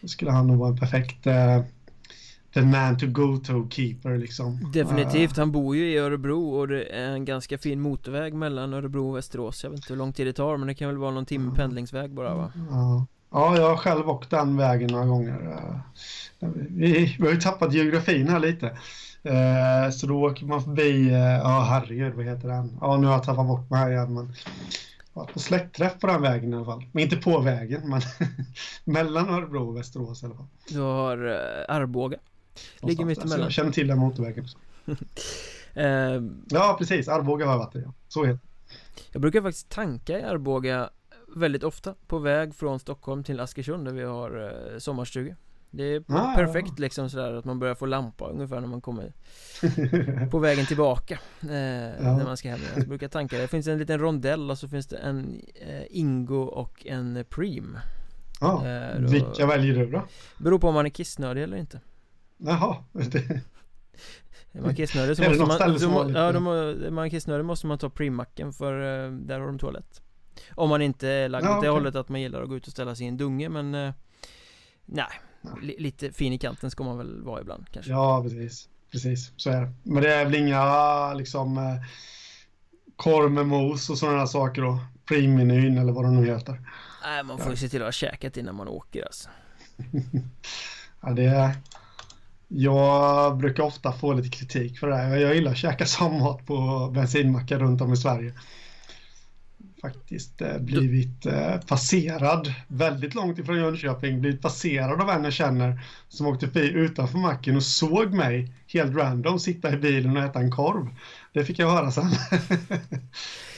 Då 0.00 0.08
skulle 0.08 0.30
han 0.30 0.46
nog 0.46 0.58
vara 0.58 0.70
en 0.70 0.76
perfekt 0.76 1.26
eh, 1.26 1.62
the 2.54 2.62
man 2.62 2.98
to 2.98 3.06
go 3.06 3.36
to 3.36 3.68
keeper 3.70 4.18
liksom. 4.18 4.72
Definitivt, 4.72 5.36
han 5.36 5.52
bor 5.52 5.76
ju 5.76 5.92
i 5.92 5.98
Örebro 5.98 6.50
och 6.50 6.68
det 6.68 6.84
är 6.84 7.10
en 7.10 7.24
ganska 7.24 7.58
fin 7.58 7.80
motorväg 7.80 8.34
mellan 8.34 8.74
Örebro 8.74 9.08
och 9.08 9.16
Västerås. 9.16 9.64
Jag 9.64 9.70
vet 9.70 9.78
inte 9.78 9.92
hur 9.92 9.98
lång 9.98 10.12
tid 10.12 10.26
det 10.26 10.32
tar 10.32 10.56
men 10.56 10.68
det 10.68 10.74
kan 10.74 10.88
väl 10.88 10.98
vara 10.98 11.10
någon 11.10 11.26
timme 11.26 11.54
pendlingsväg 11.56 12.10
bara 12.10 12.34
va? 12.34 12.52
Ja. 12.70 13.06
Ja, 13.30 13.56
jag 13.56 13.68
har 13.68 13.76
själv 13.76 14.10
åkt 14.10 14.30
den 14.30 14.56
vägen 14.56 14.90
några 14.90 15.06
gånger. 15.06 15.50
Eh, 15.50 16.48
vi, 16.68 17.16
vi 17.18 17.26
har 17.26 17.32
ju 17.32 17.40
tappat 17.40 17.72
geografin 17.72 18.28
här 18.28 18.38
lite. 18.38 18.66
Eh, 19.22 19.90
så 19.92 20.06
då 20.06 20.22
åker 20.22 20.46
man 20.46 20.64
förbi, 20.64 21.08
eh, 21.08 21.18
ja 21.18 21.60
herregud 21.70 22.14
vad 22.14 22.24
heter 22.24 22.48
den? 22.48 22.78
Ja 22.80 22.96
nu 22.96 23.06
har 23.06 23.14
jag 23.14 23.24
tappat 23.24 23.46
bort 23.46 23.70
mig 23.70 23.80
här 23.80 23.90
igen 23.90 24.14
men 24.14 24.32
varit 25.12 25.32
på 25.32 25.38
släktträff 25.38 25.98
på 26.00 26.06
den 26.06 26.22
vägen 26.22 26.52
i 26.52 26.56
alla 26.56 26.64
fall. 26.64 26.84
Men 26.92 27.02
inte 27.02 27.16
på 27.16 27.40
vägen 27.40 27.88
men 27.88 28.00
mellan 28.84 29.28
Örebro 29.28 29.68
och 29.68 29.76
Västerås 29.76 30.22
i 30.22 30.26
alla 30.26 30.34
fall. 30.34 30.46
Du 30.68 30.80
har 30.80 31.18
Arboga 31.68 32.18
Ligger 32.82 33.04
mitt 33.04 33.18
emellan. 33.18 33.40
Jag 33.40 33.52
känner 33.52 33.72
till 33.72 33.86
den 33.86 33.98
motorvägen. 33.98 34.46
uh, 34.86 34.96
ja, 36.48 36.76
precis. 36.78 37.08
Arboga 37.08 37.46
har 37.46 37.52
jag 37.52 37.58
varit 37.58 37.76
i. 37.76 37.84
Så 38.08 38.24
heter 38.24 38.40
Jag 39.12 39.22
brukar 39.22 39.42
faktiskt 39.42 39.68
tanka 39.68 40.18
i 40.18 40.22
Arboga 40.22 40.90
väldigt 41.36 41.62
ofta 41.64 41.94
på 42.06 42.18
väg 42.18 42.54
från 42.54 42.80
Stockholm 42.80 43.24
till 43.24 43.40
Askersund 43.40 43.84
där 43.84 43.92
vi 43.92 44.02
har 44.02 44.38
uh, 44.38 44.78
sommarstuga. 44.78 45.36
Det 45.70 45.84
är 45.84 46.04
ah, 46.08 46.34
perfekt 46.34 46.78
liksom 46.78 47.10
sådär 47.10 47.32
att 47.32 47.44
man 47.44 47.58
börjar 47.58 47.74
få 47.74 47.86
lampa 47.86 48.28
ungefär 48.28 48.60
när 48.60 48.68
man 48.68 48.80
kommer 48.80 49.12
på 50.30 50.38
vägen 50.38 50.66
tillbaka 50.66 51.18
eh, 51.42 51.50
ja. 51.50 52.16
När 52.16 52.24
man 52.24 52.36
ska 52.36 52.48
hem 52.48 52.60
Jag 52.76 52.88
brukar 52.88 53.08
tanka 53.08 53.36
det. 53.36 53.42
Det 53.42 53.48
finns 53.48 53.66
en 53.66 53.78
liten 53.78 53.98
rondell 53.98 54.50
och 54.50 54.58
så 54.58 54.68
finns 54.68 54.86
det 54.86 54.96
en 54.96 55.40
eh, 55.54 55.82
Ingo 55.90 56.42
och 56.42 56.86
en 56.86 57.24
Preem 57.28 57.78
Ja, 58.40 58.66
eh, 58.66 58.98
vilka 58.98 59.46
väljer 59.46 59.74
du 59.74 59.90
då? 59.90 60.02
Beror 60.38 60.58
på 60.58 60.68
om 60.68 60.74
man 60.74 60.86
är 60.86 60.90
kissnödig 60.90 61.42
eller 61.42 61.56
inte 61.56 61.80
Jaha. 62.36 62.76
Är 64.52 64.60
man 64.60 64.74
kissnödig 64.74 65.16
så 65.16 65.22
måste 65.22 65.46
man, 65.46 65.78
så, 65.78 66.10
ja, 66.14 66.28
är 66.28 66.90
man 66.90 67.10
kissnödig 67.10 67.44
måste 67.44 67.66
man 67.66 67.78
ta 67.78 67.90
primacken 67.90 68.52
för 68.52 68.72
uh, 68.72 69.12
där 69.12 69.40
har 69.40 69.46
de 69.46 69.58
toalett 69.58 70.02
Om 70.54 70.68
man 70.68 70.82
inte 70.82 71.08
är 71.08 71.28
lagd 71.28 71.44
ja, 71.44 71.48
åt 71.48 71.62
det 71.62 71.70
okay. 71.70 71.80
hållet 71.80 71.94
att 71.94 72.08
man 72.08 72.20
gillar 72.20 72.42
att 72.42 72.48
gå 72.48 72.56
ut 72.56 72.66
och 72.66 72.72
ställa 72.72 72.94
sig 72.94 73.06
i 73.06 73.08
en 73.08 73.16
dunge 73.16 73.48
men 73.48 73.74
uh, 73.74 73.92
Nej, 74.84 75.06
ja. 75.40 75.50
lite 75.78 76.12
fin 76.12 76.32
i 76.32 76.38
kanten 76.38 76.70
ska 76.70 76.84
man 76.84 76.98
väl 76.98 77.22
vara 77.22 77.40
ibland 77.40 77.66
kanske 77.72 77.92
Ja 77.92 78.22
precis, 78.22 78.68
precis 78.92 79.32
så 79.36 79.50
är 79.50 79.60
det 79.60 79.72
Men 79.82 80.02
det 80.02 80.14
är 80.14 80.24
väl 80.24 80.34
inga 80.34 81.14
liksom 81.14 81.58
uh, 81.58 81.82
korv 82.96 83.30
med 83.30 83.46
mos 83.46 83.90
och 83.90 83.98
sådana 83.98 84.26
saker 84.26 84.62
då 84.62 84.78
Primmenyn 85.04 85.78
eller 85.78 85.92
vad 85.92 86.04
det 86.04 86.10
nu 86.10 86.26
heter 86.26 86.60
Nej 87.02 87.24
man 87.24 87.38
får 87.38 87.50
ju 87.50 87.56
se 87.56 87.68
till 87.68 87.82
att 87.82 87.86
ha 87.86 87.92
käkat 87.92 88.36
innan 88.36 88.54
man 88.54 88.68
åker 88.68 89.04
alltså 89.04 89.28
Ja 91.00 91.10
det 91.10 91.24
är 91.24 91.54
jag 92.52 93.36
brukar 93.36 93.62
ofta 93.62 93.92
få 93.92 94.12
lite 94.12 94.28
kritik 94.28 94.78
för 94.78 94.88
det 94.88 94.96
här. 94.96 95.16
Jag 95.16 95.34
gillar 95.34 95.50
att 95.50 95.56
käka 95.56 95.86
sammat 95.86 96.46
på 96.46 96.90
bensinmackar 96.94 97.58
runt 97.58 97.80
om 97.80 97.92
i 97.92 97.96
Sverige. 97.96 98.34
Faktiskt 99.80 100.40
eh, 100.40 100.58
blivit 100.58 101.26
eh, 101.26 101.60
passerad 101.60 102.54
väldigt 102.68 103.14
långt 103.14 103.38
ifrån 103.38 103.56
Jönköping, 103.56 104.20
blivit 104.20 104.42
passerad 104.42 105.00
av 105.00 105.10
en 105.10 105.24
jag 105.24 105.32
känner 105.32 105.80
som 106.08 106.26
åkte 106.26 106.46
förbi 106.46 106.68
utanför 106.68 107.18
macken 107.18 107.56
och 107.56 107.62
såg 107.62 108.14
mig 108.14 108.54
helt 108.66 108.96
random 108.96 109.38
sitta 109.38 109.72
i 109.72 109.76
bilen 109.76 110.16
och 110.16 110.22
äta 110.22 110.38
en 110.38 110.50
korv. 110.50 110.88
Det 111.32 111.44
fick 111.44 111.58
jag 111.58 111.70
höra 111.70 111.90
sen. 111.90 112.10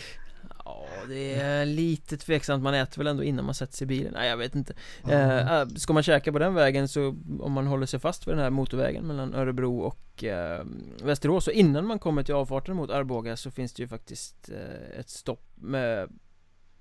det 1.09 1.35
är 1.35 1.67
lite 1.67 2.17
tveksamt, 2.17 2.63
man 2.63 2.75
äter 2.75 2.99
väl 2.99 3.07
ändå 3.07 3.23
innan 3.23 3.45
man 3.45 3.55
sätter 3.55 3.77
sig 3.77 3.85
i 3.85 3.87
bilen? 3.87 4.13
Nej 4.13 4.29
jag 4.29 4.37
vet 4.37 4.55
inte. 4.55 4.75
Mm. 5.05 5.69
uh, 5.69 5.75
Ska 5.75 5.93
man 5.93 6.03
käka 6.03 6.33
på 6.33 6.39
den 6.39 6.55
vägen 6.55 6.89
så 6.89 7.09
om 7.41 7.53
man 7.53 7.67
håller 7.67 7.87
sig 7.87 8.01
fast 8.01 8.27
vid 8.27 8.35
den 8.35 8.43
här 8.43 8.51
motorvägen 8.51 9.07
mellan 9.07 9.35
Örebro 9.35 9.81
och 9.81 10.25
uh, 10.25 10.65
Västerås 11.05 11.47
och 11.47 11.53
innan 11.53 11.87
man 11.87 11.99
kommer 11.99 12.23
till 12.23 12.35
avfarten 12.35 12.77
mot 12.77 12.91
Arboga 12.91 13.37
så 13.37 13.51
finns 13.51 13.73
det 13.73 13.83
ju 13.83 13.89
faktiskt 13.89 14.51
uh, 14.53 15.01
ett 15.01 15.11
stopp 15.11 15.51
med 15.55 16.09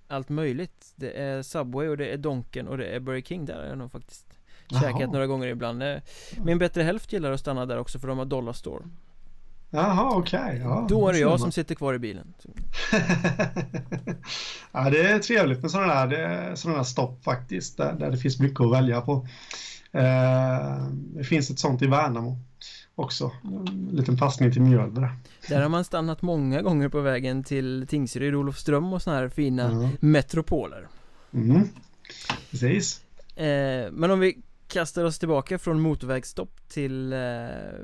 allt 0.08 0.30
möjligt. 0.30 0.94
Det 0.96 1.12
är 1.12 1.42
Subway 1.42 1.88
och 1.88 1.98
det 1.98 2.08
är 2.14 2.18
Donken 2.18 2.68
och 2.68 2.78
det 2.78 2.86
är 2.86 3.00
Burger 3.00 3.22
King. 3.22 3.46
Där 3.46 3.56
har 3.56 3.66
jag 3.66 3.78
nog 3.78 3.92
faktiskt 3.92 4.28
käkat 4.82 5.12
några 5.12 5.28
gånger 5.28 5.48
ibland. 5.48 5.84
Min 6.46 6.58
bättre 6.58 6.84
hälft 6.84 7.14
gillar 7.14 7.32
att 7.32 7.40
stanna 7.40 7.66
där 7.66 7.78
också 7.78 8.00
för 8.00 8.08
de 8.08 8.18
har 8.18 8.26
Dollar 8.26 8.54
Store 8.54 8.84
Jaha, 9.74 10.12
okej. 10.16 10.40
Okay. 10.40 10.58
Ja, 10.58 10.86
Då 10.90 11.08
är 11.08 11.14
det 11.14 11.20
jag 11.20 11.40
som 11.40 11.52
sitter 11.52 11.76
kvar 11.76 11.94
i 11.94 12.00
bilen. 12.00 12.34
ja, 14.72 14.90
det 14.90 15.02
är 15.02 15.20
trevligt 15.20 15.62
med 15.62 15.72
sådana 15.72 16.06
där, 16.06 16.56
sådana 16.56 16.78
där 16.78 16.84
stopp 16.84 17.24
faktiskt, 17.24 17.78
där, 17.78 17.94
där 17.94 18.12
det 18.12 18.18
finns 18.18 18.40
mycket 18.40 18.62
att 18.62 18.72
välja 18.72 19.02
på. 19.02 19.28
Eh, 19.92 20.88
det 20.92 21.24
finns 21.24 21.50
ett 21.50 21.60
sånt 21.60 21.82
i 21.82 21.88
Värnamo 21.88 22.38
också. 22.96 23.32
En 23.44 23.90
liten 23.92 24.18
passning 24.18 24.52
till 24.52 24.62
Mjölby 24.62 25.02
där. 25.48 25.62
har 25.62 25.70
man 25.70 25.84
stannat 25.84 26.22
många 26.22 26.62
gånger 26.62 26.90
på 26.90 27.02
vägen 27.02 27.44
till 27.44 27.88
Tingsryd, 27.90 28.36
Olofström 28.36 28.94
och 28.94 29.02
sådana 29.02 29.22
här 29.22 29.30
fina 29.30 29.72
mm. 29.72 29.90
metropoler. 30.00 30.88
Mm. 31.34 31.70
Precis. 32.52 33.02
Eh, 33.36 33.92
men 33.92 34.12
om 34.12 34.20
vi 34.20 34.38
kastar 34.72 35.04
oss 35.04 35.20
tillbaka 35.20 35.60
från 35.60 35.82
motorvägsstopp 35.82 36.70
till 36.70 37.14
eh, 37.14 37.20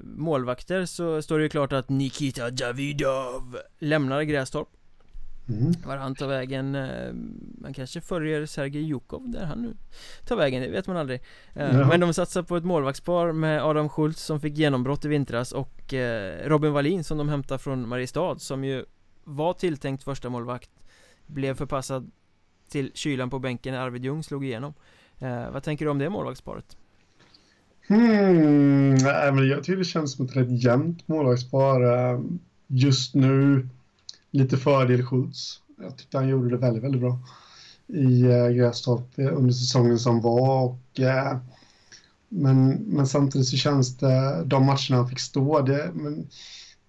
målvakter 0.04 0.86
så 0.86 1.22
står 1.22 1.38
det 1.38 1.44
ju 1.44 1.50
klart 1.50 1.74
att 1.74 1.90
Nikita 1.90 2.50
Davidov 2.50 3.58
lämnar 3.80 4.22
Grästorp 4.22 4.68
mm. 5.50 5.74
Var 5.86 5.98
han 5.98 6.16
tar 6.16 6.28
vägen, 6.28 6.76
eh, 6.76 7.14
man 7.62 7.74
kanske 7.74 8.02
följer 8.02 8.46
Sergej 8.46 8.84
Jukov 8.84 9.30
där 9.30 9.46
han 9.46 9.62
nu 9.62 9.74
tar 10.26 10.36
vägen, 10.36 10.62
det 10.62 10.70
vet 10.70 10.88
man 10.88 10.98
aldrig 10.98 11.22
eh, 11.54 11.78
ja. 11.78 11.88
Men 11.88 12.00
de 12.00 12.14
satsar 12.14 12.44
på 12.44 12.58
ett 12.58 12.66
målvaktspar 12.66 13.32
med 13.32 13.64
Adam 13.64 13.90
Schultz 13.90 14.24
som 14.24 14.40
fick 14.40 14.58
genombrott 14.58 15.06
i 15.06 15.08
vintras 15.08 15.52
och 15.52 15.94
eh, 15.94 16.50
Robin 16.50 16.74
Wallin 16.74 17.04
som 17.04 17.18
de 17.18 17.30
hämtar 17.30 17.58
från 17.58 17.88
Mariestad 17.88 18.40
som 18.40 18.64
ju 18.64 18.86
var 19.24 19.54
tilltänkt 19.54 20.04
första 20.04 20.30
målvakt 20.30 20.70
Blev 21.26 21.56
förpassad 21.56 22.12
till 22.70 22.92
kylan 22.94 23.30
på 23.30 23.40
bänken 23.40 23.74
när 23.74 23.82
Arvid 23.82 24.06
Ljung 24.06 24.24
slog 24.24 24.46
igenom 24.46 24.74
Eh, 25.20 25.52
vad 25.52 25.64
tänker 25.64 25.86
du 25.86 25.92
om 25.92 25.98
det 25.98 26.10
målvaktsparet? 26.10 26.78
Hmm, 27.88 28.96
nej, 28.96 29.32
men 29.32 29.48
jag 29.48 29.64
tycker 29.64 29.78
det 29.78 29.84
känns 29.84 30.14
som 30.14 30.26
ett 30.26 30.36
rätt 30.36 30.64
jämnt 30.64 31.08
målvaktspar. 31.08 31.82
Eh, 31.82 32.22
just 32.68 33.16
nu 33.16 33.68
lite 34.32 34.58
fördel 34.58 35.04
Schultz. 35.04 35.62
Jag 35.82 35.98
tyckte 35.98 36.18
han 36.18 36.28
gjorde 36.28 36.50
det 36.50 36.58
väldigt, 36.58 36.84
väldigt 36.84 37.02
bra 37.02 37.20
i 37.88 38.22
eh, 38.22 38.48
Grästorp 38.48 39.20
eh, 39.20 39.38
under 39.38 39.54
säsongen 39.54 40.00
som 40.00 40.22
var. 40.22 40.64
Och, 40.66 41.00
men, 42.30 42.70
men 42.70 43.08
samtidigt 43.08 43.48
så 43.48 43.58
känns 43.58 43.98
det, 43.98 44.44
de 44.46 44.66
matcherna 44.66 44.96
han 44.96 45.10
fick 45.10 45.20
stå, 45.20 45.62
det, 45.62 45.92
men 45.94 46.28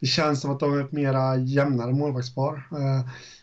det 0.00 0.06
känns 0.06 0.40
som 0.40 0.50
att 0.50 0.60
de 0.60 0.72
är 0.72 0.80
ett 0.80 0.92
mera 0.92 1.36
jämnare 1.36 1.92
målvaktspar. 1.92 2.62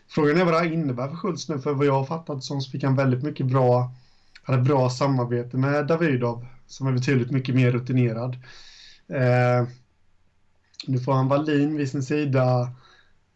Frågan 0.08 0.36
är 0.36 0.44
vad 0.44 0.54
det 0.54 0.58
här 0.58 0.72
innebär 0.72 1.08
för 1.08 1.16
Schultz 1.16 1.48
nu, 1.48 1.58
för 1.58 1.72
vad 1.72 1.86
jag 1.86 1.92
har 1.92 2.04
fattat 2.04 2.44
så 2.44 2.60
fick 2.60 2.84
han 2.84 2.96
väldigt 2.96 3.22
mycket 3.22 3.46
bra 3.46 3.92
hade 4.46 4.62
bra 4.62 4.90
samarbete 4.90 5.56
med 5.56 5.86
Davidov 5.86 6.46
som 6.66 6.86
är 6.86 6.92
betydligt 6.92 7.30
mycket 7.30 7.54
mer 7.54 7.72
rutinerad. 7.72 8.36
Eh, 9.08 9.68
nu 10.86 10.98
får 10.98 11.12
han 11.12 11.28
Wallin 11.28 11.76
vid 11.76 11.90
sin 11.90 12.02
sida 12.02 12.70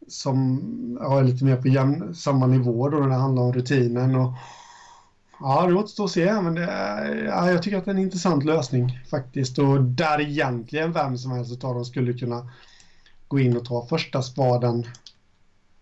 som 0.09 0.61
ja, 1.01 1.19
är 1.19 1.25
lite 1.25 1.45
mer 1.45 1.57
på 1.57 1.69
jämn, 1.69 2.15
samma 2.15 2.47
nivå 2.47 2.89
då 2.89 2.99
när 2.99 3.09
det 3.09 3.15
handlar 3.15 3.43
om 3.43 3.53
rutinen. 3.53 4.15
Och, 4.15 4.33
ja, 5.41 5.67
det 5.67 5.75
återstår 5.75 6.05
att 6.05 6.11
se, 6.11 6.41
men 6.41 6.55
det, 6.55 6.65
ja, 7.27 7.51
jag 7.51 7.63
tycker 7.63 7.79
att 7.79 7.85
det 7.85 7.91
är 7.91 7.95
en 7.95 8.03
intressant 8.03 8.45
lösning 8.45 9.01
faktiskt. 9.11 9.59
Och 9.59 9.83
där 9.83 10.21
egentligen 10.21 10.93
vem 10.93 11.19
som 11.19 11.31
helst 11.31 11.65
av 11.65 11.75
dem 11.75 11.85
skulle 11.85 12.13
kunna 12.13 12.51
gå 13.29 13.41
in 13.41 13.57
och 13.57 13.65
ta 13.65 13.87
första 13.87 14.23
spaden 14.23 14.87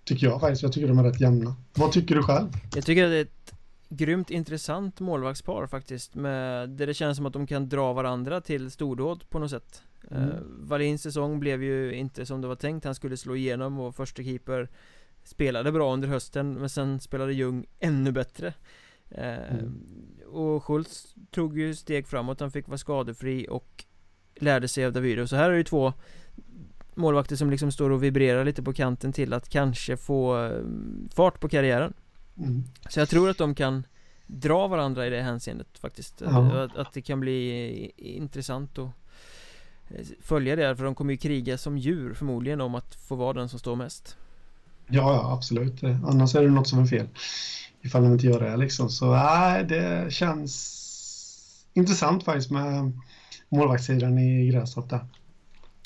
tycker 0.05 0.27
jag 0.27 0.41
faktiskt. 0.41 0.63
Jag 0.63 0.73
tycker 0.73 0.89
de 0.89 0.99
är 0.99 1.03
rätt 1.03 1.21
jämna. 1.21 1.55
Vad 1.75 1.93
tycker 1.93 2.15
du 2.15 2.23
själv? 2.23 2.49
Jag 2.75 2.85
tycker 2.85 3.05
att 3.05 3.11
det 3.11 3.17
är 3.17 3.23
ett 3.23 3.58
grymt 3.89 4.31
intressant 4.31 5.01
målvaktspar 5.01 5.67
faktiskt 5.67 6.15
med, 6.15 6.71
Där 6.71 6.87
det 6.87 6.95
känns 6.95 7.17
som 7.17 7.27
att 7.27 7.33
de 7.33 7.47
kan 7.47 7.69
dra 7.69 7.93
varandra 7.93 8.41
till 8.41 8.71
stordåd 8.71 9.31
på 9.31 9.39
något 9.39 9.51
sätt. 9.51 9.83
Mm. 10.11 10.23
uh, 10.23 10.35
Wallins 10.47 11.03
säsong 11.03 11.41
blev 11.41 11.63
ju 11.63 11.95
inte 11.95 12.27
som 12.27 12.41
det 12.41 12.49
var 12.49 12.57
tänkt. 12.57 12.85
Han 12.85 12.95
skulle 12.95 13.17
slå 13.17 13.37
igenom 13.37 13.81
och 13.81 13.95
första 13.95 14.23
keeper 14.23 14.69
Spelade 15.23 15.73
bra 15.73 15.93
under 15.93 16.09
hösten 16.09 16.55
men 16.55 16.69
sen 16.69 17.01
spelade 17.01 17.33
Ljung 17.33 17.67
ännu 17.79 18.13
bättre. 18.13 18.55
Uh, 19.13 19.53
mm. 19.53 19.75
Och 20.27 20.65
Schultz 20.65 21.15
tog 21.31 21.59
ju 21.59 21.75
steg 21.75 22.07
framåt, 22.07 22.41
han 22.41 22.51
fick 22.51 22.69
vara 22.69 22.79
skadefri 22.79 23.47
och 23.51 23.85
Lärde 24.41 24.69
sig 24.69 24.85
av 24.85 24.93
Davido, 24.93 25.27
så 25.27 25.37
här 25.37 25.51
är 25.51 25.57
det 25.57 25.65
två 25.65 25.93
Målvakter 26.95 27.37
som 27.37 27.51
liksom 27.51 27.73
står 27.73 27.91
och 27.91 28.03
vibrerar 28.03 28.45
lite 28.45 28.63
på 28.63 28.73
kanten 28.73 29.13
till 29.13 29.33
att 29.33 29.49
kanske 29.49 29.97
få 29.97 30.45
eh, 30.45 30.63
fart 31.15 31.41
på 31.41 31.49
karriären 31.49 31.95
Mm. 32.39 32.65
Så 32.89 33.01
jag 33.01 33.09
tror 33.09 33.31
att 33.31 33.39
de 33.39 33.55
kan 33.55 33.87
dra 34.27 34.69
varandra 34.69 35.07
i 35.07 35.11
det 35.11 35.23
hänseendet 35.23 35.79
faktiskt 35.79 36.23
ja. 36.25 36.65
att, 36.65 36.77
att, 36.77 36.93
det 36.93 37.03
kan 37.03 37.21
bli 37.21 37.93
intressant 37.97 38.79
och 38.79 38.89
följa 40.21 40.57
det 40.57 40.77
för 40.77 40.85
de 40.85 40.95
kommer 40.95 41.13
ju 41.13 41.17
kriga 41.17 41.59
som 41.59 41.79
djur 41.79 42.15
förmodligen 42.15 42.61
om 42.61 42.75
att 42.75 42.95
få 42.95 43.15
vara 43.15 43.33
den 43.33 43.49
som 43.49 43.59
står 43.59 43.77
mest. 43.77 44.17
Ja, 44.87 45.15
ja 45.15 45.33
absolut. 45.33 45.83
Annars 45.83 46.35
är 46.35 46.43
det 46.43 46.51
något 46.51 46.69
som 46.69 46.79
är 46.79 46.87
fel. 46.87 47.09
Ifall 47.81 48.03
de 48.03 48.13
inte 48.13 48.27
gör 48.27 48.41
det 48.41 48.57
liksom. 48.57 48.91
Så 48.91 49.13
nej, 49.13 49.65
det 49.65 50.13
känns 50.13 50.85
intressant 51.73 52.25
faktiskt 52.25 52.51
med 52.51 52.93
målvaktssidan 53.49 54.19
i 54.19 54.47
Grästorp 54.47 54.91
där. 54.91 55.07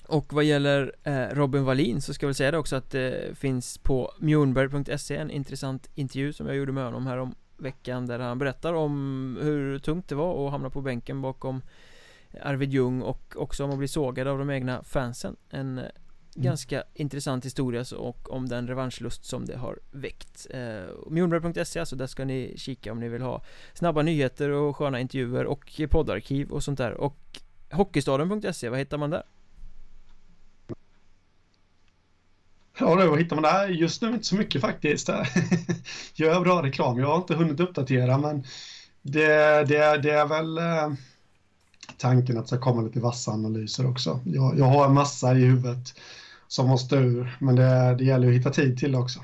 Och 0.06 0.32
vad 0.32 0.44
gäller 0.44 0.94
eh, 1.02 1.26
Robin 1.28 1.64
Wallin 1.64 2.02
så 2.02 2.14
ska 2.14 2.24
jag 2.24 2.28
väl 2.28 2.34
säga 2.34 2.50
det 2.50 2.58
också 2.58 2.76
att 2.76 2.90
det 2.90 3.38
finns 3.38 3.78
på 3.78 4.12
mjornberg.se 4.18 5.16
en 5.16 5.30
intressant 5.30 5.90
intervju 5.94 6.32
som 6.32 6.46
jag 6.46 6.56
gjorde 6.56 6.72
med 6.72 6.84
honom 6.84 7.06
här 7.06 7.16
om 7.16 7.34
veckan 7.56 8.06
där 8.06 8.18
han 8.18 8.38
berättar 8.38 8.72
om 8.72 9.38
hur 9.42 9.78
tungt 9.78 10.08
det 10.08 10.14
var 10.14 10.46
att 10.46 10.52
hamna 10.52 10.70
på 10.70 10.80
bänken 10.80 11.22
bakom 11.22 11.62
Arvid 12.42 12.72
Ljung 12.72 13.02
och 13.02 13.34
också 13.36 13.64
om 13.64 13.70
att 13.70 13.78
bli 13.78 13.88
sågad 13.88 14.28
av 14.28 14.38
de 14.38 14.50
egna 14.50 14.82
fansen 14.82 15.36
En 15.50 15.78
mm. 15.78 15.90
ganska 16.34 16.82
intressant 16.94 17.44
historia 17.44 17.84
och 17.98 18.30
om 18.30 18.48
den 18.48 18.68
revanschlust 18.68 19.24
som 19.24 19.46
det 19.46 19.56
har 19.56 19.78
väckt 19.90 20.46
eh, 20.50 21.10
Mjornberg.se 21.10 21.80
alltså, 21.80 21.96
där 21.96 22.06
ska 22.06 22.24
ni 22.24 22.54
kika 22.56 22.92
om 22.92 23.00
ni 23.00 23.08
vill 23.08 23.22
ha 23.22 23.42
snabba 23.74 24.02
nyheter 24.02 24.50
och 24.50 24.76
sköna 24.76 25.00
intervjuer 25.00 25.44
och 25.44 25.80
poddarkiv 25.90 26.50
och 26.50 26.62
sånt 26.62 26.78
där 26.78 26.92
och 26.92 27.40
Hockeystaden.se, 27.70 28.68
vad 28.68 28.78
hittar 28.78 28.98
man 28.98 29.10
där? 29.10 29.22
Ja, 32.78 32.96
då, 32.96 33.10
vad 33.10 33.18
hittar 33.18 33.36
man 33.36 33.42
där? 33.42 33.68
Just 33.68 34.02
nu 34.02 34.08
inte 34.08 34.26
så 34.26 34.34
mycket 34.34 34.60
faktiskt. 34.60 35.08
Gör 36.14 36.40
bra 36.40 36.62
reklam. 36.62 36.98
Jag 36.98 37.06
har 37.06 37.16
inte 37.16 37.34
hunnit 37.34 37.60
uppdatera, 37.60 38.18
men 38.18 38.44
det, 39.02 39.64
det, 39.68 39.98
det 39.98 40.10
är 40.10 40.26
väl 40.26 40.58
eh, 40.58 40.92
tanken 41.96 42.36
att 42.36 42.44
det 42.44 42.48
ska 42.48 42.58
komma 42.58 42.82
lite 42.82 43.00
vassa 43.00 43.30
analyser 43.30 43.86
också. 43.86 44.20
Jag, 44.24 44.58
jag 44.58 44.64
har 44.64 44.86
en 44.86 44.94
massa 44.94 45.34
i 45.34 45.40
huvudet 45.40 45.94
som 46.48 46.68
måste 46.68 46.96
ur, 46.96 47.36
men 47.40 47.56
det, 47.56 47.94
det 47.98 48.04
gäller 48.04 48.28
att 48.28 48.34
hitta 48.34 48.50
tid 48.50 48.78
till 48.78 48.92
det 48.92 48.98
också. 48.98 49.20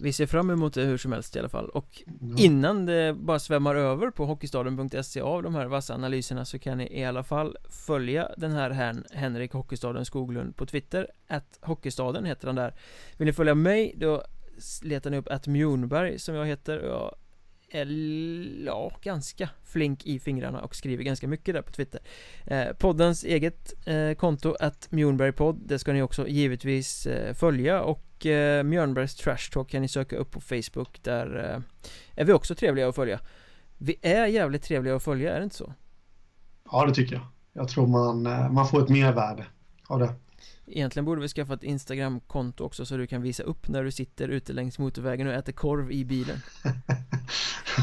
Vi 0.00 0.12
ser 0.12 0.26
fram 0.26 0.50
emot 0.50 0.74
det 0.74 0.82
hur 0.82 0.96
som 0.98 1.12
helst 1.12 1.36
i 1.36 1.38
alla 1.38 1.48
fall. 1.48 1.68
Och 1.68 2.02
ja. 2.20 2.36
innan 2.38 2.86
det 2.86 3.14
bara 3.18 3.38
svämmar 3.38 3.74
över 3.74 4.10
på 4.10 4.26
Hockeystaden.se 4.26 5.20
av 5.20 5.42
de 5.42 5.54
här 5.54 5.66
vassa 5.66 5.94
analyserna 5.94 6.44
så 6.44 6.58
kan 6.58 6.78
ni 6.78 7.00
i 7.00 7.04
alla 7.04 7.22
fall 7.22 7.56
följa 7.86 8.30
den 8.36 8.52
här 8.52 8.70
herrn 8.70 9.04
Henrik 9.12 9.52
Hockeystaden 9.52 10.04
Skoglund 10.04 10.56
på 10.56 10.66
Twitter. 10.66 11.08
Att 11.26 11.58
Hockeystaden 11.60 12.24
heter 12.24 12.46
han 12.46 12.56
där. 12.56 12.74
Vill 13.16 13.26
ni 13.26 13.32
följa 13.32 13.54
mig 13.54 13.94
då 13.96 14.22
letar 14.82 15.10
ni 15.10 15.16
upp 15.16 15.28
att 15.28 15.46
Mjornberg 15.46 16.18
som 16.18 16.34
jag 16.34 16.46
heter 16.46 16.78
och 16.78 16.90
jag 16.90 17.14
ja, 18.64 18.92
ganska 19.02 19.50
flink 19.64 20.06
i 20.06 20.18
fingrarna 20.18 20.60
och 20.60 20.74
skriver 20.74 21.04
ganska 21.04 21.28
mycket 21.28 21.54
där 21.54 21.62
på 21.62 21.72
Twitter. 21.72 22.00
Eh, 22.46 22.66
Poddens 22.78 23.24
eget 23.24 23.86
eh, 23.86 24.12
konto, 24.12 24.56
att 24.60 24.92
Mjornbergpodd, 24.92 25.62
det 25.66 25.78
ska 25.78 25.92
ni 25.92 26.02
också 26.02 26.28
givetvis 26.28 27.06
eh, 27.06 27.34
följa 27.34 27.82
och 27.82 28.07
eh, 28.26 28.62
Mjörnbergs 28.62 29.14
Trash 29.14 29.50
Talk 29.52 29.70
kan 29.70 29.82
ni 29.82 29.88
söka 29.88 30.16
upp 30.16 30.30
på 30.30 30.40
Facebook, 30.40 31.02
där 31.02 31.54
eh, 31.54 31.60
är 32.20 32.24
vi 32.24 32.32
också 32.32 32.54
trevliga 32.54 32.88
att 32.88 32.94
följa. 32.94 33.20
Vi 33.78 33.96
är 34.02 34.26
jävligt 34.26 34.62
trevliga 34.62 34.96
att 34.96 35.02
följa, 35.02 35.34
är 35.34 35.38
det 35.38 35.44
inte 35.44 35.56
så? 35.56 35.74
Ja, 36.70 36.86
det 36.86 36.94
tycker 36.94 37.14
jag. 37.14 37.26
Jag 37.52 37.68
tror 37.68 37.86
man, 37.86 38.26
eh, 38.26 38.50
man 38.50 38.68
får 38.68 38.82
ett 38.82 38.88
mervärde 38.88 39.46
av 39.86 39.98
det. 39.98 40.14
Egentligen 40.66 41.04
borde 41.04 41.20
vi 41.20 41.28
skaffa 41.28 41.54
ett 41.54 41.62
Instagram-konto 41.62 42.64
också 42.64 42.86
så 42.86 42.96
du 42.96 43.06
kan 43.06 43.22
visa 43.22 43.42
upp 43.42 43.68
när 43.68 43.84
du 43.84 43.90
sitter 43.90 44.28
ute 44.28 44.52
längs 44.52 44.78
motorvägen 44.78 45.26
och 45.26 45.32
äter 45.32 45.52
korv 45.52 45.92
i 45.92 46.04
bilen. 46.04 46.38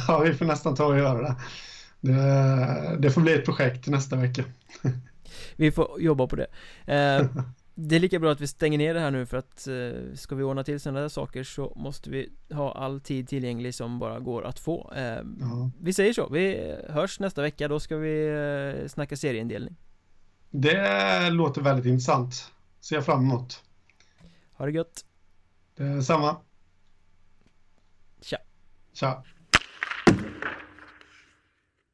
Ja, 0.07 0.19
vi 0.19 0.33
får 0.33 0.45
nästan 0.45 0.75
ta 0.75 0.85
och 0.85 0.97
göra 0.97 1.21
det. 1.21 1.35
Det, 2.01 2.97
det 2.99 3.11
får 3.11 3.21
bli 3.21 3.33
ett 3.33 3.45
projekt 3.45 3.87
nästa 3.87 4.15
vecka. 4.15 4.43
Vi 5.55 5.71
får 5.71 6.01
jobba 6.01 6.27
på 6.27 6.35
det. 6.35 6.47
Eh, 6.85 7.25
Det 7.77 7.95
är 7.95 7.99
lika 7.99 8.19
bra 8.19 8.31
att 8.31 8.41
vi 8.41 8.47
stänger 8.47 8.77
ner 8.77 8.93
det 8.93 8.99
här 8.99 9.11
nu 9.11 9.25
för 9.25 9.37
att 9.37 9.67
eh, 9.67 10.15
ska 10.15 10.35
vi 10.35 10.43
ordna 10.43 10.63
till 10.63 10.79
sådana 10.79 10.99
där 10.99 11.09
saker 11.09 11.43
så 11.43 11.73
måste 11.75 12.09
vi 12.09 12.29
ha 12.51 12.71
all 12.71 13.01
tid 13.01 13.27
tillgänglig 13.27 13.75
som 13.75 13.99
bara 13.99 14.19
går 14.19 14.43
att 14.43 14.59
få 14.59 14.93
eh, 14.95 15.03
ja. 15.39 15.71
Vi 15.81 15.93
säger 15.93 16.13
så, 16.13 16.29
vi 16.29 16.75
hörs 16.89 17.19
nästa 17.19 17.41
vecka, 17.41 17.67
då 17.67 17.79
ska 17.79 17.97
vi 17.97 18.27
eh, 18.81 18.87
snacka 18.87 19.15
serieindelning 19.17 19.75
Det 20.49 21.29
låter 21.29 21.61
väldigt 21.61 21.85
intressant 21.85 22.51
ser 22.85 22.95
jag 22.95 23.05
fram 23.05 23.19
emot. 23.19 23.63
Ha 24.53 24.65
det 24.65 24.71
gött. 24.71 25.05
Detsamma. 25.75 26.37
Tja. 28.21 28.37
Tja. 28.93 29.23